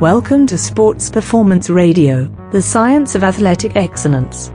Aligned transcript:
Welcome 0.00 0.46
to 0.46 0.56
Sports 0.56 1.10
Performance 1.10 1.68
Radio, 1.68 2.24
the 2.52 2.62
science 2.62 3.14
of 3.14 3.22
athletic 3.22 3.76
excellence. 3.76 4.50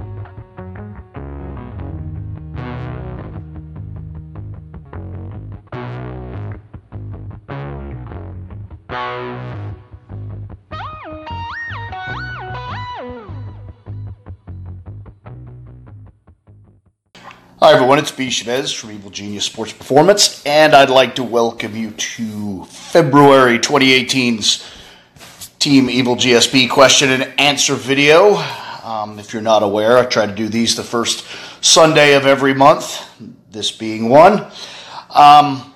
Hi 17.60 17.72
everyone, 17.72 18.00
it's 18.00 18.10
B. 18.10 18.32
Chavez 18.32 18.74
from 18.74 18.94
Evil 18.94 19.12
Genius 19.12 19.46
Sports 19.46 19.74
Performance, 19.74 20.44
and 20.44 20.74
I'd 20.74 20.90
like 20.90 21.14
to 21.16 21.24
welcome 21.24 21.76
you 21.76 21.92
to 21.92 22.66
February 22.66 23.60
2018's 23.60 24.75
Team 25.66 25.90
Evil 25.90 26.16
GSB 26.16 26.70
question 26.70 27.10
and 27.10 27.24
answer 27.40 27.74
video. 27.74 28.36
Um, 28.84 29.18
if 29.18 29.34
you're 29.34 29.42
not 29.42 29.64
aware, 29.64 29.98
I 29.98 30.06
try 30.06 30.28
to 30.28 30.32
do 30.32 30.48
these 30.48 30.76
the 30.76 30.84
first 30.84 31.26
Sunday 31.60 32.14
of 32.14 32.28
every 32.28 32.54
month, 32.54 33.04
this 33.50 33.72
being 33.72 34.08
one. 34.08 34.46
Um, 35.10 35.74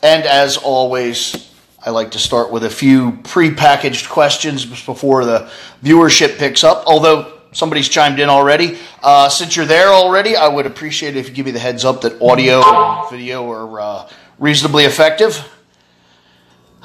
and 0.00 0.26
as 0.26 0.58
always, 0.58 1.52
I 1.84 1.90
like 1.90 2.12
to 2.12 2.20
start 2.20 2.52
with 2.52 2.62
a 2.62 2.70
few 2.70 3.18
pre-packaged 3.24 4.08
questions 4.08 4.64
before 4.64 5.24
the 5.24 5.50
viewership 5.82 6.38
picks 6.38 6.62
up. 6.62 6.84
Although 6.86 7.40
somebody's 7.50 7.88
chimed 7.88 8.20
in 8.20 8.28
already, 8.28 8.78
uh, 9.02 9.28
since 9.28 9.56
you're 9.56 9.66
there 9.66 9.88
already, 9.88 10.36
I 10.36 10.46
would 10.46 10.66
appreciate 10.66 11.16
it 11.16 11.18
if 11.18 11.28
you 11.28 11.34
give 11.34 11.46
me 11.46 11.50
the 11.50 11.58
heads 11.58 11.84
up 11.84 12.02
that 12.02 12.22
audio 12.22 12.62
and 12.64 13.10
video 13.10 13.50
are 13.50 13.80
uh, 13.80 14.08
reasonably 14.38 14.84
effective. 14.84 15.44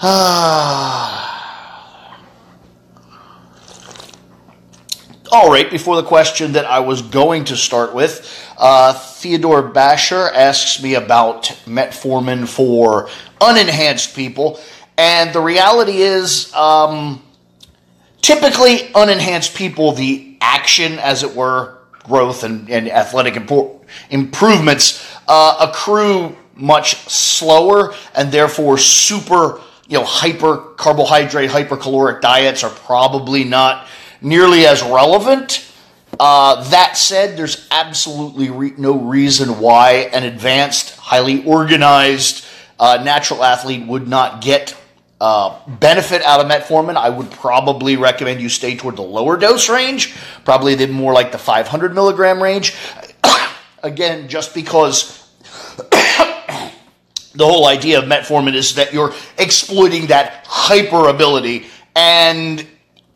Ah. 0.02 1.37
All 5.30 5.52
right, 5.52 5.70
before 5.70 5.98
the 5.98 6.04
question 6.04 6.54
that 6.54 6.64
I 6.64 6.80
was 6.80 7.02
going 7.02 7.46
to 7.46 7.58
start 7.58 7.94
with, 7.94 8.26
uh, 8.58 8.94
Theodore 8.94 9.62
Basher 9.62 10.30
asks 10.34 10.82
me 10.82 10.94
about 10.94 11.44
metformin 11.66 12.48
for 12.48 13.10
unenhanced 13.42 14.16
people. 14.16 14.58
And 14.98 15.34
the 15.34 15.42
reality 15.42 15.98
is, 15.98 16.54
um, 16.54 17.22
typically, 18.22 18.78
unenhanced 18.96 19.54
people, 19.54 19.92
the 19.92 20.38
action, 20.40 20.94
as 20.94 21.24
it 21.24 21.36
were, 21.36 21.78
growth 21.92 22.46
and, 22.46 22.70
and 22.70 22.90
athletic 22.90 23.34
impor- 23.34 23.82
improvements 24.10 25.06
uh, 25.28 25.58
accrue 25.60 26.38
much 26.56 26.96
slower 27.10 27.94
and 28.16 28.32
therefore 28.32 28.78
super 28.78 29.60
you 29.90 29.98
know 29.98 30.04
hyper 30.04 30.58
carbohydrate 30.76 31.50
hypercaloric 31.52 32.20
diets 32.20 32.64
are 32.64 32.70
probably 32.72 33.44
not 33.44 33.86
nearly 34.22 34.66
as 34.66 34.82
relevant. 34.82 35.64
Uh, 36.20 36.68
that 36.70 36.98
said, 36.98 37.38
there's 37.38 37.68
absolutely 37.70 38.50
re- 38.50 38.74
no 38.78 38.98
reason 38.98 39.60
why 39.60 40.10
an 40.14 40.24
advanced, 40.24 40.96
highly 40.98 41.46
organized 41.46 42.46
uh, 42.80 43.02
natural 43.04 43.44
athlete 43.44 43.86
would 43.88 44.08
not 44.08 44.42
get 44.42 44.76
uh, 45.20 45.60
benefit 45.68 46.22
out 46.24 46.40
of 46.40 46.50
metformin. 46.50 46.96
I 46.96 47.10
would 47.10 47.32
probably 47.32 47.98
recommend 47.98 48.42
you 48.42 48.50
stay 48.50 48.76
toward 48.76 48.96
the 48.96 49.04
lower 49.04 49.38
dose 49.38 49.70
range, 49.70 50.16
probably 50.46 50.76
the 50.76 50.88
more 50.88 51.14
like 51.14 51.32
the 51.32 51.38
500 51.38 51.94
milligram 51.94 52.42
range. 52.42 52.76
Again, 53.84 54.28
just 54.28 54.54
because 54.54 55.28
the 55.78 57.46
whole 57.46 57.68
idea 57.68 58.00
of 58.00 58.06
metformin 58.06 58.54
is 58.54 58.76
that 58.76 58.94
you're 58.94 59.14
exploiting 59.38 60.08
that 60.08 60.46
hyper 60.48 61.08
ability 61.08 61.66
and 61.96 62.66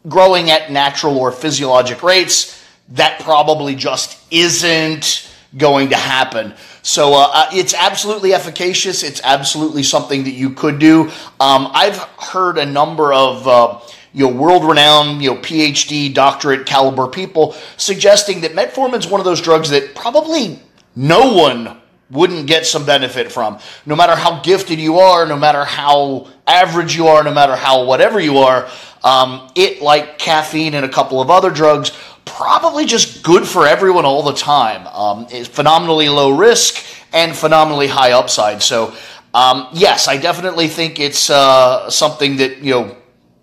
growing 0.08 0.50
at 0.50 0.72
natural 0.72 1.18
or 1.18 1.32
physiologic 1.32 2.04
rates, 2.04 2.64
that 2.90 3.20
probably 3.22 3.76
just 3.76 4.20
isn't 4.32 5.30
going 5.58 5.90
to 5.90 5.96
happen. 5.96 6.54
So 6.82 7.14
uh, 7.14 7.30
uh, 7.34 7.50
it's 7.54 7.74
absolutely 7.74 8.34
efficacious. 8.34 9.04
It's 9.04 9.22
absolutely 9.24 9.84
something 9.84 10.24
that 10.24 10.32
you 10.32 10.52
could 10.52 10.80
do. 10.80 11.04
Um, 11.40 11.70
I've 11.74 11.98
heard 11.98 12.58
a 12.58 12.66
number 12.66 13.14
of 13.14 13.48
uh, 13.48 13.80
you 14.14 14.28
know 14.28 14.34
world-renowned 14.34 15.22
you 15.22 15.34
know 15.34 15.42
PhD 15.42 16.14
doctorate 16.14 16.66
caliber 16.66 17.08
people 17.08 17.56
suggesting 17.78 18.42
that 18.42 18.52
metformin 18.54 19.00
is 19.00 19.08
one 19.08 19.22
of 19.22 19.26
those 19.26 19.42
drugs 19.42 19.70
that 19.70 19.96
probably 19.96 20.60
no 20.96 21.34
one 21.34 21.81
wouldn't 22.12 22.48
get 22.48 22.66
some 22.66 22.86
benefit 22.86 23.32
from. 23.32 23.60
No 23.86 23.96
matter 23.96 24.16
how 24.16 24.42
gifted 24.42 24.80
you 24.80 25.00
are, 25.00 25.26
no 25.26 25.38
matter 25.38 25.64
how 25.66 26.28
average 26.46 26.96
you 26.96 27.08
are, 27.08 27.24
no 27.24 27.34
matter 27.34 27.56
how 27.56 27.86
whatever 27.86 28.20
you 28.20 28.40
are, 28.40 28.70
um, 29.04 29.50
it, 29.56 29.82
like 29.82 30.20
caffeine 30.20 30.74
and 30.74 30.86
a 30.86 30.90
couple 30.90 31.22
of 31.22 31.30
other 31.32 31.50
drugs, 31.50 31.92
probably 32.26 32.86
just 32.86 33.24
good 33.24 33.48
for 33.48 33.68
everyone 33.68 34.06
all 34.06 34.24
the 34.24 34.34
time. 34.34 34.86
Um, 34.88 35.28
it's 35.30 35.48
phenomenally 35.48 36.10
low 36.10 36.32
risk 36.36 36.84
and 37.14 37.36
phenomenally 37.36 37.88
high 37.88 38.12
upside. 38.12 38.62
So, 38.62 38.94
um, 39.34 39.68
yes, 39.74 40.08
I 40.08 40.18
definitely 40.18 40.68
think 40.68 41.00
it's 41.00 41.30
uh, 41.30 41.90
something 41.90 42.38
that 42.38 42.60
you 42.60 42.72
know 42.72 42.98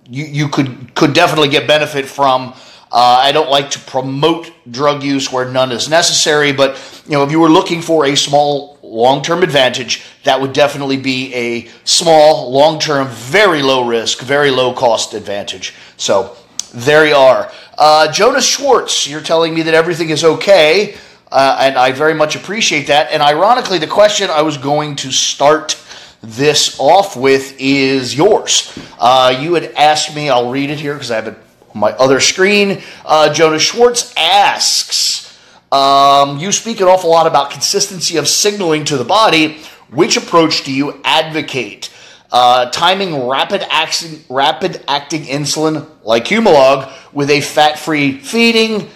you, 0.09 0.25
you 0.25 0.49
could 0.49 0.95
could 0.95 1.15
definitely 1.15 1.49
get 1.49 1.67
benefit 1.67 2.07
from. 2.07 2.55
Uh, 2.91 3.21
I 3.23 3.33
don't 3.33 3.51
like 3.51 3.71
to 3.73 3.79
promote 3.81 4.51
drug 4.71 5.03
use 5.03 5.31
where 5.31 5.51
none 5.51 5.73
is 5.73 5.89
necessary, 5.89 6.53
but 6.53 7.03
you 7.07 7.13
know, 7.13 7.23
if 7.23 7.31
you 7.31 7.41
were 7.41 7.51
looking 7.51 7.83
for 7.83 8.07
a 8.07 8.17
small 8.17 8.79
long-term 8.83 9.43
advantage, 9.43 10.05
that 10.25 10.41
would 10.41 10.53
definitely 10.53 10.97
be 10.97 11.35
a 11.35 11.69
small, 11.85 12.51
long-term, 12.51 13.09
very 13.09 13.63
low 13.63 13.87
risk, 13.87 14.21
very 14.21 14.51
low 14.51 14.73
cost 14.73 15.13
advantage. 15.13 15.75
So 15.97 16.37
there 16.73 17.07
you 17.07 17.15
are. 17.15 17.51
Uh, 17.77 18.11
Jonas 18.11 18.47
Schwartz, 18.47 19.07
you're 19.07 19.21
telling 19.21 19.55
me 19.55 19.63
that 19.63 19.75
everything 19.75 20.11
is 20.11 20.25
okay, 20.25 20.97
uh, 21.31 21.59
and 21.61 21.77
I 21.77 21.93
very 21.93 22.15
much 22.15 22.37
appreciate 22.37 22.87
that. 22.87 23.13
And 23.13 23.23
ironically, 23.23 23.79
the 23.79 23.87
question 23.87 24.31
I 24.31 24.43
was 24.43 24.57
going 24.57 24.97
to 24.97 25.13
start 25.13 25.79
this 26.23 26.79
off 26.81 27.17
with 27.17 27.55
is 27.59 28.17
yours. 28.17 28.77
Uh, 28.99 29.39
you 29.41 29.55
had 29.55 29.73
asked 29.73 30.15
me, 30.15 30.31
I'll 30.31 30.51
read 30.51 30.71
it 30.71 30.81
here 30.81 30.95
because 30.95 31.11
I 31.11 31.17
have 31.17 31.29
it 31.29 31.37
on 31.75 31.81
my 31.81 31.93
other 31.93 32.21
screen. 32.21 32.83
Uh, 33.05 33.33
Jonas 33.33 33.63
Schwartz 33.63 34.13
asks, 34.17 35.39
um, 35.71 36.39
you 36.39 36.51
speak 36.53 36.81
an 36.81 36.89
awful 36.89 37.11
lot 37.11 37.27
about 37.27 37.51
consistency 37.51 38.17
of 38.17 38.27
signaling 38.27 38.85
to 38.87 38.97
the 38.97 39.05
body. 39.05 39.59
Which 39.91 40.17
approach 40.17 40.65
do 40.65 40.73
you 40.73 41.01
advocate? 41.05 41.91
Uh, 42.31 42.71
timing 42.71 43.27
rapid 43.27 43.63
acting, 43.71 44.23
rapid 44.29 44.85
acting 44.87 45.23
insulin 45.23 45.89
like 46.05 46.27
Humalog 46.27 46.93
with 47.13 47.31
a 47.31 47.41
fat 47.41 47.79
free 47.79 48.19
feeding, 48.19 48.91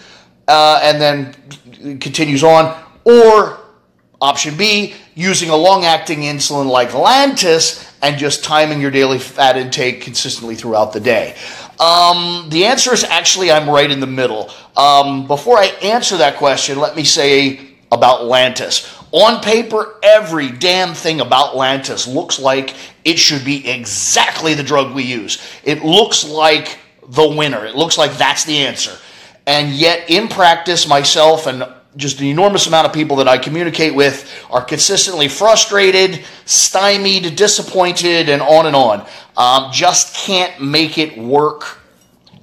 uh, 0.48 0.80
and 0.82 1.00
then 1.00 1.98
continues 1.98 2.44
on, 2.44 2.78
or 3.04 3.58
option 4.20 4.56
B, 4.56 4.94
using 5.14 5.48
a 5.48 5.56
long 5.56 5.84
acting 5.84 6.20
insulin 6.20 6.68
like 6.70 6.90
Lantus 6.90 7.90
and 8.02 8.18
just 8.18 8.44
timing 8.44 8.80
your 8.80 8.90
daily 8.90 9.18
fat 9.18 9.56
intake 9.56 10.02
consistently 10.02 10.54
throughout 10.54 10.92
the 10.92 11.00
day. 11.00 11.34
Um, 11.82 12.48
the 12.48 12.66
answer 12.66 12.92
is 12.94 13.02
actually 13.02 13.50
I'm 13.50 13.68
right 13.68 13.90
in 13.90 13.98
the 13.98 14.06
middle. 14.06 14.52
Um, 14.76 15.26
before 15.26 15.58
I 15.58 15.66
answer 15.82 16.16
that 16.18 16.36
question, 16.36 16.78
let 16.78 16.94
me 16.94 17.02
say 17.02 17.60
about 17.90 18.20
Lantus. 18.20 18.88
On 19.10 19.42
paper, 19.42 19.96
every 20.00 20.48
damn 20.52 20.94
thing 20.94 21.20
about 21.20 21.56
Lantus 21.56 22.06
looks 22.06 22.38
like 22.38 22.76
it 23.04 23.18
should 23.18 23.44
be 23.44 23.68
exactly 23.68 24.54
the 24.54 24.62
drug 24.62 24.94
we 24.94 25.02
use. 25.02 25.42
It 25.64 25.84
looks 25.84 26.24
like 26.24 26.78
the 27.08 27.28
winner. 27.28 27.66
It 27.66 27.74
looks 27.74 27.98
like 27.98 28.16
that's 28.16 28.44
the 28.44 28.58
answer. 28.58 28.96
And 29.44 29.72
yet, 29.72 30.08
in 30.08 30.28
practice, 30.28 30.86
myself 30.86 31.48
and 31.48 31.64
just 31.96 32.20
an 32.20 32.26
enormous 32.26 32.66
amount 32.66 32.86
of 32.86 32.92
people 32.92 33.16
that 33.16 33.28
I 33.28 33.38
communicate 33.38 33.94
with 33.94 34.46
are 34.50 34.64
consistently 34.64 35.28
frustrated, 35.28 36.24
stymied, 36.44 37.36
disappointed, 37.36 38.28
and 38.28 38.40
on 38.40 38.66
and 38.66 38.76
on. 38.76 39.06
Um, 39.36 39.72
just 39.72 40.16
can't 40.16 40.60
make 40.62 40.98
it 40.98 41.18
work 41.18 41.78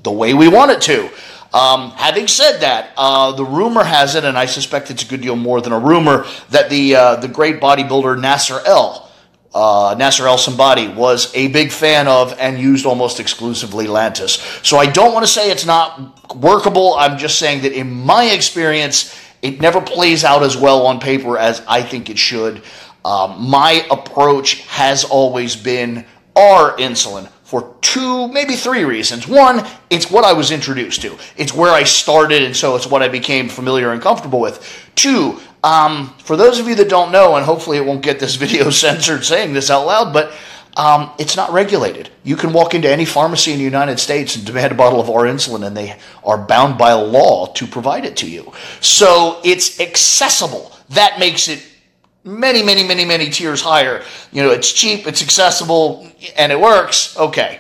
the 0.04 0.12
way 0.12 0.34
we 0.34 0.48
want 0.48 0.72
it 0.72 0.82
to. 0.82 1.10
Um, 1.52 1.92
having 1.92 2.28
said 2.28 2.60
that, 2.60 2.92
uh, 2.96 3.32
the 3.32 3.44
rumor 3.44 3.84
has 3.84 4.14
it, 4.14 4.24
and 4.24 4.38
I 4.38 4.46
suspect 4.46 4.92
it's 4.92 5.04
a 5.04 5.08
good 5.08 5.22
deal 5.22 5.36
more 5.36 5.62
than 5.62 5.72
a 5.72 5.80
rumor, 5.80 6.26
that 6.52 6.70
the 6.70 6.96
uh, 6.96 7.16
the 7.16 7.28
great 7.28 7.60
bodybuilder 7.60 8.22
Nasser 8.22 8.60
El, 8.68 9.10
uh, 9.56 9.96
Nasser 9.98 10.28
El 10.28 10.38
Somebody, 10.38 10.88
was 10.90 11.34
a 11.36 11.48
big 11.48 11.72
fan 11.72 12.08
of 12.08 12.38
and 12.38 12.60
used 12.60 12.86
almost 12.86 13.20
exclusively 13.20 13.88
Lantus. 13.88 14.64
So 14.64 14.78
I 14.78 14.86
don't 14.86 15.12
want 15.12 15.26
to 15.26 15.32
say 15.32 15.50
it's 15.50 15.66
not 15.66 16.36
workable. 16.36 16.94
I'm 16.94 17.18
just 17.18 17.40
saying 17.40 17.64
that 17.64 17.74
in 17.74 17.92
my 17.92 18.26
experience, 18.26 19.16
it 19.42 19.62
never 19.62 19.82
plays 19.82 20.24
out 20.24 20.44
as 20.44 20.58
well 20.58 20.86
on 20.88 21.00
paper 21.00 21.38
as 21.38 21.62
I 21.68 21.82
think 21.82 22.10
it 22.10 22.18
should. 22.18 22.62
Um, 23.06 23.50
my 23.50 23.86
approach 23.90 24.62
has 24.68 25.04
always 25.06 25.56
been 25.56 26.06
R 26.36 26.76
insulin 26.78 27.30
for 27.44 27.76
two, 27.82 28.28
maybe 28.28 28.56
three 28.56 28.84
reasons. 28.84 29.28
One, 29.28 29.66
it's 29.90 30.12
what 30.12 30.24
I 30.24 30.34
was 30.34 30.52
introduced 30.52 31.02
to. 31.02 31.18
It's 31.36 31.54
where 31.54 31.72
I 31.72 31.84
started, 31.84 32.44
and 32.44 32.56
so 32.56 32.76
it's 32.76 32.86
what 32.86 33.02
I 33.02 33.08
became 33.08 33.50
familiar 33.50 33.92
and 33.92 34.00
comfortable 34.00 34.40
with. 34.40 34.88
Two, 34.94 35.40
um, 35.64 36.14
for 36.20 36.38
those 36.38 36.60
of 36.60 36.68
you 36.68 36.76
that 36.76 36.90
don't 36.90 37.12
know, 37.12 37.38
and 37.38 37.46
hopefully 37.46 37.78
it 37.78 37.86
won't 37.86 38.04
get 38.04 38.20
this 38.20 38.36
video 38.44 38.70
censored 38.70 39.26
saying 39.26 39.54
this 39.54 39.72
out 39.72 39.88
loud, 39.88 40.14
but 40.14 40.32
um, 40.80 41.12
it's 41.20 41.36
not 41.36 41.52
regulated. 41.52 42.10
You 42.24 42.38
can 42.38 42.54
walk 42.54 42.74
into 42.74 42.90
any 42.90 43.04
pharmacy 43.04 43.52
in 43.52 43.58
the 43.58 43.66
United 43.66 44.00
States 44.00 44.38
and 44.38 44.46
demand 44.46 44.72
a 44.72 44.76
bottle 44.76 45.02
of 45.02 45.10
R 45.10 45.24
insulin, 45.24 45.68
and 45.68 45.76
they 45.76 46.00
are 46.24 46.38
bound 46.38 46.78
by 46.78 46.94
law 46.94 47.48
to 47.48 47.68
provide 47.68 48.06
it 48.06 48.16
to 48.18 48.30
you. 48.30 48.54
So 48.80 49.42
it's 49.44 49.82
accessible. 49.82 50.72
That 50.92 51.20
makes 51.20 51.50
it 51.50 51.62
many, 52.24 52.64
many, 52.64 52.88
many, 52.88 53.04
many 53.04 53.30
tiers 53.30 53.62
higher. 53.62 54.04
You 54.32 54.42
know, 54.42 54.52
it's 54.52 54.72
cheap, 54.72 55.06
it's 55.06 55.22
accessible, 55.22 56.10
and 56.38 56.50
it 56.50 56.60
works. 56.60 57.18
Okay. 57.18 57.60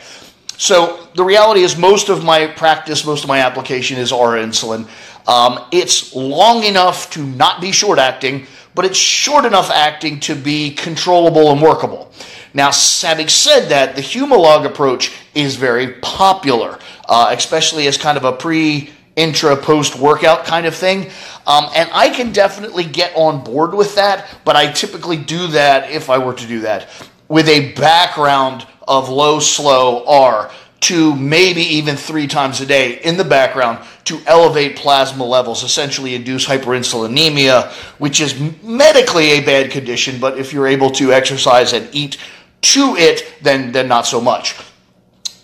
So 0.55 1.05
the 1.13 1.25
reality 1.25 1.63
is, 1.63 1.77
most 1.77 2.07
of 2.07 2.23
my 2.23 2.47
practice, 2.47 3.05
most 3.05 3.23
of 3.23 3.27
my 3.27 3.39
application 3.39 3.97
is 3.97 4.13
R 4.13 4.35
insulin. 4.37 4.87
Um, 5.27 5.65
it's 5.73 6.15
long 6.15 6.63
enough 6.63 7.09
to 7.11 7.21
not 7.21 7.59
be 7.59 7.73
short 7.73 7.99
acting, 7.99 8.47
but 8.79 8.85
it's 8.85 8.97
short 8.97 9.43
enough 9.43 9.69
acting 9.69 10.21
to 10.21 10.33
be 10.33 10.71
controllable 10.71 11.51
and 11.51 11.61
workable. 11.61 12.09
Now, 12.53 12.71
having 13.01 13.27
said 13.27 13.67
that, 13.71 13.97
the 13.97 14.01
Humalog 14.01 14.65
approach 14.65 15.11
is 15.35 15.57
very 15.57 15.95
popular, 15.95 16.79
uh, 17.09 17.35
especially 17.37 17.87
as 17.87 17.97
kind 17.97 18.17
of 18.17 18.23
a 18.23 18.31
pre 18.31 18.89
intra 19.17 19.57
post 19.57 19.99
workout 19.99 20.45
kind 20.45 20.65
of 20.65 20.73
thing. 20.73 21.11
Um, 21.45 21.69
and 21.75 21.89
I 21.91 22.09
can 22.09 22.31
definitely 22.31 22.85
get 22.85 23.11
on 23.17 23.43
board 23.43 23.73
with 23.73 23.95
that, 23.95 24.33
but 24.45 24.55
I 24.55 24.71
typically 24.71 25.17
do 25.17 25.47
that 25.47 25.91
if 25.91 26.09
I 26.09 26.17
were 26.17 26.35
to 26.35 26.47
do 26.47 26.61
that 26.61 26.87
with 27.27 27.49
a 27.49 27.73
background 27.73 28.65
of 28.87 29.09
low, 29.09 29.41
slow 29.41 30.05
R 30.07 30.49
to 30.81 31.15
maybe 31.15 31.61
even 31.61 31.95
three 31.95 32.27
times 32.27 32.61
a 32.61 32.65
day 32.65 32.99
in 33.01 33.17
the 33.17 33.23
background 33.23 33.85
to 34.05 34.19
elevate 34.25 34.75
plasma 34.75 35.23
levels, 35.23 35.63
essentially 35.63 36.15
induce 36.15 36.45
hyperinsulinemia, 36.45 37.71
which 37.99 38.21
is 38.21 38.39
medically 38.63 39.31
a 39.31 39.41
bad 39.41 39.71
condition, 39.71 40.19
but 40.19 40.37
if 40.37 40.53
you're 40.53 40.67
able 40.67 40.89
to 40.91 41.11
exercise 41.11 41.73
and 41.73 41.87
eat 41.93 42.17
to 42.61 42.95
it, 42.97 43.33
then, 43.41 43.71
then 43.71 43.87
not 43.87 44.05
so 44.05 44.21
much. 44.21 44.55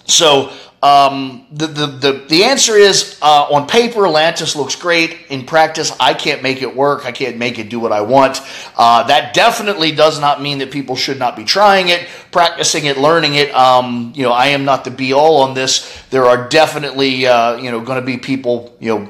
So 0.05 0.51
um, 0.85 1.47
the, 1.51 1.65
the, 1.65 1.87
the, 1.87 2.11
the 2.29 2.43
answer 2.43 2.75
is 2.75 3.17
uh, 3.19 3.47
on 3.49 3.67
paper, 3.67 4.01
Lantus 4.01 4.55
looks 4.55 4.75
great. 4.75 5.17
In 5.29 5.43
practice, 5.43 5.91
I 5.99 6.13
can't 6.13 6.43
make 6.43 6.61
it 6.61 6.75
work. 6.75 7.05
I 7.07 7.11
can't 7.11 7.37
make 7.37 7.57
it 7.57 7.69
do 7.69 7.79
what 7.79 7.91
I 7.91 8.01
want. 8.01 8.39
Uh, 8.77 9.01
that 9.07 9.33
definitely 9.33 9.93
does 9.93 10.19
not 10.19 10.43
mean 10.43 10.59
that 10.59 10.69
people 10.69 10.95
should 10.95 11.17
not 11.17 11.35
be 11.35 11.43
trying 11.43 11.89
it, 11.89 12.07
practicing 12.29 12.85
it, 12.85 12.99
learning 12.99 13.33
it. 13.33 13.51
Um, 13.55 14.13
you 14.15 14.21
know, 14.21 14.31
I 14.31 14.47
am 14.47 14.63
not 14.63 14.83
the 14.83 14.91
be 14.91 15.11
all 15.11 15.41
on 15.41 15.55
this. 15.55 16.03
There 16.11 16.25
are 16.25 16.47
definitely, 16.49 17.25
uh, 17.25 17.55
you 17.55 17.71
know, 17.71 17.81
going 17.81 17.99
to 17.99 18.05
be 18.05 18.17
people, 18.17 18.77
you 18.79 18.93
know, 18.93 19.09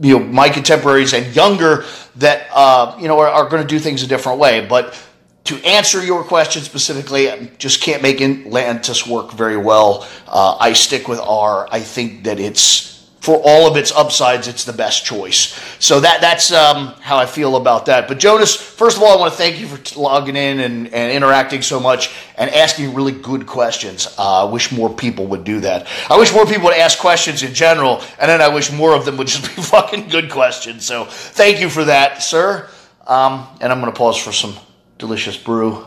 you 0.00 0.18
know, 0.18 0.24
my 0.24 0.48
contemporaries 0.48 1.12
and 1.12 1.36
younger 1.36 1.84
that, 2.16 2.48
uh, 2.50 2.96
you 2.98 3.08
know, 3.08 3.18
are, 3.18 3.28
are 3.28 3.48
going 3.50 3.60
to 3.60 3.68
do 3.68 3.78
things 3.78 4.02
a 4.02 4.06
different 4.06 4.38
way. 4.38 4.66
But 4.66 4.98
to 5.44 5.56
answer 5.64 6.04
your 6.04 6.22
question 6.22 6.62
specifically, 6.62 7.30
I 7.30 7.46
just 7.58 7.80
can't 7.80 8.02
make 8.02 8.20
Atlantis 8.20 9.06
work 9.06 9.32
very 9.32 9.56
well. 9.56 10.06
Uh, 10.28 10.56
I 10.60 10.74
stick 10.74 11.08
with 11.08 11.18
R. 11.18 11.68
I 11.70 11.80
think 11.80 12.24
that 12.24 12.38
it's 12.38 12.90
for 13.20 13.36
all 13.44 13.70
of 13.70 13.76
its 13.76 13.92
upsides, 13.92 14.48
it's 14.48 14.64
the 14.64 14.72
best 14.72 15.04
choice. 15.04 15.52
So 15.78 16.00
that 16.00 16.22
that's 16.22 16.52
um, 16.52 16.94
how 17.00 17.18
I 17.18 17.26
feel 17.26 17.56
about 17.56 17.86
that. 17.86 18.08
But 18.08 18.18
Jonas, 18.18 18.56
first 18.56 18.96
of 18.96 19.02
all, 19.02 19.16
I 19.16 19.20
want 19.20 19.32
to 19.32 19.38
thank 19.38 19.60
you 19.60 19.66
for 19.66 20.00
logging 20.00 20.36
in 20.36 20.60
and, 20.60 20.86
and 20.88 21.12
interacting 21.12 21.60
so 21.60 21.78
much 21.78 22.14
and 22.38 22.48
asking 22.50 22.94
really 22.94 23.12
good 23.12 23.46
questions. 23.46 24.08
Uh, 24.18 24.46
I 24.46 24.50
wish 24.50 24.72
more 24.72 24.88
people 24.88 25.26
would 25.26 25.44
do 25.44 25.60
that. 25.60 25.86
I 26.08 26.18
wish 26.18 26.32
more 26.32 26.46
people 26.46 26.64
would 26.64 26.78
ask 26.78 26.98
questions 26.98 27.42
in 27.42 27.52
general, 27.52 28.02
and 28.18 28.30
then 28.30 28.40
I 28.40 28.48
wish 28.48 28.72
more 28.72 28.94
of 28.94 29.04
them 29.04 29.18
would 29.18 29.26
just 29.28 29.54
be 29.54 29.62
fucking 29.62 30.08
good 30.08 30.30
questions. 30.30 30.86
So 30.86 31.04
thank 31.04 31.60
you 31.60 31.68
for 31.68 31.84
that, 31.84 32.22
sir. 32.22 32.68
Um, 33.06 33.46
and 33.60 33.70
I'm 33.70 33.80
going 33.80 33.92
to 33.92 33.98
pause 33.98 34.16
for 34.16 34.32
some 34.32 34.54
delicious 35.00 35.36
brew. 35.36 35.84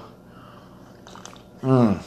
Mmm. 1.62 2.04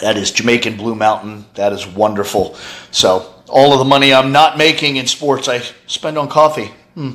That 0.00 0.16
is 0.16 0.30
Jamaican 0.30 0.76
Blue 0.76 0.94
Mountain. 0.94 1.44
That 1.54 1.72
is 1.72 1.86
wonderful. 1.86 2.56
So, 2.90 3.34
all 3.48 3.72
of 3.72 3.78
the 3.78 3.84
money 3.84 4.14
I'm 4.14 4.32
not 4.32 4.56
making 4.56 4.96
in 4.96 5.06
sports, 5.06 5.48
I 5.48 5.62
spend 5.86 6.16
on 6.16 6.28
coffee. 6.28 6.70
Hmm. 6.94 7.12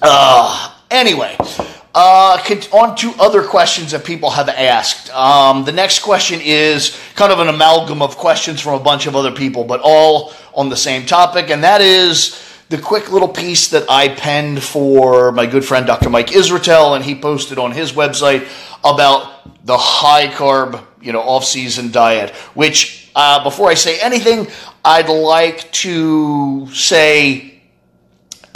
Uh, 0.00 0.74
anyway, 0.90 1.36
uh, 1.94 2.38
on 2.72 2.96
to 2.96 3.12
other 3.18 3.42
questions 3.42 3.90
that 3.90 4.04
people 4.04 4.30
have 4.30 4.48
asked. 4.48 5.10
Um, 5.10 5.64
the 5.64 5.72
next 5.72 6.00
question 6.00 6.40
is 6.42 6.98
kind 7.14 7.32
of 7.32 7.40
an 7.40 7.48
amalgam 7.48 8.00
of 8.00 8.16
questions 8.16 8.60
from 8.60 8.74
a 8.74 8.82
bunch 8.82 9.06
of 9.06 9.16
other 9.16 9.32
people, 9.32 9.64
but 9.64 9.80
all 9.82 10.32
on 10.54 10.68
the 10.68 10.76
same 10.76 11.04
topic, 11.04 11.50
and 11.50 11.64
that 11.64 11.80
is 11.80 12.45
the 12.68 12.78
quick 12.78 13.12
little 13.12 13.28
piece 13.28 13.68
that 13.68 13.88
I 13.88 14.08
penned 14.08 14.62
for 14.62 15.32
my 15.32 15.46
good 15.46 15.64
friend 15.64 15.86
Dr. 15.86 16.10
Mike 16.10 16.28
Israetel, 16.28 16.96
and 16.96 17.04
he 17.04 17.14
posted 17.14 17.58
on 17.58 17.72
his 17.72 17.92
website 17.92 18.48
about 18.82 19.64
the 19.66 19.76
high 19.76 20.28
carb, 20.28 20.82
you 21.00 21.12
know, 21.12 21.20
off 21.20 21.44
season 21.44 21.92
diet. 21.92 22.34
Which, 22.54 23.10
uh, 23.14 23.42
before 23.44 23.68
I 23.68 23.74
say 23.74 24.00
anything, 24.00 24.48
I'd 24.84 25.08
like 25.08 25.70
to 25.72 26.68
say 26.72 27.56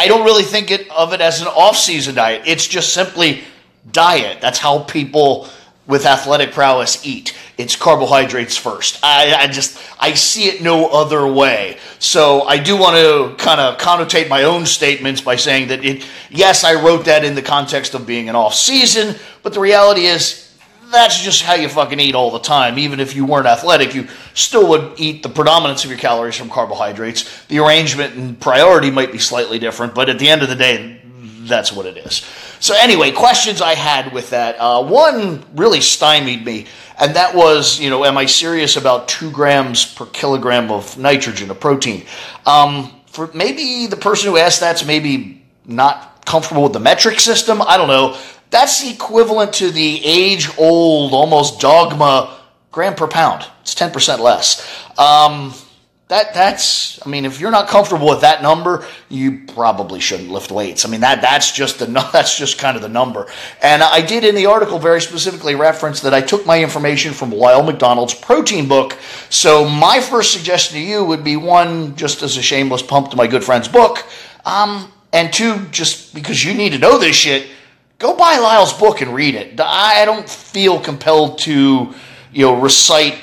I 0.00 0.08
don't 0.08 0.24
really 0.24 0.44
think 0.44 0.70
it, 0.70 0.90
of 0.90 1.12
it 1.12 1.20
as 1.20 1.42
an 1.42 1.48
off 1.48 1.76
season 1.76 2.14
diet. 2.14 2.44
It's 2.46 2.66
just 2.66 2.94
simply 2.94 3.44
diet. 3.92 4.40
That's 4.40 4.58
how 4.58 4.78
people 4.78 5.46
with 5.90 6.06
athletic 6.06 6.52
prowess 6.52 7.04
eat. 7.04 7.36
It's 7.58 7.76
carbohydrates 7.76 8.56
first. 8.56 9.00
I, 9.02 9.34
I, 9.34 9.46
just 9.48 9.78
I 10.00 10.14
see 10.14 10.44
it 10.44 10.62
no 10.62 10.86
other 10.86 11.26
way. 11.26 11.76
So 11.98 12.42
I 12.42 12.56
do 12.56 12.78
want 12.78 12.96
to 12.96 13.44
kind 13.44 13.60
of 13.60 13.76
connotate 13.76 14.28
my 14.28 14.44
own 14.44 14.64
statements 14.64 15.20
by 15.20 15.36
saying 15.36 15.68
that 15.68 15.84
it. 15.84 16.06
Yes, 16.30 16.64
I 16.64 16.82
wrote 16.82 17.04
that 17.04 17.24
in 17.24 17.34
the 17.34 17.42
context 17.42 17.94
of 17.94 18.06
being 18.06 18.30
an 18.30 18.36
off 18.36 18.54
season, 18.54 19.16
but 19.42 19.52
the 19.52 19.60
reality 19.60 20.06
is 20.06 20.46
that's 20.90 21.22
just 21.22 21.42
how 21.42 21.54
you 21.54 21.68
fucking 21.68 22.00
eat 22.00 22.14
all 22.14 22.30
the 22.30 22.38
time. 22.38 22.78
Even 22.78 23.00
if 23.00 23.14
you 23.14 23.26
weren't 23.26 23.46
athletic, 23.46 23.94
you 23.94 24.08
still 24.34 24.68
would 24.68 24.98
eat 24.98 25.22
the 25.22 25.28
predominance 25.28 25.84
of 25.84 25.90
your 25.90 25.98
calories 25.98 26.36
from 26.36 26.48
carbohydrates. 26.48 27.46
The 27.46 27.58
arrangement 27.58 28.14
and 28.14 28.40
priority 28.40 28.90
might 28.90 29.12
be 29.12 29.18
slightly 29.18 29.58
different, 29.58 29.94
but 29.94 30.08
at 30.08 30.18
the 30.18 30.28
end 30.28 30.42
of 30.42 30.48
the 30.48 30.56
day, 30.56 31.00
that's 31.42 31.72
what 31.72 31.86
it 31.86 31.96
is. 31.96 32.24
So 32.60 32.74
anyway, 32.78 33.10
questions 33.10 33.62
I 33.62 33.74
had 33.74 34.12
with 34.12 34.30
that. 34.30 34.56
Uh, 34.58 34.84
one 34.84 35.42
really 35.56 35.80
stymied 35.80 36.44
me, 36.44 36.66
and 37.00 37.16
that 37.16 37.34
was, 37.34 37.80
you 37.80 37.88
know, 37.88 38.04
am 38.04 38.18
I 38.18 38.26
serious 38.26 38.76
about 38.76 39.08
two 39.08 39.30
grams 39.30 39.84
per 39.84 40.04
kilogram 40.06 40.70
of 40.70 40.98
nitrogen, 40.98 41.50
of 41.50 41.58
protein? 41.58 42.04
Um, 42.44 43.00
for 43.06 43.30
maybe 43.32 43.86
the 43.86 43.96
person 43.96 44.30
who 44.30 44.36
asked 44.36 44.60
that's 44.60 44.84
maybe 44.84 45.42
not 45.64 46.26
comfortable 46.26 46.62
with 46.64 46.74
the 46.74 46.80
metric 46.80 47.18
system. 47.18 47.62
I 47.62 47.76
don't 47.78 47.88
know. 47.88 48.18
That's 48.50 48.84
equivalent 48.86 49.54
to 49.54 49.70
the 49.70 50.04
age-old, 50.04 51.12
almost 51.12 51.60
dogma 51.60 52.36
gram 52.72 52.94
per 52.94 53.06
pound. 53.06 53.46
It's 53.62 53.74
ten 53.74 53.90
percent 53.90 54.20
less. 54.20 54.60
Um, 54.98 55.54
that 56.10 56.34
that's 56.34 57.04
I 57.06 57.08
mean, 57.08 57.24
if 57.24 57.40
you're 57.40 57.52
not 57.52 57.68
comfortable 57.68 58.08
with 58.08 58.22
that 58.22 58.42
number, 58.42 58.84
you 59.08 59.42
probably 59.54 60.00
shouldn't 60.00 60.28
lift 60.28 60.50
weights. 60.50 60.84
I 60.84 60.88
mean, 60.88 61.00
that 61.00 61.22
that's 61.22 61.52
just 61.52 61.78
the 61.78 61.86
that's 62.12 62.36
just 62.36 62.58
kind 62.58 62.76
of 62.76 62.82
the 62.82 62.88
number. 62.88 63.26
And 63.62 63.82
I 63.82 64.04
did 64.04 64.24
in 64.24 64.34
the 64.34 64.46
article 64.46 64.80
very 64.80 65.00
specifically 65.00 65.54
reference 65.54 66.00
that 66.00 66.12
I 66.12 66.20
took 66.20 66.44
my 66.44 66.62
information 66.62 67.12
from 67.12 67.30
Lyle 67.30 67.62
McDonald's 67.62 68.12
protein 68.12 68.66
book. 68.66 68.98
So 69.30 69.68
my 69.68 70.00
first 70.00 70.32
suggestion 70.32 70.78
to 70.78 70.84
you 70.84 71.04
would 71.04 71.22
be 71.22 71.36
one, 71.36 71.94
just 71.94 72.22
as 72.22 72.36
a 72.36 72.42
shameless 72.42 72.82
pump 72.82 73.10
to 73.10 73.16
my 73.16 73.28
good 73.28 73.44
friend's 73.44 73.68
book, 73.68 74.04
um, 74.44 74.92
and 75.12 75.32
two, 75.32 75.64
just 75.70 76.12
because 76.12 76.44
you 76.44 76.54
need 76.54 76.72
to 76.72 76.78
know 76.78 76.98
this 76.98 77.14
shit, 77.14 77.46
go 77.98 78.16
buy 78.16 78.38
Lyle's 78.38 78.72
book 78.72 79.00
and 79.00 79.14
read 79.14 79.36
it. 79.36 79.60
I 79.60 80.04
don't 80.04 80.28
feel 80.28 80.80
compelled 80.80 81.38
to, 81.40 81.94
you 82.32 82.44
know, 82.44 82.60
recite 82.60 83.16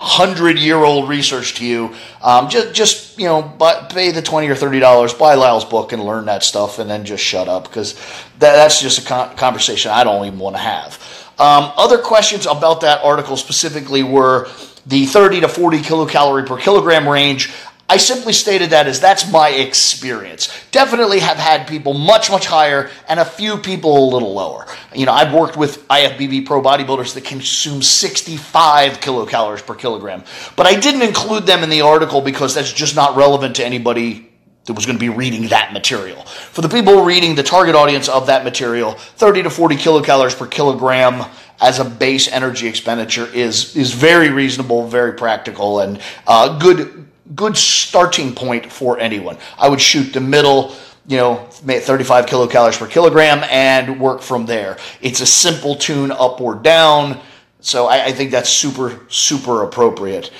hundred 0.00 0.58
year 0.58 0.76
old 0.76 1.10
research 1.10 1.56
to 1.56 1.66
you. 1.66 1.94
Um, 2.22 2.48
just, 2.48 2.74
just 2.74 3.18
you 3.18 3.26
know, 3.26 3.42
buy, 3.42 3.86
pay 3.90 4.10
the 4.12 4.22
twenty 4.22 4.48
or 4.48 4.54
thirty 4.54 4.80
dollars, 4.80 5.12
buy 5.12 5.34
Lyle's 5.34 5.66
book, 5.66 5.92
and 5.92 6.02
learn 6.02 6.24
that 6.24 6.42
stuff, 6.42 6.78
and 6.78 6.88
then 6.88 7.04
just 7.04 7.22
shut 7.22 7.48
up 7.48 7.64
because 7.64 7.94
that, 8.38 8.56
that's 8.56 8.80
just 8.80 9.00
a 9.00 9.04
con- 9.06 9.36
conversation 9.36 9.90
I 9.90 10.02
don't 10.04 10.24
even 10.24 10.38
want 10.38 10.56
to 10.56 10.62
have. 10.62 10.98
Um, 11.38 11.72
other 11.76 11.98
questions 11.98 12.46
about 12.46 12.80
that 12.80 13.04
article 13.04 13.36
specifically 13.36 14.02
were 14.02 14.48
the 14.86 15.04
30 15.06 15.42
to 15.42 15.48
40 15.48 15.78
kilocalorie 15.78 16.46
per 16.46 16.56
kilogram 16.56 17.06
range. 17.06 17.52
I 17.90 17.96
simply 17.96 18.32
stated 18.32 18.70
that 18.70 18.86
as 18.86 19.00
that's 19.00 19.28
my 19.32 19.48
experience. 19.48 20.48
Definitely 20.70 21.18
have 21.18 21.38
had 21.38 21.66
people 21.66 21.92
much, 21.92 22.30
much 22.30 22.46
higher 22.46 22.88
and 23.08 23.18
a 23.18 23.24
few 23.24 23.56
people 23.56 23.98
a 23.98 24.06
little 24.14 24.32
lower. 24.32 24.64
You 24.94 25.06
know, 25.06 25.12
I've 25.12 25.34
worked 25.34 25.56
with 25.56 25.88
IFBB 25.88 26.46
pro 26.46 26.62
bodybuilders 26.62 27.14
that 27.14 27.24
consume 27.24 27.82
65 27.82 29.00
kilocalories 29.00 29.66
per 29.66 29.74
kilogram, 29.74 30.22
but 30.54 30.66
I 30.66 30.78
didn't 30.78 31.02
include 31.02 31.46
them 31.46 31.64
in 31.64 31.68
the 31.68 31.80
article 31.80 32.20
because 32.20 32.54
that's 32.54 32.72
just 32.72 32.94
not 32.94 33.16
relevant 33.16 33.56
to 33.56 33.64
anybody 33.64 34.30
that 34.66 34.74
was 34.74 34.86
going 34.86 34.96
to 34.96 35.00
be 35.00 35.08
reading 35.08 35.48
that 35.48 35.72
material. 35.72 36.22
For 36.22 36.60
the 36.60 36.68
people 36.68 37.04
reading 37.04 37.34
the 37.34 37.42
target 37.42 37.74
audience 37.74 38.08
of 38.08 38.28
that 38.28 38.44
material, 38.44 38.92
30 38.92 39.42
to 39.42 39.50
40 39.50 39.74
kilocalories 39.74 40.38
per 40.38 40.46
kilogram 40.46 41.28
as 41.60 41.80
a 41.80 41.84
base 41.84 42.28
energy 42.28 42.68
expenditure 42.68 43.26
is 43.26 43.74
is 43.74 43.92
very 43.92 44.30
reasonable, 44.30 44.86
very 44.86 45.14
practical, 45.14 45.80
and 45.80 46.00
uh, 46.28 46.56
good 46.56 47.09
good 47.34 47.56
starting 47.56 48.34
point 48.34 48.70
for 48.70 48.98
anyone. 48.98 49.38
I 49.58 49.68
would 49.68 49.80
shoot 49.80 50.12
the 50.12 50.20
middle, 50.20 50.74
you 51.06 51.16
know, 51.16 51.36
35 51.36 52.26
kilocalories 52.26 52.78
per 52.78 52.86
kilogram 52.86 53.44
and 53.50 54.00
work 54.00 54.22
from 54.22 54.46
there. 54.46 54.78
It's 55.00 55.20
a 55.20 55.26
simple 55.26 55.76
tune 55.76 56.10
up 56.10 56.40
or 56.40 56.54
down. 56.54 57.20
So 57.60 57.86
I, 57.86 58.06
I 58.06 58.12
think 58.12 58.30
that's 58.30 58.48
super, 58.48 59.00
super 59.08 59.62
appropriate. 59.62 60.30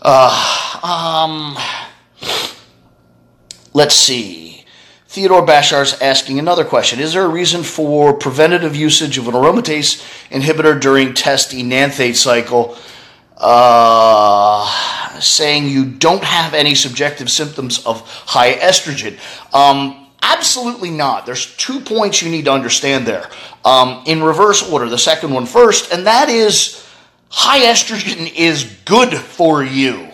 Uh, 0.00 0.78
um, 0.82 1.58
let's 3.72 3.94
see. 3.94 4.64
Theodore 5.08 5.44
Bashar's 5.44 6.00
asking 6.00 6.38
another 6.38 6.64
question. 6.64 7.00
Is 7.00 7.14
there 7.14 7.24
a 7.24 7.28
reason 7.28 7.62
for 7.62 8.12
preventative 8.12 8.76
usage 8.76 9.16
of 9.16 9.26
an 9.26 9.34
aromatase 9.34 10.04
inhibitor 10.30 10.78
during 10.78 11.14
test 11.14 11.54
enanthate 11.54 12.16
cycle? 12.16 12.76
Uh, 13.36 14.97
saying 15.20 15.68
you 15.68 15.84
don't 15.84 16.24
have 16.24 16.54
any 16.54 16.74
subjective 16.74 17.30
symptoms 17.30 17.84
of 17.86 18.00
high 18.00 18.54
estrogen. 18.54 19.18
Um, 19.54 20.08
absolutely 20.22 20.90
not. 20.90 21.26
There's 21.26 21.56
two 21.56 21.80
points 21.80 22.22
you 22.22 22.30
need 22.30 22.46
to 22.46 22.52
understand 22.52 23.06
there. 23.06 23.28
Um, 23.64 24.02
in 24.06 24.22
reverse 24.22 24.68
order, 24.70 24.88
the 24.88 24.98
second 24.98 25.32
one 25.32 25.46
first, 25.46 25.92
and 25.92 26.06
that 26.06 26.28
is 26.28 26.86
high 27.30 27.60
estrogen 27.60 28.32
is 28.34 28.64
good 28.84 29.14
for 29.14 29.62
you 29.62 30.08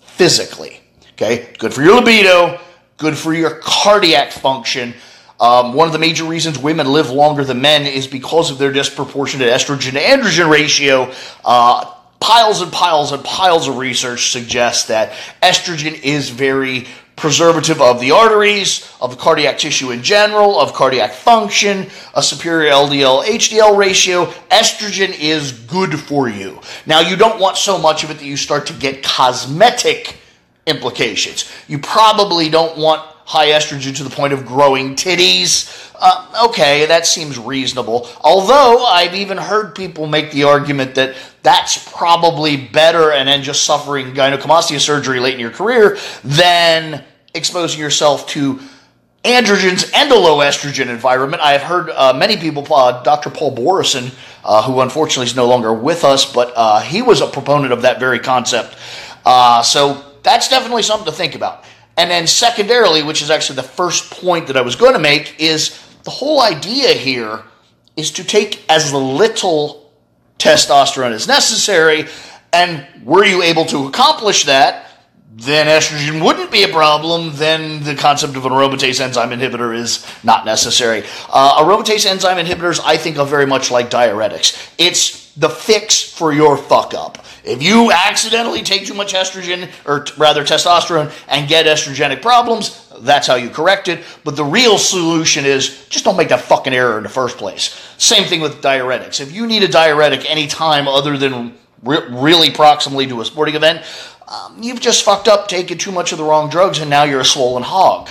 physically. 0.00 0.80
Okay, 1.12 1.52
good 1.58 1.74
for 1.74 1.82
your 1.82 1.96
libido, 1.96 2.60
good 2.96 3.16
for 3.16 3.34
your 3.34 3.60
cardiac 3.62 4.32
function. 4.32 4.94
Um, 5.40 5.74
one 5.74 5.88
of 5.88 5.92
the 5.92 5.98
major 5.98 6.24
reasons 6.24 6.58
women 6.58 6.86
live 6.86 7.10
longer 7.10 7.44
than 7.44 7.60
men 7.60 7.84
is 7.84 8.06
because 8.06 8.50
of 8.52 8.58
their 8.58 8.72
disproportionate 8.72 9.48
estrogen 9.48 9.92
to 9.92 10.00
androgen 10.00 10.48
ratio. 10.48 11.12
Uh, 11.44 11.92
piles 12.22 12.62
and 12.62 12.70
piles 12.70 13.10
and 13.10 13.24
piles 13.24 13.66
of 13.66 13.78
research 13.78 14.30
suggest 14.30 14.86
that 14.88 15.12
estrogen 15.42 16.00
is 16.04 16.30
very 16.30 16.86
preservative 17.16 17.80
of 17.80 18.00
the 18.00 18.12
arteries, 18.12 18.88
of 19.00 19.10
the 19.10 19.16
cardiac 19.16 19.58
tissue 19.58 19.90
in 19.90 20.04
general, 20.04 20.60
of 20.60 20.72
cardiac 20.72 21.12
function, 21.12 21.88
a 22.14 22.22
superior 22.22 22.70
LDL 22.70 23.24
HDL 23.24 23.76
ratio. 23.76 24.26
Estrogen 24.50 25.12
is 25.18 25.52
good 25.52 25.98
for 25.98 26.28
you. 26.28 26.60
Now, 26.86 27.00
you 27.00 27.16
don't 27.16 27.40
want 27.40 27.56
so 27.56 27.76
much 27.76 28.04
of 28.04 28.10
it 28.12 28.18
that 28.18 28.24
you 28.24 28.36
start 28.36 28.66
to 28.68 28.72
get 28.72 29.02
cosmetic 29.02 30.16
implications. 30.66 31.50
You 31.66 31.80
probably 31.80 32.48
don't 32.48 32.78
want 32.78 33.02
high 33.24 33.48
estrogen 33.48 33.96
to 33.96 34.04
the 34.04 34.10
point 34.10 34.32
of 34.32 34.46
growing 34.46 34.94
titties. 34.94 35.92
Uh, 35.98 36.46
okay, 36.48 36.86
that 36.86 37.06
seems 37.06 37.38
reasonable. 37.38 38.08
Although 38.20 38.84
I've 38.86 39.14
even 39.14 39.38
heard 39.38 39.74
people 39.74 40.06
make 40.06 40.30
the 40.32 40.44
argument 40.44 40.94
that 40.96 41.16
that's 41.42 41.90
probably 41.92 42.56
better 42.56 43.12
and 43.12 43.28
then 43.28 43.42
just 43.42 43.64
suffering 43.64 44.14
gynecomastia 44.14 44.78
surgery 44.80 45.20
late 45.20 45.34
in 45.34 45.40
your 45.40 45.50
career 45.50 45.98
than 46.24 47.04
exposing 47.34 47.80
yourself 47.80 48.26
to 48.28 48.60
androgens 49.24 49.90
and 49.94 50.10
a 50.10 50.18
low 50.18 50.38
estrogen 50.38 50.88
environment. 50.88 51.42
I 51.42 51.52
have 51.52 51.62
heard 51.62 51.90
uh, 51.90 52.12
many 52.12 52.36
people, 52.36 52.66
uh, 52.72 53.02
Dr. 53.02 53.30
Paul 53.30 53.56
Borresen, 53.56 54.12
uh, 54.44 54.62
who 54.62 54.80
unfortunately 54.80 55.26
is 55.26 55.36
no 55.36 55.46
longer 55.46 55.72
with 55.72 56.04
us, 56.04 56.30
but 56.30 56.52
uh, 56.56 56.80
he 56.80 57.02
was 57.02 57.20
a 57.20 57.26
proponent 57.26 57.72
of 57.72 57.82
that 57.82 58.00
very 58.00 58.18
concept. 58.18 58.76
Uh, 59.24 59.62
so 59.62 60.04
that's 60.22 60.48
definitely 60.48 60.82
something 60.82 61.06
to 61.06 61.12
think 61.12 61.34
about. 61.34 61.64
And 61.96 62.10
then, 62.10 62.26
secondarily, 62.26 63.02
which 63.02 63.20
is 63.22 63.30
actually 63.30 63.56
the 63.56 63.64
first 63.64 64.10
point 64.10 64.46
that 64.46 64.56
I 64.56 64.62
was 64.62 64.76
going 64.76 64.94
to 64.94 64.98
make, 64.98 65.38
is 65.38 65.78
the 66.04 66.10
whole 66.10 66.40
idea 66.40 66.88
here 66.94 67.42
is 67.96 68.10
to 68.12 68.24
take 68.24 68.64
as 68.70 68.92
little 68.94 69.81
testosterone 70.38 71.12
is 71.12 71.26
necessary. 71.26 72.06
And 72.52 72.86
were 73.04 73.24
you 73.24 73.42
able 73.42 73.64
to 73.66 73.86
accomplish 73.86 74.44
that, 74.44 74.86
then 75.34 75.66
estrogen 75.66 76.22
wouldn't 76.22 76.50
be 76.50 76.62
a 76.62 76.68
problem. 76.68 77.30
Then 77.34 77.82
the 77.82 77.94
concept 77.94 78.36
of 78.36 78.44
an 78.44 78.52
aromatase 78.52 79.00
enzyme 79.00 79.30
inhibitor 79.30 79.74
is 79.74 80.06
not 80.22 80.44
necessary. 80.44 81.04
Uh, 81.30 81.64
aromatase 81.64 82.04
enzyme 82.04 82.44
inhibitors, 82.44 82.80
I 82.84 82.98
think, 82.98 83.18
are 83.18 83.26
very 83.26 83.46
much 83.46 83.70
like 83.70 83.88
diuretics. 83.88 84.74
It's 84.76 85.32
the 85.34 85.48
fix 85.48 86.02
for 86.02 86.32
your 86.32 86.58
fuck 86.58 86.92
up. 86.92 87.24
If 87.44 87.62
you 87.62 87.90
accidentally 87.90 88.62
take 88.62 88.86
too 88.86 88.94
much 88.94 89.14
estrogen, 89.14 89.70
or 89.86 90.04
t- 90.04 90.12
rather 90.18 90.44
testosterone, 90.44 91.10
and 91.28 91.48
get 91.48 91.64
estrogenic 91.66 92.20
problems, 92.20 92.81
that's 93.00 93.26
how 93.26 93.34
you 93.34 93.50
correct 93.50 93.88
it. 93.88 94.04
But 94.24 94.36
the 94.36 94.44
real 94.44 94.78
solution 94.78 95.44
is 95.44 95.86
just 95.88 96.04
don't 96.04 96.16
make 96.16 96.28
that 96.28 96.40
fucking 96.40 96.72
error 96.72 96.96
in 96.96 97.02
the 97.02 97.08
first 97.08 97.38
place. 97.38 97.78
Same 97.98 98.24
thing 98.24 98.40
with 98.40 98.62
diuretics. 98.62 99.20
If 99.20 99.32
you 99.32 99.46
need 99.46 99.62
a 99.62 99.68
diuretic 99.68 100.28
any 100.30 100.46
time 100.46 100.88
other 100.88 101.16
than 101.16 101.56
re- 101.82 102.06
really 102.08 102.48
proximally 102.48 103.08
to 103.08 103.20
a 103.20 103.24
sporting 103.24 103.54
event, 103.54 103.84
um, 104.28 104.62
you've 104.62 104.80
just 104.80 105.04
fucked 105.04 105.28
up 105.28 105.48
taking 105.48 105.78
too 105.78 105.92
much 105.92 106.12
of 106.12 106.18
the 106.18 106.24
wrong 106.24 106.48
drugs, 106.48 106.78
and 106.78 106.88
now 106.88 107.04
you're 107.04 107.20
a 107.20 107.24
swollen 107.24 107.62
hog. 107.62 108.08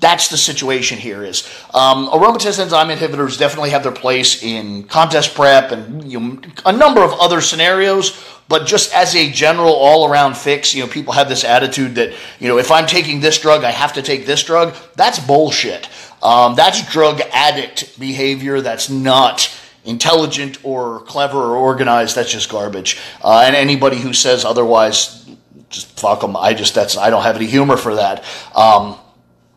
That's 0.00 0.28
the 0.28 0.36
situation 0.36 0.98
here. 0.98 1.24
Is 1.24 1.44
um, 1.72 2.08
aromatase 2.08 2.58
enzyme 2.58 2.88
inhibitors 2.88 3.38
definitely 3.38 3.70
have 3.70 3.82
their 3.82 3.92
place 3.92 4.42
in 4.42 4.84
contest 4.84 5.34
prep 5.34 5.72
and 5.72 6.10
you 6.10 6.20
know, 6.20 6.40
a 6.66 6.72
number 6.72 7.02
of 7.02 7.12
other 7.14 7.40
scenarios. 7.40 8.22
But 8.48 8.66
just 8.66 8.94
as 8.94 9.14
a 9.16 9.30
general 9.30 9.72
all 9.72 10.08
around 10.08 10.36
fix, 10.36 10.72
you 10.74 10.84
know, 10.84 10.88
people 10.88 11.12
have 11.14 11.28
this 11.28 11.42
attitude 11.42 11.96
that, 11.96 12.14
you 12.38 12.48
know, 12.48 12.58
if 12.58 12.70
I'm 12.70 12.86
taking 12.86 13.20
this 13.20 13.40
drug, 13.40 13.64
I 13.64 13.72
have 13.72 13.94
to 13.94 14.02
take 14.02 14.24
this 14.24 14.44
drug. 14.44 14.74
That's 14.94 15.18
bullshit. 15.18 15.88
Um, 16.22 16.54
that's 16.54 16.88
drug 16.90 17.20
addict 17.32 17.98
behavior. 17.98 18.60
That's 18.60 18.88
not 18.88 19.52
intelligent 19.84 20.64
or 20.64 21.00
clever 21.00 21.38
or 21.38 21.56
organized. 21.56 22.14
That's 22.14 22.30
just 22.30 22.48
garbage. 22.48 22.98
Uh, 23.22 23.42
and 23.46 23.56
anybody 23.56 23.98
who 23.98 24.12
says 24.12 24.44
otherwise, 24.44 25.28
just 25.68 25.98
fuck 25.98 26.20
them. 26.20 26.36
I 26.36 26.54
just, 26.54 26.74
that's, 26.74 26.96
I 26.96 27.10
don't 27.10 27.22
have 27.22 27.36
any 27.36 27.46
humor 27.46 27.76
for 27.76 27.96
that. 27.96 28.24
Um, 28.54 28.96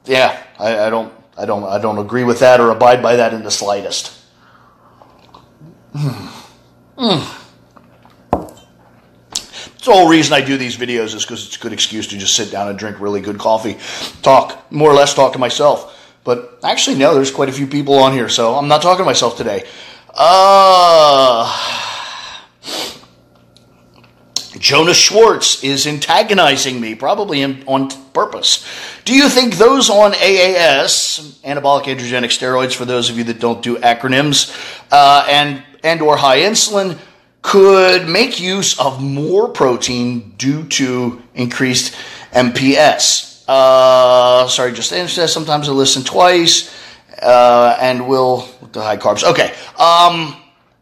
yeah, 0.05 0.41
I, 0.57 0.79
I 0.79 0.89
don't, 0.89 1.13
I 1.37 1.45
don't, 1.45 1.63
I 1.63 1.79
don't 1.79 1.99
agree 1.99 2.23
with 2.23 2.39
that 2.39 2.59
or 2.59 2.71
abide 2.71 3.03
by 3.03 3.17
that 3.17 3.33
in 3.33 3.43
the 3.43 3.51
slightest. 3.51 4.15
Hmm. 5.93 6.27
Hmm. 6.97 7.38
It's 9.79 9.85
the 9.85 9.93
whole 9.93 10.09
reason 10.09 10.33
I 10.33 10.41
do 10.41 10.57
these 10.57 10.75
videos 10.75 11.15
is 11.15 11.23
because 11.23 11.47
it's 11.47 11.55
a 11.55 11.59
good 11.61 11.71
excuse 11.71 12.05
to 12.07 12.17
just 12.17 12.35
sit 12.35 12.51
down 12.51 12.67
and 12.67 12.77
drink 12.77 12.99
really 12.99 13.21
good 13.21 13.37
coffee, 13.37 13.77
talk, 14.21 14.69
more 14.69 14.91
or 14.91 14.93
less 14.93 15.13
talk 15.13 15.31
to 15.31 15.39
myself. 15.39 15.97
But 16.25 16.59
actually, 16.65 16.97
no, 16.97 17.13
there's 17.13 17.31
quite 17.31 17.47
a 17.47 17.53
few 17.53 17.65
people 17.65 17.93
on 17.93 18.11
here, 18.11 18.27
so 18.27 18.55
I'm 18.55 18.67
not 18.67 18.81
talking 18.81 19.03
to 19.03 19.05
myself 19.05 19.37
today. 19.37 19.65
Uh, 20.13 21.47
Jonas 24.59 24.97
Schwartz 24.97 25.63
is 25.63 25.87
antagonizing 25.87 26.81
me, 26.81 26.93
probably 26.93 27.41
on 27.41 27.89
purpose. 28.11 28.67
Do 29.05 29.15
you 29.15 29.29
think 29.29 29.55
those 29.55 29.89
on 29.89 30.11
AAS, 30.11 31.39
anabolic 31.43 31.85
androgenic 31.85 32.31
steroids, 32.37 32.75
for 32.75 32.83
those 32.83 33.09
of 33.09 33.17
you 33.17 33.23
that 33.23 33.39
don't 33.39 33.63
do 33.63 33.77
acronyms, 33.77 34.53
uh, 34.91 35.25
and 35.29 35.63
and 35.85 36.01
or 36.01 36.17
high 36.17 36.39
insulin, 36.39 36.99
could 37.41 38.07
make 38.07 38.39
use 38.39 38.79
of 38.79 39.01
more 39.01 39.49
protein 39.49 40.33
due 40.37 40.63
to 40.65 41.21
increased 41.35 41.95
MPS. 42.33 43.43
Uh, 43.47 44.47
sorry, 44.47 44.73
just 44.73 44.89
says 44.89 45.33
sometimes 45.33 45.69
I 45.69 45.71
listen 45.71 46.03
twice 46.03 46.75
uh, 47.21 47.77
and 47.79 48.07
will 48.07 48.47
the 48.73 48.81
high 48.81 48.97
carbs. 48.97 49.23
Okay. 49.23 49.53
Um, 49.77 50.35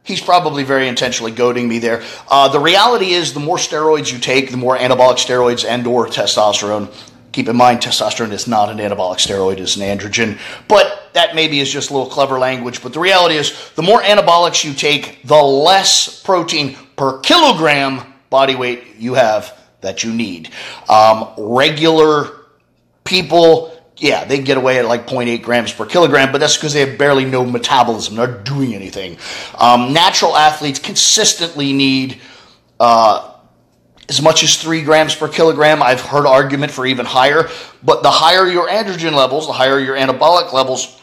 he's 0.04 0.20
probably 0.20 0.64
very 0.64 0.88
intentionally 0.88 1.32
goading 1.32 1.68
me 1.68 1.80
there. 1.80 2.04
Uh, 2.28 2.48
the 2.50 2.60
reality 2.60 3.12
is, 3.12 3.34
the 3.34 3.40
more 3.40 3.58
steroids 3.58 4.12
you 4.12 4.20
take, 4.20 4.52
the 4.52 4.58
more 4.58 4.78
anabolic 4.78 5.18
steroids 5.18 5.66
and/or 5.66 6.08
testosterone 6.08 6.92
Keep 7.38 7.50
in 7.50 7.56
mind, 7.56 7.82
testosterone 7.82 8.32
is 8.32 8.48
not 8.48 8.72
an 8.72 8.80
anabolic 8.80 9.18
steroid, 9.18 9.60
it's 9.60 9.76
an 9.76 9.84
androgen. 9.84 10.40
But 10.68 11.07
that 11.18 11.34
maybe 11.34 11.60
is 11.60 11.70
just 11.70 11.90
a 11.90 11.94
little 11.94 12.10
clever 12.10 12.38
language. 12.38 12.84
But 12.84 12.94
the 12.94 13.00
reality 13.00 13.36
is, 13.36 13.72
the 13.72 13.82
more 13.82 14.02
anabolics 14.02 14.64
you 14.64 14.74
take, 14.74 15.24
the 15.24 15.42
less 15.42 16.22
protein 16.22 16.78
per 16.96 17.20
kilogram 17.20 18.14
body 18.30 18.56
weight 18.56 18.98
you 18.98 19.16
have 19.16 19.58
that 19.82 20.04
you 20.04 20.14
need. 20.14 20.52
Um, 20.88 21.30
regular 21.38 22.46
people, 23.04 23.76
yeah, 23.98 24.26
they 24.26 24.40
get 24.44 24.58
away 24.58 24.78
at 24.78 24.86
like 24.86 25.08
0.8 25.08 25.42
grams 25.42 25.74
per 25.74 25.88
kilogram, 25.88 26.32
but 26.32 26.38
that's 26.38 26.56
because 26.56 26.74
they 26.74 26.82
have 26.82 27.00
barely 27.00 27.26
no 27.26 27.44
metabolism. 27.44 28.16
They're 28.16 28.28
not 28.28 28.46
doing 28.46 28.76
anything. 28.76 29.18
Um, 29.58 29.94
natural 29.94 30.38
athletes 30.38 30.78
consistently 30.78 31.74
need. 31.74 32.22
Uh, 32.80 33.34
as 34.10 34.22
much 34.22 34.44
as 34.44 34.56
three 34.56 34.84
grams 34.84 35.16
per 35.16 35.28
kilogram. 35.28 35.84
I've 35.84 36.02
heard 36.02 36.26
argument 36.26 36.72
for 36.72 36.86
even 36.86 37.06
higher, 37.06 37.50
but 37.84 38.04
the 38.04 38.12
higher 38.12 38.48
your 38.48 38.70
androgen 38.70 39.14
levels, 39.14 39.48
the 39.48 39.54
higher 39.54 39.80
your 39.80 39.96
anabolic 39.96 40.54
levels, 40.54 40.98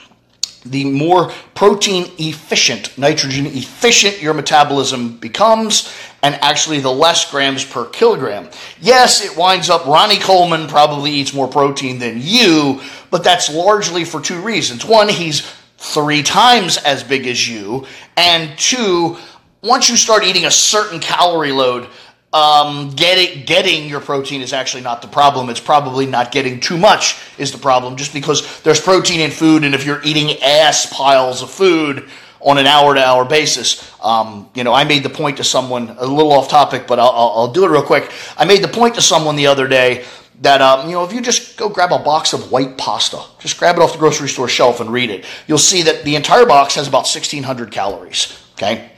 the 0.65 0.85
more 0.85 1.31
protein 1.55 2.11
efficient, 2.19 2.97
nitrogen 2.97 3.47
efficient 3.47 4.23
your 4.23 4.35
metabolism 4.35 5.17
becomes, 5.19 5.93
and 6.23 6.35
actually 6.37 6.81
the 6.81 6.91
less 6.91 7.31
grams 7.31 7.65
per 7.65 7.85
kilogram. 7.87 8.49
Yes, 8.81 9.25
it 9.25 9.37
winds 9.37 9.69
up 9.69 9.87
Ronnie 9.87 10.19
Coleman 10.19 10.67
probably 10.69 11.11
eats 11.11 11.35
more 11.35 11.49
protein 11.49 11.99
than 11.99 12.19
you, 12.21 12.81
but 13.11 13.23
that's 13.23 13.53
largely 13.53 14.05
for 14.05 14.21
two 14.21 14.41
reasons. 14.41 14.85
One, 14.85 15.09
he's 15.09 15.43
three 15.77 16.23
times 16.23 16.79
as 16.79 17.03
big 17.03 17.27
as 17.27 17.47
you, 17.47 17.87
and 18.17 18.59
two, 18.59 19.19
once 19.63 19.91
you 19.91 19.97
start 19.97 20.25
eating 20.25 20.47
a 20.47 20.51
certain 20.51 20.99
calorie 20.99 21.53
load, 21.53 21.89
um, 22.35 22.91
getting 22.91 23.45
getting 23.45 23.89
your 23.89 24.01
protein 24.01 24.43
is 24.43 24.53
actually 24.53 24.83
not 24.83 25.01
the 25.01 25.09
problem. 25.09 25.49
It's 25.49 25.61
probably 25.61 26.05
not 26.05 26.33
getting 26.33 26.61
too 26.61 26.77
much 26.77 27.19
is 27.39 27.53
the 27.53 27.59
problem. 27.59 27.97
Just 27.97 28.13
because 28.13 28.61
there's 28.63 28.81
protein 28.81 29.21
in 29.21 29.31
food, 29.31 29.65
and 29.65 29.75
if 29.75 29.87
you're 29.87 30.03
eating 30.03 30.43
ass 30.43 30.93
piles 30.93 31.41
of 31.43 31.51
food 31.51 32.09
on 32.41 32.59
an 32.59 32.67
hour 32.67 32.95
to 32.95 33.03
hour 33.03 33.25
basis. 33.25 33.91
Um, 34.03 34.51
you 34.55 34.65
know, 34.65 34.75
I 34.75 34.85
made 34.85 35.03
the 35.03 35.09
point 35.09 35.39
to 35.39 35.45
someone, 35.45 35.89
a 35.99 36.05
little 36.05 36.33
off 36.33 36.49
topic, 36.51 36.87
but 36.87 36.99
I'll, 36.99 37.09
I'll, 37.09 37.33
I'll 37.37 37.53
do 37.53 37.65
it 37.65 37.69
real 37.69 37.83
quick. 37.83 38.13
I 38.37 38.45
made 38.45 38.63
the 38.63 38.69
point 38.69 38.97
to 38.97 39.01
someone 39.01 39.35
the 39.35 39.47
other 39.47 39.67
day 39.67 40.05
that 40.41 40.61
um, 40.61 40.89
you 40.89 40.95
know 40.95 41.05
if 41.05 41.13
you 41.13 41.21
just 41.21 41.57
go 41.57 41.69
grab 41.69 41.93
a 41.93 41.99
box 41.99 42.33
of 42.33 42.51
white 42.51 42.77
pasta 42.77 43.23
just 43.39 43.57
grab 43.57 43.77
it 43.77 43.83
off 43.83 43.93
the 43.93 43.99
grocery 43.99 44.29
store 44.29 44.49
shelf 44.49 44.81
and 44.81 44.91
read 44.91 45.09
it 45.09 45.25
you'll 45.47 45.57
see 45.59 45.83
that 45.83 46.03
the 46.05 46.17
entire 46.17 46.45
box 46.45 46.75
has 46.75 46.89
about 46.89 47.07
1600 47.07 47.71
calories 47.71 48.37
okay 48.55 48.91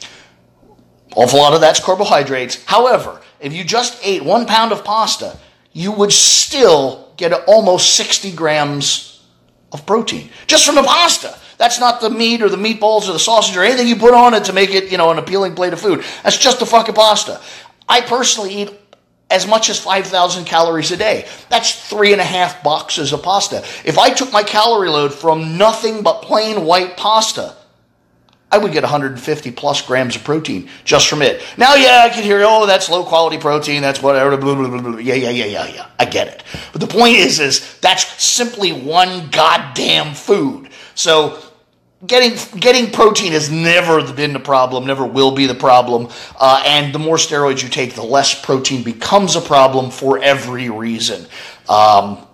awful 1.14 1.38
lot 1.38 1.52
of 1.52 1.60
that's 1.60 1.78
carbohydrates 1.78 2.64
however 2.64 3.20
if 3.40 3.52
you 3.52 3.64
just 3.64 3.98
ate 4.02 4.24
one 4.24 4.46
pound 4.46 4.72
of 4.72 4.84
pasta 4.84 5.38
you 5.72 5.92
would 5.92 6.12
still 6.12 7.12
get 7.16 7.32
almost 7.46 7.94
60 7.94 8.32
grams 8.32 9.24
of 9.72 9.84
protein 9.86 10.30
just 10.46 10.64
from 10.64 10.74
the 10.74 10.82
pasta 10.82 11.36
that's 11.58 11.80
not 11.80 12.00
the 12.00 12.10
meat 12.10 12.42
or 12.42 12.48
the 12.48 12.56
meatballs 12.56 13.08
or 13.08 13.12
the 13.12 13.18
sausage 13.18 13.56
or 13.56 13.62
anything 13.62 13.88
you 13.88 13.96
put 13.96 14.14
on 14.14 14.34
it 14.34 14.44
to 14.44 14.52
make 14.52 14.70
it 14.74 14.90
you 14.90 14.98
know 14.98 15.10
an 15.10 15.18
appealing 15.18 15.54
plate 15.54 15.72
of 15.72 15.80
food 15.80 16.04
that's 16.22 16.38
just 16.38 16.58
the 16.60 16.66
fucking 16.66 16.94
pasta 16.94 17.40
i 17.88 18.00
personally 18.00 18.54
eat 18.54 18.70
as 19.30 19.46
much 19.46 19.68
as 19.68 19.78
5,000 19.80 20.44
calories 20.44 20.92
a 20.92 20.96
day. 20.96 21.26
That's 21.48 21.88
three 21.88 22.12
and 22.12 22.20
a 22.20 22.24
half 22.24 22.62
boxes 22.62 23.12
of 23.12 23.22
pasta. 23.22 23.64
If 23.84 23.98
I 23.98 24.10
took 24.10 24.32
my 24.32 24.42
calorie 24.42 24.88
load 24.88 25.12
from 25.12 25.58
nothing 25.58 26.02
but 26.02 26.22
plain 26.22 26.64
white 26.64 26.96
pasta, 26.96 27.56
I 28.50 28.58
would 28.58 28.72
get 28.72 28.84
150 28.84 29.50
plus 29.52 29.82
grams 29.82 30.14
of 30.14 30.22
protein 30.22 30.68
just 30.84 31.08
from 31.08 31.20
it. 31.20 31.42
Now, 31.56 31.74
yeah, 31.74 32.02
I 32.04 32.08
can 32.10 32.22
hear, 32.22 32.44
oh, 32.46 32.64
that's 32.64 32.88
low 32.88 33.04
quality 33.04 33.38
protein, 33.38 33.82
that's 33.82 34.00
whatever, 34.00 34.36
blah, 34.36 34.54
blah, 34.54 34.68
blah, 34.68 34.80
blah. 34.80 34.98
yeah, 34.98 35.14
yeah, 35.14 35.30
yeah, 35.30 35.46
yeah, 35.46 35.66
yeah. 35.66 35.86
I 35.98 36.04
get 36.04 36.28
it. 36.28 36.44
But 36.72 36.80
the 36.80 36.86
point 36.86 37.16
is, 37.16 37.40
is 37.40 37.78
that's 37.80 38.22
simply 38.22 38.72
one 38.72 39.30
goddamn 39.30 40.14
food. 40.14 40.68
So 40.94 41.42
getting 42.06 42.60
getting 42.60 42.90
protein 42.90 43.32
has 43.32 43.50
never 43.50 44.12
been 44.12 44.32
the 44.32 44.40
problem, 44.40 44.86
never 44.86 45.04
will 45.04 45.32
be 45.32 45.46
the 45.46 45.54
problem. 45.54 46.08
Uh, 46.38 46.62
and 46.64 46.94
the 46.94 46.98
more 46.98 47.16
steroids 47.16 47.62
you 47.62 47.68
take, 47.68 47.94
the 47.94 48.02
less 48.02 48.40
protein 48.40 48.82
becomes 48.82 49.36
a 49.36 49.40
problem 49.40 49.90
for 49.90 50.22
every 50.22 50.70
reason. 50.70 51.26
Um, 51.68 52.25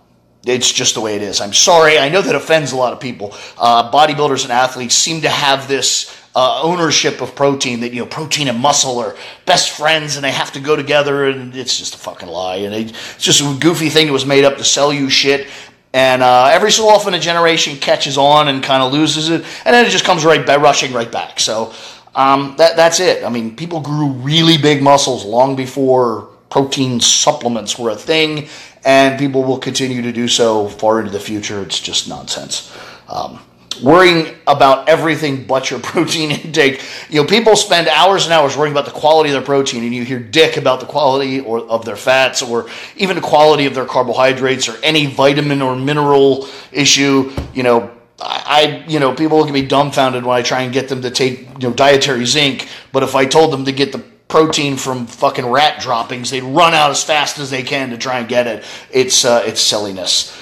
it's 0.44 0.72
just 0.72 0.94
the 0.94 1.00
way 1.00 1.16
it 1.16 1.22
is. 1.22 1.40
I'm 1.40 1.52
sorry. 1.52 1.98
I 1.98 2.08
know 2.08 2.20
that 2.20 2.34
offends 2.34 2.72
a 2.72 2.76
lot 2.76 2.92
of 2.92 3.00
people. 3.00 3.34
Uh, 3.56 3.90
bodybuilders 3.90 4.42
and 4.42 4.52
athletes 4.52 4.94
seem 4.94 5.22
to 5.22 5.28
have 5.28 5.68
this 5.68 6.16
uh, 6.34 6.62
ownership 6.62 7.20
of 7.20 7.34
protein 7.34 7.80
that 7.80 7.92
you 7.92 8.00
know 8.00 8.06
protein 8.06 8.48
and 8.48 8.58
muscle 8.58 8.98
are 8.98 9.14
best 9.44 9.70
friends 9.70 10.16
and 10.16 10.24
they 10.24 10.30
have 10.30 10.50
to 10.52 10.60
go 10.60 10.74
together 10.74 11.26
and 11.26 11.54
it's 11.54 11.78
just 11.78 11.94
a 11.94 11.98
fucking 11.98 12.28
lie 12.28 12.56
and 12.56 12.74
it's 12.74 13.22
just 13.22 13.42
a 13.42 13.58
goofy 13.60 13.90
thing 13.90 14.06
that 14.06 14.14
was 14.14 14.24
made 14.24 14.42
up 14.42 14.56
to 14.56 14.64
sell 14.64 14.94
you 14.94 15.10
shit 15.10 15.46
and 15.94 16.22
uh, 16.22 16.48
every 16.50 16.72
so 16.72 16.88
often, 16.88 17.12
a 17.12 17.18
generation 17.18 17.76
catches 17.76 18.16
on 18.16 18.48
and 18.48 18.62
kind 18.62 18.82
of 18.82 18.92
loses 18.92 19.28
it, 19.28 19.44
and 19.64 19.74
then 19.74 19.84
it 19.84 19.90
just 19.90 20.04
comes 20.04 20.24
right 20.24 20.44
by 20.46 20.56
rushing 20.56 20.92
right 20.92 21.10
back. 21.10 21.38
So 21.38 21.74
um, 22.14 22.54
that 22.56 22.76
that's 22.76 22.98
it. 22.98 23.24
I 23.24 23.28
mean, 23.28 23.56
people 23.56 23.80
grew 23.80 24.08
really 24.08 24.56
big 24.56 24.82
muscles 24.82 25.24
long 25.24 25.54
before 25.54 26.30
protein 26.48 27.00
supplements 27.00 27.78
were 27.78 27.90
a 27.90 27.96
thing, 27.96 28.48
and 28.84 29.18
people 29.18 29.44
will 29.44 29.58
continue 29.58 30.02
to 30.02 30.12
do 30.12 30.28
so 30.28 30.68
far 30.68 30.98
into 31.00 31.12
the 31.12 31.20
future. 31.20 31.62
It's 31.62 31.78
just 31.78 32.08
nonsense. 32.08 32.74
Um, 33.08 33.40
worrying 33.82 34.34
about 34.46 34.88
everything 34.88 35.44
but 35.44 35.70
your 35.70 35.80
protein 35.92 36.30
intake. 36.30 36.82
You 37.08 37.22
know, 37.22 37.28
people 37.28 37.56
spend 37.56 37.88
hours 37.88 38.24
and 38.24 38.32
hours 38.32 38.56
worrying 38.56 38.74
about 38.74 38.86
the 38.86 38.92
quality 38.92 39.30
of 39.30 39.34
their 39.34 39.42
protein, 39.42 39.84
and 39.84 39.94
you 39.94 40.04
hear 40.04 40.18
dick 40.18 40.56
about 40.56 40.80
the 40.80 40.86
quality 40.86 41.40
or 41.40 41.60
of 41.60 41.84
their 41.84 41.96
fats, 41.96 42.42
or 42.42 42.68
even 42.96 43.16
the 43.16 43.22
quality 43.22 43.66
of 43.66 43.74
their 43.74 43.86
carbohydrates, 43.86 44.68
or 44.68 44.76
any 44.82 45.06
vitamin 45.06 45.62
or 45.62 45.76
mineral 45.76 46.48
issue. 46.72 47.32
You 47.54 47.62
know, 47.62 47.90
I, 48.20 48.84
you 48.86 49.00
know, 49.00 49.14
people 49.14 49.38
look 49.38 49.48
at 49.48 49.54
me 49.54 49.66
dumbfounded 49.66 50.24
when 50.24 50.36
I 50.36 50.42
try 50.42 50.62
and 50.62 50.72
get 50.72 50.88
them 50.88 51.02
to 51.02 51.10
take, 51.10 51.40
you 51.40 51.68
know, 51.68 51.72
dietary 51.72 52.24
zinc. 52.24 52.68
But 52.92 53.02
if 53.02 53.14
I 53.14 53.26
told 53.26 53.52
them 53.52 53.64
to 53.64 53.72
get 53.72 53.92
the 53.92 54.04
protein 54.32 54.78
from 54.78 55.06
fucking 55.06 55.44
rat 55.44 55.78
droppings, 55.78 56.30
they'd 56.30 56.42
run 56.42 56.72
out 56.72 56.90
as 56.90 57.04
fast 57.04 57.38
as 57.38 57.50
they 57.50 57.62
can 57.62 57.90
to 57.90 57.98
try 57.98 58.18
and 58.18 58.26
get 58.30 58.46
it. 58.46 58.64
It's, 58.90 59.26
uh, 59.26 59.42
it's 59.44 59.60
silliness. 59.60 60.34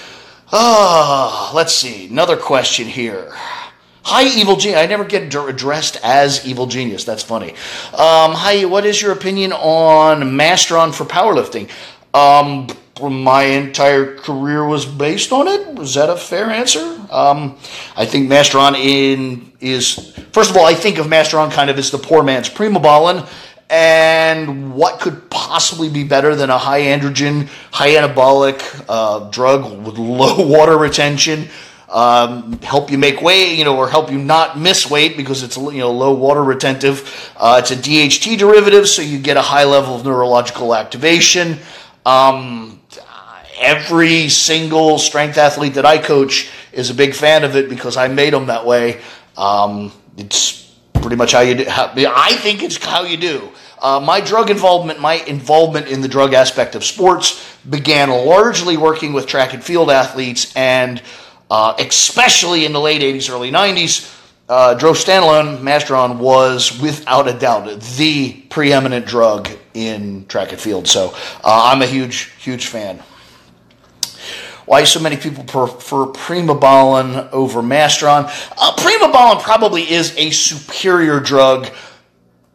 Ah, 0.52 1.50
oh, 1.50 1.56
let's 1.56 1.74
see. 1.74 2.06
Another 2.06 2.36
question 2.36 2.86
here. 2.86 3.32
Hi, 4.04 4.22
Evil 4.28 4.54
Genius. 4.54 4.78
I 4.78 4.86
never 4.86 5.02
get 5.02 5.34
addressed 5.34 5.98
as 6.04 6.46
Evil 6.46 6.66
Genius. 6.66 7.02
That's 7.02 7.24
funny. 7.24 7.50
Um, 7.90 8.32
hi, 8.32 8.64
what 8.64 8.86
is 8.86 9.02
your 9.02 9.10
opinion 9.10 9.52
on 9.52 10.20
Masteron 10.22 10.94
for 10.94 11.04
powerlifting? 11.04 11.68
Um, 12.14 12.68
my 13.02 13.42
entire 13.42 14.16
career 14.18 14.64
was 14.64 14.86
based 14.86 15.32
on 15.32 15.48
it. 15.48 15.74
Was 15.74 15.94
that 15.94 16.10
a 16.10 16.16
fair 16.16 16.48
answer? 16.48 16.80
Um, 17.10 17.56
I 17.96 18.06
think 18.06 18.30
Masteron 18.30 18.76
in 18.76 19.50
is 19.60 20.14
first 20.32 20.50
of 20.50 20.56
all, 20.56 20.66
I 20.66 20.74
think 20.74 20.98
of 20.98 21.06
Masteron 21.06 21.50
kind 21.50 21.70
of 21.70 21.78
as 21.78 21.90
the 21.90 21.98
poor 21.98 22.22
man's 22.22 22.48
Primobolan 22.48 23.28
and 23.70 24.74
what 24.74 25.00
could 25.00 25.30
possibly 25.30 25.88
be 25.88 26.02
better 26.02 26.34
than 26.34 26.50
a 26.50 26.58
high 26.58 26.82
androgen, 26.82 27.48
high 27.70 27.90
anabolic 27.90 28.84
uh, 28.88 29.30
drug 29.30 29.84
with 29.84 29.96
low 29.96 30.46
water 30.48 30.76
retention? 30.76 31.48
Um, 31.88 32.60
help 32.60 32.90
you 32.90 32.98
make 32.98 33.20
weight, 33.22 33.56
you 33.56 33.64
know, 33.64 33.76
or 33.76 33.88
help 33.88 34.10
you 34.10 34.18
not 34.18 34.58
miss 34.58 34.88
weight 34.90 35.16
because 35.16 35.42
it's 35.42 35.56
you 35.56 35.78
know 35.78 35.90
low 35.90 36.14
water 36.14 36.42
retentive. 36.42 37.32
Uh, 37.36 37.60
it's 37.60 37.70
a 37.70 37.76
DHT 37.76 38.38
derivative, 38.38 38.88
so 38.88 39.02
you 39.02 39.18
get 39.18 39.36
a 39.36 39.42
high 39.42 39.64
level 39.64 39.96
of 39.96 40.04
neurological 40.04 40.74
activation. 40.74 41.58
Um, 42.06 42.80
every 43.60 44.28
single 44.28 44.98
strength 44.98 45.36
athlete 45.36 45.74
that 45.74 45.84
I 45.84 45.98
coach 45.98 46.50
is 46.72 46.90
a 46.90 46.94
big 46.94 47.14
fan 47.14 47.44
of 47.44 47.56
it 47.56 47.68
because 47.68 47.96
I 47.96 48.08
made 48.08 48.32
them 48.32 48.46
that 48.46 48.64
way. 48.64 49.00
Um, 49.36 49.92
it's 50.16 50.74
pretty 50.94 51.16
much 51.16 51.32
how 51.32 51.40
you 51.40 51.56
do. 51.56 51.64
How, 51.64 51.92
I 51.96 52.36
think 52.36 52.62
it's 52.62 52.82
how 52.82 53.02
you 53.02 53.16
do. 53.16 53.50
Uh, 53.80 53.98
my 53.98 54.20
drug 54.20 54.50
involvement, 54.50 55.00
my 55.00 55.14
involvement 55.14 55.88
in 55.88 56.02
the 56.02 56.08
drug 56.08 56.34
aspect 56.34 56.74
of 56.74 56.84
sports 56.84 57.56
began 57.68 58.10
largely 58.10 58.76
working 58.76 59.12
with 59.12 59.26
track 59.26 59.54
and 59.54 59.64
field 59.64 59.90
athletes, 59.90 60.54
and 60.54 61.02
uh, 61.50 61.74
especially 61.78 62.66
in 62.66 62.72
the 62.72 62.80
late 62.80 63.00
80s, 63.00 63.30
early 63.30 63.50
90s, 63.50 64.16
uh, 64.50 64.76
drostanolone, 64.78 65.58
Masteron, 65.58 66.18
was 66.18 66.78
without 66.80 67.28
a 67.28 67.32
doubt 67.32 67.80
the 67.96 68.32
preeminent 68.50 69.06
drug 69.06 69.48
in 69.74 70.26
track 70.26 70.52
and 70.52 70.60
field. 70.60 70.86
So 70.86 71.14
uh, 71.42 71.70
I'm 71.72 71.80
a 71.80 71.86
huge, 71.86 72.32
huge 72.38 72.66
fan. 72.66 73.02
Why 74.66 74.84
so 74.84 75.00
many 75.00 75.16
people 75.16 75.44
prefer 75.44 76.06
Primobolan 76.06 77.30
over 77.32 77.62
Masteron? 77.62 78.24
Uh, 78.56 78.76
Primobolan 78.76 79.42
probably 79.42 79.82
is 79.82 80.14
a 80.16 80.30
superior 80.30 81.18
drug 81.18 81.68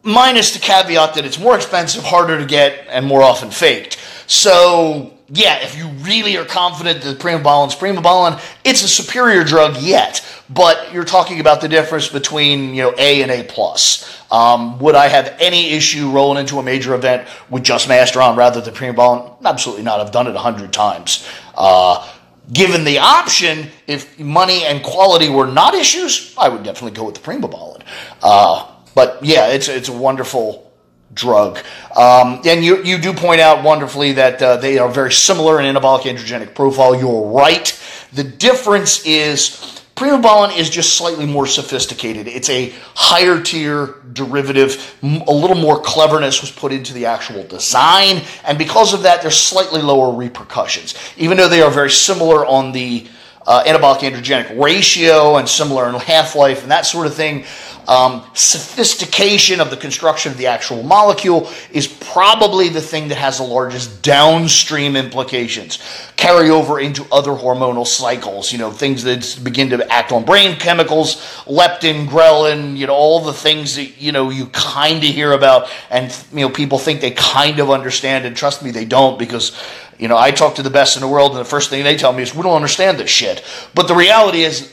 minus 0.05 0.53
the 0.53 0.59
caveat 0.59 1.15
that 1.15 1.25
it's 1.25 1.39
more 1.39 1.55
expensive, 1.55 2.03
harder 2.03 2.37
to 2.37 2.45
get, 2.45 2.87
and 2.89 3.05
more 3.05 3.21
often 3.21 3.49
faked. 3.49 3.99
So, 4.27 5.13
yeah, 5.27 5.63
if 5.63 5.77
you 5.77 5.87
really 6.05 6.37
are 6.37 6.45
confident 6.45 7.01
that 7.03 7.19
Primobolan's 7.19 7.75
Primobolan, 7.75 8.41
it's 8.63 8.83
a 8.83 8.87
superior 8.87 9.43
drug 9.43 9.77
yet. 9.77 10.23
But 10.49 10.93
you're 10.93 11.05
talking 11.05 11.39
about 11.39 11.61
the 11.61 11.67
difference 11.67 12.07
between 12.07 12.75
you 12.75 12.83
know 12.83 12.93
A 12.97 13.23
and 13.23 13.31
A 13.31 13.43
plus. 13.43 14.11
Um, 14.31 14.79
would 14.79 14.95
I 14.95 15.07
have 15.07 15.35
any 15.39 15.71
issue 15.71 16.11
rolling 16.11 16.39
into 16.39 16.59
a 16.59 16.63
major 16.63 16.93
event 16.93 17.27
with 17.49 17.63
just 17.63 17.87
Masteron 17.87 18.35
rather 18.35 18.61
than 18.61 18.73
Primobolan? 18.73 19.43
Absolutely 19.43 19.83
not. 19.83 19.99
I've 19.99 20.11
done 20.11 20.27
it 20.27 20.35
a 20.35 20.39
hundred 20.39 20.71
times. 20.71 21.27
Uh, 21.55 22.07
given 22.53 22.83
the 22.83 22.99
option, 22.99 23.69
if 23.87 24.19
money 24.19 24.63
and 24.65 24.83
quality 24.83 25.29
were 25.29 25.47
not 25.47 25.73
issues, 25.73 26.35
I 26.37 26.49
would 26.49 26.63
definitely 26.63 26.95
go 26.95 27.05
with 27.05 27.15
the 27.15 27.21
Primobolan. 27.21 27.81
Uh, 28.21 28.71
but 28.95 29.19
yeah, 29.23 29.47
it's 29.47 29.67
it's 29.67 29.89
a 29.89 29.93
wonderful 29.93 30.71
drug. 31.13 31.59
Um, 31.95 32.41
and 32.45 32.63
you 32.63 32.83
you 32.83 32.97
do 32.97 33.13
point 33.13 33.41
out 33.41 33.63
wonderfully 33.63 34.13
that 34.13 34.41
uh, 34.41 34.57
they 34.57 34.79
are 34.79 34.89
very 34.89 35.11
similar 35.11 35.61
in 35.61 35.75
anabolic 35.75 36.01
androgenic 36.01 36.55
profile. 36.55 36.95
You're 36.95 37.29
right. 37.29 37.79
The 38.13 38.23
difference 38.23 39.05
is. 39.05 39.73
Primobolan 39.95 40.57
is 40.57 40.69
just 40.69 40.97
slightly 40.97 41.25
more 41.25 41.47
sophisticated. 41.47 42.27
It's 42.27 42.49
a 42.49 42.73
higher 42.95 43.39
tier 43.41 43.95
derivative. 44.11 44.97
A 45.01 45.31
little 45.31 45.55
more 45.55 45.79
cleverness 45.81 46.41
was 46.41 46.51
put 46.51 46.73
into 46.73 46.93
the 46.93 47.05
actual 47.05 47.43
design, 47.43 48.21
and 48.43 48.57
because 48.57 48.93
of 48.93 49.03
that, 49.03 49.21
there's 49.21 49.37
slightly 49.37 49.81
lower 49.81 50.13
repercussions. 50.13 50.95
Even 51.15 51.37
though 51.37 51.47
they 51.47 51.61
are 51.61 51.71
very 51.71 51.89
similar 51.89 52.45
on 52.45 52.73
the 52.73 53.07
uh, 53.47 53.63
anabolic 53.63 53.99
androgenic 53.99 54.59
ratio 54.61 55.37
and 55.37 55.47
similar 55.47 55.87
in 55.87 55.95
half 55.95 56.35
life 56.35 56.63
and 56.63 56.71
that 56.71 56.85
sort 56.85 57.07
of 57.07 57.13
thing, 57.13 57.45
um, 57.87 58.23
sophistication 58.33 59.61
of 59.61 59.69
the 59.69 59.77
construction 59.77 60.31
of 60.31 60.37
the 60.37 60.47
actual 60.47 60.81
molecule 60.81 61.49
is 61.71 61.87
probably 61.87 62.69
the 62.69 62.81
thing 62.81 63.09
that 63.09 63.17
has 63.17 63.37
the 63.37 63.43
largest 63.43 64.01
downstream 64.01 64.95
implications. 64.95 65.79
Carry 66.15 66.49
over 66.49 66.79
into 66.79 67.05
other 67.11 67.31
hormonal 67.31 67.85
cycles, 67.85 68.51
you 68.51 68.57
know, 68.57 68.71
things 68.71 69.03
that 69.03 69.39
begin 69.43 69.69
to 69.69 69.91
act 69.91 70.11
on 70.11 70.25
brain 70.25 70.57
chemicals, 70.57 71.17
leptin, 71.45 72.07
ghrelin, 72.07 72.75
you 72.75 72.87
know, 72.87 72.93
all 72.93 73.19
the 73.19 73.33
things 73.33 73.75
that, 73.75 74.01
you 74.01 74.11
know, 74.11 74.29
you 74.29 74.47
kind 74.47 74.97
of 74.97 75.09
hear 75.09 75.33
about 75.33 75.69
and, 75.91 76.15
you 76.31 76.39
know, 76.39 76.49
people 76.49 76.79
think 76.79 77.01
they 77.01 77.11
kind 77.11 77.59
of 77.59 77.69
understand 77.69 78.25
and 78.25 78.35
trust 78.35 78.63
me, 78.63 78.71
they 78.71 78.85
don't 78.85 79.19
because 79.19 79.51
you 79.97 80.07
know, 80.07 80.17
I 80.17 80.31
talk 80.31 80.55
to 80.55 80.63
the 80.63 80.69
best 80.69 80.97
in 80.97 81.01
the 81.01 81.07
world, 81.07 81.31
and 81.31 81.39
the 81.39 81.45
first 81.45 81.69
thing 81.69 81.83
they 81.83 81.97
tell 81.97 82.13
me 82.13 82.23
is, 82.23 82.35
we 82.35 82.43
don't 82.43 82.55
understand 82.55 82.99
this 82.99 83.09
shit. 83.09 83.43
But 83.73 83.87
the 83.87 83.95
reality 83.95 84.43
is, 84.43 84.71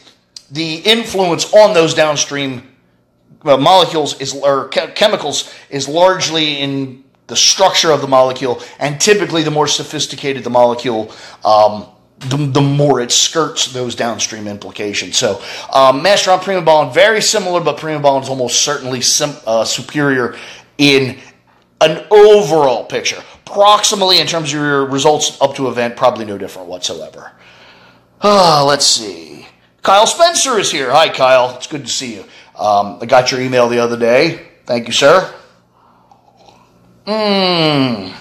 the 0.51 0.77
influence 0.77 1.53
on 1.55 1.75
those 1.75 1.95
downstream 1.95 2.69
uh, 3.45 3.57
molecules 3.57 4.21
is 4.21 4.35
or 4.35 4.69
chemicals 4.69 5.53
is 5.71 5.89
largely 5.89 6.59
in 6.59 7.05
the 7.27 7.37
structure 7.37 7.91
of 7.91 8.01
the 8.01 8.09
molecule, 8.09 8.61
and 8.79 9.01
typically 9.01 9.43
the 9.43 9.51
more 9.51 9.67
sophisticated 9.67 10.45
the 10.45 10.51
molecule, 10.51 11.13
um, 11.45 11.87
the, 12.19 12.37
the, 12.37 12.61
more 12.61 13.01
it 13.01 13.11
skirts 13.11 13.73
those 13.73 13.95
downstream 13.95 14.47
implications. 14.47 15.17
So, 15.17 15.37
um, 15.73 16.05
Masteron 16.05 16.41
Primobolan, 16.41 16.93
very 16.93 17.23
similar, 17.23 17.61
but 17.61 17.79
Primobolan 17.79 18.23
is 18.23 18.29
almost 18.29 18.63
certainly 18.63 19.01
sim, 19.01 19.35
uh, 19.47 19.65
superior 19.65 20.37
in 20.79 21.19
an 21.81 22.07
overall 22.11 22.85
picture. 22.85 23.23
Approximately, 23.53 24.19
in 24.19 24.27
terms 24.27 24.49
of 24.49 24.55
your 24.55 24.87
results 24.87 25.37
up 25.39 25.57
to 25.57 25.69
event, 25.69 25.95
probably 25.95 26.25
no 26.25 26.39
different 26.39 26.69
whatsoever. 26.69 27.33
Uh, 28.23 28.65
let's 28.67 28.87
see. 28.87 29.47
Kyle 29.83 30.07
Spencer 30.07 30.59
is 30.59 30.73
here. 30.73 30.91
Hi, 30.91 31.11
Kyle. 31.11 31.55
It's 31.57 31.67
good 31.67 31.85
to 31.85 31.93
see 31.93 32.15
you. 32.15 32.25
Um, 32.59 32.99
I 33.03 33.05
got 33.05 33.31
your 33.31 33.43
email 33.43 33.69
the 33.69 33.79
other 33.79 33.99
day. 33.99 34.49
Thank 34.65 34.87
you, 34.87 34.95
sir. 34.95 35.35
Mmm. 37.07 38.15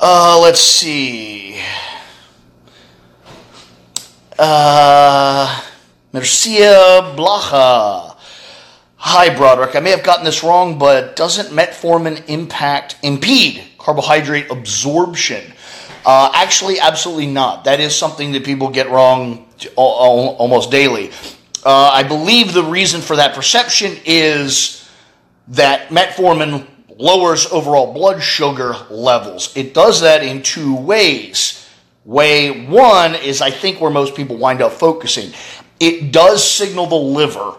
Uh, 0.00 0.40
let's 0.42 0.60
see. 0.60 1.62
Uh, 4.36 5.62
Mercia 6.12 7.14
Blacha. 7.16 8.07
Hi, 9.00 9.32
Broderick. 9.32 9.76
I 9.76 9.80
may 9.80 9.90
have 9.90 10.02
gotten 10.02 10.24
this 10.24 10.42
wrong, 10.42 10.76
but 10.76 11.14
doesn't 11.14 11.50
metformin 11.56 12.28
impact 12.28 12.96
impede 13.04 13.62
carbohydrate 13.78 14.50
absorption? 14.50 15.52
Uh, 16.04 16.32
actually, 16.34 16.80
absolutely 16.80 17.28
not. 17.28 17.62
That 17.62 17.78
is 17.78 17.94
something 17.94 18.32
that 18.32 18.44
people 18.44 18.70
get 18.70 18.90
wrong 18.90 19.46
almost 19.76 20.72
daily. 20.72 21.12
Uh, 21.64 21.90
I 21.94 22.02
believe 22.02 22.52
the 22.52 22.64
reason 22.64 23.00
for 23.00 23.14
that 23.14 23.36
perception 23.36 23.96
is 24.04 24.90
that 25.46 25.90
metformin 25.90 26.66
lowers 26.98 27.46
overall 27.52 27.94
blood 27.94 28.20
sugar 28.20 28.74
levels. 28.90 29.56
It 29.56 29.74
does 29.74 30.00
that 30.00 30.24
in 30.24 30.42
two 30.42 30.74
ways. 30.74 31.68
Way 32.04 32.66
one 32.66 33.14
is, 33.14 33.42
I 33.42 33.52
think, 33.52 33.80
where 33.80 33.92
most 33.92 34.16
people 34.16 34.38
wind 34.38 34.60
up 34.60 34.72
focusing. 34.72 35.32
It 35.78 36.12
does 36.12 36.42
signal 36.42 36.86
the 36.86 36.96
liver 36.96 37.54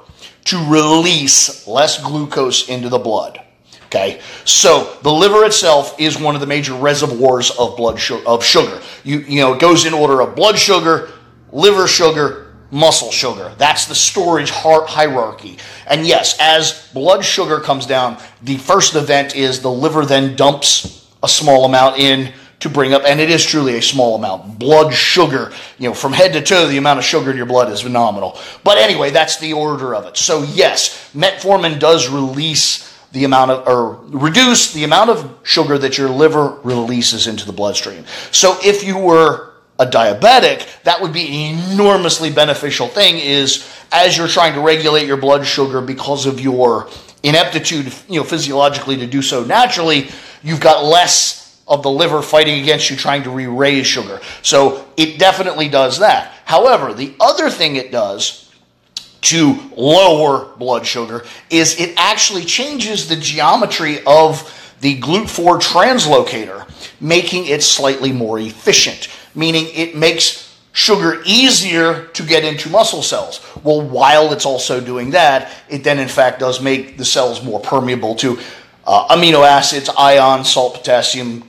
to 0.49 0.57
release 0.69 1.67
less 1.67 2.01
glucose 2.01 2.69
into 2.69 2.89
the 2.89 2.97
blood. 2.97 3.41
Okay, 3.85 4.21
so 4.45 4.97
the 5.01 5.12
liver 5.12 5.45
itself 5.45 5.99
is 5.99 6.19
one 6.19 6.35
of 6.35 6.41
the 6.41 6.47
major 6.47 6.75
reservoirs 6.75 7.49
of 7.51 7.75
blood 7.75 7.99
su- 7.99 8.21
of 8.25 8.43
sugar. 8.43 8.81
You 9.03 9.19
you 9.19 9.41
know 9.41 9.53
it 9.53 9.59
goes 9.59 9.85
in 9.85 9.93
order 9.93 10.21
of 10.21 10.35
blood 10.35 10.59
sugar, 10.59 11.09
liver 11.51 11.88
sugar, 11.88 12.53
muscle 12.71 13.12
sugar. 13.12 13.51
That's 13.57 13.88
the 13.88 13.95
storage 13.95 14.51
heart 14.51 14.88
hierarchy. 14.88 15.57
And 15.88 16.05
yes, 16.05 16.38
as 16.39 16.89
blood 16.93 17.25
sugar 17.25 17.59
comes 17.59 17.85
down, 17.88 18.17
the 18.43 18.57
first 18.57 18.95
event 18.95 19.35
is 19.35 19.62
the 19.62 19.71
liver 19.71 20.05
then 20.05 20.35
dumps 20.35 21.12
a 21.23 21.27
small 21.27 21.65
amount 21.65 21.97
in 21.97 22.31
to 22.60 22.69
bring 22.69 22.93
up, 22.93 23.04
and 23.06 23.19
it 23.19 23.30
is 23.30 23.45
truly 23.45 23.78
a 23.78 23.82
small 23.82 24.15
amount. 24.15 24.60
Blood 24.60 24.93
sugar, 24.93 25.52
you 25.78 25.88
know, 25.88 25.93
from 25.93 26.12
head 26.12 26.34
to 26.34 26.41
toe, 26.41 26.67
the 26.67 26.78
amount 26.78 27.00
of 27.00 27.06
sugar 27.06 27.32
in 27.32 27.38
your 27.38 27.45
blood 27.45 27.72
is 27.72 27.82
phenomenal. 27.82 28.38
But 28.63 28.78
anyway, 28.78 29.12
that's 29.12 29.39
the 29.39 29.54
order 29.54 29.95
of 29.95 30.06
it. 30.06 30.17
So 30.17 30.43
yes, 30.43 31.12
metformin 31.13 31.80
does 31.80 32.10
release 32.10 32.86
the 33.12 33.24
amount 33.24 33.52
of, 33.52 33.67
or 33.67 33.93
reduce 34.08 34.74
the 34.74 34.84
amount 34.84 35.10
of 35.10 35.39
sugar 35.43 35.78
that 35.78 35.98
your 35.98 36.10
liver 36.10 36.60
releases 36.63 37.28
into 37.28 37.45
the 37.45 37.54
bloodstream. 37.54 38.06
So 38.32 38.58
if 38.62 38.84
you 38.84 38.98
were 38.98 39.54
a 39.80 39.86
diabetic, 39.86 40.67
that 40.84 41.02
would 41.02 41.13
be 41.13 41.26
an 41.28 41.72
enormously 41.72 42.32
beneficial 42.32 42.88
thing 42.88 43.17
is 43.17 43.67
as 43.91 44.17
you're 44.17 44.28
trying 44.28 44.54
to 44.54 44.60
regulate 44.60 45.08
your 45.08 45.17
blood 45.17 45.45
sugar 45.45 45.82
because 45.82 46.26
of 46.26 46.39
your 46.39 46.89
ineptitude, 47.24 47.91
you 48.08 48.19
know, 48.19 48.24
physiologically 48.24 48.98
to 48.98 49.08
do 49.08 49.22
so 49.22 49.43
naturally, 49.43 50.10
you've 50.43 50.60
got 50.60 50.84
less 50.84 51.38
of 51.69 51.84
the 51.84 51.91
liver 51.91 52.21
fighting 52.21 52.62
against 52.62 52.89
you 52.89 52.95
trying 52.97 53.23
to 53.23 53.29
re-raise 53.29 53.86
sugar. 53.86 54.19
So 54.41 54.86
it 54.97 55.19
definitely 55.19 55.69
does 55.69 55.99
that. 55.99 56.34
However, 56.45 56.93
the 56.93 57.13
other 57.19 57.49
thing 57.49 57.75
it 57.75 57.91
does 57.91 58.51
to 59.21 59.60
lower 59.75 60.45
blood 60.58 60.86
sugar 60.86 61.25
is 61.49 61.79
it 61.79 61.93
actually 61.97 62.45
changes 62.45 63.08
the 63.08 63.15
geometry 63.15 63.99
of 64.05 64.55
the 64.82 64.99
GLUT4 64.99 65.62
translocator, 65.62 66.67
making 67.01 67.45
it 67.45 67.62
slightly 67.62 68.12
more 68.12 68.39
efficient, 68.39 69.10
meaning 69.36 69.67
it 69.73 69.95
makes 69.95 70.58
sugar 70.71 71.21
easier 71.25 72.05
to 72.08 72.23
get 72.23 72.45
into 72.45 72.69
muscle 72.69 73.01
cells. 73.01 73.45
Well, 73.63 73.82
while 73.82 74.32
it's 74.32 74.45
also 74.45 74.79
doing 74.79 75.12
that, 75.12 75.51
it 75.69 75.84
then 75.84 75.99
in 75.99 76.08
fact 76.08 76.39
does 76.39 76.62
make 76.62 76.97
the 76.97 77.05
cells 77.05 77.43
more 77.43 77.60
permeable 77.60 78.15
to 78.15 78.39
uh, 78.88 79.15
amino 79.15 79.45
acids, 79.45 79.89
ions, 79.97 80.49
salt, 80.49 80.75
potassium, 80.75 81.48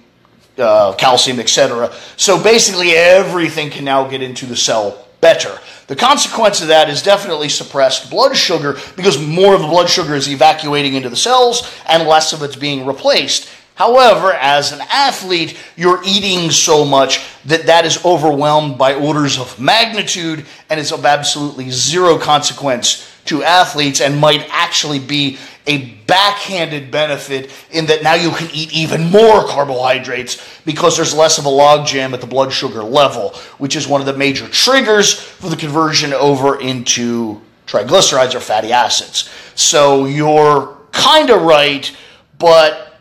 uh, 0.61 0.95
calcium, 0.95 1.41
etc. 1.41 1.93
So 2.17 2.43
basically, 2.43 2.93
everything 2.93 3.71
can 3.71 3.85
now 3.85 4.09
get 4.09 4.23
into 4.23 4.47
the 4.47 4.57
cell 4.57 5.07
better. 5.21 5.59
The 5.87 5.97
consequence 5.97 6.63
of 6.63 6.69
that 6.69 6.89
is 6.89 7.03
definitely 7.03 7.49
suppressed 7.49 8.11
blood 8.11 8.37
sugar 8.37 8.79
because 8.97 9.21
more 9.21 9.55
of 9.55 9.61
the 9.61 9.67
blood 9.67 9.89
sugar 9.89 10.15
is 10.15 10.29
evacuating 10.29 10.95
into 10.95 11.09
the 11.09 11.17
cells 11.17 11.69
and 11.87 12.09
less 12.09 12.33
of 12.33 12.43
it's 12.43 12.57
being 12.57 12.87
replaced. 12.87 13.51
However, 13.75 14.33
as 14.35 14.73
an 14.73 14.83
athlete, 14.91 15.57
you're 15.75 16.03
eating 16.05 16.51
so 16.51 16.85
much 16.85 17.25
that 17.47 17.65
that 17.67 17.87
is 17.87 18.05
overwhelmed 18.05 18.77
by 18.77 18.95
orders 18.95 19.39
of 19.39 19.59
magnitude 19.59 20.45
and 20.69 20.79
is 20.79 20.93
of 20.93 21.07
absolutely 21.07 21.71
zero 21.71 22.19
consequence 22.19 23.11
to 23.25 23.43
athletes 23.43 24.01
and 24.01 24.21
might 24.21 24.47
actually 24.51 24.99
be 24.99 25.39
a 25.67 25.91
backhanded 26.07 26.91
benefit 26.91 27.51
in 27.71 27.87
that 27.87 28.03
now 28.03 28.15
you 28.15 28.31
can 28.31 28.49
eat 28.53 28.73
even 28.73 29.11
more 29.11 29.47
carbohydrates 29.47 30.61
because 30.65 30.97
there's 30.97 31.15
less 31.15 31.39
of 31.39 31.47
a 31.47 31.49
logjam 31.49 32.13
at 32.13 32.21
the 32.21 32.27
blood 32.27 32.53
sugar 32.53 32.83
level, 32.83 33.31
which 33.59 33.77
is 33.77 33.87
one 33.87 34.01
of 34.01 34.07
the 34.07 34.17
major 34.17 34.49
triggers 34.49 35.13
for 35.13 35.49
the 35.49 35.57
conversion 35.57 36.13
over 36.13 36.61
into 36.61 37.41
triglycerides 37.67 38.35
or 38.35 38.41
fatty 38.41 38.73
acids. 38.73 39.31
So 39.55 40.07
you're 40.07 40.77
kind 40.93 41.31
of 41.31 41.43
right, 41.43 41.95
but 42.39 42.95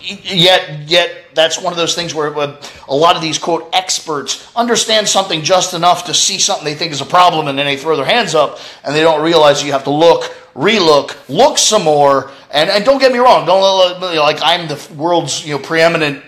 yet 0.00 0.90
yet 0.90 1.21
that's 1.34 1.60
one 1.60 1.72
of 1.72 1.76
those 1.76 1.94
things 1.94 2.14
where 2.14 2.28
a 2.28 2.94
lot 2.94 3.16
of 3.16 3.22
these 3.22 3.38
quote 3.38 3.68
experts 3.72 4.50
understand 4.54 5.08
something 5.08 5.42
just 5.42 5.74
enough 5.74 6.06
to 6.06 6.14
see 6.14 6.38
something 6.38 6.64
they 6.64 6.74
think 6.74 6.92
is 6.92 7.00
a 7.00 7.06
problem 7.06 7.48
and 7.48 7.58
then 7.58 7.66
they 7.66 7.76
throw 7.76 7.96
their 7.96 8.04
hands 8.04 8.34
up 8.34 8.58
and 8.84 8.94
they 8.94 9.00
don't 9.00 9.22
realize 9.22 9.62
you 9.62 9.72
have 9.72 9.84
to 9.84 9.90
look 9.90 10.24
relook 10.54 11.16
look 11.28 11.58
some 11.58 11.84
more. 11.84 12.30
And, 12.50 12.68
and 12.68 12.84
don't 12.84 12.98
get 12.98 13.12
me 13.12 13.18
wrong 13.18 13.46
don't 13.46 14.00
like 14.00 14.38
i'm 14.42 14.68
the 14.68 14.94
world's 14.94 15.46
you 15.46 15.56
know 15.56 15.62
preeminent 15.62 16.22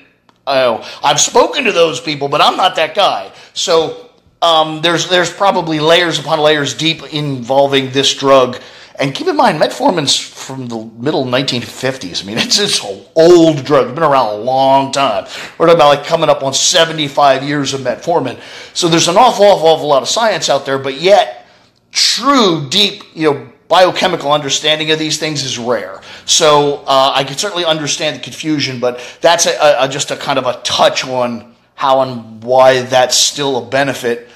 uh, 0.47 0.83
i've 1.03 1.21
spoken 1.21 1.65
to 1.65 1.73
those 1.73 2.01
people 2.01 2.29
but 2.29 2.41
i'm 2.41 2.57
not 2.57 2.77
that 2.77 2.95
guy. 2.95 3.31
So 3.53 4.11
um, 4.45 4.83
there's 4.83 5.09
there's 5.09 5.33
probably 5.33 5.81
layers 5.81 6.19
upon 6.19 6.39
layers 6.39 6.75
deep 6.75 7.15
involving 7.15 7.91
this 7.91 8.15
drug 8.15 8.61
and 8.97 9.15
keep 9.15 9.27
in 9.27 9.37
mind, 9.37 9.61
metformin's 9.61 10.17
from 10.17 10.69
the 10.69 10.79
middle 10.79 11.25
1950s. 11.25 12.23
I 12.23 12.27
mean, 12.27 12.39
it's 12.41 12.59
an 12.59 13.05
old 13.17 13.65
drug. 13.65 13.87
It's 13.87 13.95
been 13.95 14.05
around 14.05 14.35
a 14.35 14.37
long 14.37 14.93
time. 14.93 15.25
We're 15.59 15.67
talking 15.67 15.81
about 15.81 15.97
like 15.97 16.07
coming 16.07 16.29
up 16.29 16.43
on 16.43 16.55
75 16.55 17.43
years 17.43 17.75
of 17.75 17.81
metformin. 17.81 18.41
So 18.73 18.89
there's 18.89 19.09
an 19.09 19.17
awful, 19.17 19.45
awful, 19.45 19.69
awful 19.69 19.89
lot 19.89 20.03
of 20.03 20.09
science 20.09 20.49
out 20.49 20.65
there, 20.65 20.79
but 20.79 21.01
yet 21.01 21.47
true, 21.91 22.69
deep, 22.69 23.03
you 23.15 23.33
know, 23.33 23.53
biochemical 23.69 24.31
understanding 24.31 24.91
of 24.91 24.99
these 24.99 25.19
things 25.19 25.43
is 25.43 25.59
rare. 25.59 26.01
So 26.27 26.85
uh, 26.87 27.13
I 27.15 27.25
can 27.25 27.37
certainly 27.37 27.65
understand 27.65 28.17
the 28.17 28.21
confusion, 28.21 28.79
but 28.79 29.01
that's 29.21 29.47
a, 29.47 29.77
a, 29.81 29.89
just 29.89 30.11
a 30.11 30.17
kind 30.17 30.39
of 30.39 30.47
a 30.47 30.61
touch 30.63 31.05
on 31.05 31.55
how 31.75 32.01
and 32.03 32.43
why 32.43 32.83
that's 32.83 33.17
still 33.17 33.67
a 33.67 33.69
benefit 33.69 34.29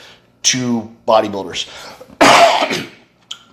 to 0.43 0.97
bodybuilders. 1.07 1.69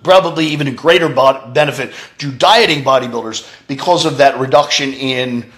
probably 0.06 0.46
even 0.46 0.68
a 0.68 0.70
greater 0.70 1.08
benefit 1.08 1.92
to 2.18 2.30
dieting 2.30 2.84
bodybuilders 2.84 3.44
because 3.66 4.06
of 4.06 4.18
that 4.18 4.38
reduction 4.38 4.92
in 4.92 5.50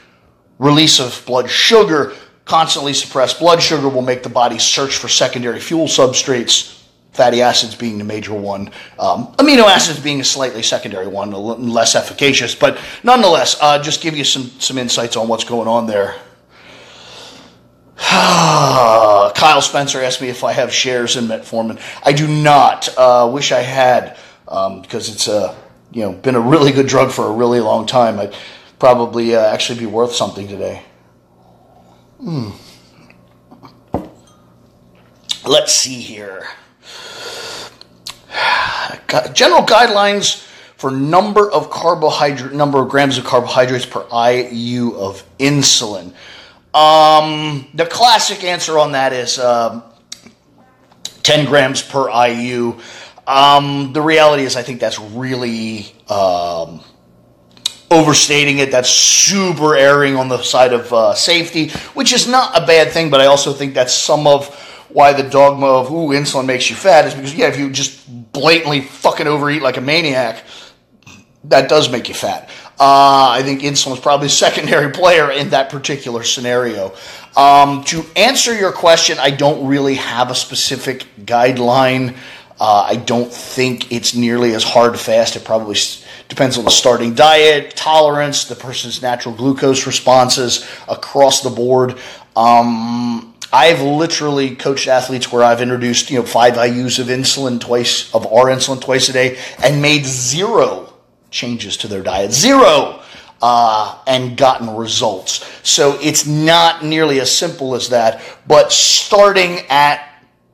release 0.59 1.01
of 1.01 1.23
blood 1.27 1.51
sugar. 1.51 2.15
Constantly 2.47 2.95
suppressed 2.95 3.39
blood 3.41 3.63
sugar 3.63 3.91
will 3.91 4.01
make 4.01 4.23
the 4.23 4.31
body 4.31 4.59
search 4.59 4.97
for 4.97 5.07
secondary 5.07 5.61
fuel 5.61 5.87
substrates, 5.87 6.83
fatty 7.13 7.43
acids 7.43 7.75
being 7.75 7.99
the 7.99 8.05
major 8.05 8.33
one, 8.33 8.71
um, 8.99 9.35
amino 9.35 9.65
acids 9.65 10.01
being 10.01 10.21
a 10.21 10.25
slightly 10.25 10.63
secondary 10.63 11.07
one, 11.07 11.31
less 11.31 11.95
efficacious, 11.95 12.55
but 12.55 12.79
nonetheless, 13.03 13.59
uh, 13.61 13.83
just 13.83 14.01
give 14.01 14.17
you 14.17 14.25
some, 14.25 14.45
some 14.61 14.79
insights 14.79 15.15
on 15.15 15.29
what's 15.29 15.45
going 15.45 15.69
on 15.69 15.87
there. 15.87 16.15
Kyle 17.99 19.61
Spencer 19.61 20.01
asked 20.01 20.23
me 20.23 20.29
if 20.29 20.45
I 20.45 20.53
have 20.53 20.73
shares 20.73 21.17
in 21.17 21.27
metformin. 21.27 21.81
I 22.03 22.13
do 22.13 22.27
not. 22.27 22.89
Uh, 22.97 23.29
wish 23.33 23.53
I 23.53 23.61
had 23.61 24.17
um, 24.49 24.83
because 24.83 25.09
it's 25.09 25.29
a 25.29 25.57
you 25.93 26.03
know 26.03 26.13
been 26.13 26.35
a 26.35 26.41
really 26.41 26.73
good 26.73 26.87
drug 26.87 27.11
for 27.11 27.27
a 27.27 27.33
really 27.33 27.61
long 27.61 27.87
time. 27.87 28.19
I'd 28.19 28.35
probably 28.79 29.35
uh, 29.35 29.53
actually 29.53 29.79
be 29.79 29.87
worth 29.87 30.15
something 30.15 30.49
today. 30.49 30.83
Hmm. 32.21 32.51
Let's 35.47 35.73
see 35.73 36.01
here. 36.01 36.47
general 39.33 39.63
guidelines 39.63 40.45
for 40.77 40.91
number 40.91 41.51
of 41.51 41.71
carbohydrate, 41.71 42.53
number 42.53 42.81
of 42.83 42.89
grams 42.89 43.19
of 43.19 43.25
carbohydrates 43.25 43.87
per 43.87 44.07
IU 44.13 44.95
of 44.97 45.25
insulin. 45.39 46.13
Um, 46.75 47.67
the 47.75 47.87
classic 47.87 48.45
answer 48.45 48.79
on 48.79 48.93
that 48.93 49.13
is 49.13 49.39
um, 49.39 49.83
10 51.23 51.47
grams 51.47 51.83
per 51.83 52.09
IU. 52.11 52.79
Um, 53.29 53.93
the 53.93 54.01
reality 54.01 54.45
is, 54.45 54.57
I 54.57 54.63
think 54.63 54.81
that's 54.81 54.99
really 54.99 55.93
um, 56.09 56.81
overstating 57.91 58.59
it. 58.59 58.71
That's 58.71 58.89
super 58.89 59.77
erring 59.77 60.17
on 60.17 60.31
the 60.31 60.43
side 60.43 60.73
of 60.73 60.91
uh, 60.95 61.15
safety, 61.15 61.69
which 61.93 62.15
is 62.15 62.27
not 62.27 62.57
a 62.57 62.67
bad 62.67 62.91
thing, 62.91 63.11
but 63.11 63.21
I 63.21 63.27
also 63.27 63.53
think 63.53 63.75
that's 63.75 63.93
some 63.93 64.27
of 64.27 64.49
why 64.89 65.13
the 65.13 65.29
dogma 65.29 65.67
of, 65.67 65.91
ooh, 65.91 66.09
insulin 66.09 66.47
makes 66.47 66.71
you 66.71 66.77
fat 66.77 67.05
is 67.05 67.15
because, 67.15 67.35
yeah, 67.35 67.49
if 67.49 67.59
you 67.59 67.71
just 67.71 68.33
blatantly 68.33 68.81
fucking 68.81 69.27
overeat 69.27 69.61
like 69.61 69.77
a 69.77 69.83
maniac, 69.83 70.43
that 71.45 71.69
does 71.69 71.91
make 71.91 72.09
you 72.09 72.15
fat. 72.15 72.49
Uh, 72.81 73.29
I 73.31 73.43
think 73.43 73.61
insulin 73.61 73.93
is 73.93 74.01
probably 74.01 74.29
a 74.29 74.31
secondary 74.31 74.91
player 74.93 75.31
in 75.31 75.51
that 75.51 75.69
particular 75.69 76.23
scenario. 76.23 76.95
Um, 77.37 77.85
to 77.85 78.05
answer 78.17 78.57
your 78.57 78.73
question, 78.73 79.19
I 79.19 79.31
don't 79.31 79.67
really 79.67 79.97
have 79.97 80.31
a 80.31 80.35
specific 80.35 81.07
guideline. 81.21 82.17
Uh, 82.61 82.87
I 82.89 82.97
don't 82.97 83.33
think 83.33 83.93
it's 83.93 84.15
nearly 84.15 84.55
as 84.55 84.65
hard 84.65 84.99
fast. 84.99 85.37
It 85.37 85.45
probably 85.45 85.77
depends 86.29 86.59
on 86.59 86.65
the 86.65 86.71
starting 86.71 87.15
diet, 87.15 87.77
tolerance, 87.77 88.45
the 88.45 88.57
person's 88.57 89.01
natural 89.01 89.35
glucose 89.35 89.87
responses 89.87 90.69
across 90.89 91.43
the 91.43 91.51
board. 91.51 91.99
Um, 92.35 93.35
I've 93.53 93.81
literally 93.81 94.57
coached 94.57 94.89
athletes 94.89 95.33
where 95.33 95.43
I've 95.43 95.63
introduced, 95.63 96.11
you 96.11 96.19
know, 96.19 96.27
five 96.27 96.55
IUs 96.55 96.99
of 96.99 97.07
insulin 97.07 97.61
twice, 97.61 98.15
of 98.15 98.27
R 98.27 98.47
insulin 98.47 98.81
twice 98.81 99.09
a 99.09 99.13
day, 99.13 99.39
and 99.63 99.81
made 99.81 100.05
zero 100.05 100.93
changes 101.31 101.77
to 101.79 101.89
their 101.89 102.03
diet. 102.03 102.33
Zero! 102.33 103.03
Uh, 103.41 103.97
and 104.09 104.37
gotten 104.37 104.75
results. 104.75 105.49
So 105.63 105.97
it's 106.03 106.27
not 106.27 106.85
nearly 106.85 107.21
as 107.21 107.31
simple 107.31 107.77
as 107.77 107.91
that, 107.91 108.21
but 108.49 108.73
starting 108.73 109.61
at 109.71 110.08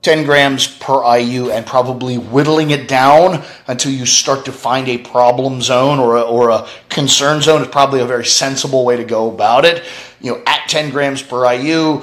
10 0.04 0.24
grams 0.24 0.66
per 0.66 1.16
IU 1.16 1.50
and 1.50 1.64
probably 1.64 2.18
whittling 2.18 2.70
it 2.70 2.86
down 2.86 3.42
until 3.66 3.90
you 3.90 4.04
start 4.04 4.44
to 4.44 4.52
find 4.52 4.86
a 4.86 4.98
problem 4.98 5.62
zone 5.62 5.98
or 5.98 6.16
a, 6.16 6.20
or 6.20 6.50
a 6.50 6.68
concern 6.90 7.40
zone 7.40 7.62
is 7.62 7.68
probably 7.68 8.00
a 8.00 8.04
very 8.04 8.26
sensible 8.26 8.84
way 8.84 8.98
to 8.98 9.04
go 9.04 9.32
about 9.32 9.64
it. 9.64 9.82
You 10.20 10.32
know, 10.32 10.42
at 10.46 10.68
10 10.68 10.90
grams 10.90 11.22
per 11.22 11.50
IU, 11.50 12.02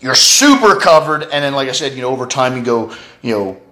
you're 0.00 0.16
super 0.16 0.80
covered. 0.80 1.22
And 1.22 1.44
then, 1.44 1.54
like 1.54 1.68
I 1.68 1.72
said, 1.72 1.92
you 1.92 2.02
know, 2.02 2.10
over 2.10 2.26
time 2.26 2.56
you 2.56 2.64
go, 2.64 2.92
you 3.22 3.32
know, 3.32 3.62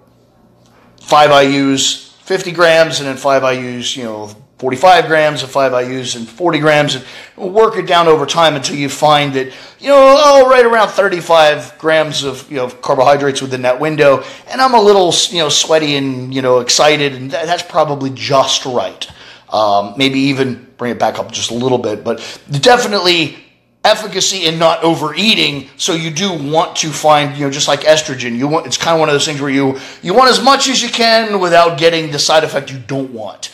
five 1.01 1.29
IUs, 1.29 2.13
50 2.21 2.53
grams, 2.53 2.99
and 2.99 3.07
then 3.07 3.17
five 3.17 3.43
IUs, 3.43 3.97
you 3.97 4.05
know, 4.05 4.29
45 4.57 5.05
grams 5.05 5.43
of 5.43 5.51
5 5.51 5.71
IUs 5.71 6.15
and 6.15 6.27
40 6.27 6.59
grams 6.59 6.95
and 6.95 7.05
work 7.37 7.77
it 7.77 7.85
down 7.85 8.07
over 8.07 8.25
time 8.25 8.55
until 8.55 8.75
you 8.75 8.89
find 8.89 9.33
that, 9.33 9.53
you 9.79 9.89
know, 9.89 10.15
oh, 10.17 10.49
right 10.49 10.65
around 10.65 10.89
35 10.89 11.77
grams 11.77 12.23
of, 12.23 12.49
you 12.49 12.57
know, 12.57 12.67
carbohydrates 12.67 13.39
within 13.39 13.61
that 13.61 13.79
window. 13.79 14.23
And 14.49 14.59
I'm 14.59 14.73
a 14.73 14.81
little, 14.81 15.13
you 15.29 15.43
know, 15.43 15.49
sweaty 15.49 15.95
and, 15.95 16.33
you 16.33 16.41
know, 16.41 16.59
excited. 16.59 17.13
And 17.13 17.29
that's 17.29 17.61
probably 17.61 18.09
just 18.09 18.65
right. 18.65 19.07
Um, 19.49 19.93
maybe 19.95 20.19
even 20.19 20.73
bring 20.77 20.91
it 20.91 20.99
back 20.99 21.19
up 21.19 21.31
just 21.31 21.51
a 21.51 21.53
little 21.53 21.77
bit, 21.77 22.03
but 22.03 22.17
definitely 22.49 23.37
efficacy 23.83 24.45
in 24.45 24.57
not 24.57 24.83
overeating. 24.83 25.69
So 25.77 25.93
you 25.93 26.09
do 26.09 26.33
want 26.33 26.77
to 26.77 26.89
find, 26.89 27.37
you 27.37 27.45
know, 27.45 27.51
just 27.51 27.67
like 27.67 27.81
estrogen, 27.81 28.35
you 28.35 28.47
want, 28.47 28.65
it's 28.65 28.75
kind 28.75 28.95
of 28.95 28.99
one 28.99 29.07
of 29.07 29.13
those 29.13 29.25
things 29.25 29.39
where 29.39 29.51
you, 29.51 29.77
you 30.01 30.15
want 30.15 30.31
as 30.31 30.43
much 30.43 30.67
as 30.67 30.81
you 30.81 30.89
can 30.89 31.39
without 31.39 31.77
getting 31.77 32.11
the 32.11 32.19
side 32.19 32.43
effect 32.43 32.71
you 32.71 32.79
don't 32.79 33.11
want 33.11 33.51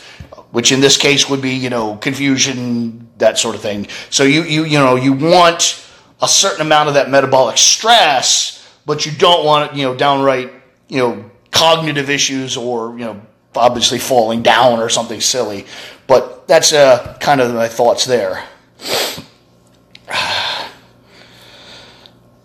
which 0.54 0.70
in 0.70 0.80
this 0.80 0.96
case 0.96 1.28
would 1.28 1.42
be, 1.42 1.50
you 1.50 1.68
know, 1.68 1.96
confusion, 1.96 3.08
that 3.18 3.36
sort 3.38 3.56
of 3.56 3.60
thing. 3.60 3.88
So 4.08 4.22
you, 4.22 4.44
you, 4.44 4.62
you 4.64 4.78
know, 4.78 4.94
you 4.94 5.12
want 5.12 5.84
a 6.22 6.28
certain 6.28 6.60
amount 6.60 6.86
of 6.86 6.94
that 6.94 7.10
metabolic 7.10 7.58
stress, 7.58 8.64
but 8.86 9.04
you 9.04 9.10
don't 9.10 9.44
want, 9.44 9.72
it, 9.72 9.76
you 9.76 9.82
know, 9.82 9.96
downright, 9.96 10.52
you 10.88 10.98
know, 10.98 11.28
cognitive 11.50 12.08
issues 12.08 12.56
or, 12.56 12.92
you 12.96 13.04
know, 13.04 13.20
obviously 13.56 13.98
falling 13.98 14.42
down 14.42 14.78
or 14.78 14.88
something 14.88 15.20
silly. 15.20 15.66
But 16.06 16.46
that's 16.46 16.72
uh, 16.72 17.18
kind 17.20 17.40
of 17.40 17.52
my 17.52 17.66
thoughts 17.66 18.04
there. 18.04 18.44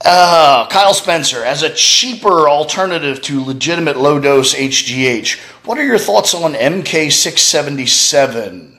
Uh, 0.06 0.66
Kyle 0.68 0.94
Spencer, 0.94 1.44
as 1.44 1.62
a 1.62 1.74
cheaper 1.74 2.48
alternative 2.48 3.22
to 3.24 3.44
legitimate 3.44 3.98
low 3.98 4.18
dose 4.20 4.56
HGH, 4.56 5.38
what 5.66 5.78
are 5.78 5.84
your 5.84 5.98
thoughts 5.98 6.34
on 6.34 6.54
MK677? 6.54 8.78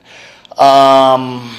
Um, 0.59 1.55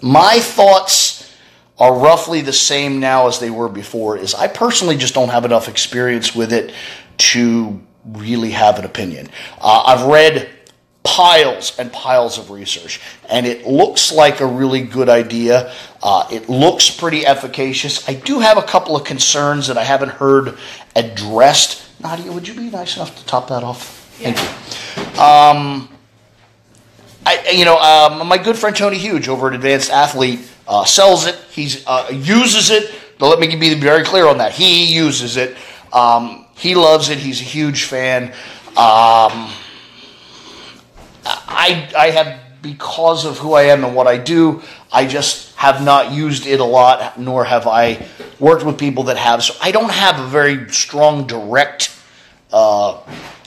my 0.00 0.38
thoughts 0.38 1.36
are 1.78 1.94
roughly 1.94 2.40
the 2.40 2.52
same 2.52 3.00
now 3.00 3.26
as 3.26 3.40
they 3.40 3.50
were 3.50 3.68
before 3.68 4.16
is 4.16 4.34
I 4.34 4.46
personally 4.46 4.96
just 4.96 5.14
don't 5.14 5.30
have 5.30 5.44
enough 5.44 5.68
experience 5.68 6.32
with 6.34 6.52
it 6.52 6.72
to 7.18 7.80
really 8.04 8.50
have 8.50 8.78
an 8.78 8.84
opinion. 8.84 9.28
Uh, 9.60 9.82
I've 9.86 10.06
read 10.06 10.48
piles 11.08 11.76
and 11.78 11.90
piles 11.90 12.36
of 12.38 12.50
research. 12.50 13.00
And 13.30 13.46
it 13.46 13.66
looks 13.66 14.12
like 14.12 14.40
a 14.40 14.46
really 14.46 14.82
good 14.82 15.08
idea. 15.08 15.72
Uh, 16.02 16.28
it 16.30 16.50
looks 16.50 16.90
pretty 16.90 17.24
efficacious. 17.24 18.06
I 18.06 18.12
do 18.12 18.40
have 18.40 18.58
a 18.58 18.62
couple 18.62 18.94
of 18.94 19.04
concerns 19.04 19.68
that 19.68 19.78
I 19.78 19.84
haven't 19.84 20.10
heard 20.10 20.58
addressed. 20.94 21.90
Nadia, 21.98 22.30
would 22.30 22.46
you 22.46 22.52
be 22.52 22.68
nice 22.68 22.96
enough 22.96 23.18
to 23.18 23.24
top 23.24 23.48
that 23.48 23.64
off? 23.64 24.14
Yeah. 24.20 24.32
Thank 24.32 25.16
you. 25.16 25.22
Um, 25.22 25.88
I, 27.24 27.52
you 27.52 27.64
know, 27.64 27.78
um, 27.78 28.28
my 28.28 28.36
good 28.36 28.56
friend 28.56 28.76
Tony 28.76 28.98
Huge 28.98 29.28
over 29.28 29.48
at 29.48 29.54
Enhanced 29.54 29.90
Athlete 29.90 30.40
uh, 30.68 30.84
sells 30.84 31.26
it. 31.26 31.36
He 31.50 31.70
uh, 31.86 32.10
uses 32.12 32.70
it. 32.70 32.94
Let 33.18 33.40
me 33.40 33.56
be 33.56 33.74
very 33.74 34.04
clear 34.04 34.28
on 34.28 34.38
that. 34.38 34.52
He 34.52 34.94
uses 34.94 35.38
it. 35.38 35.56
Um, 35.90 36.44
he 36.54 36.74
loves 36.74 37.08
it. 37.08 37.18
He's 37.18 37.40
a 37.40 37.44
huge 37.44 37.84
fan. 37.84 38.34
Um, 38.76 39.50
I, 41.48 41.90
I 41.96 42.10
have, 42.10 42.40
because 42.62 43.24
of 43.24 43.38
who 43.38 43.54
I 43.54 43.64
am 43.64 43.84
and 43.84 43.94
what 43.94 44.06
I 44.06 44.18
do, 44.18 44.62
I 44.92 45.06
just 45.06 45.56
have 45.56 45.82
not 45.82 46.12
used 46.12 46.46
it 46.46 46.60
a 46.60 46.64
lot, 46.64 47.18
nor 47.18 47.44
have 47.44 47.66
I 47.66 48.06
worked 48.38 48.64
with 48.64 48.78
people 48.78 49.04
that 49.04 49.16
have. 49.16 49.42
So 49.42 49.54
I 49.60 49.72
don't 49.72 49.90
have 49.90 50.20
a 50.20 50.26
very 50.26 50.70
strong 50.70 51.26
direct 51.26 51.90
uh, 52.52 53.00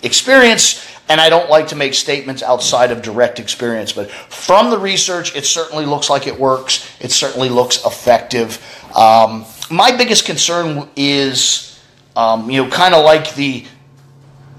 experience, 0.04 0.86
and 1.08 1.22
I 1.22 1.30
don't 1.30 1.50
like 1.50 1.68
to 1.68 1.76
make 1.76 1.94
statements 1.94 2.42
outside 2.42 2.92
of 2.92 3.02
direct 3.02 3.40
experience. 3.40 3.94
But 3.94 4.10
from 4.12 4.72
the 4.72 4.78
research, 4.78 5.36
it 5.36 5.46
certainly 5.46 5.86
looks 5.86 6.10
like 6.10 6.28
it 6.28 6.40
works. 6.40 6.90
It 7.00 7.12
certainly 7.12 7.50
looks 7.50 7.86
effective. 7.86 8.60
Um, 8.96 9.46
my 9.70 9.96
biggest 9.96 10.26
concern 10.26 10.90
is, 10.96 11.80
um, 12.16 12.50
you 12.50 12.64
know, 12.64 12.70
kind 12.70 12.94
of 12.94 13.06
like 13.06 13.36
the 13.36 13.66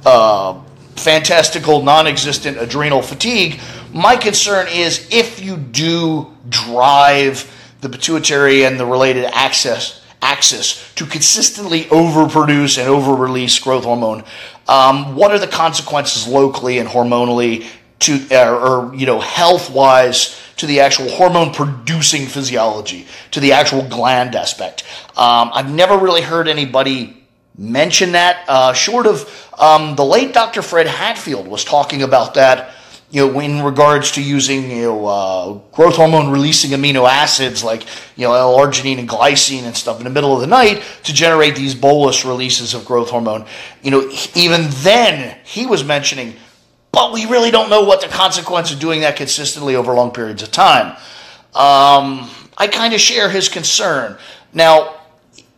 uh, 0.06 0.60
fantastical, 0.96 1.82
non 1.82 2.06
existent 2.06 2.58
adrenal 2.58 3.02
fatigue. 3.02 3.60
My 3.92 4.16
concern 4.16 4.68
is 4.68 5.08
if 5.10 5.42
you 5.42 5.56
do 5.56 6.34
drive 6.48 7.50
the 7.80 7.88
pituitary 7.88 8.64
and 8.64 8.78
the 8.78 8.86
related 8.86 9.24
axis, 9.24 10.02
axis 10.22 10.92
to 10.94 11.04
consistently 11.04 11.82
overproduce 11.84 12.78
and 12.78 12.88
over-release 12.88 13.58
growth 13.58 13.84
hormone, 13.84 14.24
um, 14.68 15.16
what 15.16 15.32
are 15.32 15.38
the 15.38 15.48
consequences 15.48 16.26
locally 16.26 16.78
and 16.78 16.88
hormonally 16.88 17.66
to, 17.98 18.28
or, 18.30 18.54
or 18.54 18.94
you 18.94 19.06
know, 19.06 19.20
health-wise 19.20 20.40
to 20.56 20.66
the 20.66 20.80
actual 20.80 21.08
hormone 21.08 21.52
producing 21.52 22.26
physiology, 22.26 23.06
to 23.32 23.40
the 23.40 23.52
actual 23.52 23.82
gland 23.82 24.34
aspect? 24.34 24.84
Um, 25.10 25.50
I've 25.52 25.70
never 25.70 25.98
really 25.98 26.22
heard 26.22 26.48
anybody 26.48 27.26
mention 27.58 28.12
that. 28.12 28.44
Uh, 28.48 28.72
short 28.72 29.06
of 29.06 29.28
um, 29.62 29.94
the 29.94 30.04
late 30.04 30.34
Dr. 30.34 30.60
Fred 30.60 30.88
Hatfield 30.88 31.46
was 31.46 31.64
talking 31.64 32.02
about 32.02 32.34
that, 32.34 32.74
you 33.12 33.28
know, 33.28 33.38
in 33.38 33.62
regards 33.62 34.10
to 34.12 34.22
using 34.22 34.68
you 34.68 34.82
know 34.82 35.06
uh, 35.06 35.52
growth 35.70 35.94
hormone 35.94 36.30
releasing 36.30 36.72
amino 36.72 37.08
acids 37.08 37.62
like 37.62 37.84
you 38.16 38.26
know 38.26 38.34
L-arginine 38.34 38.98
and 38.98 39.08
glycine 39.08 39.62
and 39.62 39.76
stuff 39.76 39.98
in 39.98 40.04
the 40.04 40.10
middle 40.10 40.34
of 40.34 40.40
the 40.40 40.48
night 40.48 40.82
to 41.04 41.12
generate 41.12 41.54
these 41.54 41.76
bolus 41.76 42.24
releases 42.24 42.74
of 42.74 42.84
growth 42.84 43.10
hormone. 43.10 43.46
You 43.82 43.92
know, 43.92 44.10
even 44.34 44.66
then 44.82 45.38
he 45.44 45.66
was 45.66 45.84
mentioning, 45.84 46.34
but 46.90 47.12
we 47.12 47.26
really 47.26 47.52
don't 47.52 47.70
know 47.70 47.84
what 47.84 48.00
the 48.00 48.08
consequence 48.08 48.72
of 48.72 48.80
doing 48.80 49.02
that 49.02 49.14
consistently 49.14 49.76
over 49.76 49.94
long 49.94 50.10
periods 50.10 50.42
of 50.42 50.50
time. 50.50 50.96
Um, 51.54 52.28
I 52.58 52.66
kind 52.68 52.94
of 52.94 53.00
share 53.00 53.30
his 53.30 53.48
concern. 53.48 54.18
Now, 54.52 55.01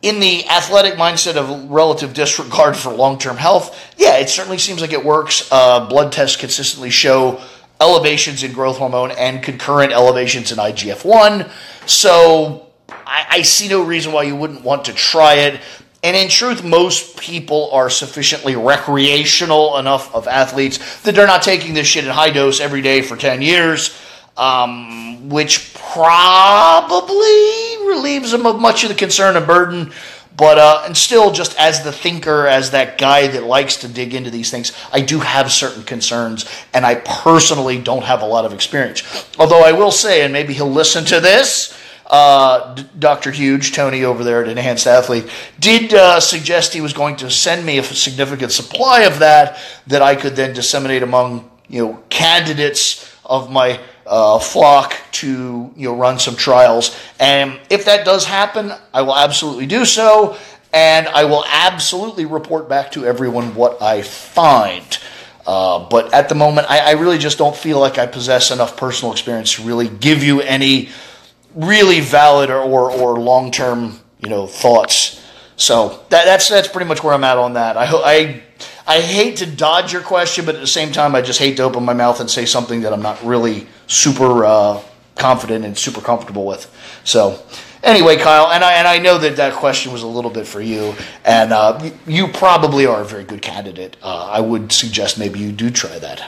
in 0.04 0.20
the 0.20 0.46
athletic 0.50 0.94
mindset 0.94 1.36
of 1.36 1.70
relative 1.70 2.12
disregard 2.12 2.76
for 2.76 2.92
long 2.92 3.18
term 3.18 3.38
health, 3.38 3.94
yeah, 3.96 4.18
it 4.18 4.28
certainly 4.28 4.58
seems 4.58 4.82
like 4.82 4.92
it 4.92 5.02
works. 5.02 5.48
Uh, 5.50 5.88
blood 5.88 6.12
tests 6.12 6.36
consistently 6.36 6.90
show 6.90 7.40
elevations 7.80 8.42
in 8.42 8.52
growth 8.52 8.76
hormone 8.76 9.12
and 9.12 9.42
concurrent 9.42 9.92
elevations 9.92 10.52
in 10.52 10.58
IGF 10.58 11.06
1. 11.06 11.50
So 11.86 12.66
I, 12.88 13.26
I, 13.30 13.42
see 13.42 13.66
no 13.66 13.82
reason 13.82 14.12
why 14.12 14.24
you 14.24 14.36
wouldn't 14.36 14.62
want 14.62 14.84
to 14.84 14.92
try 14.92 15.36
it. 15.36 15.60
And 16.02 16.14
in 16.14 16.28
truth, 16.28 16.62
most 16.62 17.18
people 17.18 17.70
are 17.72 17.88
sufficiently 17.88 18.56
recreational 18.56 19.78
enough 19.78 20.14
of 20.14 20.28
athletes 20.28 21.02
that 21.02 21.14
they're 21.14 21.26
not 21.26 21.42
taking 21.42 21.72
this 21.72 21.86
shit 21.86 22.04
in 22.04 22.10
high 22.10 22.30
dose 22.30 22.60
every 22.60 22.82
day 22.82 23.00
for 23.00 23.16
10 23.16 23.40
years, 23.40 23.98
um, 24.36 25.30
which 25.30 25.72
probably 25.74 27.73
relieves 27.86 28.30
them 28.30 28.46
of 28.46 28.60
much 28.60 28.82
of 28.82 28.88
the 28.88 28.94
concern 28.94 29.36
and 29.36 29.46
burden. 29.46 29.92
But 30.36 30.58
uh, 30.58 30.82
and 30.86 30.96
still, 30.96 31.30
just 31.30 31.56
as 31.60 31.84
the 31.84 31.92
thinker, 31.92 32.48
as 32.48 32.72
that 32.72 32.98
guy 32.98 33.28
that 33.28 33.44
likes 33.44 33.76
to 33.78 33.88
dig 33.88 34.14
into 34.14 34.30
these 34.30 34.50
things, 34.50 34.72
I 34.92 35.00
do 35.00 35.20
have 35.20 35.52
certain 35.52 35.84
concerns, 35.84 36.44
and 36.72 36.84
I 36.84 36.96
personally 36.96 37.80
don't 37.80 38.02
have 38.02 38.22
a 38.22 38.26
lot 38.26 38.44
of 38.44 38.52
experience. 38.52 39.28
Although 39.38 39.62
I 39.62 39.72
will 39.72 39.92
say, 39.92 40.22
and 40.22 40.32
maybe 40.32 40.52
he'll 40.52 40.70
listen 40.70 41.04
to 41.04 41.20
this, 41.20 41.78
uh, 42.06 42.74
Dr. 42.98 43.30
Huge, 43.30 43.72
Tony 43.72 44.04
over 44.04 44.24
there 44.24 44.42
at 44.42 44.48
Enhanced 44.48 44.88
Athlete, 44.88 45.30
did 45.60 45.94
uh, 45.94 46.18
suggest 46.18 46.74
he 46.74 46.80
was 46.80 46.92
going 46.92 47.16
to 47.16 47.30
send 47.30 47.64
me 47.64 47.78
a 47.78 47.84
significant 47.84 48.50
supply 48.50 49.02
of 49.02 49.20
that 49.20 49.58
that 49.86 50.02
I 50.02 50.16
could 50.16 50.34
then 50.34 50.52
disseminate 50.52 51.04
among 51.04 51.48
you 51.68 51.86
know 51.86 52.02
candidates 52.10 53.08
of 53.24 53.50
my 53.50 53.80
uh, 54.06 54.38
flock 54.38 54.94
to 55.12 55.72
you 55.76 55.88
know 55.88 55.96
run 55.96 56.18
some 56.18 56.36
trials. 56.36 56.96
And 57.18 57.58
if 57.70 57.84
that 57.86 58.04
does 58.04 58.24
happen, 58.24 58.72
I 58.92 59.02
will 59.02 59.16
absolutely 59.16 59.66
do 59.66 59.84
so, 59.84 60.36
and 60.72 61.08
I 61.08 61.24
will 61.24 61.44
absolutely 61.46 62.24
report 62.24 62.68
back 62.68 62.92
to 62.92 63.06
everyone 63.06 63.54
what 63.54 63.80
I 63.82 64.02
find. 64.02 64.98
Uh, 65.46 65.86
but 65.88 66.12
at 66.14 66.28
the 66.28 66.34
moment, 66.34 66.70
I, 66.70 66.78
I 66.78 66.90
really 66.92 67.18
just 67.18 67.36
don't 67.36 67.54
feel 67.54 67.78
like 67.78 67.98
I 67.98 68.06
possess 68.06 68.50
enough 68.50 68.76
personal 68.76 69.12
experience 69.12 69.56
to 69.56 69.62
really 69.62 69.88
give 69.88 70.22
you 70.22 70.40
any 70.40 70.88
really 71.54 72.00
valid 72.00 72.50
or, 72.50 72.60
or, 72.60 72.90
or 72.90 73.20
long 73.20 73.50
term 73.50 74.00
you 74.20 74.30
know 74.30 74.46
thoughts. 74.46 75.22
So 75.56 76.04
that, 76.08 76.24
that's 76.24 76.48
that's 76.48 76.68
pretty 76.68 76.88
much 76.88 77.04
where 77.04 77.14
I'm 77.14 77.24
at 77.24 77.38
on 77.38 77.54
that. 77.54 77.76
I 77.76 77.86
I 77.86 78.42
I 78.86 79.00
hate 79.00 79.38
to 79.38 79.46
dodge 79.46 79.92
your 79.92 80.02
question, 80.02 80.44
but 80.44 80.54
at 80.56 80.60
the 80.60 80.66
same 80.66 80.92
time, 80.92 81.14
I 81.14 81.22
just 81.22 81.38
hate 81.38 81.56
to 81.56 81.62
open 81.62 81.84
my 81.84 81.94
mouth 81.94 82.20
and 82.20 82.30
say 82.30 82.44
something 82.44 82.82
that 82.82 82.92
I'm 82.92 83.00
not 83.02 83.22
really 83.24 83.66
super 83.86 84.44
uh, 84.44 84.82
confident 85.16 85.64
and 85.64 85.76
super 85.76 86.02
comfortable 86.02 86.44
with. 86.44 86.70
So 87.02 87.42
anyway, 87.82 88.16
Kyle, 88.18 88.50
and 88.52 88.62
I 88.62 88.74
and 88.74 88.86
I 88.86 88.98
know 88.98 89.16
that 89.18 89.36
that 89.36 89.54
question 89.54 89.90
was 89.90 90.02
a 90.02 90.06
little 90.06 90.30
bit 90.30 90.46
for 90.46 90.60
you, 90.60 90.94
and 91.24 91.52
uh, 91.52 91.90
you 92.06 92.28
probably 92.28 92.84
are 92.84 93.00
a 93.00 93.04
very 93.04 93.24
good 93.24 93.40
candidate. 93.40 93.96
Uh, 94.02 94.28
I 94.30 94.40
would 94.40 94.70
suggest 94.70 95.18
maybe 95.18 95.38
you 95.38 95.50
do 95.50 95.70
try 95.70 95.98
that. 95.98 96.22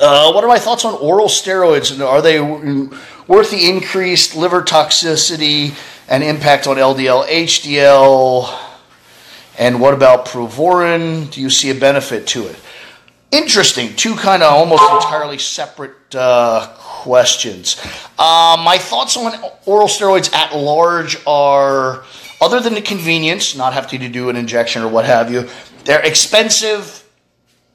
Uh, 0.00 0.30
what 0.30 0.44
are 0.44 0.48
my 0.48 0.58
thoughts 0.60 0.84
on 0.84 0.94
oral 0.94 1.26
steroids? 1.26 1.98
Are 2.00 2.22
they 2.22 2.40
worth 2.40 3.50
the 3.50 3.68
increased 3.68 4.36
liver 4.36 4.62
toxicity 4.62 5.76
and 6.08 6.22
impact 6.22 6.68
on 6.68 6.76
LDL, 6.76 7.26
HDL? 7.26 8.67
And 9.58 9.80
what 9.80 9.92
about 9.92 10.26
Provorin? 10.26 11.30
Do 11.30 11.40
you 11.40 11.50
see 11.50 11.70
a 11.70 11.74
benefit 11.74 12.26
to 12.28 12.46
it? 12.46 12.56
Interesting. 13.30 13.94
Two 13.94 14.14
kind 14.14 14.42
of 14.42 14.52
almost 14.52 14.82
entirely 14.90 15.36
separate 15.36 16.14
uh, 16.14 16.68
questions. 16.76 17.76
Uh, 18.18 18.56
my 18.64 18.78
thoughts 18.78 19.16
on 19.16 19.34
oral 19.66 19.88
steroids 19.88 20.32
at 20.32 20.56
large 20.56 21.18
are 21.26 22.04
other 22.40 22.60
than 22.60 22.74
the 22.74 22.80
convenience, 22.80 23.56
not 23.56 23.72
having 23.72 24.00
to 24.00 24.08
do 24.08 24.30
an 24.30 24.36
injection 24.36 24.82
or 24.82 24.88
what 24.88 25.04
have 25.04 25.30
you, 25.30 25.48
they're 25.84 26.04
expensive, 26.04 27.04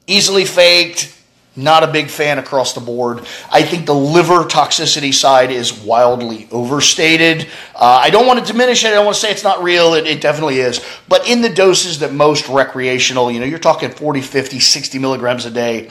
easily 0.06 0.44
faked, 0.44 1.14
not 1.56 1.84
a 1.84 1.86
big 1.86 2.08
fan 2.08 2.38
across 2.38 2.72
the 2.72 2.80
board. 2.80 3.20
I 3.50 3.62
think 3.62 3.86
the 3.86 3.94
liver 3.94 4.44
toxicity 4.44 5.14
side 5.14 5.50
is 5.50 5.72
wildly 5.72 6.48
overstated. 6.50 7.46
Uh, 7.74 8.00
I 8.02 8.10
don't 8.10 8.26
want 8.26 8.44
to 8.44 8.52
diminish 8.52 8.84
it. 8.84 8.88
I 8.88 8.90
don't 8.92 9.04
want 9.04 9.14
to 9.16 9.20
say 9.20 9.30
it's 9.30 9.44
not 9.44 9.62
real. 9.62 9.94
It, 9.94 10.06
it, 10.06 10.20
definitely 10.20 10.58
is. 10.58 10.84
But 11.08 11.28
in 11.28 11.42
the 11.42 11.48
doses 11.48 12.00
that 12.00 12.12
most 12.12 12.48
recreational, 12.48 13.30
you 13.30 13.38
know, 13.38 13.46
you're 13.46 13.58
talking 13.58 13.90
40, 13.90 14.20
50, 14.20 14.58
60 14.58 14.98
milligrams 14.98 15.46
a 15.46 15.50
day, 15.50 15.90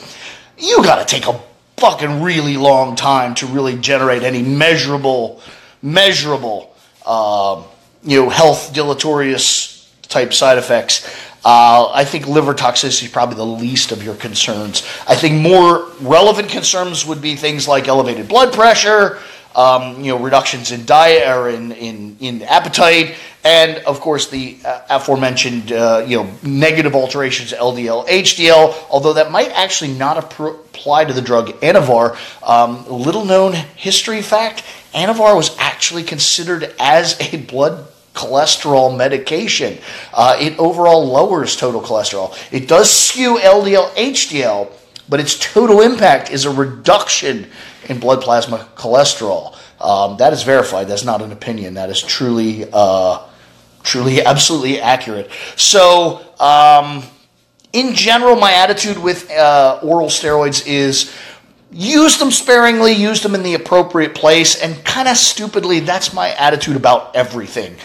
you 0.57 0.83
got 0.83 1.05
to 1.05 1.05
take 1.05 1.27
a 1.27 1.39
fucking 1.77 2.21
really 2.21 2.57
long 2.57 2.95
time 2.95 3.35
to 3.35 3.47
really 3.47 3.77
generate 3.77 4.23
any 4.23 4.41
measurable, 4.41 5.41
measurable, 5.81 6.75
uh, 7.05 7.63
you 8.03 8.21
know, 8.21 8.29
health 8.29 8.73
deleterious 8.73 9.91
type 10.03 10.33
side 10.33 10.57
effects. 10.57 11.07
Uh, 11.45 11.91
I 11.93 12.05
think 12.05 12.27
liver 12.27 12.53
toxicity 12.53 13.03
is 13.03 13.09
probably 13.09 13.35
the 13.35 13.45
least 13.45 13.91
of 13.91 14.01
your 14.01 14.15
concerns. 14.15 14.81
I 15.07 15.15
think 15.15 15.41
more 15.41 15.89
relevant 15.99 16.49
concerns 16.49 17.05
would 17.05 17.21
be 17.21 17.35
things 17.35 17.67
like 17.67 17.89
elevated 17.89 18.29
blood 18.29 18.53
pressure, 18.53 19.19
um, 19.53 20.01
you 20.03 20.11
know, 20.11 20.19
reductions 20.19 20.71
in 20.71 20.85
diet 20.85 21.27
or 21.27 21.49
in, 21.49 21.73
in, 21.73 22.17
in 22.21 22.41
appetite, 22.43 23.15
and 23.43 23.77
of 23.85 23.99
course 23.99 24.29
the 24.29 24.57
uh, 24.63 24.81
aforementioned, 24.89 25.73
uh, 25.73 26.05
you 26.07 26.17
know, 26.17 26.31
negative 26.43 26.95
alterations 26.95 27.51
LDL, 27.51 28.07
HDL. 28.07 28.73
Although 28.89 29.13
that 29.13 29.29
might 29.29 29.49
actually 29.49 29.93
not 29.93 30.17
apply 30.17 31.05
to 31.05 31.13
the 31.13 31.21
drug 31.21 31.49
Anavar. 31.59 32.17
Um, 32.41 32.87
little 32.87 33.25
known 33.25 33.53
history 33.53 34.21
fact: 34.21 34.63
Anavar 34.93 35.35
was 35.35 35.55
actually 35.59 36.03
considered 36.03 36.73
as 36.79 37.17
a 37.19 37.37
blood 37.37 37.92
cholesterol 38.13 38.95
medication. 38.95 39.77
Uh, 40.13 40.37
it 40.39 40.57
overall 40.59 41.05
lowers 41.05 41.55
total 41.55 41.81
cholesterol. 41.81 42.37
It 42.51 42.67
does 42.67 42.91
skew 42.91 43.37
LDL, 43.37 43.89
HDL, 43.95 44.71
but 45.09 45.19
its 45.19 45.37
total 45.37 45.81
impact 45.81 46.31
is 46.31 46.45
a 46.45 46.51
reduction 46.51 47.47
in 47.89 47.99
blood 47.99 48.21
plasma 48.21 48.69
cholesterol. 48.75 49.57
Um, 49.81 50.17
that 50.17 50.31
is 50.31 50.43
verified. 50.43 50.87
That's 50.87 51.03
not 51.03 51.21
an 51.21 51.31
opinion. 51.31 51.73
That 51.73 51.89
is 51.89 52.01
truly, 52.01 52.65
uh, 52.71 53.25
truly, 53.83 54.21
absolutely 54.25 54.79
accurate. 54.79 55.29
So, 55.55 56.21
um, 56.39 57.03
in 57.73 57.95
general, 57.95 58.35
my 58.35 58.53
attitude 58.53 58.97
with 58.99 59.29
uh, 59.31 59.79
oral 59.81 60.07
steroids 60.07 60.65
is 60.67 61.11
use 61.71 62.19
them 62.19 62.31
sparingly, 62.31 62.93
use 62.93 63.21
them 63.23 63.33
in 63.33 63.41
the 63.41 63.55
appropriate 63.55 64.13
place, 64.13 64.61
and 64.61 64.83
kind 64.85 65.07
of 65.07 65.17
stupidly, 65.17 65.79
that's 65.79 66.13
my 66.13 66.29
attitude 66.35 66.75
about 66.75 67.15
everything. 67.15 67.75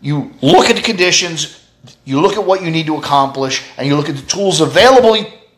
You 0.00 0.32
look 0.42 0.70
at 0.70 0.76
the 0.76 0.82
conditions, 0.82 1.62
you 2.04 2.20
look 2.20 2.34
at 2.34 2.44
what 2.44 2.62
you 2.62 2.70
need 2.70 2.86
to 2.86 2.96
accomplish, 2.96 3.64
and 3.76 3.86
you 3.86 3.96
look 3.96 4.08
at 4.08 4.16
the 4.16 4.26
tools 4.26 4.60
available 4.60 5.16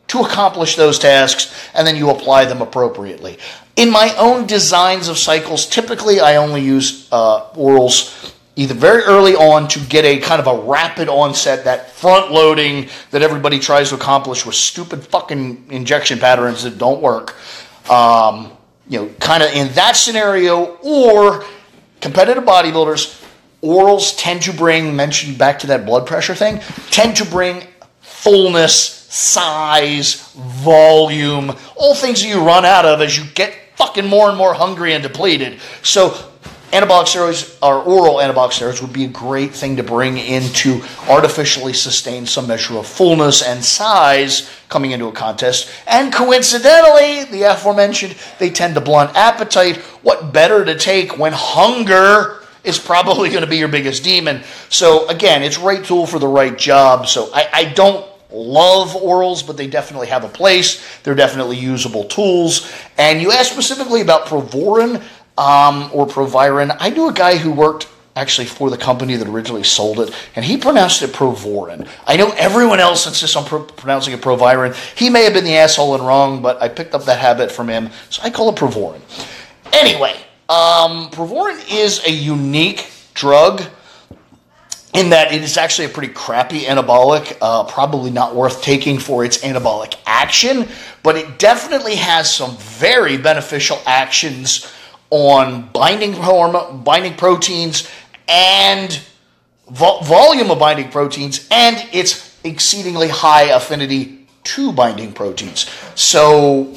to 0.09 0.21
accomplish 0.21 0.77
those 0.77 0.99
tasks, 0.99 1.69
and 1.75 1.87
then 1.87 1.97
you 1.97 2.11
apply 2.11 2.47
them 2.47 2.63
appropriately. 2.63 3.39
In 3.77 3.91
my 3.91 4.15
own 4.17 4.47
designs 4.47 5.09
of 5.09 5.19
cycles, 5.19 5.67
typically 5.67 6.21
I 6.21 6.37
only 6.37 6.63
use 6.63 7.09
uh, 7.13 7.51
orals 7.53 8.35
either 8.57 8.75
very 8.75 9.05
early 9.05 9.37
on 9.37 9.69
to 9.69 9.79
get 9.79 10.05
a 10.05 10.19
kind 10.19 10.41
of 10.41 10.49
a 10.49 10.67
rapid 10.67 11.09
onset, 11.09 11.65
that 11.65 11.93
front 11.93 12.33
loading 12.33 12.89
that 13.13 13.23
everybody 13.23 13.59
tries 13.61 13.91
to 13.91 13.95
accomplish 13.95 14.45
with 14.45 14.57
stupid 14.57 15.07
fucking 15.07 15.67
injection 15.71 16.19
patterns 16.19 16.65
that 16.65 16.77
don't 16.77 17.01
work. 17.01 17.37
Um, 17.89 18.51
you 18.89 18.99
know, 18.99 19.09
kind 19.21 19.45
of 19.45 19.53
in 19.53 19.73
that 19.75 19.95
scenario, 19.97 20.77
or 20.83 21.45
competitive 22.01 22.43
bodybuilders 22.43 23.18
orals 23.63 24.17
tend 24.17 24.43
to 24.43 24.53
bring, 24.53 24.95
mentioned 24.95 25.39
back 25.39 25.59
to 25.61 25.67
that 25.69 25.85
blood 25.87 26.07
pressure 26.07 26.35
thing, 26.35 26.61
tend 26.91 27.17
to 27.17 27.25
bring 27.25 27.67
fullness, 28.01 28.75
size, 28.75 30.33
volume, 30.37 31.53
all 31.77 31.95
things 31.95 32.23
that 32.23 32.29
you 32.29 32.45
run 32.45 32.65
out 32.65 32.85
of 32.85 33.01
as 33.01 33.17
you 33.17 33.25
get 33.35 33.55
fucking 33.77 34.07
more 34.07 34.29
and 34.29 34.37
more 34.37 34.55
hungry 34.55 34.93
and 34.93 35.03
depleted. 35.03 35.61
So 35.83 36.11
anabolic 36.73 37.07
steroids 37.07 37.57
or 37.63 37.83
oral 37.83 38.17
anabolic 38.17 38.51
steroids 38.51 38.83
would 38.83 38.93
be 38.93 39.05
a 39.05 39.09
great 39.09 39.53
thing 39.53 39.77
to 39.77 39.83
bring 39.83 40.19
in 40.19 40.43
to 40.53 40.83
artificially 41.09 41.73
sustain 41.73 42.27
some 42.27 42.47
measure 42.47 42.77
of 42.77 42.87
fullness 42.87 43.43
and 43.43 43.65
size 43.65 44.51
coming 44.69 44.91
into 44.91 45.07
a 45.07 45.13
contest. 45.13 45.71
And 45.87 46.13
coincidentally, 46.13 47.25
the 47.25 47.45
aforementioned, 47.45 48.17
they 48.39 48.51
tend 48.51 48.75
to 48.75 48.81
blunt 48.81 49.17
appetite. 49.17 49.77
What 50.03 50.33
better 50.33 50.65
to 50.65 50.77
take 50.77 51.17
when 51.17 51.33
hunger 51.33 52.43
is 52.65 52.79
probably 52.79 53.29
going 53.31 53.43
to 53.43 53.49
be 53.49 53.59
your 53.59 53.69
biggest 53.69 54.05
demon. 54.05 54.43
So 54.69 55.09
again, 55.09 55.43
it's 55.43 55.59
right 55.59 55.85
tool 55.85 56.07
for 56.07 56.19
the 56.19 56.29
right 56.29 56.57
job. 56.57 57.07
So 57.07 57.31
I, 57.33 57.49
I 57.53 57.65
don't 57.65 58.07
love 58.31 58.91
orals, 58.91 59.47
but 59.47 59.57
they 59.57 59.67
definitely 59.67 60.09
have 60.09 60.25
a 60.25 60.29
place. 60.29 61.01
They're 61.03 61.15
definitely 61.15 61.57
usable 61.57 62.05
tools. 62.05 62.71
And 62.99 63.23
you 63.23 63.33
asked 63.33 63.53
specifically 63.53 64.01
about 64.01 64.27
Provorin 64.27 65.03
um, 65.39 65.91
or 65.93 66.07
Proviron. 66.07 66.73
I 66.79 66.91
knew 66.91 67.09
a 67.09 67.13
guy 67.13 67.37
who 67.37 67.53
worked 67.53 67.89
actually 68.17 68.47
for 68.49 68.69
the 68.69 68.77
company 68.77 69.15
that 69.15 69.29
originally 69.29 69.63
sold 69.63 70.01
it, 70.01 70.13
and 70.35 70.45
he 70.45 70.57
pronounced 70.57 71.03
it 71.03 71.13
Provorin. 71.13 71.89
I 72.05 72.17
know 72.17 72.31
everyone 72.37 72.81
else 72.81 73.07
insists 73.07 73.37
on 73.37 73.45
pro- 73.45 73.63
pronouncing 73.63 74.13
it 74.13 74.21
Proviron. 74.21 74.75
He 74.97 75.09
may 75.09 75.23
have 75.23 75.35
been 75.35 75.45
the 75.45 75.57
asshole 75.57 75.95
and 75.95 76.05
wrong, 76.05 76.43
but 76.43 76.61
I 76.61 76.69
picked 76.69 76.95
up 76.95 77.05
that 77.05 77.21
habit 77.21 77.53
from 77.53 77.69
him, 77.69 77.91
so 78.11 78.23
I 78.23 78.31
call 78.31 78.49
it 78.49 78.57
Provorin. 78.57 79.01
Anyway, 79.73 80.17
um, 80.49 81.11
is 81.71 82.05
a 82.07 82.11
unique 82.11 82.91
drug 83.15 83.63
in 84.95 85.11
that 85.11 85.33
it 85.33 85.43
is 85.43 85.57
actually 85.57 85.85
a 85.85 85.91
pretty 85.91 86.13
crappy 86.13 86.63
anabolic, 86.63 87.37
uh, 87.43 87.65
probably 87.65 88.11
not 88.11 88.35
worth 88.35 88.63
taking 88.63 88.99
for 88.99 89.25
its 89.25 89.39
anabolic 89.39 89.97
action, 90.07 90.67
but 91.03 91.17
it 91.17 91.39
definitely 91.39 91.97
has 91.97 92.35
some 92.35 92.57
very 92.57 93.19
beneficial 93.19 93.79
actions 93.87 94.73
on 95.11 95.69
binding 95.73 96.13
hormone, 96.15 96.83
binding 96.83 97.15
proteins, 97.15 97.89
and 98.29 99.01
vo- 99.71 100.01
volume 100.01 100.51
of 100.51 100.59
binding 100.59 100.91
proteins 100.91 101.47
and 101.51 101.77
its 101.93 102.37
exceedingly 102.45 103.09
high 103.09 103.45
affinity 103.45 104.27
to 104.45 104.73
binding 104.73 105.13
proteins. 105.13 105.71
So 105.95 106.75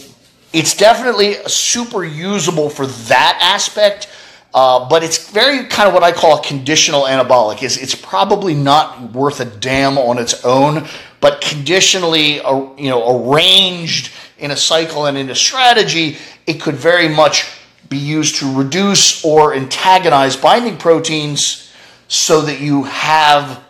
it's 0.53 0.75
definitely 0.75 1.35
super 1.47 2.03
usable 2.03 2.69
for 2.69 2.85
that 2.85 3.39
aspect. 3.41 4.07
Uh, 4.53 4.89
but 4.89 5.01
it's 5.01 5.31
very 5.31 5.65
kind 5.67 5.87
of 5.87 5.93
what 5.93 6.03
I 6.03 6.11
call 6.11 6.39
a 6.39 6.43
conditional 6.43 7.03
anabolic. 7.03 7.63
Is 7.63 7.77
it's 7.77 7.95
probably 7.95 8.53
not 8.53 9.13
worth 9.13 9.39
a 9.39 9.45
damn 9.45 9.97
on 9.97 10.17
its 10.17 10.43
own, 10.43 10.87
but 11.21 11.39
conditionally, 11.39 12.41
uh, 12.41 12.67
you 12.77 12.89
know, 12.89 13.31
arranged 13.31 14.11
in 14.37 14.51
a 14.51 14.57
cycle 14.57 15.05
and 15.05 15.17
in 15.17 15.29
a 15.29 15.35
strategy, 15.35 16.17
it 16.45 16.59
could 16.59 16.75
very 16.75 17.07
much 17.07 17.49
be 17.87 17.97
used 17.97 18.35
to 18.37 18.57
reduce 18.57 19.23
or 19.23 19.53
antagonize 19.53 20.35
binding 20.35 20.77
proteins 20.77 21.71
so 22.07 22.41
that 22.41 22.59
you 22.59 22.83
have 22.83 23.63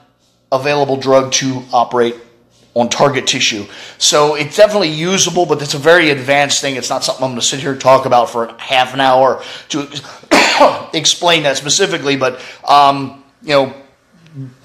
available 0.51 0.97
drug 0.97 1.31
to 1.31 1.63
operate 1.71 2.15
on 2.73 2.89
target 2.89 3.27
tissue. 3.27 3.65
So 3.97 4.35
it's 4.35 4.55
definitely 4.55 4.89
usable, 4.89 5.45
but 5.45 5.61
it's 5.61 5.73
a 5.73 5.79
very 5.79 6.09
advanced 6.09 6.61
thing. 6.61 6.75
It's 6.75 6.89
not 6.89 7.03
something 7.03 7.23
I'm 7.23 7.31
going 7.31 7.41
to 7.41 7.45
sit 7.45 7.59
here 7.59 7.73
and 7.73 7.81
talk 7.81 8.05
about 8.05 8.29
for 8.29 8.53
half 8.57 8.93
an 8.93 9.01
hour 9.01 9.43
to 9.69 9.87
explain 10.93 11.43
that 11.43 11.57
specifically. 11.57 12.15
But 12.15 12.41
um, 12.67 13.23
you 13.41 13.49
know, 13.49 13.73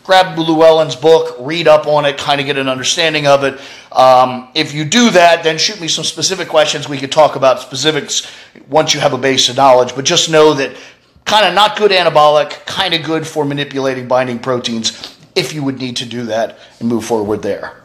grab 0.05 0.39
Llewellyn's 0.39 0.95
book, 0.95 1.37
read 1.41 1.67
up 1.67 1.89
on 1.89 2.05
it, 2.05 2.17
kind 2.17 2.41
of 2.41 2.47
get 2.47 2.57
an 2.57 2.69
understanding 2.69 3.27
of 3.27 3.43
it. 3.43 3.61
Um, 3.91 4.49
if 4.55 4.73
you 4.73 4.85
do 4.85 5.11
that, 5.11 5.43
then 5.43 5.59
shoot 5.59 5.81
me 5.81 5.89
some 5.89 6.05
specific 6.05 6.49
questions. 6.49 6.89
We 6.89 6.99
could 6.99 7.13
talk 7.13 7.35
about 7.35 7.61
specifics 7.61 8.31
once 8.69 8.95
you 8.95 9.01
have 9.01 9.15
a 9.15 9.19
base 9.19 9.49
of 9.49 9.57
knowledge. 9.57 9.97
But 9.97 10.05
just 10.05 10.31
know 10.31 10.55
that 10.55 10.77
kind 11.25 11.45
of 11.45 11.55
not 11.55 11.77
good 11.77 11.91
anabolic, 11.91 12.65
kind 12.67 12.95
of 12.95 13.03
good 13.03 13.27
for 13.27 13.45
manipulating 13.45 14.07
binding 14.07 14.39
proteins 14.39 15.16
if 15.37 15.53
you 15.53 15.62
would 15.62 15.78
need 15.78 15.97
to 15.97 16.07
do 16.07 16.24
that 16.24 16.59
and 16.80 16.89
move 16.89 17.05
forward 17.05 17.43
there. 17.43 17.76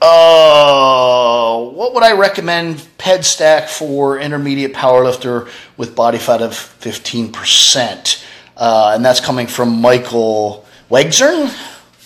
uh, 0.00 1.58
what 1.64 1.94
would 1.94 2.02
I 2.04 2.12
recommend 2.12 2.86
PED 2.98 3.24
stack 3.24 3.68
for 3.68 4.20
intermediate 4.20 4.74
powerlifter 4.74 5.48
with 5.78 5.96
body 5.96 6.18
fat 6.18 6.42
of 6.42 6.52
15%? 6.52 8.24
Uh, 8.56 8.92
and 8.94 9.04
that's 9.04 9.20
coming 9.20 9.46
from 9.46 9.80
Michael 9.80 10.66
Wegzern? 10.90 11.48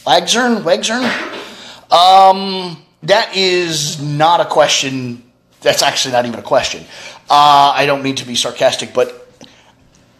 Wagzern? 0.06 0.62
Wegzern? 0.62 1.02
Um, 1.92 2.80
that 3.02 3.36
is 3.36 4.00
not 4.00 4.40
a 4.40 4.44
question. 4.44 5.24
That's 5.62 5.82
actually 5.82 6.12
not 6.12 6.26
even 6.26 6.38
a 6.38 6.44
question. 6.44 6.84
Uh, 7.28 7.72
I 7.74 7.86
don't 7.86 8.04
mean 8.04 8.14
to 8.16 8.26
be 8.26 8.36
sarcastic, 8.36 8.94
but 8.94 9.25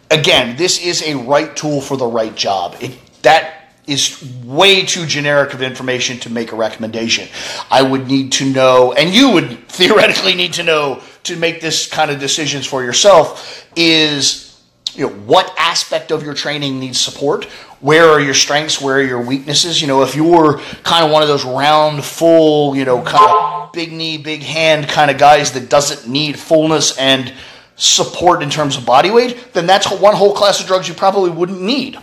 again, 0.09 0.55
this 0.57 0.83
is 0.83 1.01
a 1.03 1.15
right 1.15 1.55
tool 1.55 1.81
for 1.81 1.97
the 1.97 2.05
right 2.05 2.35
job. 2.35 2.75
It, 2.79 2.97
that 3.23 3.53
is 3.87 4.21
way 4.43 4.85
too 4.85 5.05
generic 5.05 5.53
of 5.53 5.61
information 5.61 6.19
to 6.19 6.29
make 6.29 6.51
a 6.51 6.55
recommendation. 6.55 7.27
I 7.71 7.81
would 7.81 8.07
need 8.07 8.33
to 8.33 8.45
know, 8.45 8.93
and 8.93 9.13
you 9.13 9.31
would 9.31 9.67
theoretically 9.69 10.35
need 10.35 10.53
to 10.53 10.63
know 10.63 11.01
to 11.23 11.35
make 11.35 11.61
this 11.61 11.87
kind 11.87 12.11
of 12.11 12.19
decisions 12.19 12.65
for 12.65 12.83
yourself 12.83 13.65
is 13.75 14.47
you 14.93 15.07
know 15.07 15.13
what 15.13 15.53
aspect 15.57 16.11
of 16.11 16.23
your 16.23 16.33
training 16.33 16.79
needs 16.79 16.99
support 16.99 17.45
where 17.81 18.09
are 18.09 18.19
your 18.19 18.33
strengths 18.33 18.81
where 18.81 18.95
are 18.95 19.03
your 19.03 19.21
weaknesses 19.21 19.81
you 19.81 19.87
know 19.87 20.01
if 20.01 20.15
you're 20.15 20.59
kind 20.83 21.05
of 21.05 21.11
one 21.11 21.21
of 21.21 21.27
those 21.27 21.45
round 21.45 22.03
full 22.03 22.75
you 22.75 22.85
know 22.85 23.01
kind 23.03 23.29
of 23.29 23.71
big 23.73 23.91
knee 23.91 24.17
big 24.17 24.41
hand 24.41 24.87
kind 24.87 25.11
of 25.11 25.17
guys 25.17 25.51
that 25.51 25.69
doesn't 25.69 26.09
need 26.09 26.39
fullness 26.39 26.97
and 26.97 27.33
support 27.77 28.43
in 28.43 28.49
terms 28.49 28.75
of 28.75 28.85
body 28.85 29.11
weight, 29.11 29.53
then 29.53 29.65
that's 29.65 29.89
one 29.89 30.15
whole 30.15 30.33
class 30.33 30.59
of 30.59 30.67
drugs 30.67 30.87
you 30.87 30.93
probably 30.93 31.29
wouldn't 31.29 31.61
need. 31.61 31.97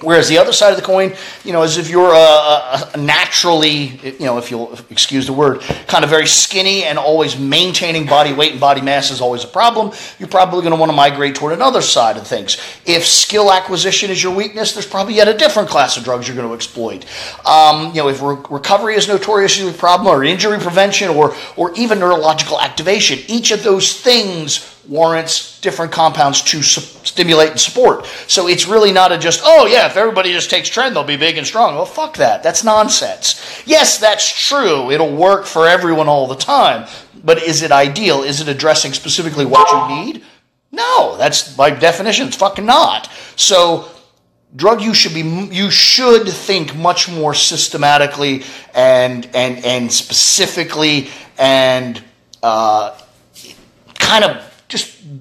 Whereas 0.00 0.28
the 0.28 0.38
other 0.38 0.52
side 0.52 0.70
of 0.70 0.76
the 0.76 0.82
coin, 0.82 1.14
you 1.44 1.52
know, 1.52 1.62
is 1.62 1.78
if 1.78 1.88
you're 1.88 2.12
a, 2.12 2.90
a, 2.94 2.96
naturally, 2.96 4.00
you 4.02 4.26
know, 4.26 4.38
if 4.38 4.50
you'll 4.50 4.76
excuse 4.90 5.26
the 5.26 5.32
word, 5.32 5.60
kind 5.86 6.02
of 6.02 6.10
very 6.10 6.26
skinny 6.26 6.84
and 6.84 6.98
always 6.98 7.38
maintaining 7.38 8.04
body 8.04 8.32
weight 8.32 8.52
and 8.52 8.60
body 8.60 8.80
mass 8.80 9.10
is 9.10 9.20
always 9.20 9.44
a 9.44 9.48
problem, 9.48 9.92
you're 10.18 10.28
probably 10.28 10.60
going 10.60 10.72
to 10.72 10.78
want 10.78 10.90
to 10.90 10.96
migrate 10.96 11.36
toward 11.36 11.52
another 11.52 11.80
side 11.80 12.16
of 12.16 12.26
things. 12.26 12.58
If 12.84 13.06
skill 13.06 13.52
acquisition 13.52 14.10
is 14.10 14.22
your 14.22 14.34
weakness, 14.34 14.72
there's 14.72 14.86
probably 14.86 15.14
yet 15.14 15.28
a 15.28 15.36
different 15.36 15.68
class 15.68 15.96
of 15.96 16.02
drugs 16.02 16.26
you're 16.26 16.36
going 16.36 16.48
to 16.48 16.54
exploit. 16.54 17.06
Um, 17.46 17.88
you 17.88 18.02
know, 18.02 18.08
if 18.08 18.20
re- 18.20 18.36
recovery 18.50 18.96
is 18.96 19.06
notoriously 19.06 19.68
a 19.68 19.72
problem, 19.72 20.08
or 20.08 20.24
injury 20.24 20.58
prevention, 20.58 21.08
or 21.08 21.34
or 21.56 21.72
even 21.76 22.00
neurological 22.00 22.60
activation, 22.60 23.20
each 23.28 23.52
of 23.52 23.62
those 23.62 24.00
things 24.00 24.73
warrants 24.88 25.60
different 25.60 25.92
compounds 25.92 26.42
to 26.42 26.62
su- 26.62 26.80
stimulate 27.04 27.50
and 27.50 27.60
support. 27.60 28.06
So 28.26 28.48
it's 28.48 28.66
really 28.66 28.92
not 28.92 29.12
a 29.12 29.18
just, 29.18 29.40
oh 29.44 29.66
yeah, 29.66 29.86
if 29.86 29.96
everybody 29.96 30.32
just 30.32 30.50
takes 30.50 30.68
tren, 30.68 30.92
they'll 30.92 31.04
be 31.04 31.16
big 31.16 31.38
and 31.38 31.46
strong. 31.46 31.74
Well, 31.74 31.86
fuck 31.86 32.16
that. 32.18 32.42
That's 32.42 32.64
nonsense. 32.64 33.62
Yes, 33.66 33.98
that's 33.98 34.48
true. 34.48 34.90
It'll 34.90 35.14
work 35.14 35.46
for 35.46 35.66
everyone 35.66 36.08
all 36.08 36.26
the 36.26 36.36
time. 36.36 36.88
But 37.22 37.42
is 37.42 37.62
it 37.62 37.72
ideal? 37.72 38.22
Is 38.22 38.40
it 38.40 38.48
addressing 38.48 38.92
specifically 38.92 39.46
what 39.46 39.70
you 39.70 40.04
need? 40.04 40.24
No, 40.72 41.16
that's 41.16 41.54
by 41.54 41.70
definition, 41.70 42.26
it's 42.26 42.36
fucking 42.36 42.66
not. 42.66 43.08
So 43.36 43.88
drug 44.56 44.82
use 44.82 44.96
should 44.96 45.14
be 45.14 45.22
you 45.54 45.70
should 45.70 46.28
think 46.28 46.76
much 46.76 47.08
more 47.08 47.34
systematically 47.34 48.42
and 48.74 49.28
and 49.34 49.64
and 49.64 49.92
specifically 49.92 51.08
and 51.38 52.02
uh, 52.42 52.96
kind 53.94 54.24
of 54.24 54.53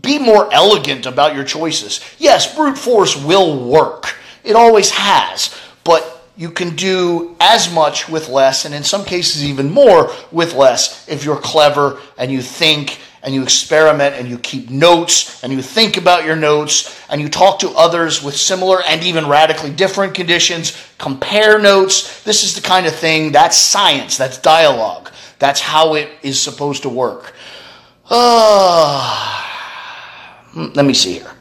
be 0.03 0.19
more 0.19 0.53
elegant 0.53 1.07
about 1.07 1.33
your 1.33 1.45
choices. 1.45 2.01
Yes, 2.19 2.55
brute 2.55 2.77
force 2.77 3.15
will 3.15 3.67
work. 3.67 4.15
It 4.43 4.55
always 4.55 4.91
has. 4.91 5.57
But 5.83 6.27
you 6.37 6.51
can 6.51 6.75
do 6.75 7.35
as 7.39 7.73
much 7.73 8.09
with 8.09 8.29
less, 8.29 8.65
and 8.65 8.75
in 8.75 8.83
some 8.83 9.05
cases, 9.05 9.43
even 9.43 9.71
more 9.71 10.11
with 10.31 10.53
less, 10.53 11.07
if 11.07 11.23
you're 11.23 11.37
clever 11.37 11.99
and 12.17 12.31
you 12.31 12.41
think 12.41 12.99
and 13.21 13.33
you 13.33 13.41
experiment 13.41 14.15
and 14.15 14.27
you 14.27 14.37
keep 14.37 14.69
notes 14.69 15.41
and 15.43 15.53
you 15.53 15.61
think 15.61 15.95
about 15.95 16.25
your 16.25 16.35
notes 16.35 17.01
and 17.09 17.21
you 17.21 17.29
talk 17.29 17.59
to 17.59 17.69
others 17.69 18.21
with 18.21 18.35
similar 18.35 18.83
and 18.83 19.01
even 19.03 19.27
radically 19.27 19.71
different 19.71 20.13
conditions, 20.13 20.75
compare 20.97 21.57
notes. 21.57 22.21
This 22.23 22.43
is 22.43 22.55
the 22.55 22.61
kind 22.61 22.85
of 22.85 22.93
thing 22.93 23.31
that's 23.31 23.55
science, 23.55 24.17
that's 24.17 24.37
dialogue. 24.39 25.09
That's 25.39 25.61
how 25.61 25.95
it 25.95 26.09
is 26.21 26.41
supposed 26.41 26.81
to 26.83 26.89
work. 26.89 27.33
Uh, 28.09 29.52
let 30.55 30.85
me 30.85 30.93
see 30.93 31.13
here. 31.13 31.31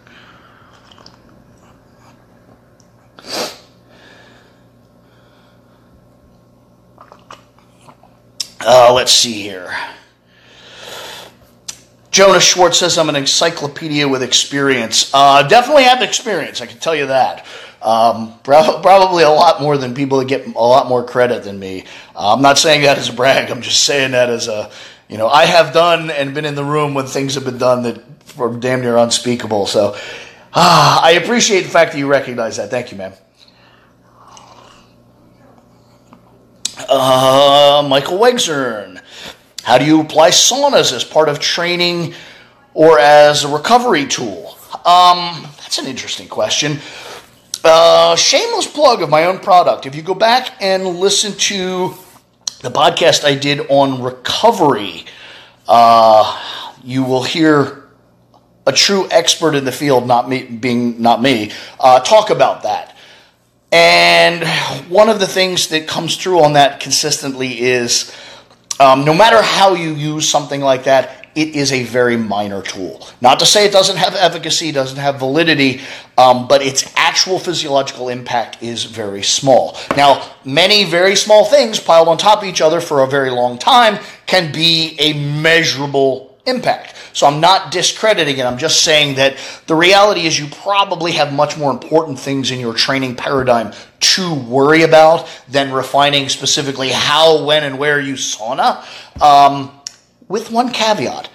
Uh, 8.65 8.93
let's 8.93 9.13
see 9.13 9.43
here. 9.43 9.75
Jonas 12.11 12.45
Schwartz 12.45 12.79
says 12.79 12.97
I'm 12.97 13.09
an 13.09 13.17
encyclopedia 13.17 14.07
with 14.07 14.23
experience. 14.23 15.11
Uh, 15.13 15.43
definitely 15.49 15.85
have 15.85 16.03
experience, 16.03 16.61
I 16.61 16.67
can 16.67 16.79
tell 16.79 16.95
you 16.95 17.07
that. 17.07 17.45
Um, 17.81 18.39
probably 18.45 19.25
a 19.25 19.31
lot 19.31 19.61
more 19.61 19.77
than 19.77 19.95
people 19.95 20.19
that 20.19 20.29
get 20.29 20.47
a 20.47 20.51
lot 20.51 20.89
more 20.89 21.05
credit 21.05 21.43
than 21.43 21.59
me. 21.59 21.85
Uh, 22.15 22.35
I'm 22.35 22.43
not 22.43 22.59
saying 22.59 22.83
that 22.83 22.99
as 22.99 23.09
a 23.09 23.13
brag. 23.13 23.51
I'm 23.51 23.63
just 23.63 23.83
saying 23.85 24.13
that 24.13 24.31
as 24.31 24.47
a 24.47 24.71
you 25.13 25.19
know, 25.19 25.29
I 25.29 25.45
have 25.45 25.75
done 25.75 26.11
and 26.11 26.33
been 26.33 26.47
in 26.47 26.55
the 26.55 26.65
room 26.65 26.95
when 26.95 27.05
things 27.05 27.35
have 27.35 27.45
been 27.45 27.59
done 27.59 27.83
that 27.83 28.12
were 28.37 28.55
damn 28.57 28.81
near 28.81 28.97
unspeakable. 28.97 29.67
So 29.67 29.97
ah, 30.55 31.03
I 31.03 31.13
appreciate 31.13 31.63
the 31.63 31.71
fact 31.71 31.93
that 31.93 31.99
you 31.99 32.07
recognize 32.07 32.57
that. 32.57 32.71
Thank 32.71 32.93
you, 32.93 32.99
man. 32.99 33.13
Uh, 36.89 37.87
Michael 37.89 38.19
Wegzern. 38.19 39.01
How 39.63 39.79
do 39.79 39.85
you 39.85 40.01
apply 40.01 40.31
saunas 40.31 40.93
as 40.93 41.05
part 41.05 41.29
of 41.29 41.39
training 41.39 42.15
or 42.75 42.99
as 42.99 43.45
a 43.45 43.49
recovery 43.49 44.07
tool? 44.07 44.57
Um, 44.85 45.47
that's 45.59 45.79
an 45.79 45.87
interesting 45.87 46.29
question. 46.29 46.79
Uh, 47.65 48.17
shameless 48.17 48.67
plug 48.67 49.03
of 49.03 49.09
my 49.09 49.27
own 49.27 49.39
product. 49.39 49.87
If 49.87 49.95
you 49.95 50.03
go 50.03 50.15
back 50.15 50.61
and 50.61 50.85
listen 50.85 51.33
to 51.33 51.95
the 52.61 52.71
podcast 52.71 53.25
I 53.25 53.37
did 53.37 53.61
on 53.69 54.03
recovery, 54.03 55.05
uh, 55.69 56.41
you 56.83 57.05
will 57.05 57.23
hear 57.23 57.82
a 58.67 58.73
true 58.73 59.09
expert 59.11 59.55
in 59.55 59.65
the 59.65 59.73
field, 59.73 60.07
not 60.07 60.29
me, 60.29 60.45
being 60.45 61.01
not 61.01 61.21
me, 61.21 61.51
uh, 61.81 62.01
talk 62.01 62.31
about 62.31 62.63
that. 62.63 62.97
And 63.73 64.47
one 64.91 65.09
of 65.09 65.19
the 65.19 65.27
things 65.27 65.69
that 65.69 65.89
comes 65.89 66.17
through 66.17 66.43
on 66.43 66.53
that 66.53 66.81
consistently 66.81 67.61
is 67.61 68.15
um, 68.79 69.05
no 69.05 69.15
matter 69.15 69.41
how 69.41 69.75
you 69.75 69.95
use 69.95 70.29
something 70.29 70.61
like 70.61 70.85
that, 70.85 71.23
it 71.35 71.57
is 71.57 71.73
a 71.73 71.83
very 71.85 72.17
minor 72.17 72.61
tool. 72.61 73.07
Not 73.23 73.39
to 73.39 73.47
say 73.47 73.65
it 73.65 73.73
doesn't 73.73 73.97
have 73.97 74.15
efficacy, 74.15 74.71
doesn't 74.71 74.99
have 74.99 75.19
validity, 75.19 75.81
um, 76.19 76.47
but 76.47 76.63
its 76.63 76.93
actual 76.97 77.39
physiological 77.39 78.11
impact 78.11 78.63
is 78.63 78.85
very 78.85 79.23
small. 79.23 79.79
Now, 79.97 80.31
many 80.45 80.85
very 80.85 81.17
small 81.17 81.47
things 81.47 81.81
piled 81.81 82.09
on 82.09 82.19
top 82.19 82.43
of 82.43 82.49
each 82.49 82.61
other 82.61 82.81
for 82.81 83.03
a 83.03 83.07
very 83.07 83.31
long 83.31 83.57
time 83.57 83.99
can 84.27 84.53
be 84.53 84.97
a 84.99 85.15
measurable 85.41 86.32
impact. 86.47 86.97
So 87.13 87.27
I'm 87.27 87.41
not 87.41 87.71
discrediting 87.71 88.39
it. 88.39 88.45
I'm 88.45 88.59
just 88.59 88.83
saying 88.83 89.17
that 89.17 89.37
the 89.67 89.75
reality 89.75 90.23
is 90.23 90.39
you 90.39 90.49
probably 90.49 91.13
have 91.13 91.33
much 91.33 91.57
more 91.57 91.71
important 91.71 92.19
things 92.19 92.51
in 92.51 92.59
your 92.59 92.75
training 92.75 93.17
paradigm 93.17 93.73
to 94.01 94.35
worry 94.35 94.83
about 94.83 95.29
than 95.49 95.73
refining 95.73 96.29
specifically 96.29 96.89
how, 96.89 97.45
when, 97.45 97.63
and 97.63 97.79
where 97.79 98.01
you 98.01 98.15
sauna. 98.15 98.85
Um, 99.23 99.71
with 100.29 100.51
one 100.51 100.73
caveat. 100.73 101.29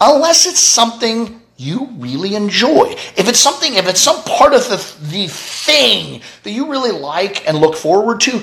Unless 0.00 0.46
it's 0.46 0.60
something 0.60 1.42
you 1.56 1.88
really 1.96 2.34
enjoy. 2.34 2.94
If 3.16 3.28
it's 3.28 3.40
something, 3.40 3.74
if 3.74 3.88
it's 3.88 4.00
some 4.00 4.22
part 4.22 4.54
of 4.54 4.68
the, 4.68 4.76
the 5.08 5.26
thing 5.28 6.22
that 6.44 6.52
you 6.52 6.70
really 6.70 6.92
like 6.92 7.46
and 7.46 7.58
look 7.58 7.76
forward 7.76 8.20
to, 8.22 8.42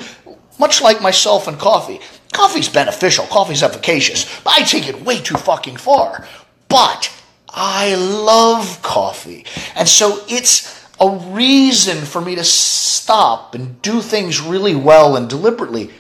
much 0.59 0.81
like 0.81 1.01
myself 1.01 1.47
and 1.47 1.57
coffee, 1.57 1.99
coffee's 2.35 2.69
beneficial, 2.69 3.25
coffee's 3.25 3.63
efficacious, 3.63 4.25
but 4.43 4.53
I 4.53 4.63
take 4.63 4.87
it 4.87 5.01
way 5.01 5.19
too 5.21 5.37
fucking 5.37 5.77
far. 5.77 6.27
But 6.67 7.11
I 7.49 7.95
love 7.95 8.81
coffee. 8.81 9.45
And 9.75 9.87
so 9.87 10.23
it's 10.27 10.85
a 10.99 11.09
reason 11.09 12.05
for 12.05 12.21
me 12.21 12.35
to 12.35 12.43
stop 12.43 13.55
and 13.55 13.81
do 13.81 14.01
things 14.01 14.41
really 14.41 14.75
well 14.75 15.15
and 15.15 15.29
deliberately 15.29 15.91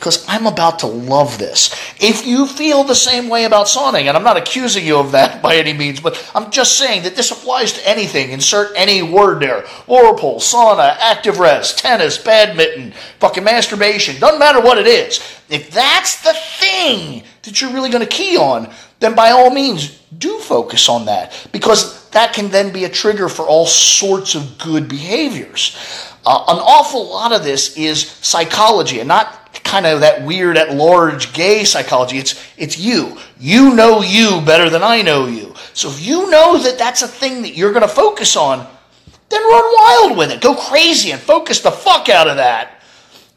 because 0.00 0.24
I'm 0.26 0.46
about 0.46 0.78
to 0.78 0.86
love 0.86 1.36
this. 1.36 1.70
If 2.00 2.26
you 2.26 2.46
feel 2.46 2.84
the 2.84 2.94
same 2.94 3.28
way 3.28 3.44
about 3.44 3.66
sauning, 3.66 4.06
and 4.06 4.16
I'm 4.16 4.24
not 4.24 4.38
accusing 4.38 4.86
you 4.86 4.96
of 4.96 5.12
that 5.12 5.42
by 5.42 5.56
any 5.56 5.74
means, 5.74 6.00
but 6.00 6.30
I'm 6.34 6.50
just 6.50 6.78
saying 6.78 7.02
that 7.02 7.16
this 7.16 7.30
applies 7.30 7.74
to 7.74 7.86
anything. 7.86 8.30
Insert 8.30 8.72
any 8.74 9.02
word 9.02 9.40
there. 9.40 9.60
Whirlpool, 9.86 10.36
sauna, 10.36 10.96
active 10.98 11.38
rest, 11.38 11.78
tennis, 11.78 12.16
badminton, 12.16 12.92
fucking 13.18 13.44
masturbation. 13.44 14.18
Doesn't 14.18 14.38
matter 14.38 14.62
what 14.62 14.78
it 14.78 14.86
is. 14.86 15.20
If 15.50 15.70
that's 15.70 16.22
the 16.22 16.32
thing 16.32 17.22
that 17.42 17.60
you're 17.60 17.72
really 17.72 17.90
going 17.90 18.06
to 18.06 18.08
key 18.08 18.38
on, 18.38 18.72
then 19.00 19.14
by 19.14 19.30
all 19.30 19.50
means, 19.50 19.98
do 20.16 20.38
focus 20.38 20.88
on 20.88 21.06
that 21.06 21.48
because 21.52 22.08
that 22.10 22.32
can 22.32 22.50
then 22.50 22.72
be 22.72 22.84
a 22.84 22.88
trigger 22.88 23.28
for 23.28 23.42
all 23.42 23.66
sorts 23.66 24.34
of 24.34 24.58
good 24.58 24.88
behaviors. 24.88 25.76
Uh, 26.24 26.44
an 26.48 26.58
awful 26.58 27.08
lot 27.08 27.32
of 27.32 27.42
this 27.42 27.76
is 27.76 28.08
psychology 28.08 29.00
and 29.00 29.08
not 29.08 29.39
kind 29.64 29.86
of 29.86 30.00
that 30.00 30.24
weird 30.24 30.56
at 30.56 30.74
large 30.74 31.32
gay 31.32 31.64
psychology. 31.64 32.18
It's, 32.18 32.42
it's 32.56 32.78
you. 32.78 33.18
You 33.38 33.74
know 33.74 34.02
you 34.02 34.40
better 34.40 34.70
than 34.70 34.82
I 34.82 35.02
know 35.02 35.26
you. 35.26 35.54
So 35.74 35.88
if 35.88 36.04
you 36.04 36.30
know 36.30 36.58
that 36.58 36.78
that's 36.78 37.02
a 37.02 37.08
thing 37.08 37.42
that 37.42 37.54
you're 37.54 37.72
going 37.72 37.82
to 37.82 37.88
focus 37.88 38.36
on, 38.36 38.66
then 39.28 39.42
run 39.42 39.64
wild 39.78 40.18
with 40.18 40.30
it. 40.30 40.40
Go 40.40 40.54
crazy 40.54 41.12
and 41.12 41.20
focus 41.20 41.60
the 41.60 41.70
fuck 41.70 42.08
out 42.08 42.28
of 42.28 42.36
that. 42.36 42.82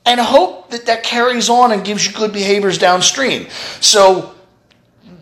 And 0.06 0.20
hope 0.20 0.72
that 0.72 0.88
that 0.88 1.04
carries 1.04 1.50
on 1.50 1.72
and 1.72 1.86
gives 1.86 2.06
you 2.06 2.14
good 2.14 2.34
behaviors 2.34 2.78
downstream. 2.78 3.48
So 3.80 4.34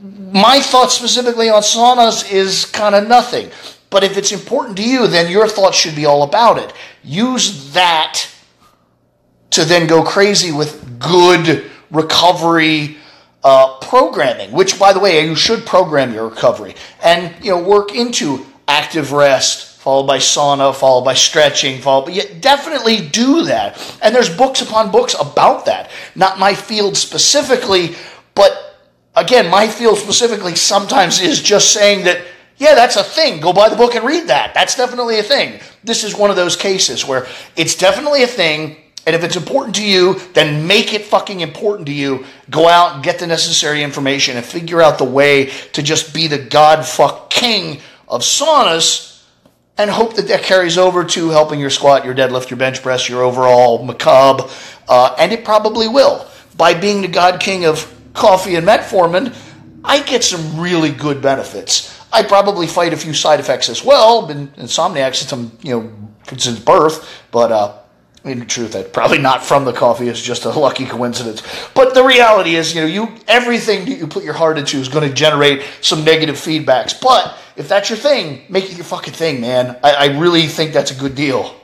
my 0.02 0.60
thoughts 0.60 0.96
specifically 0.96 1.50
on 1.50 1.62
saunas 1.62 2.32
is 2.32 2.66
kind 2.66 2.96
of 2.96 3.08
nothing. 3.08 3.52
But 3.90 4.04
if 4.04 4.18
it's 4.18 4.32
important 4.32 4.78
to 4.78 4.84
you, 4.84 5.08
then 5.08 5.30
your 5.30 5.48
thoughts 5.48 5.78
should 5.78 5.96
be 5.96 6.06
all 6.06 6.24
about 6.24 6.58
it. 6.58 6.74
Use 7.04 7.74
that 7.74 8.28
to 9.52 9.66
then 9.66 9.88
go 9.88 10.04
crazy 10.04 10.52
with 10.52 11.00
good 11.00 11.70
recovery 11.92 12.98
uh, 13.44 13.78
programming, 13.80 14.52
which, 14.52 14.80
by 14.80 14.94
the 14.94 15.00
way, 15.00 15.26
you 15.26 15.36
should 15.36 15.66
program 15.66 16.14
your 16.14 16.28
recovery 16.28 16.76
and 17.04 17.34
you 17.44 17.52
know 17.52 17.62
work 17.62 17.94
into 17.94 18.46
active 18.68 19.12
rest, 19.12 19.80
followed 19.80 20.08
by 20.08 20.18
sauna, 20.18 20.74
followed 20.74 21.04
by 21.04 21.14
stretching, 21.14 21.82
followed. 21.82 22.06
But 22.06 22.14
you 22.14 22.24
definitely 22.40 23.08
do 23.08 23.44
that, 23.46 23.98
and 24.02 24.16
there's 24.16 24.36
books 24.36 24.62
upon 24.62 24.92
books 24.92 25.16
about 25.20 25.66
that. 25.66 25.92
Not 26.16 26.40
my 26.40 26.54
field 26.54 26.96
specifically, 26.96 27.96
but 28.36 28.80
again, 29.16 29.50
my 29.50 29.68
field 29.68 29.98
specifically 29.98 30.56
sometimes 30.56 31.20
is 31.22 31.42
just 31.42 31.72
saying 31.74 32.06
that. 32.06 32.22
Yeah, 32.58 32.76
that's 32.76 32.96
a 32.96 33.04
thing. 33.04 33.40
Go 33.40 33.54
buy 33.54 33.70
the 33.70 33.76
book 33.76 33.96
and 33.96 34.06
read 34.06 34.28
that. 34.28 34.54
That's 34.54 34.76
definitely 34.76 35.18
a 35.18 35.24
thing. 35.24 35.60
This 35.84 36.04
is 36.04 36.16
one 36.16 36.30
of 36.30 36.36
those 36.36 36.56
cases 36.56 37.04
where 37.04 37.26
it's 37.56 37.74
definitely 37.74 38.22
a 38.22 38.28
thing 38.28 38.78
and 39.06 39.16
if 39.16 39.24
it's 39.24 39.36
important 39.36 39.76
to 39.78 39.84
you, 39.84 40.20
then 40.34 40.68
make 40.68 40.94
it 40.94 41.04
fucking 41.04 41.42
important 41.42 41.88
to 41.88 41.94
you. 41.94 42.26
Go 42.50 42.68
out 42.68 42.96
and 42.96 43.04
get 43.04 43.20
the 43.20 43.28
necessary 43.28 43.84
information 43.84 44.38
and 44.38 44.46
figure 44.46 44.82
out 44.82 44.98
the 44.98 45.06
way 45.06 45.46
to 45.74 45.82
just 45.82 46.14
be 46.14 46.28
the 46.28 46.38
god 46.38 46.86
fuck 46.86 47.30
king 47.30 47.82
of 48.08 48.22
saunas 48.22 49.24
and 49.78 49.90
hope 49.90 50.16
that 50.16 50.28
that 50.28 50.44
carries 50.44 50.78
over 50.78 51.04
to 51.04 51.30
helping 51.30 51.60
your 51.60 51.72
squat, 51.72 52.06
your 52.06 52.14
deadlift, 52.14 52.52
your 52.52 52.58
bench 52.58 52.84
press, 52.84 53.10
your 53.10 53.24
overall 53.24 53.84
macabre. 53.84 54.44
Uh, 54.88 55.16
and 55.18 55.32
it 55.32 55.44
probably 55.44 55.88
will. 55.88 56.28
By 56.56 56.76
being 56.76 57.02
the 57.02 57.08
god 57.08 57.40
king 57.40 57.66
of 57.66 57.92
coffee 58.14 58.56
and 58.56 58.68
metformin, 58.68 59.36
I 59.84 60.04
get 60.04 60.24
some 60.24 60.60
really 60.60 60.92
good 60.92 61.22
benefits. 61.22 61.98
I 62.14 62.22
probably 62.24 62.68
fight 62.68 62.94
a 62.94 62.98
few 62.98 63.14
side 63.14 63.40
effects 63.40 63.70
as 63.70 63.84
well. 63.84 64.28
Been 64.28 64.50
insomniac 64.50 65.16
since 65.16 65.32
I'm, 65.32 65.58
you 65.64 65.80
know, 65.80 65.92
since 66.38 66.60
birth, 66.60 67.10
but 67.32 67.52
uh, 67.52 67.81
in 68.24 68.46
truth, 68.46 68.74
that 68.74 68.94
probably 68.94 69.18
not 69.18 69.44
from 69.44 69.66
the 69.66 69.74
coffee. 69.74 70.08
It's 70.08 70.22
just 70.22 70.46
a 70.46 70.50
lucky 70.50 70.86
coincidence. 70.86 71.42
But 71.74 71.94
the 71.96 72.04
reality 72.04 72.56
is, 72.56 72.76
you 72.76 72.82
know, 72.82 72.88
you 72.88 73.16
everything 73.28 73.86
that 73.86 73.98
you 73.98 74.08
put 74.08 74.24
your 74.24 74.34
heart 74.34 74.58
into 74.58 74.78
is 74.78 74.90
going 74.90 75.08
to 75.08 75.14
generate 75.14 75.64
some 75.82 76.04
negative 76.04 76.36
feedbacks. 76.36 77.00
But 77.00 77.36
if 77.56 77.68
that's 77.68 77.90
your 77.90 77.98
thing, 77.98 78.44
make 78.48 78.66
it 78.66 78.76
your 78.76 78.86
fucking 78.86 79.14
thing, 79.14 79.42
man. 79.42 79.78
I, 79.84 79.94
I 79.94 80.20
really 80.20 80.48
think 80.48 80.72
that's 80.74 80.92
a 80.92 80.96
good 80.96 81.16
deal. 81.16 81.56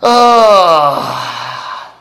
Uh, 0.00 1.92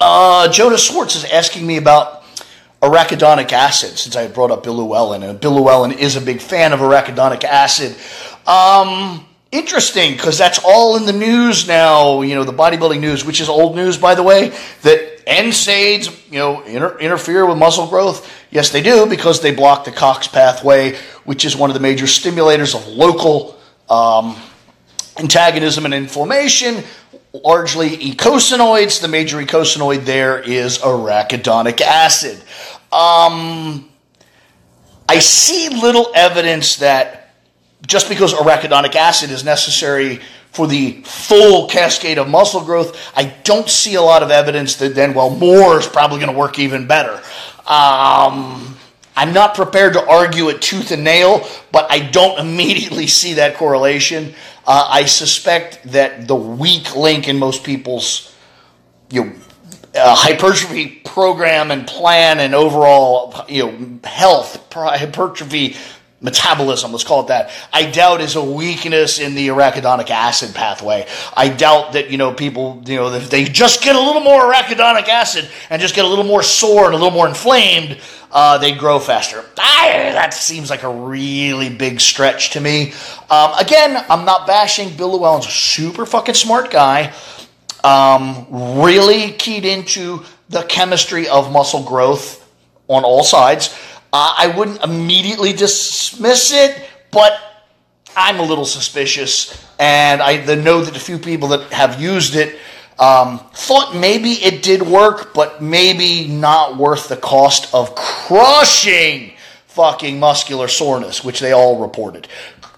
uh, 0.00 0.48
Jonas 0.52 0.84
Schwartz 0.84 1.16
is 1.16 1.24
asking 1.24 1.66
me 1.66 1.78
about 1.78 2.24
arachidonic 2.82 3.52
acid 3.52 3.98
since 3.98 4.16
I 4.16 4.26
brought 4.28 4.50
up 4.50 4.64
Bill 4.64 4.74
Llewellyn, 4.74 5.22
and 5.22 5.40
Bill 5.40 5.52
Llewellyn 5.52 5.92
is 5.92 6.16
a 6.16 6.20
big 6.20 6.40
fan 6.40 6.72
of 6.72 6.80
arachidonic 6.80 7.44
acid. 7.44 7.96
Um, 8.46 9.26
interesting 9.52 10.12
because 10.12 10.38
that's 10.38 10.60
all 10.64 10.96
in 10.96 11.06
the 11.06 11.12
news 11.12 11.66
now. 11.66 12.22
You 12.22 12.34
know, 12.34 12.44
the 12.44 12.52
bodybuilding 12.52 13.00
news, 13.00 13.24
which 13.24 13.40
is 13.40 13.48
old 13.48 13.76
news, 13.76 13.98
by 13.98 14.14
the 14.14 14.22
way, 14.22 14.52
that 14.82 15.24
NSAIDs, 15.26 16.30
you 16.30 16.38
know, 16.38 16.62
inter- 16.62 16.98
interfere 16.98 17.46
with 17.46 17.58
muscle 17.58 17.86
growth. 17.86 18.30
Yes, 18.50 18.70
they 18.70 18.82
do 18.82 19.06
because 19.06 19.40
they 19.40 19.54
block 19.54 19.84
the 19.84 19.92
COX 19.92 20.28
pathway, 20.28 20.96
which 21.24 21.44
is 21.44 21.56
one 21.56 21.70
of 21.70 21.74
the 21.74 21.80
major 21.80 22.06
stimulators 22.06 22.74
of 22.74 22.86
local 22.88 23.58
um, 23.88 24.36
antagonism 25.18 25.84
and 25.84 25.94
inflammation. 25.94 26.82
Largely 27.32 27.90
eicosanoids. 27.90 29.00
The 29.00 29.08
major 29.08 29.38
eicosanoid 29.38 30.04
there 30.04 30.40
is 30.40 30.78
arachidonic 30.78 31.80
acid. 31.80 32.38
Um, 32.92 33.88
I 35.08 35.20
see 35.20 35.68
little 35.68 36.10
evidence 36.14 36.76
that 36.76 37.19
just 37.86 38.08
because 38.08 38.32
arachidonic 38.34 38.94
acid 38.94 39.30
is 39.30 39.44
necessary 39.44 40.20
for 40.52 40.66
the 40.66 41.00
full 41.04 41.68
cascade 41.68 42.18
of 42.18 42.28
muscle 42.28 42.64
growth, 42.64 42.98
I 43.16 43.26
don't 43.44 43.68
see 43.68 43.94
a 43.94 44.02
lot 44.02 44.22
of 44.22 44.30
evidence 44.30 44.76
that 44.76 44.94
then, 44.94 45.14
well, 45.14 45.30
more 45.30 45.78
is 45.78 45.86
probably 45.86 46.18
going 46.18 46.32
to 46.32 46.38
work 46.38 46.58
even 46.58 46.86
better. 46.86 47.14
Um, 47.66 48.76
I'm 49.16 49.32
not 49.32 49.54
prepared 49.54 49.92
to 49.94 50.08
argue 50.08 50.48
it 50.48 50.60
tooth 50.60 50.90
and 50.90 51.04
nail, 51.04 51.46
but 51.72 51.90
I 51.90 52.00
don't 52.00 52.38
immediately 52.46 53.06
see 53.06 53.34
that 53.34 53.56
correlation. 53.56 54.34
Uh, 54.66 54.88
I 54.90 55.04
suspect 55.04 55.82
that 55.84 56.26
the 56.26 56.36
weak 56.36 56.96
link 56.96 57.28
in 57.28 57.38
most 57.38 57.64
people's 57.64 58.34
you 59.10 59.24
know, 59.24 59.32
uh, 59.94 60.14
hypertrophy 60.14 61.00
program 61.04 61.70
and 61.70 61.86
plan 61.86 62.38
and 62.38 62.54
overall 62.54 63.44
you 63.48 63.66
know 63.66 63.98
health 64.04 64.64
hypertrophy 64.72 65.76
metabolism, 66.20 66.92
let's 66.92 67.04
call 67.04 67.22
it 67.22 67.28
that, 67.28 67.50
I 67.72 67.90
doubt 67.90 68.20
is 68.20 68.36
a 68.36 68.44
weakness 68.44 69.18
in 69.18 69.34
the 69.34 69.48
arachidonic 69.48 70.10
acid 70.10 70.54
pathway. 70.54 71.06
I 71.34 71.48
doubt 71.48 71.94
that, 71.94 72.10
you 72.10 72.18
know, 72.18 72.34
people, 72.34 72.82
you 72.86 72.96
know, 72.96 73.12
if 73.12 73.30
they 73.30 73.44
just 73.44 73.82
get 73.82 73.96
a 73.96 74.00
little 74.00 74.22
more 74.22 74.52
arachidonic 74.52 75.08
acid 75.08 75.48
and 75.70 75.80
just 75.80 75.94
get 75.94 76.04
a 76.04 76.08
little 76.08 76.24
more 76.24 76.42
sore 76.42 76.86
and 76.86 76.94
a 76.94 76.98
little 76.98 77.10
more 77.10 77.26
inflamed, 77.26 77.98
uh, 78.32 78.58
they 78.58 78.72
grow 78.72 78.98
faster. 78.98 79.44
I, 79.58 80.12
that 80.12 80.34
seems 80.34 80.70
like 80.70 80.82
a 80.82 80.90
really 80.90 81.70
big 81.70 82.00
stretch 82.00 82.50
to 82.50 82.60
me. 82.60 82.92
Um, 83.30 83.52
again, 83.58 84.04
I'm 84.08 84.24
not 84.24 84.46
bashing 84.46 84.96
Bill 84.96 85.12
Llewellyn's 85.12 85.46
a 85.46 85.50
super 85.50 86.06
fucking 86.06 86.34
smart 86.34 86.70
guy. 86.70 87.12
Um, 87.82 88.46
really 88.90 89.32
keyed 89.32 89.64
into 89.64 90.22
the 90.50 90.62
chemistry 90.64 91.28
of 91.28 91.50
muscle 91.50 91.82
growth 91.82 92.46
on 92.88 93.04
all 93.04 93.24
sides. 93.24 93.74
Uh, 94.12 94.34
I 94.36 94.54
wouldn't 94.56 94.82
immediately 94.82 95.52
dismiss 95.52 96.52
it, 96.52 96.82
but 97.10 97.38
I'm 98.16 98.40
a 98.40 98.42
little 98.42 98.64
suspicious, 98.64 99.64
and 99.78 100.20
I 100.20 100.44
know 100.56 100.82
that 100.82 100.96
a 100.96 101.00
few 101.00 101.18
people 101.18 101.48
that 101.48 101.72
have 101.72 102.00
used 102.00 102.34
it 102.34 102.58
um, 102.98 103.38
thought 103.54 103.96
maybe 103.96 104.32
it 104.32 104.62
did 104.62 104.82
work, 104.82 105.32
but 105.32 105.62
maybe 105.62 106.28
not 106.28 106.76
worth 106.76 107.08
the 107.08 107.16
cost 107.16 107.72
of 107.74 107.94
crushing 107.94 109.32
fucking 109.68 110.20
muscular 110.20 110.68
soreness, 110.68 111.24
which 111.24 111.40
they 111.40 111.52
all 111.52 111.80
reported. 111.80 112.28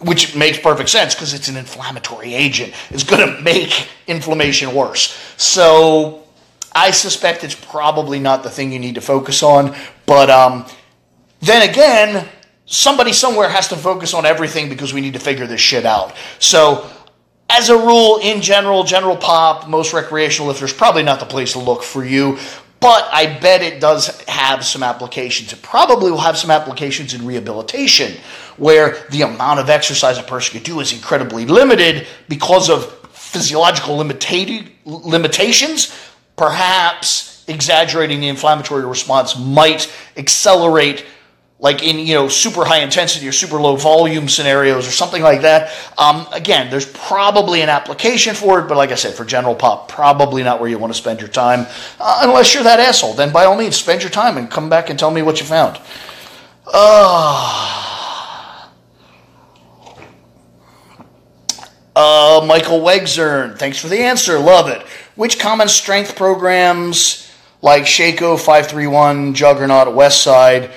Which 0.00 0.36
makes 0.36 0.58
perfect 0.58 0.90
sense 0.90 1.14
because 1.14 1.32
it's 1.32 1.48
an 1.48 1.56
inflammatory 1.56 2.34
agent. 2.34 2.74
It's 2.90 3.04
going 3.04 3.26
to 3.26 3.40
make 3.42 3.88
inflammation 4.06 4.74
worse. 4.74 5.16
So 5.36 6.24
I 6.72 6.90
suspect 6.90 7.44
it's 7.44 7.54
probably 7.54 8.18
not 8.18 8.42
the 8.42 8.50
thing 8.50 8.72
you 8.72 8.78
need 8.78 8.96
to 8.96 9.00
focus 9.00 9.42
on. 9.42 9.74
But 10.06 10.28
um, 10.28 10.66
then 11.42 11.68
again, 11.68 12.28
somebody 12.66 13.12
somewhere 13.12 13.48
has 13.48 13.68
to 13.68 13.76
focus 13.76 14.14
on 14.14 14.24
everything 14.24 14.68
because 14.68 14.94
we 14.94 15.00
need 15.00 15.14
to 15.14 15.18
figure 15.18 15.46
this 15.46 15.60
shit 15.60 15.84
out. 15.84 16.14
So, 16.38 16.88
as 17.50 17.68
a 17.68 17.76
rule, 17.76 18.18
in 18.22 18.40
general, 18.40 18.84
general 18.84 19.16
pop, 19.16 19.68
most 19.68 19.92
recreational 19.92 20.48
lifters, 20.48 20.72
probably 20.72 21.02
not 21.02 21.20
the 21.20 21.26
place 21.26 21.52
to 21.52 21.58
look 21.58 21.82
for 21.82 22.04
you. 22.04 22.38
But 22.80 23.08
I 23.12 23.38
bet 23.38 23.62
it 23.62 23.80
does 23.80 24.20
have 24.22 24.64
some 24.64 24.82
applications. 24.82 25.52
It 25.52 25.62
probably 25.62 26.10
will 26.10 26.18
have 26.18 26.38
some 26.38 26.50
applications 26.50 27.14
in 27.14 27.26
rehabilitation, 27.26 28.16
where 28.56 29.04
the 29.10 29.22
amount 29.22 29.60
of 29.60 29.68
exercise 29.68 30.18
a 30.18 30.22
person 30.22 30.54
could 30.54 30.64
do 30.64 30.80
is 30.80 30.92
incredibly 30.92 31.44
limited 31.44 32.06
because 32.28 32.70
of 32.70 32.86
physiological 33.12 33.96
limitations. 33.96 35.96
Perhaps 36.36 37.44
exaggerating 37.48 38.20
the 38.20 38.28
inflammatory 38.28 38.84
response 38.84 39.38
might 39.38 39.92
accelerate 40.16 41.04
like 41.62 41.82
in 41.82 42.00
you 42.00 42.14
know 42.14 42.28
super 42.28 42.64
high 42.64 42.80
intensity 42.80 43.26
or 43.26 43.32
super 43.32 43.58
low 43.58 43.76
volume 43.76 44.28
scenarios 44.28 44.86
or 44.86 44.90
something 44.90 45.22
like 45.22 45.42
that. 45.42 45.72
Um, 45.96 46.26
again, 46.32 46.70
there's 46.70 46.86
probably 46.86 47.62
an 47.62 47.70
application 47.70 48.34
for 48.34 48.60
it, 48.60 48.68
but 48.68 48.76
like 48.76 48.90
I 48.90 48.96
said, 48.96 49.14
for 49.14 49.24
general 49.24 49.54
pop, 49.54 49.88
probably 49.88 50.42
not 50.42 50.60
where 50.60 50.68
you 50.68 50.76
want 50.76 50.92
to 50.92 50.98
spend 50.98 51.20
your 51.20 51.30
time, 51.30 51.66
uh, 52.00 52.20
unless 52.24 52.52
you're 52.52 52.64
that 52.64 52.80
asshole. 52.80 53.14
Then 53.14 53.32
by 53.32 53.44
all 53.44 53.56
means, 53.56 53.76
spend 53.76 54.02
your 54.02 54.10
time 54.10 54.36
and 54.36 54.50
come 54.50 54.68
back 54.68 54.90
and 54.90 54.98
tell 54.98 55.10
me 55.10 55.22
what 55.22 55.38
you 55.38 55.46
found. 55.46 55.80
Uh, 56.66 58.68
uh, 61.94 62.44
Michael 62.44 62.80
Wegzern, 62.80 63.56
thanks 63.56 63.78
for 63.78 63.86
the 63.86 63.98
answer. 63.98 64.38
Love 64.38 64.68
it. 64.68 64.82
Which 65.14 65.38
common 65.38 65.68
strength 65.68 66.16
programs 66.16 67.30
like 67.60 67.84
Sheiko 67.84 68.36
531, 68.36 69.34
Juggernaut, 69.34 69.94
West 69.94 70.24
Side? 70.24 70.72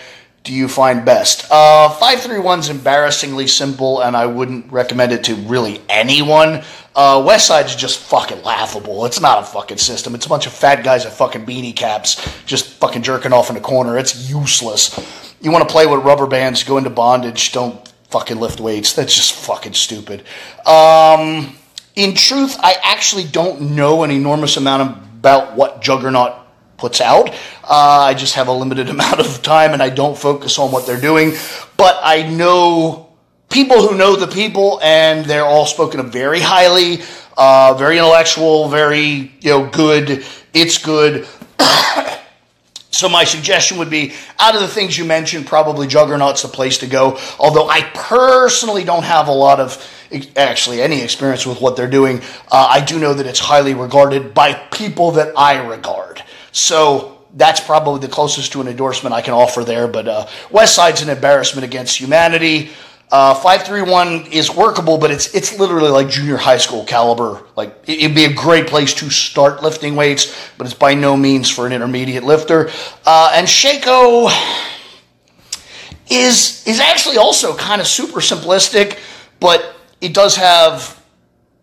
Do 0.45 0.53
you 0.53 0.67
find 0.67 1.03
best? 1.03 1.51
Uh, 1.51 1.89
531 1.89 2.59
is 2.59 2.69
embarrassingly 2.69 3.47
simple, 3.47 4.01
and 4.01 4.15
I 4.15 4.27
wouldn't 4.27 4.71
recommend 4.71 5.11
it 5.11 5.23
to 5.25 5.35
really 5.35 5.81
anyone. 5.89 6.63
Uh, 6.95 7.21
West 7.25 7.47
Side's 7.47 7.75
just 7.75 7.99
fucking 7.99 8.43
laughable. 8.43 9.05
It's 9.05 9.19
not 9.19 9.41
a 9.41 9.45
fucking 9.45 9.79
system. 9.79 10.15
It's 10.15 10.27
a 10.27 10.29
bunch 10.29 10.45
of 10.45 10.53
fat 10.53 10.83
guys 10.83 11.03
in 11.03 11.11
fucking 11.11 11.45
beanie 11.45 11.75
caps 11.75 12.15
just 12.45 12.67
fucking 12.75 13.01
jerking 13.01 13.33
off 13.33 13.49
in 13.49 13.57
a 13.57 13.59
corner. 13.59 13.97
It's 13.97 14.29
useless. 14.29 14.97
You 15.41 15.51
want 15.51 15.67
to 15.67 15.71
play 15.71 15.87
with 15.87 16.05
rubber 16.05 16.27
bands, 16.27 16.63
go 16.63 16.77
into 16.77 16.91
bondage, 16.91 17.51
don't 17.51 17.85
fucking 18.09 18.39
lift 18.39 18.59
weights. 18.59 18.93
That's 18.93 19.13
just 19.13 19.33
fucking 19.33 19.73
stupid. 19.73 20.23
Um, 20.65 21.55
in 21.95 22.13
truth, 22.13 22.55
I 22.59 22.75
actually 22.83 23.25
don't 23.25 23.75
know 23.75 24.03
an 24.03 24.11
enormous 24.11 24.57
amount 24.57 24.97
about 25.19 25.55
what 25.55 25.81
Juggernaut 25.81 26.44
puts 26.77 27.01
out. 27.01 27.29
Uh, 27.63 28.07
I 28.09 28.13
just 28.13 28.35
have 28.35 28.47
a 28.47 28.53
limited 28.53 28.89
amount 28.95 29.19
of 29.19 29.41
time 29.41 29.73
and 29.73 29.81
I 29.81 29.89
don't 29.89 30.17
focus 30.17 30.59
on 30.59 30.71
what 30.71 30.85
they're 30.85 30.99
doing. 30.99 31.33
But 31.77 31.99
I 32.03 32.23
know 32.23 33.09
people 33.49 33.87
who 33.87 33.97
know 33.97 34.15
the 34.15 34.27
people 34.27 34.79
and 34.81 35.25
they're 35.25 35.45
all 35.45 35.65
spoken 35.65 35.99
of 35.99 36.11
very 36.11 36.39
highly, 36.39 37.03
uh, 37.37 37.73
very 37.77 37.97
intellectual, 37.97 38.69
very, 38.69 39.31
you 39.41 39.49
know, 39.49 39.69
good. 39.69 40.25
It's 40.53 40.77
good. 40.77 41.27
So 42.91 43.09
my 43.09 43.25
suggestion 43.25 43.77
would 43.79 43.89
be, 43.89 44.13
out 44.39 44.55
of 44.55 44.61
the 44.61 44.69
things 44.69 44.97
you 44.97 45.03
mentioned, 45.03 45.47
probably 45.47 45.85
Juggernaut's 45.85 46.43
the 46.43 46.47
place 46.47 46.77
to 46.77 46.87
go. 46.87 47.19
Although 47.37 47.67
I 47.67 47.81
personally 47.93 48.85
don't 48.85 49.03
have 49.03 49.27
a 49.27 49.33
lot 49.33 49.59
of, 49.59 49.85
actually 50.37 50.81
any 50.81 51.01
experience 51.01 51.45
with 51.45 51.59
what 51.59 51.75
they're 51.75 51.89
doing. 51.89 52.21
Uh, 52.51 52.67
I 52.69 52.83
do 52.83 52.99
know 52.99 53.13
that 53.13 53.25
it's 53.25 53.39
highly 53.39 53.73
regarded 53.73 54.33
by 54.33 54.53
people 54.71 55.11
that 55.11 55.33
I 55.37 55.65
regard. 55.65 56.23
So 56.55 57.17
that's 57.33 57.59
probably 57.59 57.99
the 57.99 58.07
closest 58.07 58.53
to 58.53 58.61
an 58.61 58.69
endorsement 58.69 59.13
I 59.13 59.21
can 59.21 59.33
offer 59.33 59.65
there. 59.65 59.89
But 59.89 60.07
uh, 60.07 60.27
West 60.49 60.73
Side's 60.73 61.01
an 61.01 61.09
embarrassment 61.09 61.65
against 61.65 61.99
humanity. 61.99 62.69
Uh, 63.11 63.33
531 63.33 64.31
is 64.31 64.49
workable, 64.49 64.97
but 64.97 65.11
it's 65.11 65.35
it's 65.35 65.59
literally 65.59 65.89
like 65.89 66.09
junior 66.09 66.37
high 66.37 66.57
school 66.57 66.85
caliber. 66.85 67.43
Like 67.57 67.77
it'd 67.87 68.15
be 68.15 68.23
a 68.23 68.33
great 68.33 68.67
place 68.67 68.93
to 68.95 69.09
start 69.09 69.61
lifting 69.61 69.97
weights, 69.97 70.33
but 70.57 70.65
it's 70.65 70.73
by 70.73 70.93
no 70.93 71.17
means 71.17 71.49
for 71.49 71.67
an 71.67 71.73
intermediate 71.73 72.23
lifter. 72.23 72.69
Uh, 73.05 73.33
and 73.35 73.45
Sheiko 73.45 74.31
is 76.09 76.65
is 76.65 76.79
actually 76.79 77.17
also 77.17 77.53
kind 77.57 77.81
of 77.81 77.87
super 77.87 78.21
simplistic, 78.21 78.97
but 79.41 79.75
it 79.99 80.13
does 80.13 80.37
have 80.37 81.03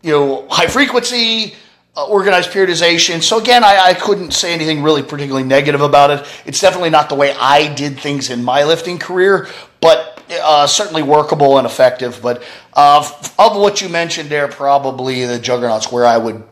you 0.03 0.13
know 0.13 0.47
high 0.51 0.67
frequency 0.67 1.55
uh, 1.95 2.07
organized 2.07 2.51
periodization. 2.51 3.23
So 3.23 3.39
again, 3.39 3.63
I, 3.63 3.89
I, 3.89 3.95
couldn't 3.95 4.31
say 4.33 4.55
anything 4.55 4.83
really 4.83 5.03
particularly 5.03 5.47
negative 5.47 5.83
about 5.83 6.11
it. 6.11 6.27
It's 6.47 6.59
definitely 6.59 6.89
not 6.89 7.11
the 7.11 7.15
way 7.15 7.35
I 7.39 7.73
did 7.75 8.01
things 8.01 8.31
in 8.31 8.43
my 8.43 8.65
lifting 8.65 8.99
career, 8.99 9.47
but 9.81 10.23
uh, 10.31 10.67
certainly 10.67 11.03
workable 11.03 11.59
and 11.59 11.67
effective. 11.67 12.21
But 12.23 12.43
uh, 12.73 13.01
of 13.39 13.57
what 13.57 13.83
you 13.83 13.91
mentioned 13.91 14.31
there, 14.31 14.49
probably 14.49 15.27
the 15.27 15.39
Juggernauts 15.39 15.93
where 15.93 16.07
I 16.07 16.17
would, 16.17 16.43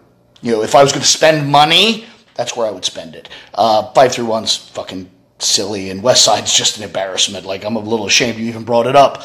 you 0.43 0.53
know, 0.53 0.63
if 0.63 0.75
I 0.75 0.83
was 0.83 0.93
going 0.93 1.03
to 1.03 1.09
spend 1.09 1.51
money, 1.51 2.05
that's 2.35 2.55
where 2.55 2.67
I 2.67 2.71
would 2.71 2.85
spend 2.85 3.15
it. 3.15 3.31
Uh, 3.55 3.91
five 3.93 4.13
through 4.13 4.27
one's 4.27 4.57
fucking 4.57 5.11
silly, 5.39 5.89
and 5.89 6.03
West 6.03 6.23
Side's 6.23 6.53
just 6.53 6.77
an 6.77 6.85
embarrassment. 6.85 7.47
Like 7.47 7.65
I'm 7.65 7.77
a 7.77 7.81
little 7.81 8.07
ashamed 8.07 8.39
you 8.39 8.47
even 8.47 8.65
brought 8.65 8.87
it 8.87 8.97
up. 8.97 9.25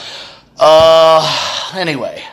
Uh, 0.58 1.74
anyway. 1.76 2.24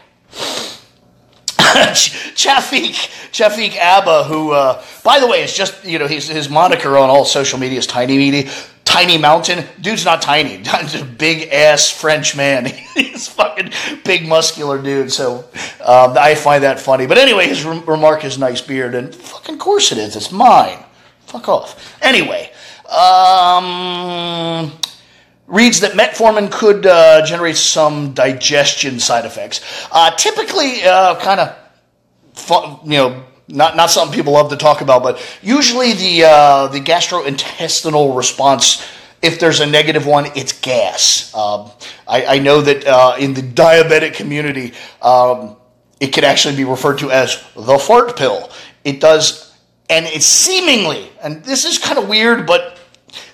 Chafik, 2.34 2.92
Chafik 3.32 3.76
Abba, 3.76 4.24
who, 4.24 4.52
uh, 4.52 4.82
by 5.04 5.20
the 5.20 5.26
way, 5.26 5.42
is 5.42 5.54
just, 5.54 5.84
you 5.84 5.98
know, 5.98 6.06
his, 6.06 6.28
his 6.28 6.48
moniker 6.48 6.96
on 6.96 7.08
all 7.10 7.24
social 7.24 7.58
media 7.58 7.78
is 7.78 7.86
Tiny 7.86 8.16
Meaty. 8.16 8.50
Tiny 8.84 9.16
Mountain. 9.16 9.64
Dude's 9.80 10.04
not 10.04 10.20
tiny. 10.20 10.56
He's 10.80 11.00
a 11.00 11.04
big 11.04 11.48
ass 11.50 11.88
French 11.88 12.36
man. 12.36 12.66
He's 12.94 13.26
fucking 13.28 13.70
big 14.04 14.28
muscular 14.28 14.82
dude. 14.82 15.10
So 15.10 15.48
um, 15.80 16.16
I 16.18 16.34
find 16.34 16.64
that 16.64 16.78
funny. 16.78 17.06
But 17.06 17.16
anyway, 17.16 17.48
his 17.48 17.64
re- 17.64 17.82
remark 17.86 18.24
is 18.24 18.38
nice 18.38 18.60
beard, 18.60 18.94
and 18.94 19.14
fucking 19.14 19.58
course 19.58 19.92
it 19.92 19.98
is. 19.98 20.14
It's 20.16 20.30
mine. 20.30 20.78
Fuck 21.26 21.48
off. 21.48 21.96
Anyway, 22.02 22.50
um, 22.90 24.70
reads 25.53 25.80
that 25.80 25.92
metformin 25.92 26.50
could 26.50 26.86
uh, 26.86 27.24
generate 27.24 27.57
some 27.57 28.14
digestion 28.14 28.98
side 28.98 29.26
effects. 29.26 29.61
Uh, 29.92 30.11
typically, 30.12 30.82
uh, 30.82 31.14
kind 31.20 31.40
of 31.40 31.57
you 32.84 32.96
know, 32.96 33.24
not 33.48 33.76
not 33.76 33.90
something 33.90 34.16
people 34.16 34.32
love 34.32 34.50
to 34.50 34.57
talk 34.57 34.80
about, 34.80 35.03
but 35.03 35.20
usually 35.42 35.92
the 35.92 36.24
uh, 36.24 36.66
the 36.68 36.80
gastrointestinal 36.80 38.16
response. 38.16 38.84
If 39.20 39.38
there's 39.38 39.61
a 39.61 39.66
negative 39.66 40.05
one, 40.05 40.26
it's 40.34 40.53
gas. 40.53 41.32
Um, 41.32 41.70
I, 42.09 42.24
I, 42.26 42.38
know 42.40 42.61
that 42.61 42.84
uh, 42.84 43.14
in 43.20 43.34
the 43.34 43.40
diabetic 43.40 44.14
community, 44.14 44.72
um, 45.00 45.55
it 46.00 46.09
can 46.09 46.24
actually 46.24 46.57
be 46.57 46.64
referred 46.64 46.98
to 46.98 47.12
as 47.12 47.40
the 47.55 47.78
fart 47.78 48.16
pill. 48.16 48.50
It 48.82 49.00
does, 49.00 49.57
and 49.88 50.07
it's 50.07 50.26
seemingly, 50.26 51.09
and 51.22 51.44
this 51.44 51.64
is 51.64 51.78
kind 51.78 52.00
of 52.00 52.09
weird, 52.09 52.48
but 52.48 52.80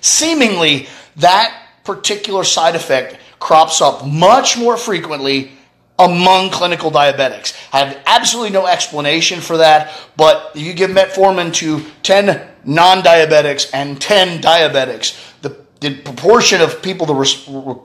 seemingly 0.01 0.87
that 1.15 1.58
particular 1.95 2.43
side 2.43 2.75
effect 2.75 3.17
crops 3.39 3.81
up 3.81 4.05
much 4.05 4.57
more 4.57 4.77
frequently 4.77 5.51
among 5.97 6.51
clinical 6.51 6.91
diabetics. 6.91 7.57
I 7.73 7.79
have 7.79 7.97
absolutely 8.05 8.51
no 8.51 8.67
explanation 8.67 9.41
for 9.41 9.57
that, 9.57 9.91
but 10.15 10.51
you 10.55 10.73
give 10.73 10.91
metformin 10.91 11.51
to 11.55 11.83
10 12.03 12.47
non 12.63 13.01
diabetics 13.01 13.71
and 13.73 13.99
10 13.99 14.39
diabetics, 14.41 15.19
the, 15.41 15.57
the 15.81 15.95
proportion 16.01 16.61
of 16.61 16.81
people 16.83 17.07
that 17.07 17.15
res- 17.15 17.47
you 17.47 17.81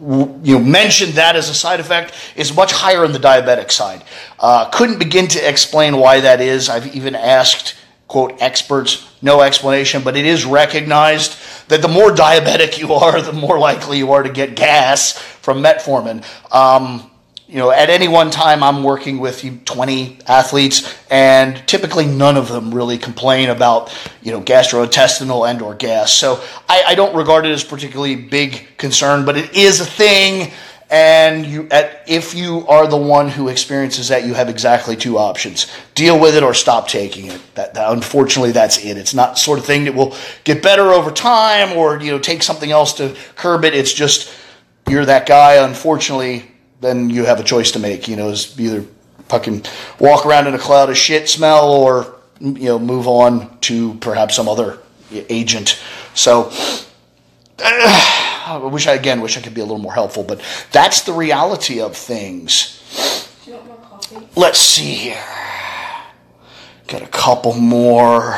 know, 0.00 0.58
mentioned 0.60 1.14
that 1.14 1.36
as 1.36 1.48
a 1.48 1.54
side 1.54 1.80
effect 1.80 2.12
is 2.36 2.54
much 2.54 2.70
higher 2.70 3.02
in 3.02 3.12
the 3.12 3.18
diabetic 3.18 3.70
side. 3.70 4.04
Uh, 4.38 4.68
couldn't 4.68 4.98
begin 4.98 5.26
to 5.26 5.48
explain 5.48 5.96
why 5.96 6.20
that 6.20 6.42
is. 6.42 6.68
I've 6.68 6.94
even 6.94 7.14
asked, 7.14 7.76
quote, 8.08 8.40
experts, 8.40 9.08
no 9.20 9.40
explanation, 9.40 10.02
but 10.02 10.16
it 10.16 10.26
is 10.26 10.44
recognized 10.44 11.36
that 11.68 11.82
the 11.82 11.88
more 11.88 12.10
diabetic 12.10 12.78
you 12.78 12.92
are, 12.92 13.20
the 13.22 13.32
more 13.32 13.58
likely 13.58 13.98
you 13.98 14.12
are 14.12 14.22
to 14.22 14.30
get 14.30 14.54
gas 14.54 15.18
from 15.18 15.62
metformin. 15.62 16.24
Um, 16.54 17.10
you 17.48 17.58
know, 17.58 17.70
at 17.70 17.90
any 17.90 18.08
one 18.08 18.32
time, 18.32 18.64
I'm 18.64 18.82
working 18.82 19.18
with 19.18 19.64
20 19.64 20.18
athletes, 20.26 20.96
and 21.08 21.64
typically 21.68 22.04
none 22.04 22.36
of 22.36 22.48
them 22.48 22.74
really 22.74 22.98
complain 22.98 23.50
about, 23.50 23.96
you 24.20 24.32
know, 24.32 24.40
gastrointestinal 24.40 25.48
and 25.48 25.62
or 25.62 25.76
gas. 25.76 26.12
So 26.12 26.42
I, 26.68 26.82
I 26.88 26.94
don't 26.96 27.14
regard 27.14 27.46
it 27.46 27.52
as 27.52 27.62
particularly 27.62 28.16
big 28.16 28.66
concern, 28.78 29.24
but 29.24 29.36
it 29.36 29.54
is 29.54 29.80
a 29.80 29.86
thing. 29.86 30.52
And 30.88 31.44
you, 31.44 31.66
at, 31.72 32.04
if 32.06 32.34
you 32.34 32.64
are 32.68 32.86
the 32.86 32.96
one 32.96 33.28
who 33.28 33.48
experiences 33.48 34.08
that, 34.08 34.24
you 34.24 34.34
have 34.34 34.48
exactly 34.48 34.94
two 34.94 35.18
options: 35.18 35.66
deal 35.96 36.18
with 36.18 36.36
it 36.36 36.44
or 36.44 36.54
stop 36.54 36.86
taking 36.86 37.26
it. 37.26 37.40
That, 37.56 37.74
that 37.74 37.92
unfortunately, 37.92 38.52
that's 38.52 38.78
it. 38.78 38.96
It's 38.96 39.12
not 39.12 39.36
sort 39.36 39.58
of 39.58 39.64
thing 39.64 39.84
that 39.84 39.94
will 39.96 40.14
get 40.44 40.62
better 40.62 40.92
over 40.92 41.10
time, 41.10 41.76
or 41.76 42.00
you 42.00 42.12
know, 42.12 42.20
take 42.20 42.44
something 42.44 42.70
else 42.70 42.92
to 42.94 43.16
curb 43.34 43.64
it. 43.64 43.74
It's 43.74 43.92
just 43.92 44.32
you're 44.88 45.04
that 45.04 45.26
guy. 45.26 45.54
Unfortunately, 45.54 46.48
then 46.80 47.10
you 47.10 47.24
have 47.24 47.40
a 47.40 47.44
choice 47.44 47.72
to 47.72 47.80
make. 47.80 48.06
You 48.06 48.14
know, 48.14 48.28
is 48.28 48.58
either 48.60 48.84
fucking 49.28 49.64
walk 49.98 50.24
around 50.24 50.46
in 50.46 50.54
a 50.54 50.58
cloud 50.58 50.88
of 50.88 50.96
shit 50.96 51.28
smell 51.28 51.72
or 51.72 52.14
you 52.38 52.66
know 52.66 52.78
move 52.78 53.08
on 53.08 53.58
to 53.62 53.94
perhaps 53.94 54.36
some 54.36 54.48
other 54.48 54.78
agent. 55.10 55.82
So. 56.14 56.52
Uh, 57.58 58.25
I 58.48 58.58
wish 58.58 58.86
I 58.86 58.94
again 58.94 59.20
wish 59.20 59.36
I 59.36 59.40
could 59.40 59.54
be 59.54 59.60
a 59.60 59.64
little 59.64 59.78
more 59.78 59.92
helpful, 59.92 60.22
but 60.22 60.40
that's 60.72 61.02
the 61.02 61.12
reality 61.12 61.80
of 61.80 61.96
things. 61.96 62.72
Let's 64.36 64.60
see 64.60 64.94
here. 64.94 65.24
Got 66.86 67.02
a 67.02 67.08
couple 67.08 67.54
more. 67.54 68.34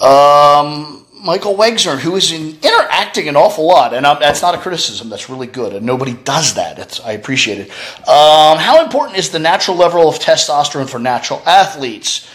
Um, 0.00 1.06
Michael 1.22 1.54
Wegzern, 1.54 1.98
who 1.98 2.16
is 2.16 2.32
in, 2.32 2.58
interacting 2.62 3.28
an 3.28 3.36
awful 3.36 3.66
lot, 3.66 3.94
and 3.94 4.04
I'm, 4.04 4.18
that's 4.18 4.42
not 4.42 4.56
a 4.56 4.58
criticism. 4.58 5.08
That's 5.08 5.30
really 5.30 5.46
good, 5.46 5.72
and 5.72 5.86
nobody 5.86 6.14
does 6.14 6.54
that. 6.54 6.78
It's, 6.78 7.00
I 7.00 7.12
appreciate 7.12 7.58
it. 7.58 7.70
Um, 8.08 8.58
how 8.58 8.82
important 8.82 9.18
is 9.18 9.30
the 9.30 9.38
natural 9.38 9.76
level 9.76 10.08
of 10.08 10.18
testosterone 10.18 10.88
for 10.88 10.98
natural 10.98 11.40
athletes? 11.46 12.28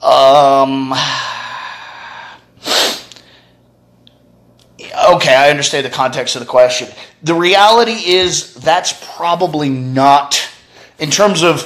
Um, 0.00 0.94
okay, 4.92 5.34
I 5.34 5.50
understand 5.50 5.86
the 5.86 5.90
context 5.90 6.36
of 6.36 6.40
the 6.40 6.46
question. 6.46 6.88
The 7.22 7.34
reality 7.34 7.92
is 7.92 8.54
that's 8.54 8.92
probably 9.16 9.68
not, 9.68 10.42
in 10.98 11.10
terms 11.10 11.42
of 11.42 11.62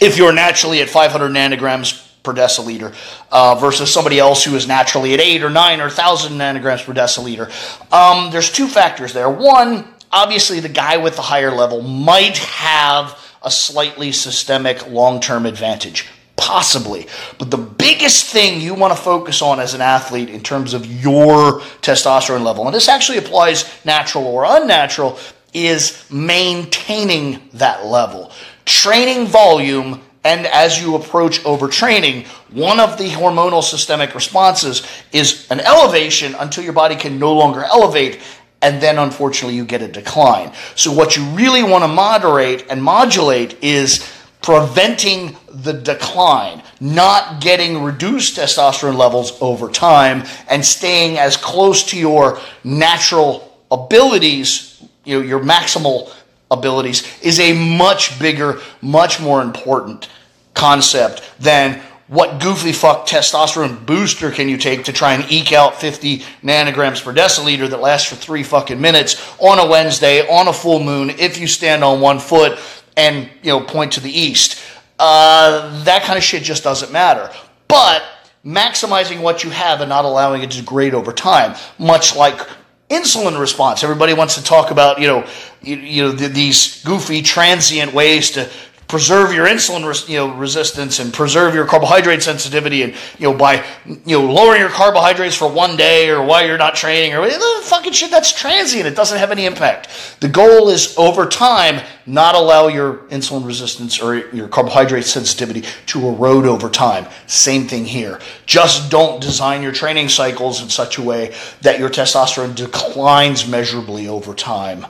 if 0.00 0.16
you're 0.16 0.32
naturally 0.32 0.80
at 0.80 0.88
500 0.88 1.30
nanograms 1.30 2.06
per 2.22 2.34
deciliter 2.34 2.94
uh, 3.30 3.54
versus 3.54 3.92
somebody 3.92 4.18
else 4.18 4.44
who 4.44 4.54
is 4.56 4.66
naturally 4.66 5.14
at 5.14 5.20
8 5.20 5.42
or 5.44 5.50
9 5.50 5.80
or 5.80 5.84
1,000 5.84 6.32
nanograms 6.32 6.84
per 6.84 6.92
deciliter. 6.92 7.50
Um, 7.92 8.30
there's 8.30 8.50
two 8.50 8.66
factors 8.66 9.12
there. 9.12 9.30
One, 9.30 9.86
obviously, 10.12 10.60
the 10.60 10.68
guy 10.68 10.96
with 10.96 11.16
the 11.16 11.22
higher 11.22 11.52
level 11.52 11.82
might 11.82 12.36
have 12.38 13.18
a 13.42 13.50
slightly 13.50 14.12
systemic 14.12 14.88
long 14.90 15.20
term 15.20 15.46
advantage. 15.46 16.08
Possibly. 16.46 17.08
But 17.38 17.50
the 17.50 17.56
biggest 17.56 18.26
thing 18.26 18.60
you 18.60 18.72
want 18.72 18.96
to 18.96 19.02
focus 19.02 19.42
on 19.42 19.58
as 19.58 19.74
an 19.74 19.80
athlete 19.80 20.30
in 20.30 20.44
terms 20.44 20.74
of 20.74 20.86
your 20.86 21.58
testosterone 21.82 22.44
level, 22.44 22.66
and 22.66 22.74
this 22.74 22.88
actually 22.88 23.18
applies 23.18 23.68
natural 23.84 24.24
or 24.24 24.44
unnatural, 24.46 25.18
is 25.52 26.08
maintaining 26.08 27.48
that 27.54 27.84
level. 27.84 28.30
Training 28.64 29.26
volume 29.26 30.00
and 30.22 30.46
as 30.46 30.80
you 30.80 30.94
approach 30.94 31.40
overtraining, 31.42 32.28
one 32.52 32.78
of 32.78 32.96
the 32.96 33.08
hormonal 33.08 33.62
systemic 33.62 34.14
responses 34.14 34.86
is 35.10 35.50
an 35.50 35.58
elevation 35.58 36.36
until 36.36 36.62
your 36.62 36.74
body 36.74 36.94
can 36.94 37.18
no 37.18 37.32
longer 37.32 37.64
elevate. 37.64 38.20
And 38.62 38.80
then 38.80 38.98
unfortunately, 38.98 39.56
you 39.56 39.64
get 39.64 39.82
a 39.82 39.88
decline. 39.88 40.52
So, 40.76 40.92
what 40.92 41.16
you 41.16 41.24
really 41.30 41.64
want 41.64 41.82
to 41.82 41.88
moderate 41.88 42.66
and 42.70 42.82
modulate 42.82 43.62
is 43.62 44.15
preventing 44.46 45.36
the 45.48 45.72
decline, 45.72 46.62
not 46.78 47.40
getting 47.40 47.82
reduced 47.82 48.36
testosterone 48.38 48.96
levels 48.96 49.36
over 49.42 49.68
time, 49.68 50.22
and 50.48 50.64
staying 50.64 51.18
as 51.18 51.36
close 51.36 51.82
to 51.82 51.98
your 51.98 52.38
natural 52.62 53.60
abilities, 53.72 54.80
you 55.02 55.18
know, 55.18 55.26
your 55.26 55.40
maximal 55.40 56.14
abilities, 56.48 57.02
is 57.22 57.40
a 57.40 57.76
much 57.76 58.20
bigger, 58.20 58.60
much 58.80 59.18
more 59.18 59.42
important 59.42 60.08
concept 60.54 61.28
than 61.40 61.82
what 62.08 62.40
goofy 62.40 62.70
fuck 62.70 63.04
testosterone 63.04 63.84
booster 63.84 64.30
can 64.30 64.48
you 64.48 64.56
take 64.56 64.84
to 64.84 64.92
try 64.92 65.14
and 65.14 65.30
eke 65.32 65.52
out 65.52 65.80
50 65.80 66.18
nanograms 66.44 67.02
per 67.02 67.12
deciliter 67.12 67.68
that 67.68 67.80
lasts 67.80 68.08
for 68.08 68.14
three 68.14 68.44
fucking 68.44 68.80
minutes 68.80 69.20
on 69.40 69.58
a 69.58 69.66
Wednesday, 69.66 70.20
on 70.28 70.46
a 70.46 70.52
full 70.52 70.78
moon, 70.78 71.10
if 71.10 71.36
you 71.40 71.48
stand 71.48 71.82
on 71.82 72.00
one 72.00 72.20
foot 72.20 72.60
and, 72.96 73.28
you 73.42 73.50
know, 73.50 73.60
point 73.60 73.92
to 73.92 74.00
the 74.00 74.10
east. 74.10 74.60
Uh, 74.98 75.84
that 75.84 76.02
kind 76.02 76.16
of 76.16 76.24
shit 76.24 76.42
just 76.42 76.64
doesn't 76.64 76.92
matter. 76.92 77.30
But 77.68 78.02
maximizing 78.44 79.20
what 79.20 79.44
you 79.44 79.50
have 79.50 79.80
and 79.80 79.88
not 79.88 80.04
allowing 80.04 80.42
it 80.42 80.50
to 80.52 80.58
degrade 80.58 80.94
over 80.94 81.12
time, 81.12 81.56
much 81.78 82.16
like 82.16 82.40
insulin 82.88 83.38
response. 83.38 83.82
Everybody 83.82 84.14
wants 84.14 84.36
to 84.36 84.44
talk 84.44 84.70
about, 84.70 85.00
you 85.00 85.08
know, 85.08 85.26
you, 85.60 85.76
you 85.76 86.02
know, 86.04 86.12
these 86.12 86.82
goofy 86.84 87.22
transient 87.22 87.92
ways 87.92 88.30
to 88.32 88.48
preserve 88.88 89.32
your 89.32 89.46
insulin 89.46 89.86
res, 89.86 90.08
you 90.08 90.16
know, 90.16 90.34
resistance 90.34 90.98
and 90.98 91.12
preserve 91.12 91.54
your 91.54 91.66
carbohydrate 91.66 92.22
sensitivity 92.22 92.82
and 92.82 92.94
you 93.18 93.30
know 93.30 93.36
by 93.36 93.64
you 93.84 94.18
know 94.18 94.32
lowering 94.32 94.60
your 94.60 94.70
carbohydrates 94.70 95.34
for 95.34 95.50
one 95.50 95.76
day 95.76 96.08
or 96.10 96.24
while 96.24 96.46
you're 96.46 96.58
not 96.58 96.74
training 96.74 97.14
or 97.14 97.28
fucking 97.62 97.92
shit 97.92 98.10
that's 98.10 98.32
transient. 98.32 98.86
It 98.86 98.94
doesn't 98.94 99.18
have 99.18 99.32
any 99.32 99.46
impact. 99.46 100.16
The 100.20 100.28
goal 100.28 100.68
is 100.68 100.96
over 100.96 101.26
time 101.26 101.84
not 102.06 102.34
allow 102.36 102.68
your 102.68 102.98
insulin 103.08 103.44
resistance 103.44 104.00
or 104.00 104.28
your 104.28 104.48
carbohydrate 104.48 105.04
sensitivity 105.04 105.64
to 105.86 106.06
erode 106.06 106.46
over 106.46 106.68
time. 106.68 107.06
Same 107.26 107.66
thing 107.66 107.84
here. 107.84 108.20
Just 108.46 108.90
don't 108.90 109.20
design 109.20 109.62
your 109.62 109.72
training 109.72 110.08
cycles 110.08 110.62
in 110.62 110.68
such 110.68 110.98
a 110.98 111.02
way 111.02 111.34
that 111.62 111.80
your 111.80 111.90
testosterone 111.90 112.54
declines 112.54 113.48
measurably 113.48 114.06
over 114.06 114.34
time. 114.34 114.86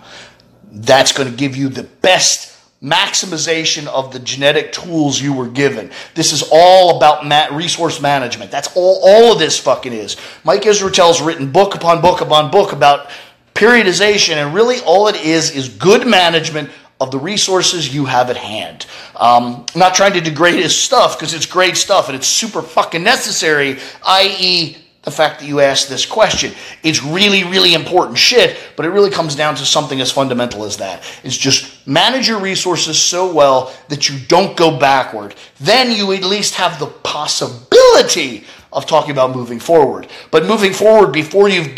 That's 0.70 1.12
going 1.12 1.30
to 1.30 1.36
give 1.36 1.56
you 1.56 1.70
the 1.70 1.84
best 1.84 2.55
maximization 2.82 3.86
of 3.86 4.12
the 4.12 4.18
genetic 4.18 4.72
tools 4.72 5.20
you 5.20 5.32
were 5.32 5.48
given. 5.48 5.90
This 6.14 6.32
is 6.32 6.48
all 6.52 6.96
about 6.96 7.54
resource 7.54 8.00
management. 8.00 8.50
That's 8.50 8.74
all 8.76 9.00
all 9.02 9.32
of 9.32 9.38
this 9.38 9.58
fucking 9.58 9.92
is. 9.92 10.16
Mike 10.44 10.62
Israetel's 10.62 11.20
written 11.20 11.50
book 11.50 11.74
upon 11.74 12.00
book 12.00 12.20
upon 12.20 12.50
book 12.50 12.72
about 12.72 13.08
periodization, 13.54 14.34
and 14.36 14.54
really 14.54 14.80
all 14.80 15.08
it 15.08 15.16
is 15.16 15.50
is 15.50 15.68
good 15.68 16.06
management 16.06 16.70
of 17.00 17.10
the 17.10 17.18
resources 17.18 17.94
you 17.94 18.06
have 18.06 18.30
at 18.30 18.36
hand. 18.36 18.86
Um, 19.16 19.66
I'm 19.74 19.78
not 19.78 19.94
trying 19.94 20.14
to 20.14 20.20
degrade 20.20 20.62
his 20.62 20.74
stuff 20.74 21.18
because 21.18 21.34
it's 21.34 21.46
great 21.46 21.76
stuff 21.76 22.08
and 22.08 22.16
it's 22.16 22.26
super 22.26 22.62
fucking 22.62 23.02
necessary, 23.02 23.78
i.e., 24.02 24.76
the 25.06 25.12
fact 25.12 25.38
that 25.38 25.46
you 25.46 25.60
asked 25.60 25.88
this 25.88 26.04
question. 26.04 26.52
It's 26.82 27.00
really, 27.00 27.44
really 27.44 27.74
important 27.74 28.18
shit, 28.18 28.58
but 28.74 28.84
it 28.84 28.88
really 28.88 29.08
comes 29.10 29.36
down 29.36 29.54
to 29.54 29.64
something 29.64 30.00
as 30.00 30.10
fundamental 30.10 30.64
as 30.64 30.78
that. 30.78 31.04
It's 31.22 31.36
just 31.36 31.86
manage 31.86 32.26
your 32.26 32.40
resources 32.40 33.00
so 33.00 33.32
well 33.32 33.72
that 33.88 34.08
you 34.08 34.18
don't 34.26 34.56
go 34.56 34.76
backward. 34.76 35.36
Then 35.60 35.92
you 35.92 36.12
at 36.12 36.24
least 36.24 36.56
have 36.56 36.80
the 36.80 36.88
possibility 36.88 38.46
of 38.72 38.86
talking 38.86 39.12
about 39.12 39.34
moving 39.34 39.60
forward. 39.60 40.08
But 40.32 40.44
moving 40.44 40.72
forward 40.72 41.12
before 41.12 41.48
you've 41.48 41.76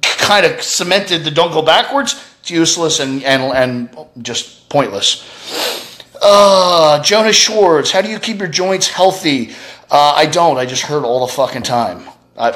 kind 0.00 0.46
of 0.46 0.62
cemented 0.62 1.24
the 1.24 1.30
don't 1.30 1.52
go 1.52 1.60
backwards, 1.60 2.26
it's 2.40 2.50
useless 2.50 3.00
and, 3.00 3.22
and, 3.22 3.42
and 3.52 4.24
just 4.24 4.66
pointless. 4.70 6.00
Uh, 6.22 7.02
Jonas 7.02 7.36
Schwartz, 7.36 7.90
how 7.90 8.00
do 8.00 8.08
you 8.08 8.18
keep 8.18 8.38
your 8.38 8.48
joints 8.48 8.88
healthy? 8.88 9.50
Uh, 9.90 10.14
I 10.16 10.26
don't. 10.26 10.56
I 10.56 10.66
just 10.66 10.82
hurt 10.82 11.04
all 11.04 11.26
the 11.26 11.32
fucking 11.32 11.62
time. 11.62 12.09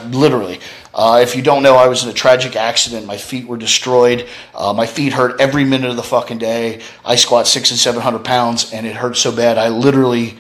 Literally. 0.07 0.61
Uh, 0.95 1.21
if 1.23 1.37
you 1.37 1.43
don't 1.43 1.63
know, 1.63 1.77
I 1.77 1.89
was 1.89 2.05
in 2.05 2.09
a 2.09 2.15
tragic 2.15 2.57
accident. 2.57 3.05
My 3.05 3.19
feet 3.19 3.47
were 3.47 3.57
destroyed. 3.57 4.27
Uh, 4.55 4.73
my 4.73 4.87
feet 4.87 5.13
hurt 5.13 5.41
every 5.41 5.65
minute 5.65 5.91
of 5.91 5.97
the 5.97 6.03
fucking 6.03 6.39
day. 6.39 6.81
I 7.05 7.17
squat 7.17 7.47
six 7.47 7.71
and 7.71 7.79
seven 7.79 8.01
hundred 8.01 8.25
pounds, 8.25 8.73
and 8.73 8.87
it 8.87 8.97
hurt 8.97 9.17
so 9.17 9.35
bad. 9.35 9.59
I 9.59 9.69
literally, 9.69 10.39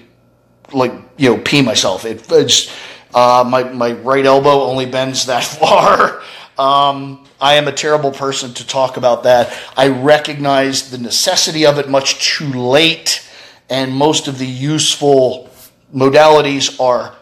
like, 0.72 0.92
you 1.18 1.30
know, 1.30 1.42
pee 1.42 1.61
myself. 1.61 2.05
It, 2.05 2.24
it's 2.30 2.74
uh, 3.12 3.45
my 3.47 3.64
my 3.64 3.92
right 3.92 4.24
elbow 4.24 4.62
only 4.62 4.86
bends 4.86 5.26
that 5.26 5.45
far. 5.45 6.22
Um, 6.57 7.26
I 7.40 7.55
am 7.55 7.66
a 7.66 7.72
terrible 7.72 8.12
person 8.12 8.55
to 8.55 8.66
talk 8.66 8.97
about 8.97 9.24
that. 9.24 9.53
I 9.76 9.88
recognize 9.88 10.90
the 10.90 10.99
necessity 10.99 11.66
of 11.66 11.78
it 11.78 11.90
much 11.90 12.36
too 12.36 12.49
late, 12.49 13.28
and 13.68 13.92
most 13.92 14.28
of 14.28 14.38
the 14.38 14.47
useful 14.47 15.51
modalities 15.92 16.80
are 16.80 17.14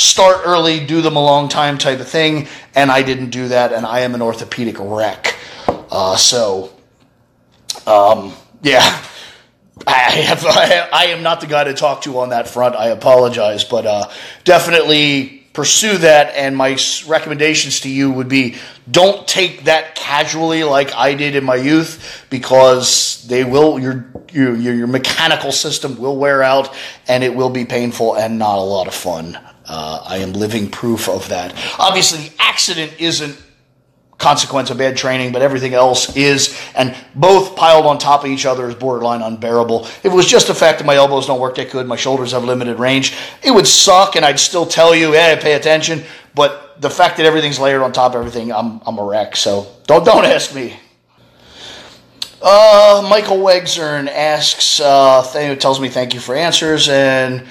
start 0.00 0.42
early, 0.46 0.84
do 0.84 1.02
them 1.02 1.16
a 1.16 1.22
long 1.22 1.48
time 1.48 1.76
type 1.76 2.00
of 2.00 2.08
thing. 2.08 2.48
And 2.74 2.90
I 2.90 3.02
didn't 3.02 3.30
do 3.30 3.48
that, 3.48 3.72
and 3.72 3.84
I 3.84 4.00
am 4.00 4.14
an 4.14 4.22
orthopedic 4.22 4.76
wreck. 4.78 5.36
Uh, 5.68 6.16
so, 6.16 6.72
um, 7.86 8.32
yeah. 8.62 9.04
I 9.86 9.92
have 9.92 10.44
I, 10.92 11.06
am 11.06 11.22
not 11.22 11.40
the 11.40 11.46
guy 11.46 11.64
to 11.64 11.74
talk 11.74 12.02
to 12.02 12.18
on 12.18 12.30
that 12.30 12.48
front. 12.48 12.76
I 12.76 12.88
apologize, 12.88 13.64
but 13.64 13.86
uh, 13.86 14.10
definitely 14.44 15.46
pursue 15.52 15.96
that. 15.98 16.34
And 16.34 16.56
my 16.56 16.78
recommendations 17.06 17.80
to 17.80 17.88
you 17.88 18.10
would 18.10 18.28
be 18.28 18.56
don't 18.90 19.26
take 19.26 19.64
that 19.64 19.94
casually 19.94 20.64
like 20.64 20.94
I 20.94 21.14
did 21.14 21.34
in 21.34 21.44
my 21.44 21.56
youth, 21.56 22.26
because 22.28 23.26
they 23.26 23.42
will 23.42 23.78
your 23.78 24.06
your 24.32 24.54
your 24.54 24.86
mechanical 24.86 25.50
system 25.50 25.98
will 25.98 26.16
wear 26.16 26.42
out, 26.42 26.74
and 27.08 27.24
it 27.24 27.34
will 27.34 27.50
be 27.50 27.64
painful 27.64 28.16
and 28.16 28.38
not 28.38 28.58
a 28.58 28.62
lot 28.62 28.86
of 28.86 28.94
fun. 28.94 29.38
Uh, 29.70 30.02
I 30.04 30.16
am 30.16 30.32
living 30.32 30.68
proof 30.68 31.08
of 31.08 31.28
that. 31.28 31.54
Obviously, 31.78 32.28
the 32.28 32.34
accident 32.40 32.92
isn't 32.98 33.40
consequence 34.18 34.68
of 34.68 34.78
bad 34.78 34.96
training, 34.96 35.30
but 35.30 35.42
everything 35.42 35.74
else 35.74 36.16
is, 36.16 36.60
and 36.74 36.94
both 37.14 37.54
piled 37.54 37.86
on 37.86 37.96
top 37.96 38.24
of 38.24 38.30
each 38.30 38.46
other 38.46 38.68
is 38.68 38.74
borderline 38.74 39.22
unbearable. 39.22 39.84
If 39.84 40.06
it 40.06 40.12
was 40.12 40.26
just 40.26 40.48
the 40.48 40.56
fact 40.56 40.80
that 40.80 40.84
my 40.84 40.96
elbows 40.96 41.28
don't 41.28 41.38
work 41.38 41.54
that 41.54 41.70
good, 41.70 41.86
my 41.86 41.94
shoulders 41.94 42.32
have 42.32 42.42
limited 42.42 42.80
range, 42.80 43.14
it 43.44 43.52
would 43.52 43.68
suck, 43.68 44.16
and 44.16 44.24
I'd 44.24 44.40
still 44.40 44.66
tell 44.66 44.92
you, 44.92 45.12
hey, 45.12 45.38
pay 45.40 45.54
attention. 45.54 46.02
But 46.34 46.80
the 46.82 46.90
fact 46.90 47.16
that 47.18 47.24
everything's 47.24 47.60
layered 47.60 47.80
on 47.80 47.92
top 47.92 48.14
of 48.14 48.18
everything, 48.18 48.52
I'm, 48.52 48.80
I'm 48.84 48.98
a 48.98 49.04
wreck. 49.04 49.36
So 49.36 49.68
don't 49.86 50.04
don't 50.04 50.24
ask 50.24 50.52
me. 50.52 50.76
Uh, 52.42 53.06
Michael 53.08 53.38
Wegzern 53.38 54.08
asks, 54.08 54.80
uh, 54.80 55.22
th- 55.32 55.60
tells 55.60 55.78
me 55.78 55.88
thank 55.88 56.12
you 56.12 56.20
for 56.20 56.34
answers 56.34 56.88
and 56.88 57.46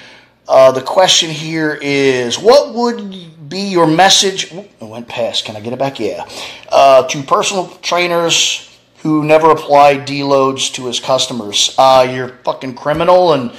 Uh, 0.50 0.72
the 0.72 0.82
question 0.82 1.30
here 1.30 1.78
is 1.80 2.36
what 2.36 2.74
would 2.74 3.48
be 3.48 3.60
your 3.60 3.86
message? 3.86 4.52
Ooh, 4.52 4.64
I 4.80 4.84
went 4.84 5.06
past. 5.06 5.44
Can 5.44 5.54
I 5.54 5.60
get 5.60 5.72
it 5.72 5.78
back? 5.78 6.00
Yeah. 6.00 6.28
Uh, 6.68 7.06
to 7.06 7.22
personal 7.22 7.68
trainers 7.82 8.76
who 8.98 9.22
never 9.24 9.52
apply 9.52 9.98
deloads 9.98 10.74
to 10.74 10.86
his 10.86 10.98
customers. 10.98 11.72
Uh, 11.78 12.04
you're 12.12 12.30
fucking 12.42 12.74
criminal 12.74 13.32
and 13.32 13.52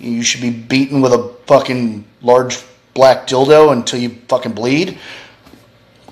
you 0.00 0.22
should 0.22 0.40
be 0.40 0.48
beaten 0.48 1.02
with 1.02 1.12
a 1.12 1.34
fucking 1.44 2.06
large 2.22 2.64
black 2.94 3.26
dildo 3.26 3.70
until 3.70 4.00
you 4.00 4.08
fucking 4.28 4.52
bleed. 4.52 4.98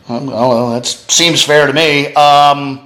I 0.06 0.18
don't 0.18 0.26
know. 0.26 0.70
That 0.74 0.84
seems 0.84 1.42
fair 1.42 1.66
to 1.66 1.72
me. 1.72 2.12
Um, 2.12 2.85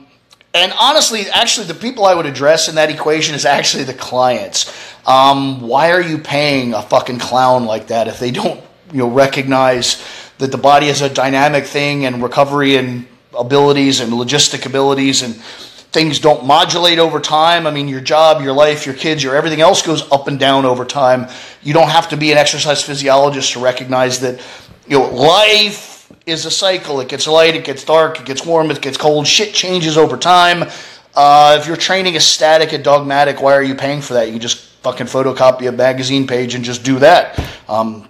and 0.52 0.72
honestly, 0.80 1.28
actually, 1.30 1.66
the 1.66 1.74
people 1.74 2.04
I 2.04 2.14
would 2.14 2.26
address 2.26 2.68
in 2.68 2.74
that 2.74 2.90
equation 2.90 3.34
is 3.34 3.44
actually 3.44 3.84
the 3.84 3.94
clients. 3.94 4.72
Um, 5.06 5.60
why 5.60 5.92
are 5.92 6.00
you 6.02 6.18
paying 6.18 6.74
a 6.74 6.82
fucking 6.82 7.20
clown 7.20 7.66
like 7.66 7.86
that 7.88 8.08
if 8.08 8.18
they 8.18 8.30
don't, 8.30 8.60
you 8.92 8.98
know, 8.98 9.08
recognize 9.08 10.04
that 10.38 10.50
the 10.50 10.58
body 10.58 10.86
is 10.86 11.02
a 11.02 11.08
dynamic 11.08 11.64
thing 11.64 12.04
and 12.04 12.22
recovery 12.22 12.76
and 12.76 13.06
abilities 13.38 14.00
and 14.00 14.12
logistic 14.12 14.66
abilities 14.66 15.22
and 15.22 15.36
things 15.92 16.18
don't 16.18 16.44
modulate 16.44 16.98
over 16.98 17.20
time. 17.20 17.66
I 17.66 17.70
mean, 17.70 17.86
your 17.86 18.00
job, 18.00 18.42
your 18.42 18.52
life, 18.52 18.86
your 18.86 18.94
kids, 18.94 19.22
your 19.22 19.36
everything 19.36 19.60
else 19.60 19.82
goes 19.82 20.10
up 20.10 20.28
and 20.28 20.38
down 20.38 20.64
over 20.64 20.84
time. 20.84 21.28
You 21.62 21.74
don't 21.74 21.88
have 21.88 22.08
to 22.08 22.16
be 22.16 22.32
an 22.32 22.38
exercise 22.38 22.82
physiologist 22.82 23.52
to 23.52 23.60
recognize 23.60 24.20
that, 24.20 24.40
you 24.86 24.98
know, 24.98 25.10
life 25.14 25.89
is 26.26 26.46
a 26.46 26.50
cycle. 26.50 27.00
It 27.00 27.08
gets 27.08 27.26
light, 27.26 27.56
it 27.56 27.64
gets 27.64 27.84
dark, 27.84 28.20
it 28.20 28.26
gets 28.26 28.44
warm, 28.44 28.70
it 28.70 28.80
gets 28.80 28.96
cold. 28.96 29.26
Shit 29.26 29.54
changes 29.54 29.96
over 29.96 30.16
time. 30.16 30.70
Uh, 31.14 31.56
if 31.60 31.66
your 31.66 31.76
training 31.76 32.14
is 32.14 32.24
static 32.24 32.72
and 32.72 32.84
dogmatic, 32.84 33.42
why 33.42 33.54
are 33.54 33.62
you 33.62 33.74
paying 33.74 34.00
for 34.00 34.14
that? 34.14 34.26
You 34.26 34.32
can 34.32 34.40
just 34.40 34.58
fucking 34.82 35.06
photocopy 35.06 35.68
a 35.68 35.72
magazine 35.72 36.26
page 36.26 36.54
and 36.54 36.64
just 36.64 36.84
do 36.84 36.98
that. 37.00 37.38
Um, 37.68 38.08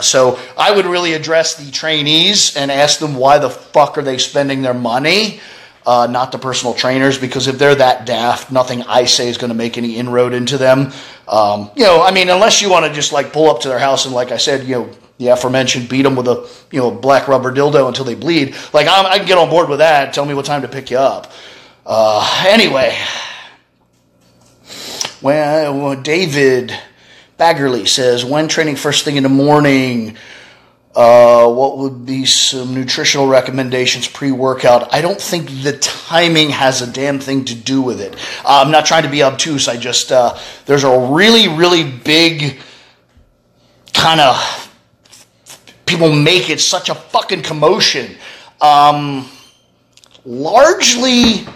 so 0.00 0.38
I 0.56 0.72
would 0.72 0.86
really 0.86 1.14
address 1.14 1.56
the 1.56 1.70
trainees 1.70 2.56
and 2.56 2.70
ask 2.70 2.98
them 2.98 3.14
why 3.14 3.38
the 3.38 3.50
fuck 3.50 3.98
are 3.98 4.02
they 4.02 4.18
spending 4.18 4.62
their 4.62 4.74
money 4.74 5.40
uh, 5.86 6.06
not 6.08 6.32
the 6.32 6.38
personal 6.38 6.74
trainers, 6.74 7.18
because 7.18 7.48
if 7.48 7.58
they're 7.58 7.74
that 7.74 8.06
daft, 8.06 8.52
nothing 8.52 8.82
I 8.82 9.04
say 9.04 9.28
is 9.28 9.36
going 9.36 9.48
to 9.48 9.54
make 9.54 9.76
any 9.76 9.96
inroad 9.96 10.32
into 10.32 10.58
them. 10.58 10.92
Um, 11.26 11.70
you 11.74 11.84
know, 11.84 12.02
I 12.02 12.12
mean, 12.12 12.28
unless 12.28 12.62
you 12.62 12.70
want 12.70 12.86
to 12.86 12.92
just 12.92 13.12
like 13.12 13.32
pull 13.32 13.50
up 13.50 13.60
to 13.62 13.68
their 13.68 13.78
house 13.78 14.04
and, 14.04 14.14
like 14.14 14.30
I 14.30 14.36
said, 14.36 14.66
you 14.66 14.74
know, 14.76 14.90
the 15.22 15.28
aforementioned 15.28 15.88
beat 15.88 16.02
them 16.02 16.16
with 16.16 16.26
a 16.26 16.48
you 16.72 16.80
know 16.80 16.90
black 16.90 17.28
rubber 17.28 17.52
dildo 17.52 17.86
until 17.86 18.04
they 18.04 18.16
bleed. 18.16 18.56
Like 18.72 18.88
I'm, 18.90 19.06
i 19.06 19.18
can 19.18 19.26
get 19.26 19.38
on 19.38 19.48
board 19.48 19.68
with 19.68 19.78
that. 19.78 20.12
Tell 20.12 20.24
me 20.24 20.34
what 20.34 20.44
time 20.44 20.62
to 20.62 20.68
pick 20.68 20.90
you 20.90 20.98
up. 20.98 21.30
Uh, 21.86 22.44
anyway, 22.46 22.96
well, 25.22 26.00
David 26.00 26.76
Baggerly 27.38 27.86
says 27.86 28.24
when 28.24 28.48
training 28.48 28.76
first 28.76 29.04
thing 29.04 29.16
in 29.16 29.22
the 29.22 29.28
morning. 29.28 30.16
Uh, 30.94 31.50
what 31.50 31.78
would 31.78 32.04
be 32.04 32.26
some 32.26 32.74
nutritional 32.74 33.26
recommendations 33.26 34.06
pre 34.06 34.30
workout? 34.30 34.92
I 34.92 35.00
don't 35.00 35.18
think 35.18 35.48
the 35.62 35.78
timing 35.78 36.50
has 36.50 36.82
a 36.82 36.86
damn 36.86 37.18
thing 37.18 37.46
to 37.46 37.54
do 37.54 37.80
with 37.80 37.98
it. 37.98 38.12
Uh, 38.44 38.62
I'm 38.62 38.70
not 38.70 38.84
trying 38.84 39.04
to 39.04 39.08
be 39.08 39.22
obtuse. 39.22 39.68
I 39.68 39.78
just, 39.78 40.12
uh, 40.12 40.38
there's 40.66 40.84
a 40.84 41.08
really, 41.10 41.48
really 41.48 41.90
big 41.90 42.58
kind 43.94 44.20
of, 44.20 44.71
people 45.92 46.12
make 46.12 46.48
it 46.48 46.58
such 46.58 46.88
a 46.88 46.94
fucking 46.94 47.42
commotion. 47.42 48.16
Um, 48.62 49.28
largely, 50.24 51.46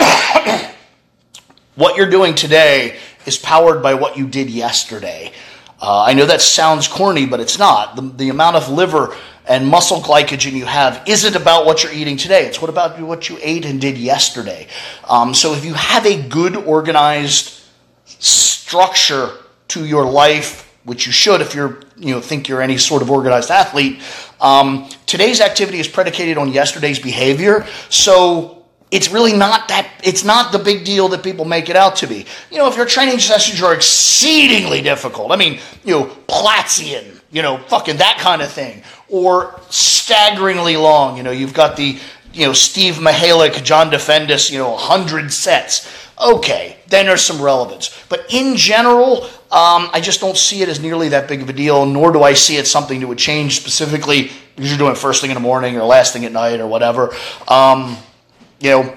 what 1.74 1.96
you're 1.96 2.08
doing 2.08 2.34
today 2.34 2.98
is 3.26 3.36
powered 3.36 3.82
by 3.82 3.92
what 3.92 4.16
you 4.16 4.26
did 4.26 4.48
yesterday. 4.48 5.30
Uh, 5.78 6.04
I 6.04 6.14
know 6.14 6.24
that 6.24 6.40
sounds 6.40 6.88
corny, 6.88 7.26
but 7.26 7.38
it's 7.38 7.58
not. 7.58 7.96
The, 7.96 8.02
the 8.02 8.28
amount 8.30 8.56
of 8.56 8.70
liver 8.70 9.14
and 9.46 9.68
muscle 9.68 10.00
glycogen 10.00 10.52
you 10.52 10.64
have 10.64 11.02
isn't 11.06 11.36
about 11.36 11.66
what 11.66 11.82
you're 11.82 11.92
eating 11.92 12.16
today. 12.16 12.46
It's 12.46 12.60
what 12.60 12.70
about 12.70 12.98
what 12.98 13.28
you 13.28 13.38
ate 13.42 13.66
and 13.66 13.78
did 13.78 13.98
yesterday. 13.98 14.68
Um, 15.06 15.34
so 15.34 15.52
if 15.52 15.66
you 15.66 15.74
have 15.74 16.06
a 16.06 16.26
good 16.26 16.56
organized 16.56 17.60
structure 18.06 19.32
to 19.68 19.84
your 19.84 20.10
life, 20.10 20.65
which 20.86 21.04
you 21.04 21.12
should 21.12 21.40
if 21.40 21.54
you're 21.54 21.80
you 21.96 22.14
know 22.14 22.20
think 22.20 22.48
you're 22.48 22.62
any 22.62 22.78
sort 22.78 23.02
of 23.02 23.10
organized 23.10 23.50
athlete, 23.50 24.00
um, 24.40 24.88
today's 25.04 25.40
activity 25.40 25.78
is 25.78 25.88
predicated 25.88 26.38
on 26.38 26.52
yesterday's 26.52 26.98
behavior. 26.98 27.66
So 27.90 28.64
it's 28.90 29.10
really 29.10 29.32
not 29.32 29.68
that 29.68 29.90
it's 30.04 30.24
not 30.24 30.52
the 30.52 30.58
big 30.58 30.84
deal 30.84 31.08
that 31.08 31.22
people 31.22 31.44
make 31.44 31.68
it 31.68 31.76
out 31.76 31.96
to 31.96 32.06
be. 32.06 32.24
You 32.50 32.58
know 32.58 32.68
if 32.68 32.76
your 32.76 32.86
training 32.86 33.18
sessions 33.18 33.60
are 33.62 33.74
exceedingly 33.74 34.80
difficult 34.80 35.32
i 35.32 35.36
mean 35.36 35.60
you 35.84 35.92
know 35.92 36.04
platzian 36.28 37.20
you 37.30 37.42
know 37.42 37.58
fucking 37.58 37.96
that 37.96 38.18
kind 38.20 38.42
of 38.42 38.50
thing 38.50 38.82
or 39.08 39.60
staggeringly 39.70 40.76
long 40.76 41.16
you 41.16 41.22
know 41.22 41.32
you've 41.32 41.54
got 41.54 41.76
the 41.76 41.98
you 42.32 42.46
know 42.46 42.52
steve 42.52 42.94
Michalik, 42.94 43.62
john 43.64 43.90
defendis 43.90 44.50
you 44.50 44.58
know 44.58 44.70
100 44.70 45.32
sets. 45.32 45.92
Okay 46.22 46.75
then 46.88 47.06
there's 47.06 47.22
some 47.22 47.40
relevance 47.40 48.04
but 48.08 48.26
in 48.32 48.56
general 48.56 49.24
um, 49.50 49.88
i 49.92 50.00
just 50.02 50.20
don't 50.20 50.36
see 50.36 50.62
it 50.62 50.68
as 50.68 50.80
nearly 50.80 51.08
that 51.08 51.28
big 51.28 51.42
of 51.42 51.48
a 51.48 51.52
deal 51.52 51.86
nor 51.86 52.12
do 52.12 52.22
i 52.22 52.32
see 52.32 52.56
it 52.56 52.66
something 52.66 53.00
that 53.00 53.06
would 53.06 53.18
change 53.18 53.56
specifically 53.56 54.30
because 54.54 54.70
you're 54.70 54.78
doing 54.78 54.94
first 54.94 55.20
thing 55.20 55.30
in 55.30 55.34
the 55.34 55.40
morning 55.40 55.76
or 55.76 55.84
last 55.84 56.12
thing 56.12 56.24
at 56.24 56.32
night 56.32 56.60
or 56.60 56.66
whatever 56.66 57.14
um, 57.48 57.96
you 58.60 58.70
know, 58.70 58.96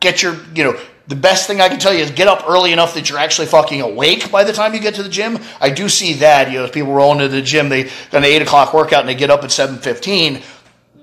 get 0.00 0.22
your, 0.22 0.36
you 0.54 0.64
know, 0.64 0.78
the 1.06 1.16
best 1.16 1.46
thing 1.46 1.60
I 1.60 1.68
can 1.68 1.78
tell 1.78 1.94
you 1.94 2.00
is 2.00 2.10
get 2.10 2.28
up 2.28 2.44
early 2.46 2.72
enough 2.72 2.94
that 2.94 3.08
you're 3.08 3.18
actually 3.18 3.46
fucking 3.46 3.80
awake 3.80 4.30
by 4.30 4.44
the 4.44 4.52
time 4.52 4.74
you 4.74 4.80
get 4.80 4.94
to 4.96 5.02
the 5.02 5.08
gym. 5.08 5.38
I 5.60 5.70
do 5.70 5.88
see 5.88 6.14
that, 6.14 6.50
you 6.52 6.58
know, 6.58 6.68
people 6.68 6.92
roll 6.92 7.12
into 7.12 7.28
the 7.28 7.40
gym, 7.40 7.70
they 7.70 7.84
got 7.84 8.18
an 8.18 8.24
eight 8.24 8.42
o'clock 8.42 8.74
workout 8.74 9.00
and 9.00 9.08
they 9.08 9.14
get 9.14 9.30
up 9.30 9.42
at 9.42 9.50
seven 9.50 9.78
fifteen. 9.78 10.42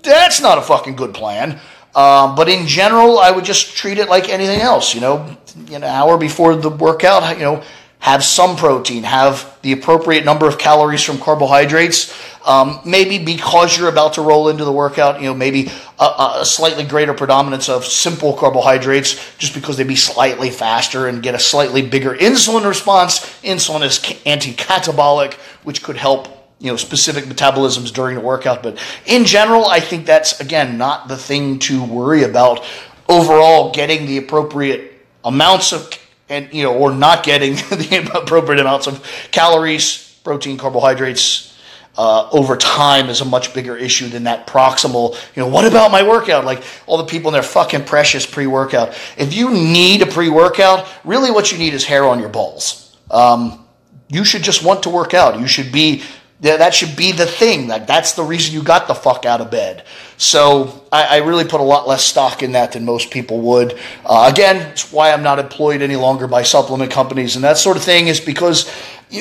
That's 0.04 0.40
not 0.40 0.60
a 0.60 0.62
fucking 0.62 0.96
good 0.96 1.16
plan. 1.16 1.60
Um, 1.96 2.36
but 2.36 2.50
in 2.50 2.68
general, 2.68 3.20
I 3.20 3.32
would 3.32 3.46
just 3.46 3.76
treat 3.76 3.98
it 3.98 4.10
like 4.10 4.28
anything 4.30 4.60
else. 4.60 4.94
You 4.94 5.02
know, 5.02 5.38
an 5.72 5.84
hour 5.84 6.18
before 6.18 6.56
the 6.56 6.70
workout, 6.70 7.38
you 7.38 7.44
know, 7.44 7.64
have 8.00 8.24
some 8.24 8.56
protein, 8.56 9.04
have 9.04 9.58
the 9.64 9.72
appropriate 9.72 10.26
number 10.26 10.48
of 10.48 10.58
calories 10.58 11.02
from 11.02 11.18
carbohydrates. 11.18 12.14
Um, 12.46 12.80
maybe 12.86 13.18
because 13.18 13.76
you're 13.76 13.90
about 13.90 14.14
to 14.14 14.22
roll 14.22 14.50
into 14.50 14.64
the 14.64 14.72
workout, 14.72 15.20
you 15.20 15.26
know, 15.26 15.34
maybe 15.34 15.72
a, 16.00 16.04
a, 16.42 16.46
slightly 16.46 16.84
greater 16.84 17.16
predominance 17.16 17.70
of 17.70 17.84
simple 17.84 18.34
carbohydrates 18.34 19.36
just 19.40 19.56
because 19.56 19.78
they'd 19.78 19.88
be 19.88 19.96
slightly 19.96 20.52
faster 20.52 21.08
and 21.08 21.24
get 21.24 21.34
a 21.34 21.40
slightly 21.40 21.82
bigger 21.82 22.14
insulin 22.14 22.68
response. 22.68 23.22
Insulin 23.42 23.84
is 23.84 24.00
anti-catabolic, 24.28 25.34
which 25.64 25.82
could 25.82 25.98
help 25.98 26.35
you 26.66 26.72
know 26.72 26.78
specific 26.78 27.26
metabolisms 27.26 27.94
during 27.94 28.16
the 28.16 28.22
workout 28.22 28.64
but 28.64 28.78
in 29.06 29.24
general 29.24 29.66
i 29.66 29.80
think 29.80 30.06
that's 30.06 30.40
again 30.42 30.78
not 30.78 31.08
the 31.08 31.16
thing 31.16 31.60
to 31.60 31.84
worry 31.86 32.24
about 32.24 32.66
overall 33.08 33.72
getting 33.72 34.06
the 34.08 34.18
appropriate 34.18 34.92
amounts 35.24 35.72
of 35.72 35.90
and 36.30 36.52
you 36.54 36.64
know, 36.64 36.76
or 36.76 36.94
not 36.94 37.24
getting 37.24 37.54
the 37.70 38.12
appropriate 38.14 38.60
amounts 38.60 38.88
of 38.88 39.06
calories, 39.32 40.20
protein, 40.24 40.58
carbohydrates 40.58 41.52
uh, 41.98 42.28
over 42.32 42.58
time 42.58 43.10
is 43.10 43.22
a 43.22 43.26
much 43.26 43.54
bigger 43.54 43.78
issue 43.78 44.08
than 44.10 44.24
that 44.24 44.48
proximal. 44.48 45.14
You 45.36 45.44
know, 45.44 45.48
what 45.48 45.66
about 45.66 45.92
my 45.92 46.04
workout? 46.04 46.44
Like 46.44 46.64
all 46.88 46.98
the 46.98 47.06
people 47.06 47.30
in 47.30 47.34
their 47.34 47.44
fucking 47.44 47.86
precious 47.86 48.26
pre-workout. 48.26 48.98
If 49.18 49.34
you 49.34 49.52
need 49.52 50.02
a 50.02 50.06
pre-workout, 50.06 50.88
really 51.06 51.32
what 51.32 51.52
you 51.52 51.58
need 51.58 51.74
is 51.74 51.86
hair 51.86 52.04
on 52.06 52.20
your 52.20 52.30
balls. 52.30 52.98
Um, 53.10 53.66
you 54.10 54.26
should 54.26 54.44
just 54.44 54.64
want 54.64 54.84
to 54.84 54.90
work 54.90 55.14
out. 55.14 55.40
You 55.40 55.48
should 55.48 55.72
be 55.72 56.04
that 56.46 56.74
should 56.74 56.96
be 56.96 57.12
the 57.12 57.26
thing. 57.26 57.68
Like 57.68 57.88
that's 57.88 58.14
the 58.14 58.24
reason 58.24 58.54
you 58.54 58.64
got 58.64 58.88
the 58.88 58.96
fuck 58.96 59.26
out 59.26 59.42
of 59.42 59.52
bed. 59.52 59.84
So 60.18 60.86
I, 60.92 61.18
I 61.18 61.18
really 61.18 61.46
put 61.46 61.60
a 61.60 61.64
lot 61.64 61.88
less 61.88 62.04
stock 62.04 62.44
in 62.44 62.54
that 62.54 62.74
than 62.74 62.86
most 62.86 63.12
people 63.12 63.42
would. 63.42 63.80
Uh, 64.06 64.30
again, 64.32 64.58
it's 64.72 64.92
why 64.92 65.12
I'm 65.12 65.24
not 65.24 65.40
employed 65.40 65.82
any 65.82 65.96
longer 65.96 66.28
by 66.28 66.44
supplement 66.44 66.92
companies 66.92 67.36
and 67.36 67.44
that 67.44 67.58
sort 67.58 67.78
of 67.78 67.84
thing. 67.84 68.08
Is 68.08 68.20
because 68.20 68.72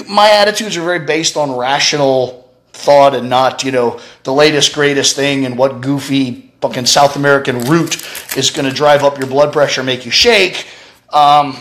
my 0.08 0.30
attitudes 0.30 0.76
are 0.76 0.84
very 0.84 1.04
based 1.04 1.36
on 1.36 1.56
rational 1.56 2.48
thought 2.72 3.14
and 3.14 3.30
not 3.30 3.62
you 3.62 3.70
know 3.70 4.00
the 4.24 4.32
latest 4.32 4.74
greatest 4.74 5.16
thing 5.16 5.46
and 5.46 5.56
what 5.56 5.80
goofy 5.80 6.52
fucking 6.60 6.86
South 6.86 7.16
American 7.16 7.60
root 7.66 8.02
is 8.36 8.50
going 8.50 8.68
to 8.68 8.74
drive 8.74 9.02
up 9.02 9.18
your 9.18 9.28
blood 9.28 9.52
pressure, 9.52 9.82
make 9.82 10.04
you 10.04 10.10
shake. 10.10 10.66
Um, 11.10 11.58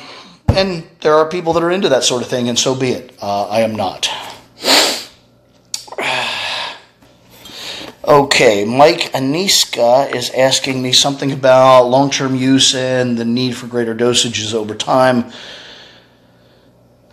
and 0.48 0.88
there 1.02 1.16
are 1.16 1.28
people 1.28 1.54
that 1.54 1.64
are 1.64 1.72
into 1.72 1.90
that 1.90 2.04
sort 2.04 2.22
of 2.22 2.30
thing, 2.30 2.48
and 2.48 2.58
so 2.58 2.74
be 2.74 2.92
it. 2.92 3.14
Uh, 3.22 3.48
I 3.48 3.62
am 3.62 3.76
not. 3.76 4.10
Okay, 8.06 8.66
Mike 8.66 9.14
Aniska 9.14 10.14
is 10.14 10.30
asking 10.32 10.82
me 10.82 10.92
something 10.92 11.32
about 11.32 11.84
long 11.84 12.10
term 12.10 12.36
use 12.36 12.76
and 12.76 13.18
the 13.18 13.24
need 13.24 13.56
for 13.56 13.68
greater 13.68 13.96
dosages 13.96 14.54
over 14.54 14.76
time. 14.76 15.32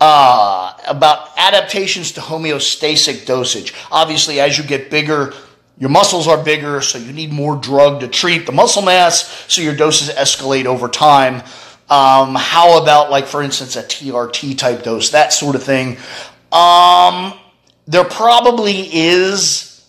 Uh, 0.00 0.74
about 0.86 1.30
adaptations 1.36 2.12
to 2.12 2.20
homeostatic 2.20 3.26
dosage. 3.26 3.74
Obviously, 3.90 4.38
as 4.38 4.56
you 4.56 4.62
get 4.62 4.92
bigger, 4.92 5.34
your 5.76 5.90
muscles 5.90 6.28
are 6.28 6.40
bigger, 6.40 6.80
so 6.80 6.98
you 6.98 7.12
need 7.12 7.32
more 7.32 7.56
drug 7.56 7.98
to 7.98 8.06
treat 8.06 8.46
the 8.46 8.52
muscle 8.52 8.82
mass, 8.82 9.44
so 9.48 9.60
your 9.60 9.74
doses 9.74 10.08
escalate 10.10 10.66
over 10.66 10.86
time. 10.86 11.42
Um, 11.90 12.36
how 12.36 12.80
about, 12.80 13.10
like, 13.10 13.26
for 13.26 13.42
instance, 13.42 13.74
a 13.74 13.82
TRT 13.82 14.56
type 14.56 14.84
dose, 14.84 15.10
that 15.10 15.32
sort 15.32 15.56
of 15.56 15.64
thing? 15.64 15.96
Um, 16.52 17.32
there 17.88 18.04
probably 18.04 18.82
is 18.92 19.82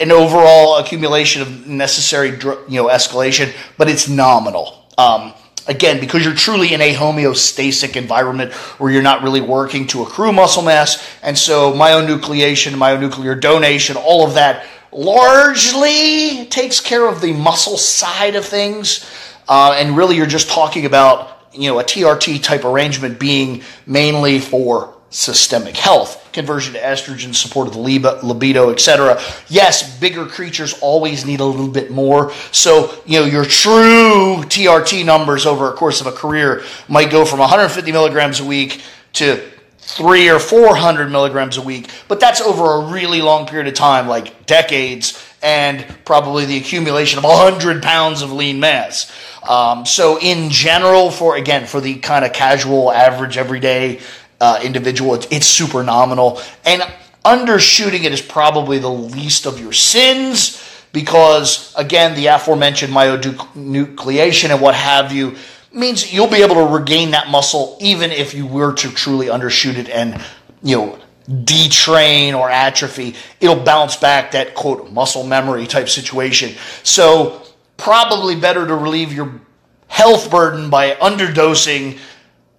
an 0.00 0.10
overall 0.10 0.78
accumulation 0.78 1.40
of 1.42 1.66
necessary, 1.68 2.30
you 2.30 2.82
know, 2.82 2.88
escalation, 2.88 3.54
but 3.78 3.88
it's 3.88 4.08
nominal. 4.08 4.84
Um, 4.98 5.32
again, 5.68 6.00
because 6.00 6.24
you're 6.24 6.34
truly 6.34 6.74
in 6.74 6.80
a 6.80 6.92
homeostatic 6.92 7.94
environment 7.94 8.52
where 8.52 8.90
you're 8.90 9.00
not 9.00 9.22
really 9.22 9.40
working 9.40 9.86
to 9.88 10.02
accrue 10.02 10.32
muscle 10.32 10.64
mass, 10.64 11.08
and 11.22 11.38
so 11.38 11.72
myonucleation, 11.72 12.72
myonuclear 12.72 13.40
donation, 13.40 13.96
all 13.96 14.26
of 14.26 14.34
that 14.34 14.66
largely 14.90 16.46
takes 16.46 16.80
care 16.80 17.06
of 17.06 17.20
the 17.20 17.32
muscle 17.32 17.76
side 17.76 18.34
of 18.34 18.44
things. 18.44 19.08
Uh, 19.46 19.76
and 19.78 19.96
really, 19.96 20.16
you're 20.16 20.26
just 20.26 20.50
talking 20.50 20.84
about 20.84 21.48
you 21.52 21.70
know 21.70 21.78
a 21.78 21.84
TRT 21.84 22.42
type 22.42 22.64
arrangement 22.64 23.20
being 23.20 23.62
mainly 23.86 24.40
for 24.40 24.94
systemic 25.14 25.76
health, 25.76 26.28
conversion 26.32 26.72
to 26.74 26.80
estrogen, 26.80 27.32
support 27.32 27.68
of 27.68 27.74
the 27.74 27.78
libido, 27.78 28.70
etc. 28.70 29.20
Yes, 29.48 29.96
bigger 30.00 30.26
creatures 30.26 30.74
always 30.80 31.24
need 31.24 31.38
a 31.38 31.44
little 31.44 31.68
bit 31.68 31.92
more. 31.92 32.32
So, 32.50 32.92
you 33.06 33.20
know, 33.20 33.24
your 33.24 33.44
true 33.44 34.42
TRT 34.42 35.04
numbers 35.04 35.46
over 35.46 35.70
a 35.70 35.74
course 35.74 36.00
of 36.00 36.08
a 36.08 36.12
career 36.12 36.64
might 36.88 37.12
go 37.12 37.24
from 37.24 37.38
150 37.38 37.92
milligrams 37.92 38.40
a 38.40 38.44
week 38.44 38.82
to 39.12 39.40
three 39.78 40.28
or 40.28 40.40
400 40.40 41.08
milligrams 41.10 41.58
a 41.58 41.62
week, 41.62 41.90
but 42.08 42.18
that's 42.18 42.40
over 42.40 42.64
a 42.64 42.92
really 42.92 43.22
long 43.22 43.46
period 43.46 43.68
of 43.68 43.74
time, 43.74 44.08
like 44.08 44.46
decades, 44.46 45.22
and 45.44 45.86
probably 46.04 46.44
the 46.44 46.56
accumulation 46.56 47.18
of 47.18 47.24
100 47.24 47.84
pounds 47.84 48.20
of 48.22 48.32
lean 48.32 48.58
mass. 48.58 49.12
Um, 49.48 49.86
so, 49.86 50.18
in 50.18 50.50
general, 50.50 51.10
for 51.10 51.36
again, 51.36 51.66
for 51.66 51.80
the 51.80 51.96
kind 51.96 52.24
of 52.24 52.32
casual, 52.32 52.90
average, 52.90 53.36
everyday 53.36 54.00
uh, 54.40 54.60
individual, 54.62 55.14
it's, 55.14 55.26
it's 55.30 55.46
super 55.46 55.82
nominal. 55.82 56.40
And 56.64 56.82
undershooting 57.24 58.04
it 58.04 58.12
is 58.12 58.20
probably 58.20 58.78
the 58.78 58.90
least 58.90 59.46
of 59.46 59.60
your 59.60 59.72
sins 59.72 60.60
because, 60.92 61.74
again, 61.76 62.14
the 62.14 62.26
aforementioned 62.26 62.92
myonucleation 62.92 64.50
and 64.50 64.60
what 64.60 64.74
have 64.74 65.12
you 65.12 65.36
means 65.72 66.12
you'll 66.12 66.28
be 66.28 66.42
able 66.42 66.54
to 66.54 66.66
regain 66.66 67.10
that 67.10 67.28
muscle 67.28 67.76
even 67.80 68.12
if 68.12 68.32
you 68.32 68.46
were 68.46 68.72
to 68.74 68.90
truly 68.90 69.26
undershoot 69.26 69.76
it 69.76 69.88
and, 69.88 70.22
you 70.62 70.76
know, 70.76 70.98
detrain 71.28 72.34
or 72.34 72.50
atrophy. 72.50 73.14
It'll 73.40 73.62
bounce 73.62 73.96
back 73.96 74.32
that 74.32 74.54
quote 74.54 74.92
muscle 74.92 75.24
memory 75.24 75.66
type 75.66 75.88
situation. 75.88 76.54
So, 76.82 77.42
probably 77.76 78.36
better 78.36 78.66
to 78.66 78.74
relieve 78.74 79.12
your 79.12 79.40
health 79.88 80.30
burden 80.30 80.70
by 80.70 80.92
underdosing 80.92 81.98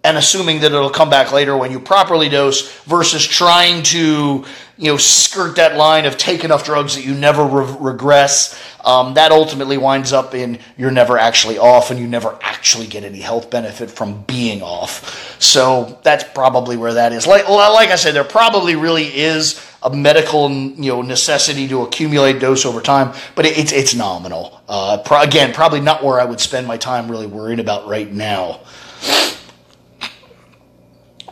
and 0.05 0.17
assuming 0.17 0.59
that 0.59 0.71
it'll 0.71 0.89
come 0.89 1.09
back 1.09 1.31
later 1.31 1.57
when 1.57 1.71
you 1.71 1.79
properly 1.79 2.29
dose 2.29 2.71
versus 2.83 3.25
trying 3.25 3.81
to 3.81 4.45
you 4.77 4.91
know 4.91 4.97
skirt 4.97 5.55
that 5.55 5.75
line 5.75 6.05
of 6.05 6.15
take 6.15 6.43
enough 6.43 6.63
drugs 6.63 6.95
that 6.95 7.03
you 7.03 7.15
never 7.15 7.43
re- 7.43 7.75
regress 7.79 8.61
um, 8.85 9.15
that 9.15 9.31
ultimately 9.31 9.79
winds 9.79 10.13
up 10.13 10.35
in 10.35 10.59
you're 10.77 10.91
never 10.91 11.17
actually 11.17 11.57
off 11.57 11.89
and 11.89 11.99
you 11.99 12.05
never 12.05 12.37
actually 12.43 12.85
get 12.85 13.03
any 13.03 13.19
health 13.19 13.49
benefit 13.49 13.89
from 13.89 14.21
being 14.23 14.61
off. 14.61 15.41
So 15.41 15.99
that's 16.03 16.23
probably 16.23 16.77
where 16.77 16.93
that 16.93 17.11
is. 17.11 17.25
Like, 17.25 17.49
like 17.49 17.89
i 17.89 17.95
said 17.95 18.13
there 18.13 18.23
probably 18.23 18.75
really 18.75 19.05
is 19.05 19.59
a 19.81 19.89
medical 19.89 20.51
you 20.51 20.91
know 20.91 21.01
necessity 21.01 21.67
to 21.67 21.81
accumulate 21.81 22.39
dose 22.39 22.65
over 22.65 22.79
time 22.79 23.13
but 23.35 23.45
it, 23.45 23.57
it's, 23.57 23.71
it's 23.71 23.95
nominal. 23.95 24.61
Uh, 24.67 24.97
pro- 25.03 25.21
again 25.21 25.53
probably 25.53 25.79
not 25.79 26.03
where 26.03 26.19
i 26.19 26.25
would 26.25 26.39
spend 26.39 26.65
my 26.67 26.77
time 26.77 27.09
really 27.09 27.27
worrying 27.27 27.59
about 27.59 27.87
right 27.87 28.11
now 28.11 28.59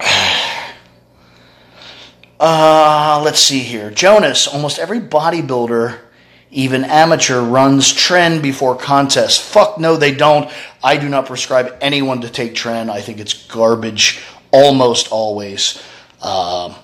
Uh, 2.40 3.22
let's 3.24 3.40
see 3.40 3.60
here. 3.60 3.90
Jonas, 3.90 4.48
almost 4.48 4.78
every 4.78 5.00
bodybuilder, 5.00 5.98
even 6.52 6.84
amateur, 6.84 7.40
runs 7.40 7.94
tren 7.94 8.42
before 8.42 8.76
contest. 8.76 9.42
Fuck 9.42 9.80
no, 9.80 9.96
they 9.96 10.14
don't. 10.14 10.52
I 10.84 10.98
do 10.98 11.08
not 11.08 11.26
prescribe 11.26 11.78
anyone 11.80 12.20
to 12.20 12.30
take 12.30 12.54
tren. 12.54 12.90
I 12.90 13.00
think 13.00 13.22
it's 13.22 13.48
garbage 13.48 14.20
almost 14.52 15.10
always. 15.10 15.82
Uh, 16.22 16.76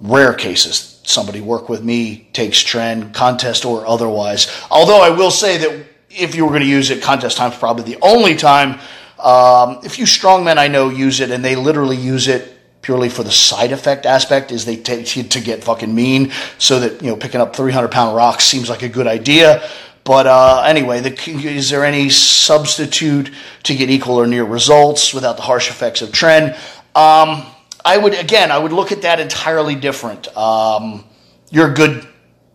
rare 0.00 0.34
cases. 0.34 1.00
Somebody 1.04 1.40
work 1.40 1.68
with 1.68 1.82
me 1.82 2.28
takes 2.32 2.62
tren, 2.62 3.12
contest 3.12 3.64
or 3.64 3.86
otherwise. 3.86 4.46
Although 4.70 5.02
I 5.02 5.10
will 5.10 5.30
say 5.30 5.58
that 5.58 5.86
if 6.10 6.34
you 6.34 6.44
were 6.44 6.50
going 6.50 6.62
to 6.62 6.68
use 6.68 6.90
it, 6.90 7.02
contest 7.02 7.36
time's 7.36 7.56
probably 7.56 7.84
the 7.84 7.98
only 8.02 8.36
time. 8.36 8.74
Um, 9.18 9.80
a 9.84 9.88
few 9.88 10.04
strongmen 10.04 10.58
I 10.58 10.68
know 10.68 10.90
use 10.90 11.20
it, 11.20 11.30
and 11.30 11.44
they 11.44 11.56
literally 11.56 11.96
use 11.96 12.28
it 12.28 12.57
purely 12.82 13.08
for 13.08 13.22
the 13.22 13.30
side 13.30 13.72
effect 13.72 14.06
aspect 14.06 14.52
is 14.52 14.64
they 14.64 14.76
take 14.76 15.16
you 15.16 15.22
to 15.22 15.40
get 15.40 15.64
fucking 15.64 15.94
mean 15.94 16.32
so 16.58 16.80
that 16.80 17.02
you 17.02 17.08
know 17.08 17.16
picking 17.16 17.40
up 17.40 17.54
300 17.54 17.88
pound 17.90 18.16
rocks 18.16 18.44
seems 18.44 18.68
like 18.70 18.82
a 18.82 18.88
good 18.88 19.06
idea. 19.06 19.68
But 20.04 20.26
uh, 20.26 20.62
anyway 20.64 21.00
the, 21.00 21.12
is 21.46 21.70
there 21.70 21.84
any 21.84 22.08
substitute 22.08 23.30
to 23.64 23.74
get 23.74 23.90
equal 23.90 24.16
or 24.16 24.26
near 24.26 24.44
results 24.44 25.12
without 25.12 25.36
the 25.36 25.42
harsh 25.42 25.68
effects 25.68 26.00
of 26.00 26.10
tren 26.10 26.54
um, 26.94 27.44
i 27.84 27.98
would 27.98 28.14
again 28.14 28.50
i 28.50 28.58
would 28.58 28.72
look 28.72 28.90
at 28.90 29.02
that 29.02 29.20
entirely 29.20 29.74
different. 29.74 30.34
Um, 30.36 31.04
you're 31.50 31.70
a 31.70 31.74
good 31.74 32.06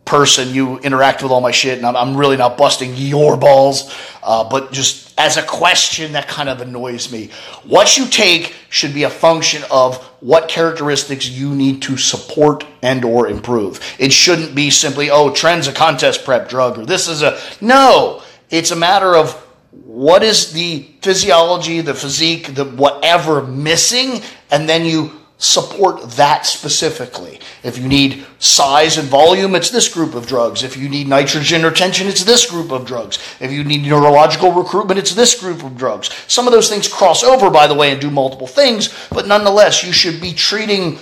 person. 0.06 0.54
You 0.54 0.80
interact 0.80 1.24
with 1.24 1.32
all 1.32 1.42
my 1.42 1.52
shit, 1.52 1.78
and 1.78 1.86
I'm, 1.88 1.96
I'm 1.96 2.18
really 2.18 2.38
not 2.38 2.58
busting 2.58 2.96
your 2.96 3.38
balls. 3.38 3.94
Uh, 4.22 4.48
but 4.50 4.72
just 4.72 5.14
as 5.18 5.38
a 5.38 5.44
question, 5.44 6.14
that 6.14 6.28
kind 6.28 6.50
of 6.50 6.62
annoys 6.62 7.12
me. 7.12 7.30
What 7.64 7.98
you 7.98 8.08
take 8.08 8.56
should 8.70 8.94
be 8.94 9.04
a 9.04 9.10
function 9.10 9.64
of 9.72 9.98
what 10.20 10.50
characteristics 10.50 11.28
you 11.28 11.54
need 11.54 11.82
to 11.84 11.98
support 11.98 12.66
and 12.82 13.04
or 13.06 13.28
improve. 13.28 13.80
It 14.00 14.12
shouldn't 14.12 14.56
be 14.56 14.70
simply, 14.70 15.10
oh, 15.10 15.34
tren's 15.34 15.68
a 15.68 15.74
contest 15.74 16.26
prep 16.26 16.50
drug, 16.50 16.78
or 16.78 16.86
this 16.86 17.08
is 17.08 17.22
a 17.22 17.40
no. 17.62 18.22
It's 18.50 18.72
a 18.72 18.76
matter 18.76 19.16
of 19.16 19.34
what 19.72 20.24
is 20.24 20.54
the 20.54 20.88
physiology, 21.02 21.82
the 21.82 21.94
physique, 21.94 22.54
the 22.54 22.66
whatever 22.66 23.42
missing, 23.42 24.22
and 24.52 24.70
then 24.70 24.86
you 24.86 25.12
support 25.44 26.02
that 26.12 26.46
specifically. 26.46 27.38
If 27.64 27.78
you 27.78 27.86
need 27.86 28.26
size 28.40 28.98
and 28.98 29.10
volume, 29.10 29.56
it's 29.56 29.70
this 29.70 29.94
group 29.94 30.16
of 30.16 30.26
drugs. 30.26 30.64
If 30.64 30.78
you 30.78 30.88
need 30.88 31.10
nitrogen 31.10 31.64
retention, 31.64 32.08
it's 32.08 32.24
this 32.24 32.50
group 32.50 32.72
of 32.72 32.86
drugs. 32.86 33.20
If 33.42 33.52
you 33.52 33.66
need 33.66 33.84
neurological 33.84 34.54
recruitment, 34.54 35.00
it's 35.00 35.14
this 35.14 35.38
group 35.38 35.62
of 35.64 35.78
drugs. 35.78 36.12
Some 36.28 36.48
of 36.48 36.54
those 36.54 36.70
things 36.70 36.88
cross 36.88 37.24
over, 37.24 37.50
by 37.50 37.68
the 37.68 37.74
way, 37.74 37.92
and 37.92 38.00
do 38.00 38.10
multiple 38.10 38.48
things, 38.48 38.94
but 39.12 39.28
nonetheless, 39.28 39.84
you 39.84 39.92
should 39.92 40.22
be 40.22 40.34
treating, 40.34 40.98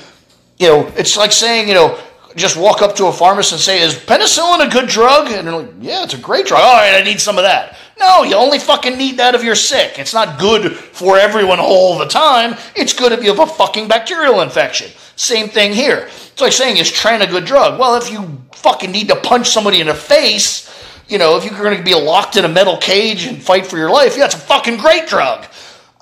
you 0.58 0.68
know, 0.68 0.92
it's 0.98 1.16
like 1.16 1.32
saying, 1.32 1.68
you 1.68 1.76
know, 1.76 2.00
just 2.36 2.56
walk 2.56 2.82
up 2.82 2.96
to 2.96 3.08
a 3.08 3.12
pharmacist 3.12 3.54
and 3.54 3.62
say, 3.62 3.82
Is 3.82 3.96
penicillin 3.96 4.68
a 4.68 4.70
good 4.70 4.88
drug? 4.88 5.32
And 5.32 5.48
they're 5.48 5.56
like, 5.56 5.74
Yeah, 5.80 6.04
it's 6.04 6.14
a 6.14 6.18
great 6.18 6.46
drug. 6.46 6.62
All 6.62 6.76
right, 6.76 7.00
I 7.00 7.04
need 7.04 7.20
some 7.20 7.38
of 7.38 7.44
that. 7.44 7.78
No, 8.00 8.24
you 8.24 8.36
only 8.36 8.58
fucking 8.58 8.98
need 8.98 9.18
that 9.18 9.36
if 9.36 9.44
you're 9.44 9.56
sick. 9.56 10.00
It's 10.00 10.14
not 10.14 10.40
good 10.40 10.74
for 10.74 11.18
everyone 11.18 11.60
all 11.60 11.98
the 11.98 12.08
time. 12.08 12.56
It's 12.76 12.94
good 12.94 13.12
if 13.12 13.24
you 13.24 13.34
have 13.34 13.40
a 13.40 13.52
fucking 13.52 13.88
bacterial 13.88 14.42
infection. 14.42 14.92
Same 15.16 15.50
thing 15.50 15.74
here. 15.74 16.08
It's 16.32 16.42
like 16.42 16.52
saying, 16.52 16.78
Is 16.78 16.92
tren 16.92 17.22
a 17.22 17.28
good 17.28 17.46
drug? 17.46 17.80
Well, 17.80 17.96
if 17.96 18.12
you 18.12 18.42
fucking 18.54 18.92
need 18.92 19.10
to 19.10 19.16
punch 19.16 19.50
somebody 19.50 19.82
in 19.82 19.88
the 19.88 19.94
face, 19.94 20.68
you 21.08 21.18
know, 21.18 21.38
if 21.38 21.44
you're 21.44 21.62
going 21.62 21.78
to 21.78 21.84
be 21.84 21.94
locked 21.94 22.38
in 22.38 22.46
a 22.46 22.50
metal 22.50 22.78
cage 22.78 23.26
and 23.26 23.42
fight 23.42 23.68
for 23.68 23.78
your 23.78 23.92
life, 23.92 24.18
yeah, 24.18 24.26
it's 24.26 24.36
a 24.36 24.40
fucking 24.40 24.78
great 24.78 25.08
drug. 25.08 25.46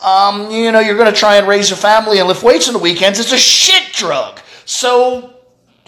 Um, 0.04 0.52
you 0.52 0.72
know, 0.72 0.80
you're 0.80 0.96
going 0.98 1.12
to 1.12 1.18
try 1.18 1.38
and 1.38 1.48
raise 1.48 1.72
a 1.72 1.76
family 1.76 2.20
and 2.20 2.28
lift 2.28 2.44
weights 2.44 2.68
on 2.68 2.74
the 2.74 2.80
weekends. 2.80 3.20
It's 3.20 3.34
a 3.34 3.38
shit 3.38 3.92
drug. 3.92 4.40
So 4.66 5.39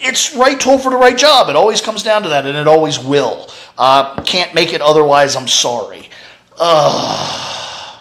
it's 0.02 0.36
right 0.36 0.60
tool 0.60 0.78
for 0.78 0.90
the 0.90 0.98
right 0.98 1.18
job. 1.18 1.50
It 1.50 1.56
always 1.56 1.82
comes 1.82 2.04
down 2.04 2.24
to 2.24 2.30
that, 2.30 2.46
and 2.46 2.58
it 2.58 2.68
always 2.68 3.00
will. 3.00 3.50
Uh, 3.78 4.22
can't 4.24 4.54
make 4.54 4.74
it 4.74 4.82
otherwise. 4.82 5.36
I'm 5.36 5.48
sorry. 5.48 6.10
Uh, 6.60 7.98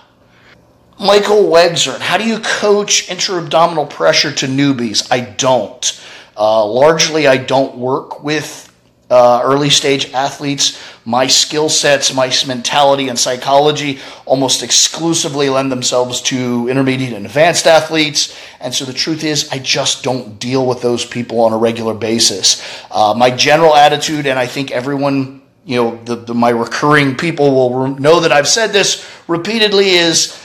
Michael 0.99 1.45
Wegzern, 1.45 2.01
how 2.01 2.19
do 2.19 2.25
you 2.25 2.41
coach 2.41 3.09
intra-abdominal 3.11 3.87
pressure 3.87 4.33
to 4.33 4.47
newbies? 4.47 5.09
I 5.11 5.21
don't. 5.21 6.01
Uh, 6.37 6.65
largely, 6.67 7.27
I 7.27 7.37
don't 7.37 7.77
work 7.77 8.23
with 8.23 8.70
uh, 9.11 9.41
early 9.43 9.71
stage 9.71 10.13
athletes. 10.13 10.81
My 11.05 11.27
skill 11.27 11.69
sets, 11.69 12.15
my 12.15 12.33
mentality, 12.47 13.09
and 13.09 13.19
psychology 13.19 13.99
almost 14.25 14.63
exclusively 14.63 15.49
lend 15.49 15.73
themselves 15.73 16.21
to 16.23 16.69
intermediate 16.69 17.13
and 17.13 17.27
advanced 17.27 17.67
athletes. 17.67 18.37
And 18.61 18.73
so 18.73 18.85
the 18.85 18.93
truth 18.93 19.25
is, 19.25 19.49
I 19.51 19.59
just 19.59 20.05
don't 20.05 20.39
deal 20.39 20.65
with 20.65 20.81
those 20.83 21.05
people 21.05 21.41
on 21.41 21.53
a 21.53 21.59
regular 21.59 21.95
basis. 21.95 22.65
Uh, 22.91 23.15
my 23.17 23.31
general 23.31 23.75
attitude, 23.75 24.27
and 24.27 24.39
I 24.39 24.47
think 24.47 24.71
everyone, 24.71 25.43
you 25.65 25.77
know, 25.77 26.05
the, 26.05 26.17
the, 26.17 26.35
my 26.35 26.51
recurring 26.51 27.17
people 27.17 27.53
will 27.55 27.89
know 27.99 28.21
that 28.21 28.31
I've 28.31 28.49
said 28.49 28.69
this 28.69 29.05
repeatedly 29.27 29.91
is 29.91 30.39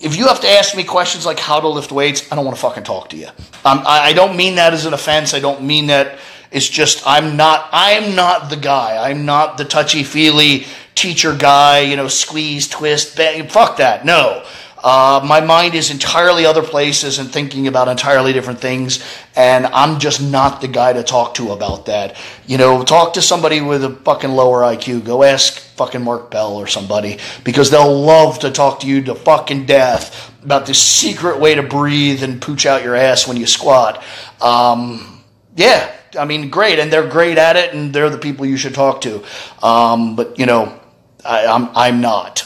if 0.00 0.16
you 0.16 0.26
have 0.28 0.40
to 0.40 0.48
ask 0.48 0.76
me 0.76 0.84
questions 0.84 1.26
like 1.26 1.38
how 1.38 1.60
to 1.60 1.68
lift 1.68 1.90
weights, 1.90 2.30
I 2.30 2.36
don't 2.36 2.44
want 2.44 2.56
to 2.56 2.60
fucking 2.60 2.84
talk 2.84 3.10
to 3.10 3.16
you. 3.16 3.28
Um, 3.64 3.82
I, 3.86 4.08
I 4.08 4.12
don't 4.12 4.36
mean 4.36 4.56
that 4.56 4.72
as 4.72 4.86
an 4.86 4.94
offense. 4.94 5.34
I 5.34 5.40
don't 5.40 5.62
mean 5.62 5.88
that 5.88 6.18
it's 6.50 6.68
just 6.68 7.02
I'm 7.06 7.36
not 7.36 7.68
I'm 7.72 8.14
not 8.14 8.50
the 8.50 8.56
guy. 8.56 9.10
I'm 9.10 9.24
not 9.26 9.58
the 9.58 9.64
touchy 9.64 10.02
feely 10.02 10.66
teacher 10.94 11.34
guy. 11.34 11.80
You 11.80 11.96
know, 11.96 12.08
squeeze, 12.08 12.68
twist, 12.68 13.16
bang. 13.16 13.48
Fuck 13.48 13.78
that. 13.78 14.04
No. 14.04 14.44
Uh, 14.82 15.20
my 15.24 15.40
mind 15.40 15.74
is 15.74 15.90
entirely 15.90 16.46
other 16.46 16.62
places 16.62 17.18
and 17.18 17.30
thinking 17.30 17.66
about 17.66 17.88
entirely 17.88 18.32
different 18.32 18.60
things, 18.60 19.04
and 19.34 19.66
I'm 19.66 19.98
just 19.98 20.22
not 20.22 20.60
the 20.60 20.68
guy 20.68 20.92
to 20.92 21.02
talk 21.02 21.34
to 21.34 21.50
about 21.50 21.86
that. 21.86 22.16
You 22.46 22.58
know, 22.58 22.84
talk 22.84 23.14
to 23.14 23.22
somebody 23.22 23.60
with 23.60 23.82
a 23.82 23.90
fucking 23.90 24.30
lower 24.30 24.62
IQ. 24.62 25.04
Go 25.04 25.24
ask 25.24 25.58
fucking 25.58 26.02
Mark 26.02 26.30
Bell 26.30 26.56
or 26.56 26.68
somebody 26.68 27.18
because 27.42 27.70
they'll 27.70 28.00
love 28.00 28.38
to 28.40 28.50
talk 28.50 28.80
to 28.80 28.86
you 28.86 29.02
to 29.02 29.16
fucking 29.16 29.66
death 29.66 30.32
about 30.44 30.66
this 30.66 30.80
secret 30.80 31.40
way 31.40 31.56
to 31.56 31.62
breathe 31.62 32.22
and 32.22 32.40
pooch 32.40 32.64
out 32.64 32.84
your 32.84 32.94
ass 32.94 33.26
when 33.26 33.36
you 33.36 33.46
squat. 33.46 34.02
Um, 34.40 35.24
yeah, 35.56 35.92
I 36.18 36.24
mean, 36.24 36.50
great, 36.50 36.78
and 36.78 36.92
they're 36.92 37.06
great 37.06 37.38
at 37.38 37.56
it, 37.56 37.72
and 37.72 37.92
they're 37.92 38.10
the 38.10 38.18
people 38.18 38.44
you 38.44 38.56
should 38.56 38.74
talk 38.74 39.00
to. 39.02 39.24
Um, 39.62 40.16
but 40.16 40.38
you 40.38 40.46
know, 40.46 40.78
I, 41.24 41.46
I'm 41.46 41.70
I'm 41.74 42.00
not. 42.00 42.44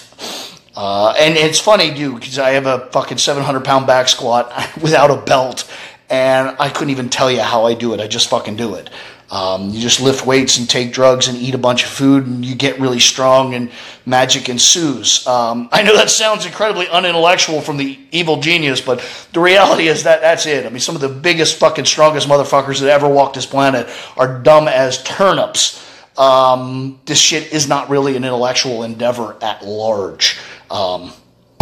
Uh, 0.75 1.15
and 1.19 1.37
it's 1.37 1.61
funny, 1.61 1.93
dude, 1.93 2.15
because 2.15 2.39
I 2.39 2.51
have 2.51 2.67
a 2.67 2.89
fucking 2.93 3.19
700 3.19 3.65
pound 3.65 3.87
back 3.87 4.09
squat 4.09 4.53
without 4.83 5.11
a 5.11 5.21
belt, 5.21 5.71
and 6.09 6.57
I 6.59 6.69
couldn't 6.69 6.91
even 6.91 7.09
tell 7.09 7.31
you 7.31 7.41
how 7.41 7.65
I 7.65 7.75
do 7.75 7.95
it. 7.95 8.01
I 8.01 8.07
just 8.07 8.31
fucking 8.31 8.57
do 8.57 8.75
it. 8.75 8.89
Um, 9.33 9.71
you 9.71 9.81
just 9.81 9.99
lift 9.99 10.27
weights 10.27 10.59
and 10.59 10.69
take 10.69 10.93
drugs 10.93 11.27
and 11.27 11.39
eat 11.39 11.55
a 11.55 11.59
bunch 11.59 11.85
of 11.85 11.89
food, 11.89 12.27
and 12.27 12.45
you 12.45 12.55
get 12.55 12.79
really 12.79 13.01
strong, 13.01 13.55
and 13.55 13.71
magic 14.05 14.51
ensues. 14.51 15.27
Um, 15.27 15.71
I 15.73 15.83
know 15.83 15.97
that 15.97 16.11
sounds 16.11 16.45
incredibly 16.45 16.87
unintellectual 16.87 17.63
from 17.63 17.79
the 17.79 17.99
evil 18.11 18.41
genius, 18.41 18.83
but 18.83 19.03
the 19.33 19.41
reality 19.41 19.89
is 19.89 20.03
that 20.03 20.21
that's 20.21 20.45
it. 20.45 20.67
I 20.67 20.69
mean, 20.69 20.81
some 20.81 20.95
of 20.95 21.01
the 21.01 21.09
biggest, 21.09 21.59
fucking, 21.59 21.87
strongest 21.87 22.29
motherfuckers 22.29 22.81
that 22.81 22.91
ever 22.91 23.09
walked 23.09 23.37
this 23.37 23.47
planet 23.47 23.89
are 24.19 24.39
dumb 24.39 24.69
as 24.69 25.03
turnips. 25.03 25.83
Um, 26.19 27.01
this 27.07 27.19
shit 27.19 27.55
is 27.55 27.67
not 27.67 27.89
really 27.89 28.17
an 28.17 28.25
intellectual 28.25 28.83
endeavor 28.83 29.35
at 29.41 29.65
large. 29.65 30.39
Um, 30.71 31.11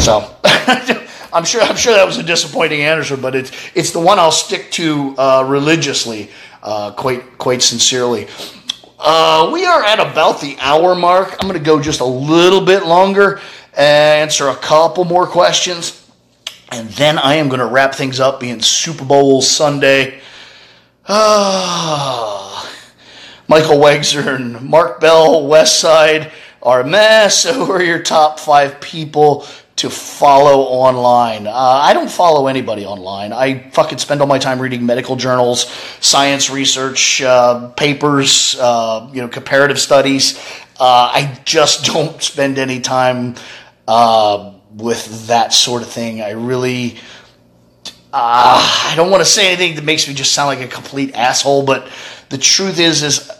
so 0.00 0.34
I'm 1.32 1.44
sure 1.44 1.60
I'm 1.62 1.76
sure 1.76 1.94
that 1.94 2.06
was 2.06 2.18
a 2.18 2.22
disappointing 2.22 2.80
answer, 2.80 3.16
but 3.16 3.36
it's 3.36 3.52
it's 3.74 3.92
the 3.92 4.00
one 4.00 4.18
I'll 4.18 4.32
stick 4.32 4.70
to 4.72 5.14
uh, 5.16 5.46
religiously, 5.48 6.30
uh, 6.62 6.92
quite 6.92 7.38
quite 7.38 7.62
sincerely. 7.62 8.28
Uh, 8.98 9.50
we 9.52 9.64
are 9.64 9.82
at 9.82 9.98
about 9.98 10.40
the 10.40 10.56
hour 10.60 10.94
mark. 10.94 11.32
I'm 11.32 11.48
going 11.48 11.58
to 11.58 11.64
go 11.64 11.80
just 11.80 12.00
a 12.00 12.04
little 12.04 12.60
bit 12.60 12.84
longer, 12.84 13.40
answer 13.74 14.48
a 14.48 14.56
couple 14.56 15.04
more 15.04 15.26
questions, 15.26 16.06
and 16.70 16.88
then 16.90 17.18
I 17.18 17.36
am 17.36 17.48
going 17.48 17.60
to 17.60 17.66
wrap 17.66 17.94
things 17.94 18.20
up. 18.20 18.40
Being 18.40 18.60
Super 18.60 19.04
Bowl 19.04 19.40
Sunday. 19.40 20.20
Ah, 21.08 22.70
Michael 23.48 23.84
and 23.86 24.60
Mark 24.60 25.00
Bell, 25.00 25.46
West 25.46 25.80
Side 25.80 26.30
are 26.62 26.82
a 26.82 26.86
mess. 26.86 27.44
Who 27.54 27.72
are 27.72 27.82
your 27.82 28.02
top 28.02 28.38
five 28.38 28.80
people 28.80 29.46
to 29.80 29.90
follow 29.90 30.60
online? 30.60 31.46
Uh, 31.46 31.52
I 31.52 31.94
don't 31.94 32.10
follow 32.10 32.46
anybody 32.48 32.84
online. 32.84 33.32
I 33.32 33.70
fucking 33.70 33.98
spend 33.98 34.20
all 34.20 34.26
my 34.26 34.38
time 34.38 34.60
reading 34.60 34.84
medical 34.84 35.16
journals, 35.16 35.70
science 36.00 36.50
research 36.50 37.22
uh, 37.22 37.68
papers, 37.70 38.56
uh, 38.60 39.08
you 39.12 39.22
know, 39.22 39.28
comparative 39.28 39.78
studies. 39.78 40.38
Uh, 40.78 41.10
I 41.14 41.40
just 41.44 41.84
don't 41.92 42.22
spend 42.22 42.58
any 42.58 42.80
time 42.80 43.36
uh, 43.88 44.52
with 44.74 45.26
that 45.28 45.52
sort 45.54 45.82
of 45.82 45.88
thing. 45.88 46.20
I 46.20 46.30
really. 46.30 46.98
Uh, 48.12 48.90
I 48.90 48.94
don't 48.96 49.10
want 49.10 49.20
to 49.20 49.28
say 49.28 49.46
anything 49.46 49.76
that 49.76 49.84
makes 49.84 50.08
me 50.08 50.14
just 50.14 50.32
sound 50.32 50.48
like 50.48 50.66
a 50.66 50.70
complete 50.70 51.14
asshole, 51.14 51.62
but 51.64 51.88
the 52.28 52.38
truth 52.38 52.80
is, 52.80 53.04
is 53.04 53.30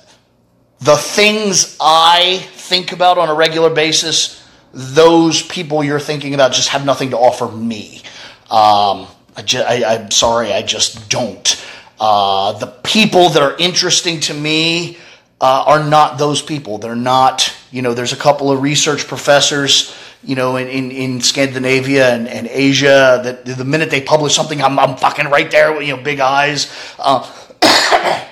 the 0.78 0.97
things 0.97 1.76
I 1.80 2.38
think 2.53 2.93
about 2.93 3.18
on 3.18 3.28
a 3.28 3.34
regular 3.34 3.68
basis, 3.68 4.39
those 4.73 5.43
people 5.43 5.83
you're 5.83 6.01
thinking 6.01 6.35
about 6.35 6.53
just 6.53 6.68
have 6.68 6.85
nothing 6.85 7.11
to 7.11 7.18
offer 7.18 7.49
me. 7.49 8.03
Um, 8.51 9.07
I 9.37 9.83
am 9.87 10.11
sorry, 10.11 10.53
I 10.53 10.62
just 10.62 11.09
don't. 11.09 11.64
Uh, 11.99 12.53
the 12.53 12.66
people 12.66 13.29
that 13.31 13.43
are 13.43 13.57
interesting 13.59 14.21
to 14.21 14.35
me 14.35 14.97
uh, 15.41 15.64
are 15.66 15.85
not 15.85 16.18
those 16.18 16.43
people. 16.43 16.79
They're 16.79 16.97
not, 16.97 17.55
you 17.71 17.83
know, 17.83 17.95
there's 17.95 18.12
a 18.12 18.16
couple 18.16 18.51
of 18.51 18.62
research 18.62 19.07
professors, 19.07 19.95
you 20.23 20.35
know, 20.35 20.57
in, 20.57 20.68
in, 20.68 20.91
in 20.91 21.21
Scandinavia 21.21 22.11
and, 22.11 22.29
and, 22.29 22.47
Asia 22.47 23.21
that 23.25 23.45
the 23.45 23.64
minute 23.64 23.91
they 23.91 24.03
publish 24.03 24.35
something, 24.35 24.61
I'm, 24.61 24.79
I'm 24.79 24.97
fucking 24.97 25.27
right 25.27 25.51
there 25.51 25.73
with, 25.73 25.87
you 25.87 25.97
know, 25.97 26.03
big 26.03 26.21
eyes. 26.21 26.71
Uh, 26.99 27.31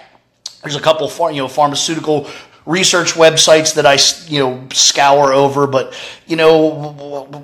there's 0.63 0.77
a 0.77 0.81
couple, 0.81 1.09
you 1.31 1.39
know, 1.39 1.49
pharmaceutical 1.49 2.29
research 2.69 3.15
websites 3.15 3.75
that 3.75 3.87
I 3.87 3.99
you 4.31 4.41
know 4.41 4.69
scour 4.73 5.33
over, 5.33 5.67
but 5.67 5.99
you 6.27 6.37
know 6.37 6.93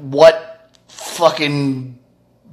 what 0.03 0.70
fucking 0.89 1.99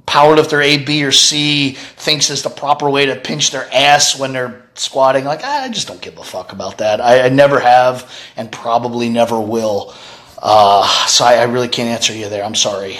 powerlifter 0.06 0.64
A, 0.64 0.82
B, 0.82 1.04
or 1.04 1.12
C 1.12 1.72
thinks 1.72 2.30
is 2.30 2.42
the 2.42 2.50
proper 2.50 2.90
way 2.90 3.06
to 3.06 3.14
pinch 3.16 3.50
their 3.50 3.68
ass 3.72 4.18
when 4.18 4.32
they're 4.32 4.66
squatting. 4.74 5.24
Like 5.24 5.44
I 5.44 5.68
just 5.68 5.86
don't 5.86 6.00
give 6.00 6.18
a 6.18 6.24
fuck 6.24 6.52
about 6.52 6.78
that. 6.78 7.00
I, 7.00 7.26
I 7.26 7.28
never 7.28 7.60
have, 7.60 8.10
and 8.36 8.50
probably 8.50 9.08
never 9.08 9.38
will. 9.38 9.94
Uh, 10.38 10.88
so 11.06 11.24
I, 11.24 11.34
I 11.34 11.42
really 11.44 11.68
can't 11.68 11.88
answer 11.88 12.14
you 12.14 12.28
there. 12.28 12.42
I'm 12.42 12.54
sorry. 12.54 12.96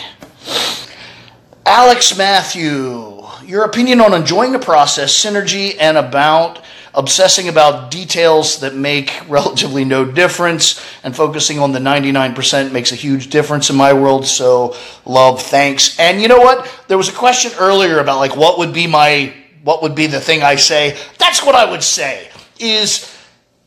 Alex 1.65 2.17
Matthew, 2.17 3.25
your 3.45 3.65
opinion 3.65 4.01
on 4.01 4.13
enjoying 4.13 4.53
the 4.53 4.59
process, 4.59 5.13
synergy, 5.13 5.77
and 5.81 5.97
about 5.97 6.63
obsessing 6.95 7.49
about 7.49 7.91
details 7.91 8.61
that 8.61 8.75
make 8.75 9.13
relatively 9.29 9.85
no 9.85 10.05
difference 10.05 10.85
and 11.05 11.15
focusing 11.17 11.59
on 11.59 11.73
the 11.73 11.79
99% 11.79 12.73
makes 12.73 12.93
a 12.93 12.97
huge 12.97 13.31
difference 13.31 13.71
in 13.71 13.77
my 13.77 13.93
world. 13.93 14.27
So, 14.27 14.77
love, 15.05 15.43
thanks. 15.43 15.99
And 15.99 16.21
you 16.21 16.29
know 16.29 16.41
what? 16.41 16.71
There 16.89 16.99
was 16.99 17.09
a 17.09 17.13
question 17.13 17.53
earlier 17.59 17.99
about 17.99 18.19
like 18.19 18.37
what 18.37 18.59
would 18.59 18.73
be 18.73 18.87
my 18.87 19.35
what 19.65 19.83
would 19.83 19.95
be 19.95 20.07
the 20.07 20.21
thing 20.21 20.43
I 20.43 20.57
say? 20.57 20.99
That's 21.19 21.45
what 21.45 21.55
I 21.55 21.71
would 21.71 21.83
say 21.83 22.29
is 22.59 23.09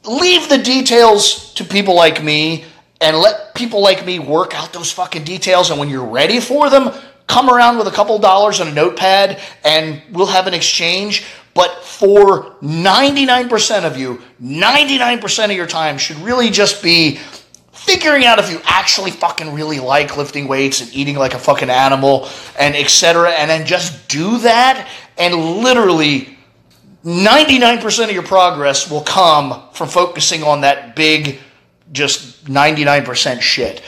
leave 0.04 0.50
the 0.50 0.58
details 0.58 1.54
to 1.54 1.64
people 1.64 1.96
like 1.96 2.24
me 2.24 2.66
and 3.02 3.18
let 3.18 3.56
people 3.56 3.82
like 3.82 4.06
me 4.06 4.20
work 4.20 4.54
out 4.56 4.74
those 4.74 4.92
fucking 4.92 5.24
details 5.24 5.70
and 5.70 5.80
when 5.80 5.90
you're 5.90 6.06
ready 6.06 6.40
for 6.40 6.70
them, 6.70 6.92
come 7.28 7.50
around 7.50 7.78
with 7.78 7.88
a 7.88 7.92
couple 7.92 8.18
dollars 8.20 8.60
and 8.60 8.70
a 8.70 8.74
notepad 8.74 9.42
and 9.64 10.02
we'll 10.12 10.28
have 10.28 10.48
an 10.48 10.54
exchange. 10.54 11.26
But 11.56 11.84
for 11.86 12.52
99% 12.62 13.86
of 13.86 13.98
you, 13.98 14.22
99% 14.44 15.46
of 15.46 15.52
your 15.52 15.66
time 15.66 15.98
should 15.98 16.18
really 16.18 16.50
just 16.50 16.84
be 16.84 17.16
figuring 17.72 18.26
out 18.26 18.40
if 18.40 18.52
you 18.52 18.60
actually 18.66 19.12
fucking 19.12 19.54
really 19.54 19.80
like 19.80 20.18
lifting 20.18 20.48
weights 20.50 20.82
and 20.82 20.94
eating 20.94 21.16
like 21.16 21.34
a 21.34 21.40
fucking 21.40 21.70
animal 21.70 22.28
and 22.60 22.76
etc. 22.76 23.32
And 23.32 23.50
then 23.50 23.66
just 23.66 24.10
do 24.10 24.40
that 24.40 24.90
and 25.18 25.34
literally 25.64 26.38
99% 27.06 28.04
of 28.04 28.12
your 28.12 28.24
progress 28.24 28.92
will 28.92 29.02
come 29.02 29.62
from 29.72 29.88
focusing 29.88 30.44
on 30.44 30.62
that 30.62 30.94
big, 30.96 31.40
just 31.94 32.46
99% 32.46 33.40
shit. 33.40 33.82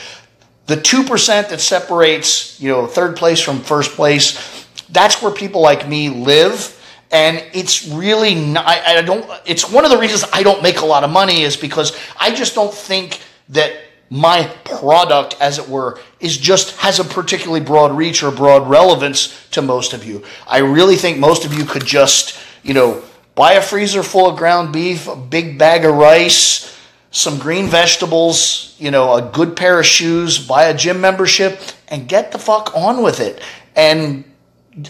The 0.67 0.77
2% 0.77 1.49
that 1.49 1.59
separates, 1.59 2.61
you 2.61 2.69
know, 2.69 2.87
third 2.87 3.17
place 3.17 3.41
from 3.41 3.59
first 3.59 3.91
place, 3.91 4.65
that's 4.89 5.21
where 5.21 5.33
people 5.33 5.61
like 5.61 5.89
me 5.89 6.09
live 6.09 6.76
and 7.09 7.43
it's 7.53 7.87
really 7.87 8.35
not, 8.35 8.67
I, 8.67 8.97
I, 8.97 9.01
don't 9.01 9.29
it's 9.45 9.69
one 9.71 9.85
of 9.85 9.91
the 9.91 9.97
reasons 9.97 10.29
i 10.33 10.43
don't 10.43 10.61
make 10.61 10.81
a 10.81 10.85
lot 10.85 11.03
of 11.03 11.09
money 11.09 11.41
is 11.41 11.55
because 11.55 11.97
i 12.19 12.33
just 12.33 12.55
don't 12.55 12.73
think 12.73 13.21
that 13.49 13.71
my 14.09 14.43
product 14.63 15.35
as 15.39 15.59
it 15.59 15.67
were 15.67 15.99
is 16.19 16.37
just 16.37 16.77
has 16.77 16.99
a 16.99 17.03
particularly 17.03 17.59
broad 17.59 17.91
reach 17.91 18.23
or 18.23 18.31
broad 18.31 18.69
relevance 18.69 19.47
to 19.49 19.61
most 19.61 19.93
of 19.93 20.05
you. 20.05 20.23
I 20.47 20.59
really 20.59 20.95
think 20.95 21.17
most 21.17 21.45
of 21.45 21.53
you 21.53 21.65
could 21.65 21.85
just 21.85 22.39
you 22.63 22.73
know 22.73 23.03
buy 23.35 23.53
a 23.53 23.61
freezer 23.61 24.03
full 24.03 24.29
of 24.29 24.37
ground 24.37 24.73
beef 24.73 25.07
a 25.07 25.15
big 25.15 25.59
bag 25.59 25.85
of 25.85 25.93
rice 25.93 26.75
some 27.11 27.37
green 27.37 27.67
vegetables 27.67 28.75
you 28.79 28.91
know 28.91 29.13
a 29.13 29.21
good 29.21 29.55
pair 29.55 29.79
of 29.79 29.85
shoes 29.85 30.39
buy 30.45 30.65
a 30.65 30.73
gym 30.73 31.01
membership 31.01 31.59
and 31.89 32.07
get 32.07 32.31
the 32.31 32.39
fuck 32.39 32.75
on 32.75 33.03
with 33.03 33.19
it. 33.19 33.41
And 33.75 34.23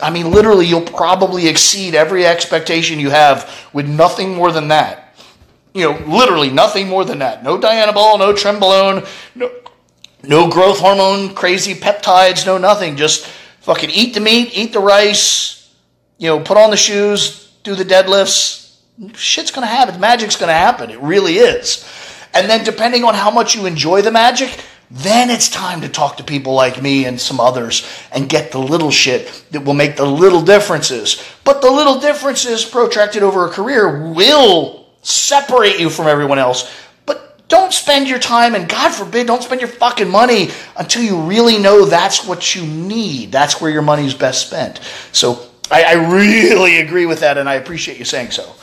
I 0.02 0.10
mean, 0.10 0.32
literally, 0.32 0.66
you'll 0.66 0.82
probably 0.82 1.48
exceed 1.48 1.96
every 1.96 2.26
expectation 2.26 3.00
you 3.00 3.10
have 3.10 3.70
with 3.74 3.88
nothing 3.88 4.36
more 4.36 4.52
than 4.52 4.68
that. 4.68 5.16
You 5.74 5.92
know, 5.92 6.06
literally 6.08 6.50
nothing 6.50 6.88
more 6.88 7.06
than 7.06 7.20
that. 7.20 7.44
No 7.44 7.58
Dianabol, 7.58 8.20
no 8.20 8.34
Trenbolone, 8.34 9.08
no, 9.36 9.52
no 10.24 10.50
growth 10.50 10.80
hormone, 10.80 11.34
crazy 11.36 11.74
peptides, 11.74 12.46
no 12.46 12.58
nothing. 12.58 12.96
Just 12.96 13.28
fucking 13.62 13.90
eat 13.92 14.14
the 14.14 14.20
meat, 14.20 14.58
eat 14.58 14.74
the 14.74 14.80
rice, 14.80 15.74
you 16.18 16.28
know, 16.28 16.40
put 16.40 16.58
on 16.58 16.72
the 16.72 16.78
shoes, 16.78 17.52
do 17.64 17.76
the 17.76 17.86
deadlifts. 17.86 18.76
Shit's 19.14 19.52
gonna 19.52 19.68
happen. 19.68 20.00
Magic's 20.00 20.36
gonna 20.36 20.54
happen. 20.54 20.90
It 20.90 21.00
really 21.00 21.36
is. 21.36 21.88
And 22.34 22.50
then, 22.50 22.64
depending 22.66 23.04
on 23.04 23.14
how 23.14 23.32
much 23.32 23.56
you 23.56 23.66
enjoy 23.66 24.02
the 24.02 24.12
magic, 24.12 24.60
then 24.90 25.30
it's 25.30 25.50
time 25.50 25.82
to 25.82 25.90
talk 25.90 26.18
to 26.18 26.24
people 26.24 26.54
like 26.54 26.82
me 26.82 27.06
and 27.06 27.20
some 27.20 27.40
others 27.40 27.86
and 28.12 28.30
get 28.30 28.52
the 28.52 28.60
little 28.60 28.92
shit 28.92 29.44
that 29.52 29.66
will 29.66 29.74
make 29.74 29.98
the 29.98 30.06
little 30.06 30.42
differences. 30.42 31.22
But 31.44 31.62
the 31.62 31.70
little 31.70 32.00
differences 32.00 32.64
protracted 32.64 33.22
over 33.22 33.46
a 33.46 33.50
career 33.50 34.12
will 34.14 34.88
separate 35.02 35.80
you 35.80 35.90
from 35.90 36.08
everyone 36.08 36.40
else. 36.40 36.74
But 37.06 37.48
don't 37.50 37.74
spend 37.74 38.08
your 38.08 38.20
time 38.20 38.56
and 38.56 38.70
God 38.70 38.94
forbid, 38.94 39.28
don't 39.28 39.44
spend 39.44 39.60
your 39.60 39.70
fucking 39.70 40.10
money 40.10 40.52
until 40.78 41.04
you 41.04 41.22
really 41.22 41.58
know 41.58 41.84
that's 41.84 42.26
what 42.26 42.56
you 42.56 42.66
need. 42.66 43.34
That's 43.34 43.60
where 43.60 43.72
your 43.72 43.82
money 43.82 44.06
is 44.06 44.14
best 44.14 44.48
spent. 44.48 44.80
So 45.12 45.50
I, 45.70 45.84
I 45.84 46.14
really 46.14 46.78
agree 46.86 47.06
with 47.06 47.20
that 47.20 47.38
and 47.38 47.50
I 47.50 47.56
appreciate 47.56 48.00
you 48.00 48.06
saying 48.06 48.32
so. 48.32 48.56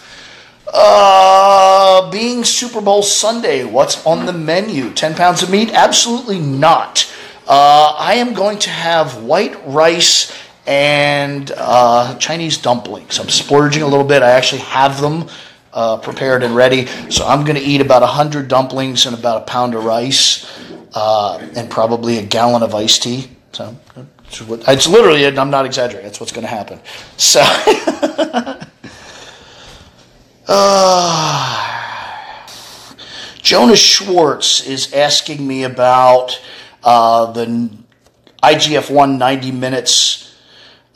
Uh, 0.76 2.10
being 2.10 2.42
Super 2.42 2.80
Bowl 2.80 3.00
Sunday, 3.00 3.62
what's 3.64 4.04
on 4.04 4.26
the 4.26 4.32
menu? 4.32 4.92
10 4.92 5.14
pounds 5.14 5.40
of 5.40 5.48
meat? 5.48 5.70
Absolutely 5.72 6.40
not. 6.40 7.08
Uh, 7.46 7.94
I 7.96 8.14
am 8.14 8.34
going 8.34 8.58
to 8.58 8.70
have 8.70 9.22
white 9.22 9.56
rice 9.68 10.36
and 10.66 11.52
uh, 11.56 12.18
Chinese 12.18 12.58
dumplings. 12.58 13.20
I'm 13.20 13.28
splurging 13.28 13.84
a 13.84 13.86
little 13.86 14.04
bit. 14.04 14.24
I 14.24 14.30
actually 14.30 14.62
have 14.62 15.00
them 15.00 15.28
uh, 15.72 15.98
prepared 15.98 16.42
and 16.42 16.56
ready. 16.56 16.86
So 17.08 17.24
I'm 17.24 17.44
going 17.44 17.56
to 17.56 17.62
eat 17.62 17.80
about 17.80 18.02
100 18.02 18.48
dumplings 18.48 19.06
and 19.06 19.16
about 19.16 19.42
a 19.42 19.44
pound 19.44 19.76
of 19.76 19.84
rice 19.84 20.60
uh, 20.92 21.36
and 21.54 21.70
probably 21.70 22.18
a 22.18 22.22
gallon 22.24 22.64
of 22.64 22.74
iced 22.74 23.04
tea. 23.04 23.30
So 23.52 23.76
it's 24.66 24.88
literally, 24.88 25.24
I'm 25.24 25.50
not 25.50 25.66
exaggerating, 25.66 26.06
that's 26.08 26.18
what's 26.18 26.32
going 26.32 26.46
to 26.46 26.48
happen. 26.48 26.80
So. 27.16 27.44
Uh, 30.46 32.04
Jonas 33.38 33.80
Schwartz 33.80 34.66
is 34.66 34.92
asking 34.92 35.46
me 35.46 35.64
about 35.64 36.40
uh, 36.82 37.32
the 37.32 37.70
IGF 38.42 38.90
1 38.90 39.18
90 39.18 39.52
minutes 39.52 40.36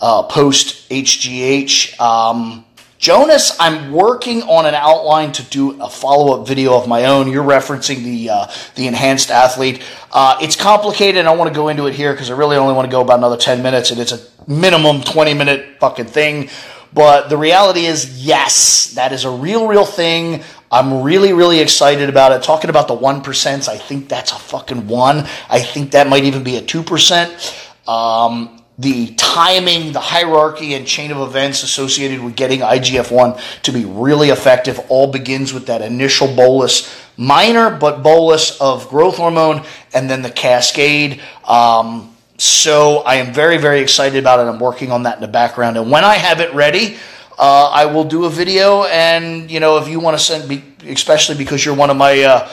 uh, 0.01 0.23
post 0.25 0.89
HGH. 0.91 1.99
Um, 1.99 2.65
Jonas, 2.99 3.57
I'm 3.61 3.93
working 3.93 4.43
on 4.43 4.67
an 4.67 4.75
outline 4.75 5.31
to 5.33 5.43
do 5.45 5.81
a 5.81 5.89
follow 5.89 6.39
up 6.41 6.49
video 6.49 6.75
of 6.75 6.89
my 6.89 7.05
own. 7.05 7.31
You're 7.31 7.45
referencing 7.45 8.03
the 8.03 8.31
uh, 8.31 8.53
the 8.75 8.87
Enhanced 8.87 9.31
Athlete. 9.31 9.83
Uh, 10.11 10.37
it's 10.43 10.57
complicated. 10.57 11.25
I 11.25 11.35
want 11.35 11.49
to 11.49 11.55
go 11.55 11.69
into 11.69 11.87
it 11.87 11.95
here 11.95 12.13
because 12.13 12.29
I 12.29 12.37
really 12.37 12.57
only 12.57 12.75
want 12.75 12.87
to 12.87 12.91
go 12.91 13.01
about 13.01 13.19
another 13.19 13.37
10 13.37 13.63
minutes, 13.63 13.93
and 13.93 14.01
it's 14.01 14.13
a 14.13 14.21
minimum 14.51 15.03
20 15.03 15.33
minute 15.35 15.79
fucking 15.79 16.07
thing. 16.07 16.51
But 16.93 17.29
the 17.29 17.37
reality 17.37 17.87
is, 17.87 18.25
yes, 18.25 18.93
that 18.95 19.13
is 19.13 19.25
a 19.25 19.31
real, 19.31 19.67
real 19.67 19.85
thing. 19.85 20.43
I'm 20.71 21.03
really, 21.03 21.33
really 21.33 21.61
excited 21.61 22.09
about 22.09 22.33
it. 22.33 22.43
Talking 22.43 22.71
about 22.71 22.89
the 22.89 22.97
1%, 22.97 23.69
I 23.69 23.79
think 23.79 24.09
that's 24.09 24.33
a 24.33 24.37
fucking 24.37 24.87
one. 24.87 25.27
I 25.49 25.61
think 25.61 25.93
that 25.93 26.09
might 26.09 26.25
even 26.25 26.43
be 26.43 26.57
a 26.57 26.63
2%. 26.63 27.89
Um, 27.89 28.63
the 28.79 29.15
timing, 29.17 29.93
the 29.93 30.01
hierarchy, 30.01 30.75
and 30.75 30.87
chain 30.87 31.11
of 31.11 31.19
events 31.19 31.63
associated 31.65 32.23
with 32.23 32.37
getting 32.37 32.61
IGF 32.61 33.11
1 33.11 33.37
to 33.65 33.73
be 33.73 33.85
really 33.85 34.31
effective 34.31 34.81
all 34.89 35.11
begins 35.11 35.53
with 35.53 35.67
that 35.67 35.83
initial 35.83 36.29
bolus, 36.29 36.97
minor 37.17 37.77
but 37.77 38.03
bolus 38.05 38.61
of 38.61 38.89
growth 38.89 39.17
hormone, 39.17 39.65
and 39.93 40.09
then 40.09 40.23
the 40.23 40.31
cascade. 40.31 41.21
Um, 41.45 42.15
so 42.39 42.99
I 42.99 43.17
am 43.17 43.35
very, 43.35 43.59
very 43.59 43.81
excited 43.81 44.19
about 44.19 44.39
it. 44.39 44.49
I'm 44.49 44.61
working 44.61 44.93
on 44.93 45.03
that 45.03 45.17
in 45.17 45.21
the 45.21 45.29
background. 45.29 45.77
And 45.77 45.91
when 45.91 46.05
I 46.05 46.15
have 46.15 46.41
it 46.41 46.55
ready, 46.55 46.97
uh, 47.37 47.69
I 47.69 47.87
will 47.87 48.05
do 48.05 48.25
a 48.27 48.31
video. 48.31 48.85
And, 48.85 49.51
you 49.51 49.59
know, 49.59 49.79
if 49.79 49.89
you 49.89 49.99
want 49.99 50.17
to 50.17 50.23
send 50.23 50.49
me, 50.49 50.63
especially 50.87 51.37
because 51.37 51.65
you're 51.65 51.75
one 51.75 51.91
of 51.91 51.97
my 51.97 52.23
uh, 52.23 52.51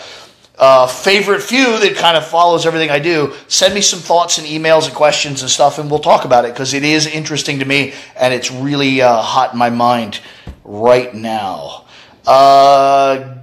uh, 0.58 0.88
favorite 0.88 1.42
few 1.44 1.80
that 1.80 1.96
kind 1.98 2.18
of 2.18 2.26
follows 2.26 2.66
everything 2.66 2.90
I 2.90 2.98
do, 2.98 3.34
send 3.48 3.76
me 3.76 3.82
some 3.82 4.00
thoughts 4.00 4.40
and 4.40 4.48
emails 4.48 4.88
and 4.88 4.96
questions 4.96 5.42
and 5.44 5.52
stuff, 5.52 5.78
and 5.78 5.90
we'll 5.90 6.00
talk 6.00 6.26
about 6.26 6.46
it 6.46 6.54
because 6.54 6.74
it 6.74 6.84
is 6.84 7.06
interesting 7.06 7.60
to 7.60 7.66
me 7.66 7.94
and 8.16 8.34
it's 8.34 8.50
really 8.50 9.04
uh, 9.04 9.22
hot 9.22 9.54
in 9.54 9.60
my 9.60 9.70
mind 9.70 10.20
right 10.64 11.14
now. 11.14 11.86
Uh, 12.26 13.38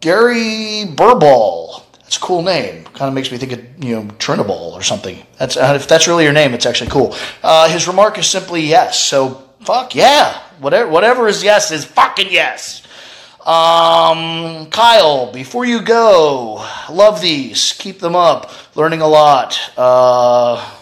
Gary 0.00 0.84
Burball. 0.86 1.82
That's 2.06 2.18
a 2.18 2.20
cool 2.20 2.42
name. 2.42 2.84
Kind 2.84 3.08
of 3.08 3.14
makes 3.14 3.32
me 3.32 3.36
think 3.36 3.50
of 3.50 3.84
you 3.84 3.96
know 3.96 4.02
Trinaball 4.18 4.74
or 4.74 4.82
something. 4.82 5.26
That's 5.38 5.56
uh, 5.56 5.72
if 5.74 5.88
that's 5.88 6.06
really 6.06 6.22
your 6.22 6.32
name, 6.32 6.54
it's 6.54 6.64
actually 6.64 6.88
cool. 6.88 7.16
Uh, 7.42 7.68
his 7.68 7.88
remark 7.88 8.16
is 8.16 8.28
simply 8.28 8.60
yes. 8.62 9.00
So 9.00 9.42
fuck 9.62 9.92
yeah, 9.92 10.40
whatever 10.60 10.88
whatever 10.88 11.26
is 11.26 11.42
yes 11.42 11.72
is 11.72 11.84
fucking 11.84 12.28
yes. 12.30 12.84
Um, 13.40 14.70
Kyle, 14.70 15.32
before 15.32 15.64
you 15.64 15.82
go, 15.82 16.64
love 16.88 17.20
these. 17.20 17.72
Keep 17.72 17.98
them 17.98 18.14
up. 18.14 18.52
Learning 18.76 19.00
a 19.00 19.08
lot. 19.08 19.58
Uh, 19.76 20.75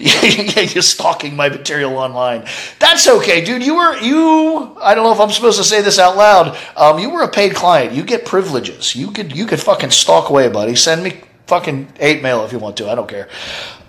you're 0.74 0.82
stalking 0.82 1.36
my 1.36 1.48
material 1.48 1.96
online. 1.98 2.46
That's 2.78 3.06
okay, 3.06 3.44
dude. 3.44 3.62
You 3.62 3.76
were 3.76 3.98
you. 3.98 4.76
I 4.80 4.94
don't 4.94 5.04
know 5.04 5.12
if 5.12 5.20
I'm 5.20 5.30
supposed 5.30 5.58
to 5.58 5.64
say 5.64 5.82
this 5.82 5.98
out 5.98 6.16
loud. 6.16 6.56
Um, 6.76 6.98
you 6.98 7.10
were 7.10 7.22
a 7.22 7.28
paid 7.28 7.54
client. 7.54 7.92
You 7.92 8.02
get 8.02 8.24
privileges. 8.24 8.96
You 8.96 9.10
could 9.10 9.36
you 9.36 9.46
could 9.46 9.60
fucking 9.60 9.90
stalk 9.90 10.30
away, 10.30 10.48
buddy. 10.48 10.74
Send 10.74 11.02
me 11.02 11.20
fucking 11.46 11.92
hate 11.98 12.22
mail 12.22 12.44
if 12.44 12.52
you 12.52 12.58
want 12.58 12.78
to. 12.78 12.88
I 12.88 12.94
don't 12.94 13.08
care. 13.08 13.28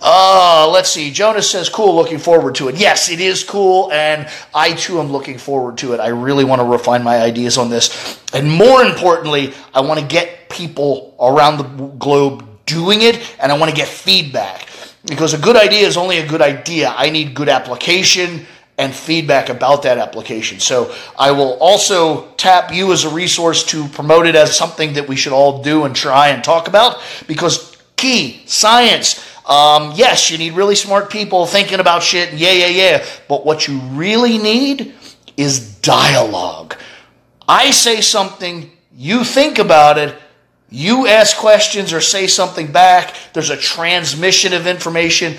Uh, 0.02 0.68
let's 0.74 0.90
see. 0.90 1.12
Jonas 1.12 1.50
says, 1.50 1.70
cool, 1.70 1.96
looking 1.96 2.18
forward 2.18 2.56
to 2.56 2.68
it. 2.70 2.76
Yes, 2.76 3.10
it 3.10 3.20
is 3.20 3.44
cool, 3.44 3.92
and 3.92 4.28
I 4.54 4.74
too 4.74 5.00
am 5.00 5.12
looking 5.12 5.38
forward 5.38 5.78
to 5.78 5.94
it. 5.94 6.00
I 6.00 6.08
really 6.08 6.44
want 6.44 6.60
to 6.60 6.66
refine 6.66 7.04
my 7.04 7.22
ideas 7.22 7.60
on 7.60 7.70
this. 7.70 8.20
And 8.34 8.52
more 8.52 8.84
importantly, 8.84 9.54
I 9.76 9.82
want 9.82 10.00
to 10.00 10.06
get 10.06 10.50
people 10.50 11.16
around 11.20 11.58
the 11.58 11.88
globe 12.00 12.44
doing 12.66 13.04
it, 13.04 13.36
and 13.40 13.52
I 13.52 13.58
want 13.60 13.70
to 13.70 13.78
get 13.78 13.88
feedback. 13.88 14.68
Because 15.06 15.34
a 15.34 15.38
good 15.38 15.56
idea 15.56 15.88
is 15.88 15.98
only 15.98 16.20
a 16.20 16.28
good 16.28 16.42
idea. 16.42 16.94
I 16.96 17.10
need 17.10 17.34
good 17.34 17.50
application 17.50 18.46
and 18.78 18.94
feedback 18.94 19.50
about 19.50 19.84
that 19.84 19.98
application. 19.98 20.60
So 20.60 20.94
I 21.18 21.32
will 21.32 21.54
also 21.60 22.28
tap 22.36 22.74
you 22.74 22.92
as 22.92 23.04
a 23.04 23.10
resource 23.10 23.64
to 23.66 23.88
promote 23.90 24.26
it 24.26 24.36
as 24.36 24.56
something 24.56 24.94
that 24.94 25.08
we 25.08 25.16
should 25.16 25.34
all 25.34 25.62
do 25.62 25.86
and 25.86 25.96
try 25.96 26.30
and 26.30 26.44
talk 26.44 26.68
about 26.68 27.00
because 27.28 27.78
key 27.96 28.42
science. 28.46 29.28
Um, 29.48 29.94
yes, 29.96 30.32
you 30.32 30.38
need 30.38 30.54
really 30.54 30.76
smart 30.76 31.10
people 31.10 31.46
thinking 31.46 31.80
about 31.80 32.04
shit. 32.04 32.34
Yeah, 32.34 32.52
yeah, 32.52 32.68
yeah. 32.68 33.06
But 33.28 33.46
what 33.46 33.68
you 33.68 33.80
really 33.80 34.38
need 34.38 34.94
is 35.38 35.76
dialogue. 35.80 36.76
I 37.48 37.72
say 37.72 38.02
something, 38.02 38.72
you 38.96 39.24
think 39.24 39.60
about 39.60 39.98
it, 39.98 40.16
you 40.72 41.06
ask 41.06 41.36
questions 41.38 41.92
or 41.92 42.00
say 42.00 42.28
something 42.28 42.72
back. 42.72 43.14
There's 43.34 43.50
a 43.50 43.58
transmission 43.58 44.54
of 44.54 44.66
information. 44.66 45.36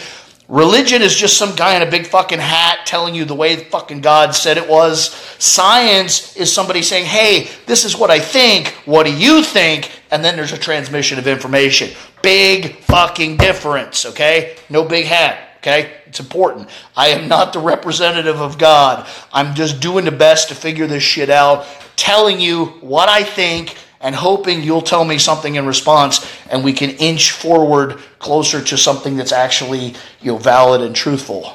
Religion 0.47 1.01
is 1.01 1.15
just 1.15 1.39
some 1.39 1.57
guy 1.57 1.75
in 1.75 1.83
a 1.83 1.91
big 1.91 2.07
fucking 2.07 2.39
hat 2.39 2.81
telling 2.85 3.15
you 3.15 3.25
the 3.25 3.35
way 3.35 3.57
fucking 3.57 4.03
God 4.03 4.35
said 4.35 4.59
it 4.59 4.69
was. 4.69 5.15
Science 5.39 6.37
is 6.37 6.53
somebody 6.53 6.83
saying, 6.83 7.07
hey, 7.07 7.49
this 7.65 7.87
is 7.87 7.97
what 7.97 8.11
I 8.11 8.19
think. 8.19 8.69
What 8.85 9.07
do 9.07 9.17
you 9.17 9.43
think? 9.43 9.91
And 10.11 10.23
then 10.23 10.37
there's 10.37 10.53
a 10.53 10.59
transmission 10.59 11.19
of 11.19 11.27
information. 11.27 11.89
Big 12.23 12.77
fucking 12.81 13.39
difference, 13.39 14.05
okay? 14.05 14.57
No 14.69 14.85
big 14.85 15.07
hat, 15.07 15.57
okay? 15.59 15.95
It's 16.05 16.21
important. 16.21 16.69
I 16.95 17.09
am 17.09 17.27
not 17.27 17.55
the 17.55 17.61
representative 17.61 18.39
of 18.39 18.59
God. 18.59 19.09
I'm 19.33 19.55
just 19.55 19.81
doing 19.81 20.05
the 20.05 20.13
best 20.13 20.51
to 20.51 20.55
figure 20.55 20.87
this 20.87 21.03
shit 21.03 21.31
out, 21.31 21.65
telling 21.97 22.39
you 22.39 22.67
what 22.83 23.09
I 23.09 23.23
think 23.23 23.79
and 24.03 24.15
hoping 24.15 24.63
you'll 24.63 24.83
tell 24.83 25.05
me 25.05 25.17
something 25.17 25.55
in 25.55 25.65
response 25.65 26.27
and 26.51 26.63
we 26.63 26.73
can 26.73 26.91
inch 26.91 27.31
forward 27.31 27.99
closer 28.19 28.63
to 28.63 28.77
something 28.77 29.17
that's 29.17 29.33
actually 29.33 29.95
you 30.21 30.33
know 30.33 30.39
valid 30.39 30.83
and 30.83 30.95
truthful. 30.95 31.53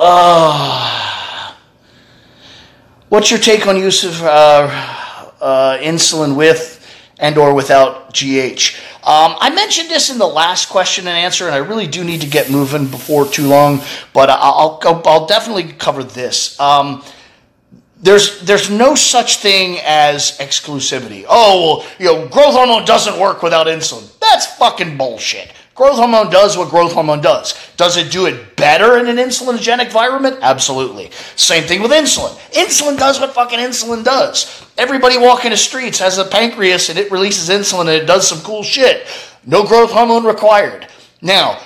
Uh, 0.00 1.54
what's 3.08 3.30
your 3.30 3.40
take 3.40 3.66
on 3.66 3.76
use 3.76 4.04
of 4.04 4.22
uh, 4.22 5.30
uh, 5.40 5.78
insulin 5.78 6.36
with 6.36 6.76
and 7.18 7.36
or 7.36 7.52
without 7.52 8.14
GH? 8.14 8.76
Um, 9.08 9.36
I 9.40 9.50
mentioned 9.54 9.88
this 9.88 10.10
in 10.10 10.18
the 10.18 10.26
last 10.26 10.68
question 10.68 11.06
and 11.06 11.16
answer, 11.16 11.46
and 11.46 11.54
I 11.54 11.58
really 11.58 11.86
do 11.86 12.04
need 12.04 12.20
to 12.20 12.26
get 12.26 12.50
moving 12.50 12.86
before 12.86 13.26
too 13.26 13.46
long, 13.46 13.80
but 14.12 14.28
I'll, 14.28 14.78
I'll, 14.84 15.26
definitely 15.26 15.72
cover 15.72 16.04
this. 16.04 16.60
Um, 16.60 17.02
there's 18.00 18.40
there's 18.42 18.70
no 18.70 18.94
such 18.94 19.38
thing 19.38 19.78
as 19.84 20.38
exclusivity. 20.38 21.24
Oh, 21.28 21.78
well, 21.78 21.86
you 21.98 22.06
know, 22.06 22.28
growth 22.28 22.54
hormone 22.54 22.84
doesn't 22.84 23.18
work 23.18 23.42
without 23.42 23.66
insulin. 23.66 24.08
That's 24.20 24.46
fucking 24.56 24.96
bullshit. 24.96 25.52
Growth 25.74 25.96
hormone 25.96 26.28
does 26.28 26.56
what 26.56 26.70
growth 26.70 26.92
hormone 26.92 27.20
does. 27.20 27.54
Does 27.76 27.96
it 27.96 28.10
do 28.10 28.26
it 28.26 28.56
better 28.56 28.98
in 28.98 29.06
an 29.06 29.16
insulinogenic 29.16 29.86
environment? 29.86 30.38
Absolutely. 30.42 31.10
Same 31.36 31.62
thing 31.62 31.82
with 31.82 31.92
insulin. 31.92 32.36
Insulin 32.50 32.98
does 32.98 33.20
what 33.20 33.32
fucking 33.32 33.60
insulin 33.60 34.02
does. 34.02 34.66
Everybody 34.76 35.18
walking 35.18 35.52
the 35.52 35.56
streets 35.56 36.00
has 36.00 36.18
a 36.18 36.24
pancreas 36.24 36.88
and 36.88 36.98
it 36.98 37.12
releases 37.12 37.48
insulin 37.48 37.82
and 37.82 37.90
it 37.90 38.06
does 38.06 38.26
some 38.26 38.40
cool 38.40 38.64
shit. 38.64 39.06
No 39.46 39.64
growth 39.64 39.92
hormone 39.92 40.24
required. 40.24 40.88
Now, 41.22 41.60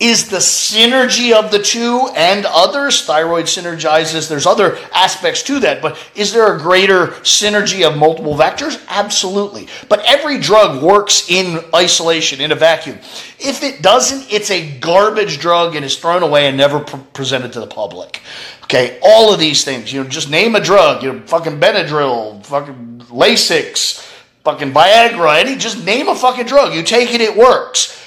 is 0.00 0.28
the 0.28 0.38
synergy 0.38 1.32
of 1.32 1.52
the 1.52 1.62
two 1.62 2.08
and 2.16 2.44
others. 2.46 3.04
Thyroid 3.04 3.44
synergizes. 3.44 4.28
There's 4.28 4.46
other 4.46 4.76
aspects 4.92 5.42
to 5.44 5.60
that, 5.60 5.80
but 5.80 5.96
is 6.16 6.32
there 6.32 6.54
a 6.54 6.58
greater 6.58 7.08
synergy 7.22 7.86
of 7.88 7.96
multiple 7.96 8.34
vectors? 8.34 8.84
Absolutely. 8.88 9.68
But 9.88 10.02
every 10.04 10.38
drug 10.38 10.82
works 10.82 11.30
in 11.30 11.60
isolation, 11.72 12.40
in 12.40 12.50
a 12.50 12.56
vacuum. 12.56 12.98
If 13.38 13.62
it 13.62 13.82
doesn't, 13.82 14.32
it's 14.32 14.50
a 14.50 14.78
garbage 14.78 15.38
drug 15.38 15.76
and 15.76 15.84
is 15.84 15.96
thrown 15.96 16.24
away 16.24 16.48
and 16.48 16.56
never 16.56 16.80
pre- 16.80 17.00
presented 17.12 17.52
to 17.52 17.60
the 17.60 17.66
public. 17.68 18.20
Okay, 18.64 18.98
all 19.02 19.32
of 19.32 19.38
these 19.38 19.64
things, 19.64 19.92
you 19.92 20.02
know, 20.02 20.08
just 20.08 20.28
name 20.28 20.56
a 20.56 20.60
drug, 20.60 21.02
you 21.02 21.12
know, 21.12 21.20
fucking 21.26 21.60
Benadryl, 21.60 22.44
fucking 22.46 23.02
Lasix, 23.10 24.00
fucking 24.42 24.72
Viagra, 24.72 25.38
any 25.38 25.54
just 25.54 25.84
name 25.84 26.08
a 26.08 26.14
fucking 26.14 26.46
drug. 26.46 26.74
You 26.74 26.82
take 26.82 27.14
it, 27.14 27.20
it 27.20 27.36
works. 27.36 28.03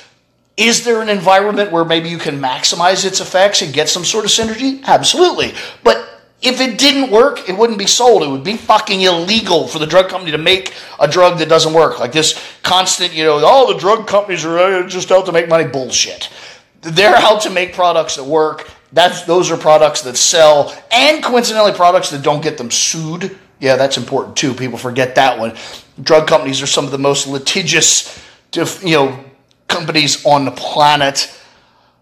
Is 0.57 0.83
there 0.83 1.01
an 1.01 1.09
environment 1.09 1.71
where 1.71 1.85
maybe 1.85 2.09
you 2.09 2.17
can 2.17 2.41
maximize 2.41 3.05
its 3.05 3.21
effects 3.21 3.61
and 3.61 3.71
get 3.71 3.89
some 3.89 4.03
sort 4.03 4.25
of 4.25 4.31
synergy? 4.31 4.83
Absolutely. 4.83 5.53
But 5.83 6.07
if 6.41 6.59
it 6.61 6.77
didn't 6.77 7.11
work, 7.11 7.47
it 7.47 7.57
wouldn't 7.57 7.79
be 7.79 7.85
sold. 7.87 8.23
It 8.23 8.29
would 8.29 8.43
be 8.43 8.57
fucking 8.57 9.01
illegal 9.01 9.67
for 9.67 9.79
the 9.79 9.85
drug 9.85 10.09
company 10.09 10.31
to 10.31 10.37
make 10.37 10.73
a 10.99 11.07
drug 11.07 11.39
that 11.39 11.49
doesn't 11.49 11.73
work. 11.73 11.99
Like 11.99 12.11
this 12.11 12.43
constant, 12.63 13.13
you 13.13 13.23
know, 13.23 13.45
all 13.45 13.71
the 13.71 13.79
drug 13.79 14.07
companies 14.07 14.45
are 14.45 14.57
uh, 14.57 14.87
just 14.87 15.11
out 15.11 15.27
to 15.27 15.31
make 15.31 15.47
money. 15.47 15.67
Bullshit. 15.67 16.29
They're 16.81 17.15
out 17.15 17.41
to 17.41 17.49
make 17.49 17.73
products 17.73 18.15
that 18.15 18.23
work. 18.23 18.69
That's 18.93 19.23
those 19.23 19.51
are 19.51 19.57
products 19.57 20.01
that 20.03 20.15
sell, 20.15 20.75
and 20.91 21.21
coincidentally, 21.21 21.73
products 21.73 22.09
that 22.11 22.21
don't 22.21 22.41
get 22.41 22.57
them 22.57 22.71
sued. 22.71 23.37
Yeah, 23.59 23.75
that's 23.75 23.97
important 23.97 24.37
too. 24.37 24.53
People 24.53 24.77
forget 24.77 25.15
that 25.15 25.37
one. 25.37 25.55
Drug 26.01 26.27
companies 26.27 26.61
are 26.61 26.67
some 26.67 26.85
of 26.85 26.91
the 26.91 26.97
most 26.97 27.27
litigious, 27.27 28.23
you 28.53 28.91
know, 28.91 29.25
companies 29.67 30.25
on 30.25 30.45
the 30.45 30.51
planet. 30.51 31.33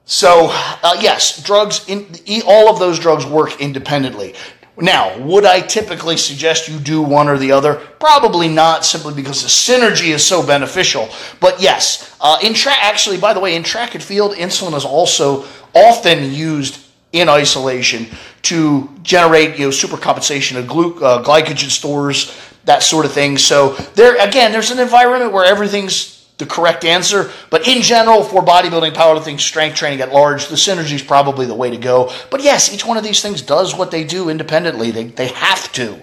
So, 0.06 0.50
uh, 0.52 0.98
yes, 1.00 1.44
drugs, 1.44 1.84
in, 1.88 2.08
all 2.46 2.70
of 2.70 2.80
those 2.80 3.00
drugs 3.00 3.26
work 3.26 3.60
independently. 3.60 4.36
Now, 4.78 5.18
would 5.20 5.46
I 5.46 5.62
typically 5.62 6.18
suggest 6.18 6.68
you 6.68 6.80
do 6.80 7.02
one 7.02 7.30
or 7.30 7.38
the 7.38 7.54
other? 7.54 7.76
Probably 7.76 8.50
not, 8.50 8.84
simply 8.84 9.14
because 9.14 9.42
the 9.42 9.48
synergy 9.48 10.14
is 10.14 10.26
so 10.26 10.46
beneficial. 10.46 11.08
But 11.40 11.62
yes, 11.62 12.16
uh, 12.20 12.38
in 12.44 12.54
actually, 12.68 13.18
by 13.18 13.34
the 13.34 13.40
way, 13.40 13.56
in 13.56 13.64
track 13.64 13.96
and 13.96 14.04
field, 14.04 14.34
insulin 14.34 14.76
is 14.76 14.84
also 14.84 15.46
often 15.74 16.34
used 16.34 16.86
in 17.14 17.30
isolation 17.30 18.08
to 18.42 18.90
generate 19.02 19.58
you 19.58 19.66
know 19.66 19.72
supercompensation 19.72 20.58
of 20.58 20.68
glu- 20.68 21.00
uh, 21.02 21.24
glycogen 21.24 21.70
stores, 21.70 22.38
that 22.66 22.84
sort 22.84 23.06
of 23.06 23.14
thing. 23.14 23.38
So 23.38 23.76
there, 23.96 24.18
again, 24.18 24.52
there's 24.52 24.72
an 24.72 24.80
environment 24.80 25.32
where 25.32 25.46
everything's 25.46 26.15
the 26.38 26.46
correct 26.46 26.84
answer. 26.84 27.32
But 27.50 27.68
in 27.68 27.82
general, 27.82 28.24
for 28.24 28.42
bodybuilding, 28.42 28.94
powerlifting, 28.94 29.40
strength 29.40 29.78
training 29.78 30.02
at 30.02 30.12
large, 30.12 30.48
the 30.48 30.56
synergy 30.56 30.94
is 30.94 31.04
probably 31.04 31.46
the 31.46 31.56
way 31.56 31.70
to 31.70 31.78
go. 31.78 32.12
But 32.30 32.44
yes, 32.44 32.74
each 32.74 32.86
one 32.86 32.98
of 32.98 33.04
these 33.04 33.22
things 33.22 33.42
does 33.42 33.76
what 33.76 33.92
they 33.92 34.04
do 34.04 34.30
independently. 34.30 34.92
They, 34.92 35.06
they 35.06 35.28
have 35.30 35.72
to. 35.74 36.02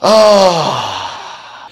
Ah. 0.00 1.70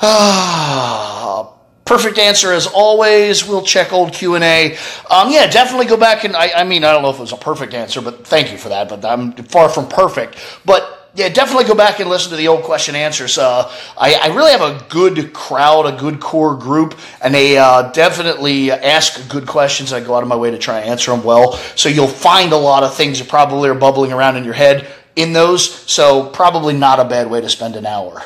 Ah. 0.00 1.50
Perfect 1.84 2.18
answer 2.18 2.50
as 2.50 2.66
always. 2.66 3.46
We'll 3.46 3.62
check 3.62 3.92
old 3.92 4.14
Q 4.14 4.36
and 4.36 4.44
A. 4.44 4.76
Um, 5.10 5.30
yeah, 5.30 5.46
definitely 5.46 5.86
go 5.86 5.98
back 5.98 6.24
and 6.24 6.34
I, 6.34 6.50
I 6.56 6.64
mean 6.64 6.82
I 6.82 6.92
don't 6.92 7.02
know 7.02 7.10
if 7.10 7.18
it 7.18 7.20
was 7.20 7.32
a 7.32 7.36
perfect 7.36 7.74
answer, 7.74 8.00
but 8.00 8.26
thank 8.26 8.50
you 8.50 8.56
for 8.56 8.70
that. 8.70 8.88
But 8.88 9.04
I'm 9.04 9.32
far 9.32 9.68
from 9.68 9.88
perfect. 9.88 10.38
But 10.64 10.93
yeah, 11.14 11.28
definitely 11.28 11.64
go 11.64 11.76
back 11.76 12.00
and 12.00 12.10
listen 12.10 12.30
to 12.30 12.36
the 12.36 12.48
old 12.48 12.64
question 12.64 12.96
answers. 12.96 13.38
Uh, 13.38 13.70
I, 13.96 14.14
I, 14.14 14.26
really 14.34 14.50
have 14.50 14.62
a 14.62 14.84
good 14.88 15.32
crowd, 15.32 15.86
a 15.86 15.96
good 15.96 16.18
core 16.18 16.56
group, 16.56 16.98
and 17.22 17.32
they 17.32 17.56
uh, 17.56 17.92
definitely 17.92 18.72
ask 18.72 19.28
good 19.28 19.46
questions. 19.46 19.92
I 19.92 20.00
go 20.00 20.16
out 20.16 20.24
of 20.24 20.28
my 20.28 20.34
way 20.34 20.50
to 20.50 20.58
try 20.58 20.80
and 20.80 20.90
answer 20.90 21.12
them 21.12 21.22
well. 21.22 21.52
So 21.76 21.88
you'll 21.88 22.08
find 22.08 22.52
a 22.52 22.56
lot 22.56 22.82
of 22.82 22.96
things 22.96 23.20
that 23.20 23.28
probably 23.28 23.68
are 23.68 23.74
bubbling 23.74 24.12
around 24.12 24.36
in 24.36 24.44
your 24.44 24.54
head 24.54 24.88
in 25.14 25.32
those. 25.32 25.72
So 25.88 26.30
probably 26.30 26.74
not 26.74 26.98
a 26.98 27.04
bad 27.04 27.30
way 27.30 27.40
to 27.40 27.48
spend 27.48 27.76
an 27.76 27.86
hour. 27.86 28.20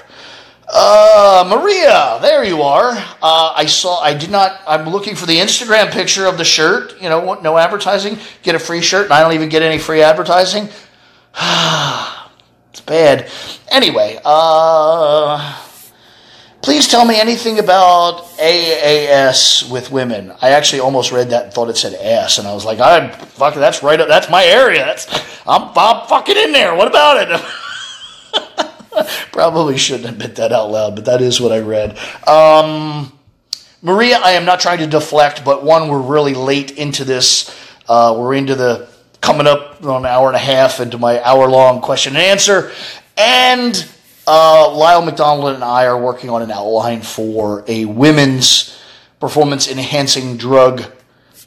Uh, 0.66 1.46
Maria, 1.48 2.18
there 2.22 2.42
you 2.44 2.62
are. 2.62 2.92
Uh, 2.92 3.52
I 3.54 3.66
saw. 3.66 4.00
I 4.00 4.14
did 4.14 4.30
not. 4.30 4.62
I'm 4.66 4.88
looking 4.88 5.14
for 5.14 5.26
the 5.26 5.36
Instagram 5.36 5.90
picture 5.90 6.24
of 6.24 6.38
the 6.38 6.44
shirt. 6.44 7.00
You 7.02 7.10
know, 7.10 7.34
no 7.40 7.58
advertising. 7.58 8.18
Get 8.42 8.54
a 8.54 8.58
free 8.58 8.80
shirt, 8.80 9.04
and 9.04 9.12
I 9.12 9.20
don't 9.20 9.34
even 9.34 9.50
get 9.50 9.60
any 9.60 9.78
free 9.78 10.00
advertising. 10.00 10.68
It's 12.78 12.86
bad. 12.86 13.28
Anyway, 13.72 14.20
uh, 14.24 15.60
please 16.62 16.86
tell 16.86 17.04
me 17.04 17.18
anything 17.18 17.58
about 17.58 18.22
AAS 18.38 19.68
with 19.68 19.90
women. 19.90 20.32
I 20.40 20.50
actually 20.50 20.78
almost 20.78 21.10
read 21.10 21.30
that 21.30 21.46
and 21.46 21.52
thought 21.52 21.70
it 21.70 21.76
said 21.76 21.94
ass, 21.94 22.38
and 22.38 22.46
I 22.46 22.54
was 22.54 22.64
like, 22.64 22.78
I'm 22.78 23.10
fucking. 23.10 23.58
That's 23.58 23.82
right. 23.82 24.00
Up. 24.00 24.06
That's 24.06 24.30
my 24.30 24.44
area. 24.44 24.84
That's 24.84 25.08
I'm, 25.44 25.72
I'm 25.74 26.06
fucking 26.06 26.36
in 26.36 26.52
there. 26.52 26.76
What 26.76 26.86
about 26.86 27.16
it? 27.20 27.40
Probably 29.32 29.76
shouldn't 29.76 30.08
admit 30.08 30.36
that 30.36 30.52
out 30.52 30.70
loud, 30.70 30.94
but 30.94 31.04
that 31.06 31.20
is 31.20 31.40
what 31.40 31.50
I 31.50 31.58
read. 31.58 31.98
Um, 32.28 33.12
Maria, 33.82 34.20
I 34.22 34.32
am 34.32 34.44
not 34.44 34.60
trying 34.60 34.78
to 34.78 34.86
deflect, 34.86 35.44
but 35.44 35.64
one, 35.64 35.88
we're 35.88 36.00
really 36.00 36.34
late 36.34 36.70
into 36.70 37.04
this. 37.04 37.52
Uh, 37.88 38.14
we're 38.16 38.34
into 38.34 38.54
the 38.54 38.88
coming 39.20 39.46
up 39.46 39.84
on 39.84 40.04
an 40.04 40.06
hour 40.06 40.28
and 40.28 40.36
a 40.36 40.40
half 40.40 40.80
into 40.80 40.98
my 40.98 41.22
hour 41.22 41.48
long 41.48 41.80
question 41.80 42.16
and 42.16 42.22
answer. 42.22 42.72
And 43.16 43.88
uh, 44.26 44.74
Lyle 44.74 45.04
McDonald 45.04 45.54
and 45.54 45.64
I 45.64 45.86
are 45.86 46.00
working 46.00 46.30
on 46.30 46.42
an 46.42 46.50
outline 46.50 47.02
for 47.02 47.64
a 47.66 47.84
women's 47.84 48.78
performance 49.20 49.68
enhancing 49.68 50.36
drug 50.36 50.84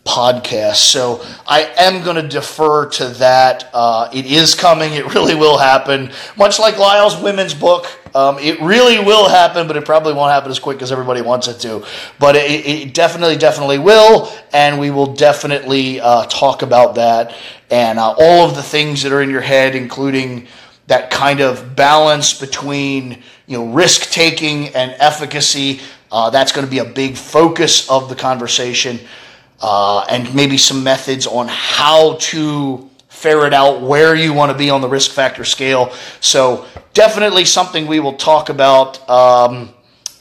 podcast. 0.06 0.78
So 0.78 1.24
I 1.48 1.72
am 1.78 2.04
going 2.04 2.16
to 2.16 2.28
defer 2.28 2.90
to 2.90 3.08
that. 3.20 3.70
Uh, 3.74 4.10
it 4.14 4.26
is 4.26 4.56
coming. 4.56 4.94
It 4.94 5.14
really 5.14 5.36
will 5.36 5.58
happen. 5.58 6.12
Much 6.38 6.60
like 6.60 6.78
Lyle's 6.78 7.22
women's 7.22 7.54
book, 7.54 7.88
um, 8.16 8.38
it 8.40 8.60
really 8.62 9.00
will 9.00 9.30
happen, 9.30 9.68
but 9.68 9.78
it 9.78 9.86
probably 9.86 10.14
won't 10.14 10.32
happen 10.32 10.52
as 10.52 10.60
quick 10.60 10.82
as 10.82 10.92
everybody 10.92 11.22
wants 11.22 11.48
it 11.48 11.60
to. 11.60 11.86
But 12.20 12.36
it, 12.36 12.66
it 12.66 12.94
definitely, 12.94 13.38
definitely 13.38 13.80
will, 13.80 14.32
and 14.52 14.80
we 14.80 14.92
will 14.92 15.14
definitely 15.14 16.02
uh, 16.02 16.26
talk 16.26 16.62
about 16.62 16.96
that 16.96 17.36
and 17.72 17.98
uh, 17.98 18.14
all 18.20 18.48
of 18.48 18.56
the 18.56 18.62
things 18.62 19.02
that 19.02 19.14
are 19.14 19.22
in 19.22 19.30
your 19.30 19.42
head, 19.42 19.76
including 19.76 20.48
that 20.88 21.10
kind 21.10 21.40
of 21.40 21.76
balance 21.76 22.38
between 22.38 23.24
you 23.48 23.58
know 23.58 23.72
risk 23.72 24.12
taking 24.12 24.68
and 24.76 24.94
efficacy. 25.00 25.80
Uh, 26.12 26.30
that's 26.30 26.52
going 26.52 26.66
to 26.66 26.70
be 26.70 26.80
a 26.80 26.86
big 26.86 27.16
focus 27.16 27.90
of 27.90 28.10
the 28.10 28.16
conversation, 28.16 29.00
uh, 29.62 30.02
and 30.10 30.34
maybe 30.34 30.58
some 30.58 30.84
methods 30.84 31.28
on 31.28 31.48
how 31.50 32.16
to 32.16 32.90
ferret 33.10 33.54
out 33.54 33.82
where 33.82 34.16
you 34.16 34.34
want 34.34 34.52
to 34.52 34.58
be 34.58 34.70
on 34.70 34.82
the 34.82 34.90
risk 34.90 35.12
factor 35.12 35.44
scale. 35.44 35.94
So 36.20 36.66
definitely 36.94 37.46
something 37.46 37.86
we 37.86 38.00
will 38.00 38.16
talk 38.16 38.50
about. 38.50 39.08
Um, 39.10 39.70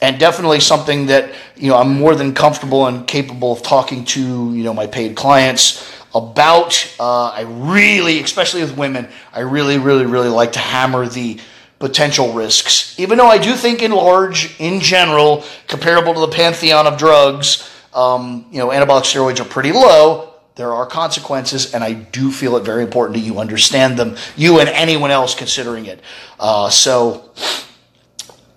and 0.01 0.19
definitely 0.19 0.59
something 0.59 1.05
that 1.07 1.31
you 1.55 1.69
know 1.69 1.77
I'm 1.77 1.99
more 1.99 2.15
than 2.15 2.33
comfortable 2.33 2.87
and 2.87 3.05
capable 3.07 3.51
of 3.51 3.61
talking 3.61 4.03
to 4.05 4.19
you 4.19 4.63
know 4.63 4.73
my 4.73 4.87
paid 4.87 5.15
clients 5.15 5.87
about. 6.13 6.95
Uh, 6.99 7.29
I 7.29 7.41
really, 7.41 8.19
especially 8.19 8.61
with 8.61 8.75
women, 8.77 9.07
I 9.33 9.41
really, 9.41 9.77
really, 9.77 10.05
really 10.05 10.29
like 10.29 10.53
to 10.53 10.59
hammer 10.59 11.07
the 11.07 11.39
potential 11.79 12.33
risks. 12.33 12.99
Even 12.99 13.17
though 13.17 13.27
I 13.27 13.37
do 13.37 13.55
think, 13.55 13.81
in 13.81 13.91
large, 13.91 14.59
in 14.59 14.79
general, 14.79 15.43
comparable 15.67 16.13
to 16.13 16.19
the 16.19 16.27
pantheon 16.27 16.87
of 16.87 16.97
drugs, 16.97 17.69
um, 17.93 18.45
you 18.51 18.59
know, 18.59 18.69
anabolic 18.69 19.03
steroids 19.03 19.39
are 19.39 19.45
pretty 19.45 19.71
low. 19.71 20.33
There 20.55 20.73
are 20.73 20.85
consequences, 20.85 21.73
and 21.73 21.83
I 21.83 21.93
do 21.93 22.31
feel 22.31 22.57
it 22.57 22.63
very 22.63 22.83
important 22.83 23.17
that 23.17 23.25
you 23.25 23.39
understand 23.39 23.97
them, 23.97 24.17
you 24.35 24.59
and 24.59 24.69
anyone 24.69 25.11
else 25.11 25.33
considering 25.33 25.85
it. 25.85 26.01
Uh, 26.39 26.69
so, 26.69 27.31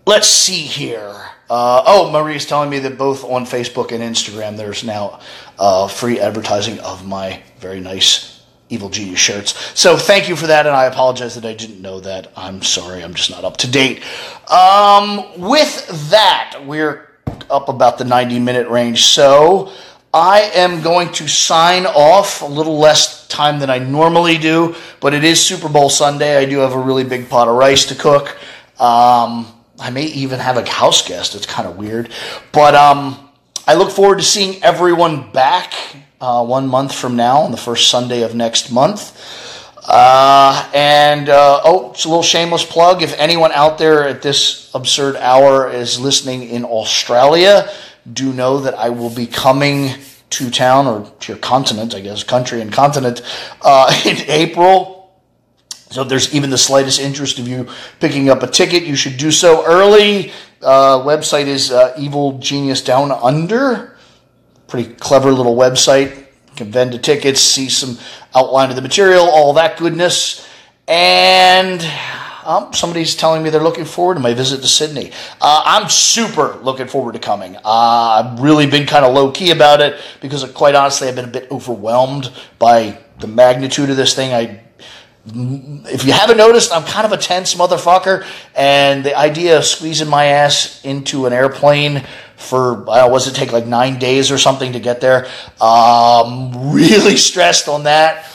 let's 0.07 0.29
see 0.29 0.61
here. 0.61 1.15
Uh, 1.49 1.83
oh, 1.87 2.11
Marie's 2.11 2.47
telling 2.47 2.71
me 2.71 2.79
that 2.81 2.99
both 2.99 3.23
on 3.25 3.45
Facebook 3.45 3.93
and 3.93 4.03
Instagram, 4.03 4.57
there's 4.57 4.83
now 4.83 5.21
uh, 5.59 5.87
free 5.89 6.19
advertising 6.19 6.79
of 6.81 7.07
my 7.07 7.43
very 7.59 7.81
nice 7.81 8.35
Evil 8.71 8.89
Genius 8.89 9.21
shirts. 9.21 9.79
So 9.79 9.97
thank 9.97 10.29
you 10.29 10.37
for 10.37 10.47
that, 10.47 10.67
and 10.67 10.75
I 10.75 10.87
apologize 10.87 11.35
that 11.35 11.45
I 11.45 11.53
didn't 11.53 11.83
know 11.83 12.01
that. 12.01 12.33
I'm 12.37 12.63
sorry, 12.63 13.05
I'm 13.05 13.15
just 13.15 13.31
not 13.31 13.45
up 13.45 13.59
to 13.59 13.71
date. 13.71 14.03
Um, 14.51 15.39
with 15.39 16.11
that, 16.11 16.63
we're 16.67 17.09
up 17.51 17.69
about 17.69 17.99
the 17.99 18.05
90 18.05 18.39
minute 18.41 18.69
range. 18.69 19.05
So 19.07 19.73
I 20.13 20.43
am 20.55 20.83
going 20.83 21.11
to 21.15 21.27
sign 21.27 21.87
off 21.87 22.43
a 22.43 22.47
little 22.47 22.79
less 22.79 23.27
time 23.29 23.59
than 23.59 23.69
I 23.71 23.79
normally 23.79 24.39
do, 24.39 24.77
but 25.01 25.13
it 25.13 25.25
is 25.25 25.45
Super 25.45 25.69
Bowl 25.69 25.91
Sunday. 25.91 26.37
I 26.37 26.45
do 26.45 26.59
have 26.59 26.73
a 26.73 26.79
really 26.79 27.05
big 27.05 27.29
pot 27.29 27.49
of 27.49 27.57
rice 27.57 27.87
to 27.87 27.95
cook. 27.97 28.29
Um, 28.79 29.47
I 29.79 29.91
may 29.91 30.05
even 30.05 30.39
have 30.39 30.57
a 30.57 30.69
house 30.69 31.07
guest. 31.07 31.35
It's 31.35 31.47
kind 31.47 31.67
of 31.67 31.77
weird. 31.77 32.11
But 32.53 32.75
um, 32.75 33.29
I 33.67 33.75
look 33.75 33.91
forward 33.91 34.19
to 34.19 34.25
seeing 34.25 34.63
everyone 34.63 35.33
back 35.33 35.75
uh, 36.21 36.45
one 36.45 36.69
month 36.69 36.95
from 36.95 37.17
now 37.17 37.39
on 37.41 37.51
the 37.51 37.57
first 37.57 37.91
Sunday 37.91 38.23
of 38.23 38.35
next 38.35 38.71
month. 38.71 39.19
Uh, 39.87 40.71
and 40.75 41.29
uh, 41.29 41.61
oh, 41.65 41.91
it's 41.91 42.05
a 42.05 42.09
little 42.09 42.23
shameless 42.23 42.65
plug. 42.65 43.03
If 43.03 43.19
anyone 43.19 43.53
out 43.53 43.77
there 43.79 44.09
at 44.09 44.23
this 44.23 44.71
absurd 44.75 45.17
hour 45.17 45.71
is 45.71 46.01
listening 46.01 46.49
in 46.49 46.65
Australia, 46.65 47.71
do 48.11 48.33
know 48.33 48.61
that 48.61 48.75
I 48.75 48.89
will 48.89 49.11
be 49.11 49.27
coming 49.27 49.91
to 50.31 50.51
town 50.51 50.87
or 50.87 51.11
to 51.21 51.33
your 51.33 51.41
continent, 51.41 51.95
I 51.95 52.01
guess, 52.01 52.25
country 52.25 52.61
and 52.61 52.73
continent, 52.73 53.23
uh, 53.63 53.93
in 54.07 54.17
April. 54.29 54.95
So 55.91 56.03
if 56.03 56.09
there's 56.09 56.35
even 56.35 56.51
the 56.51 56.59
slightest 56.59 56.99
interest 56.99 57.39
of 57.39 57.47
you 57.47 57.69
picking 58.01 58.29
up 58.29 58.43
a 58.43 58.47
ticket, 58.47 58.85
you 58.85 58.97
should 58.97 59.17
do 59.17 59.31
so 59.31 59.65
early. 59.65 60.33
Uh, 60.61 60.99
website 61.05 61.47
is 61.47 61.71
uh, 61.71 61.95
Evil 61.99 62.39
Genius 62.39 62.81
Down 62.83 63.13
Under. 63.13 63.97
Pretty 64.67 64.95
clever 64.95 65.31
little 65.31 65.55
website. 65.55 66.24
Can 66.57 66.71
vend 66.71 66.93
the 66.93 66.99
tickets, 66.99 67.41
see 67.41 67.69
some 67.69 67.99
outline 68.35 68.71
of 68.71 68.77
the 68.77 68.83
material, 68.83 69.25
all 69.25 69.53
that 69.55 69.77
goodness. 69.77 70.47
And 70.87 71.85
um, 72.45 72.73
somebody's 72.73 73.15
telling 73.15 73.43
me 73.43 73.51
they're 73.51 73.63
looking 73.63 73.85
forward 73.87 74.15
to 74.15 74.21
my 74.21 74.35
visit 74.35 74.61
to 74.61 74.69
Sydney. 74.69 75.13
Uh, 75.41 75.63
I'm 75.65 75.89
super 75.89 76.59
looking 76.63 76.87
forward 76.87 77.13
to 77.13 77.19
coming. 77.19 77.57
Uh, 77.57 77.61
I've 77.65 78.41
really 78.41 78.67
been 78.67 78.87
kind 78.87 79.05
of 79.05 79.15
low 79.15 79.31
key 79.31 79.51
about 79.51 79.81
it 79.81 80.01
because, 80.21 80.45
uh, 80.45 80.49
quite 80.49 80.75
honestly, 80.75 81.09
I've 81.09 81.17
been 81.17 81.25
a 81.25 81.29
bit 81.29 81.51
overwhelmed 81.51 82.31
by 82.59 82.99
the 83.19 83.27
magnitude 83.27 83.91
of 83.91 83.97
this 83.97 84.15
thing. 84.15 84.35
I 84.35 84.63
if 85.27 86.05
you 86.05 86.13
haven't 86.13 86.37
noticed, 86.37 86.73
I'm 86.73 86.85
kind 86.85 87.07
of 87.07 87.13
a 87.13 87.17
tense 87.17 87.55
motherfucker, 87.55 88.27
and 88.55 89.05
the 89.05 89.17
idea 89.17 89.57
of 89.57 89.65
squeezing 89.65 90.09
my 90.09 90.27
ass 90.27 90.85
into 90.85 91.27
an 91.27 91.33
airplane 91.33 92.05
for 92.37 92.85
don't 92.89 93.11
was 93.11 93.27
it 93.27 93.35
take 93.35 93.53
like 93.53 93.67
nine 93.67 93.99
days 93.99 94.31
or 94.31 94.39
something 94.39 94.73
to 94.73 94.81
get 94.81 95.01
there? 95.01 95.27
Um, 95.61 96.73
really 96.73 97.17
stressed 97.31 97.69
on 97.69 97.85
that. 97.85 98.27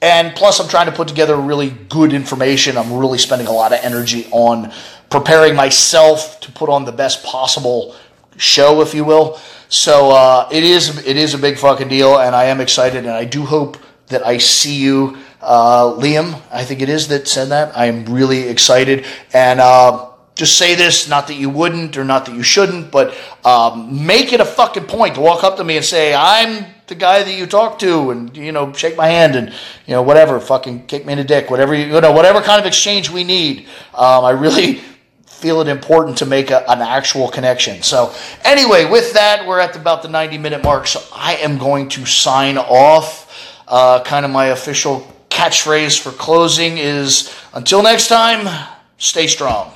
And 0.00 0.36
plus, 0.36 0.60
I'm 0.60 0.68
trying 0.68 0.86
to 0.86 0.92
put 0.92 1.08
together 1.08 1.36
really 1.36 1.70
good 1.70 2.12
information. 2.12 2.76
I'm 2.76 2.92
really 2.92 3.18
spending 3.18 3.48
a 3.48 3.52
lot 3.52 3.72
of 3.72 3.80
energy 3.82 4.28
on 4.30 4.72
preparing 5.10 5.56
myself 5.56 6.38
to 6.40 6.52
put 6.52 6.68
on 6.68 6.84
the 6.84 6.92
best 6.92 7.24
possible 7.24 7.96
show, 8.36 8.80
if 8.80 8.94
you 8.94 9.04
will. 9.04 9.40
So 9.68 10.10
uh, 10.12 10.48
it 10.52 10.62
is 10.62 11.04
it 11.04 11.16
is 11.16 11.34
a 11.34 11.38
big 11.38 11.58
fucking 11.58 11.88
deal, 11.88 12.18
and 12.18 12.34
I 12.34 12.44
am 12.44 12.60
excited, 12.60 13.06
and 13.06 13.12
I 13.12 13.24
do 13.24 13.44
hope 13.44 13.76
that 14.06 14.26
I 14.26 14.38
see 14.38 14.76
you, 14.76 15.18
uh, 15.40 15.92
Liam. 15.94 16.40
I 16.50 16.64
think 16.64 16.82
it 16.82 16.88
is 16.88 17.08
that 17.08 17.28
said 17.28 17.48
that. 17.48 17.76
I 17.76 17.86
am 17.86 18.04
really 18.06 18.48
excited, 18.48 19.04
and 19.32 19.60
uh, 19.60 20.08
just 20.38 20.56
say 20.56 20.76
this, 20.76 21.08
not 21.08 21.26
that 21.26 21.34
you 21.34 21.50
wouldn't 21.50 21.96
or 21.96 22.04
not 22.04 22.26
that 22.26 22.34
you 22.34 22.44
shouldn't, 22.44 22.92
but 22.92 23.12
um, 23.44 24.06
make 24.06 24.32
it 24.32 24.40
a 24.40 24.44
fucking 24.44 24.84
point 24.84 25.16
to 25.16 25.20
walk 25.20 25.42
up 25.42 25.56
to 25.56 25.64
me 25.64 25.76
and 25.76 25.84
say, 25.84 26.14
I'm 26.14 26.64
the 26.86 26.94
guy 26.94 27.24
that 27.24 27.34
you 27.34 27.44
talk 27.44 27.80
to 27.80 28.10
and, 28.10 28.34
you 28.36 28.52
know, 28.52 28.72
shake 28.72 28.96
my 28.96 29.08
hand 29.08 29.34
and, 29.34 29.48
you 29.86 29.94
know, 29.94 30.02
whatever, 30.02 30.38
fucking 30.38 30.86
kick 30.86 31.04
me 31.04 31.12
in 31.12 31.18
the 31.18 31.24
dick, 31.24 31.50
whatever, 31.50 31.74
you, 31.74 31.86
you 31.86 32.00
know, 32.00 32.12
whatever 32.12 32.40
kind 32.40 32.60
of 32.60 32.66
exchange 32.66 33.10
we 33.10 33.24
need. 33.24 33.66
Um, 33.94 34.24
I 34.24 34.30
really 34.30 34.80
feel 35.26 35.60
it 35.60 35.66
important 35.66 36.18
to 36.18 36.26
make 36.26 36.52
a, 36.52 36.68
an 36.70 36.82
actual 36.82 37.28
connection. 37.28 37.82
So 37.82 38.14
anyway, 38.44 38.88
with 38.88 39.14
that, 39.14 39.44
we're 39.44 39.58
at 39.58 39.74
about 39.74 40.02
the 40.02 40.08
90 40.08 40.38
minute 40.38 40.62
mark. 40.62 40.86
So 40.86 41.02
I 41.12 41.34
am 41.36 41.58
going 41.58 41.88
to 41.90 42.06
sign 42.06 42.58
off. 42.58 43.26
Uh, 43.66 44.02
kind 44.02 44.24
of 44.24 44.30
my 44.30 44.46
official 44.46 45.06
catchphrase 45.30 46.00
for 46.00 46.10
closing 46.10 46.78
is 46.78 47.34
until 47.54 47.82
next 47.82 48.08
time, 48.08 48.68
stay 48.98 49.26
strong. 49.26 49.72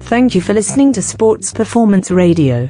Thank 0.00 0.34
you 0.34 0.40
for 0.40 0.52
listening 0.52 0.92
to 0.94 1.02
Sports 1.02 1.52
Performance 1.52 2.10
Radio. 2.10 2.68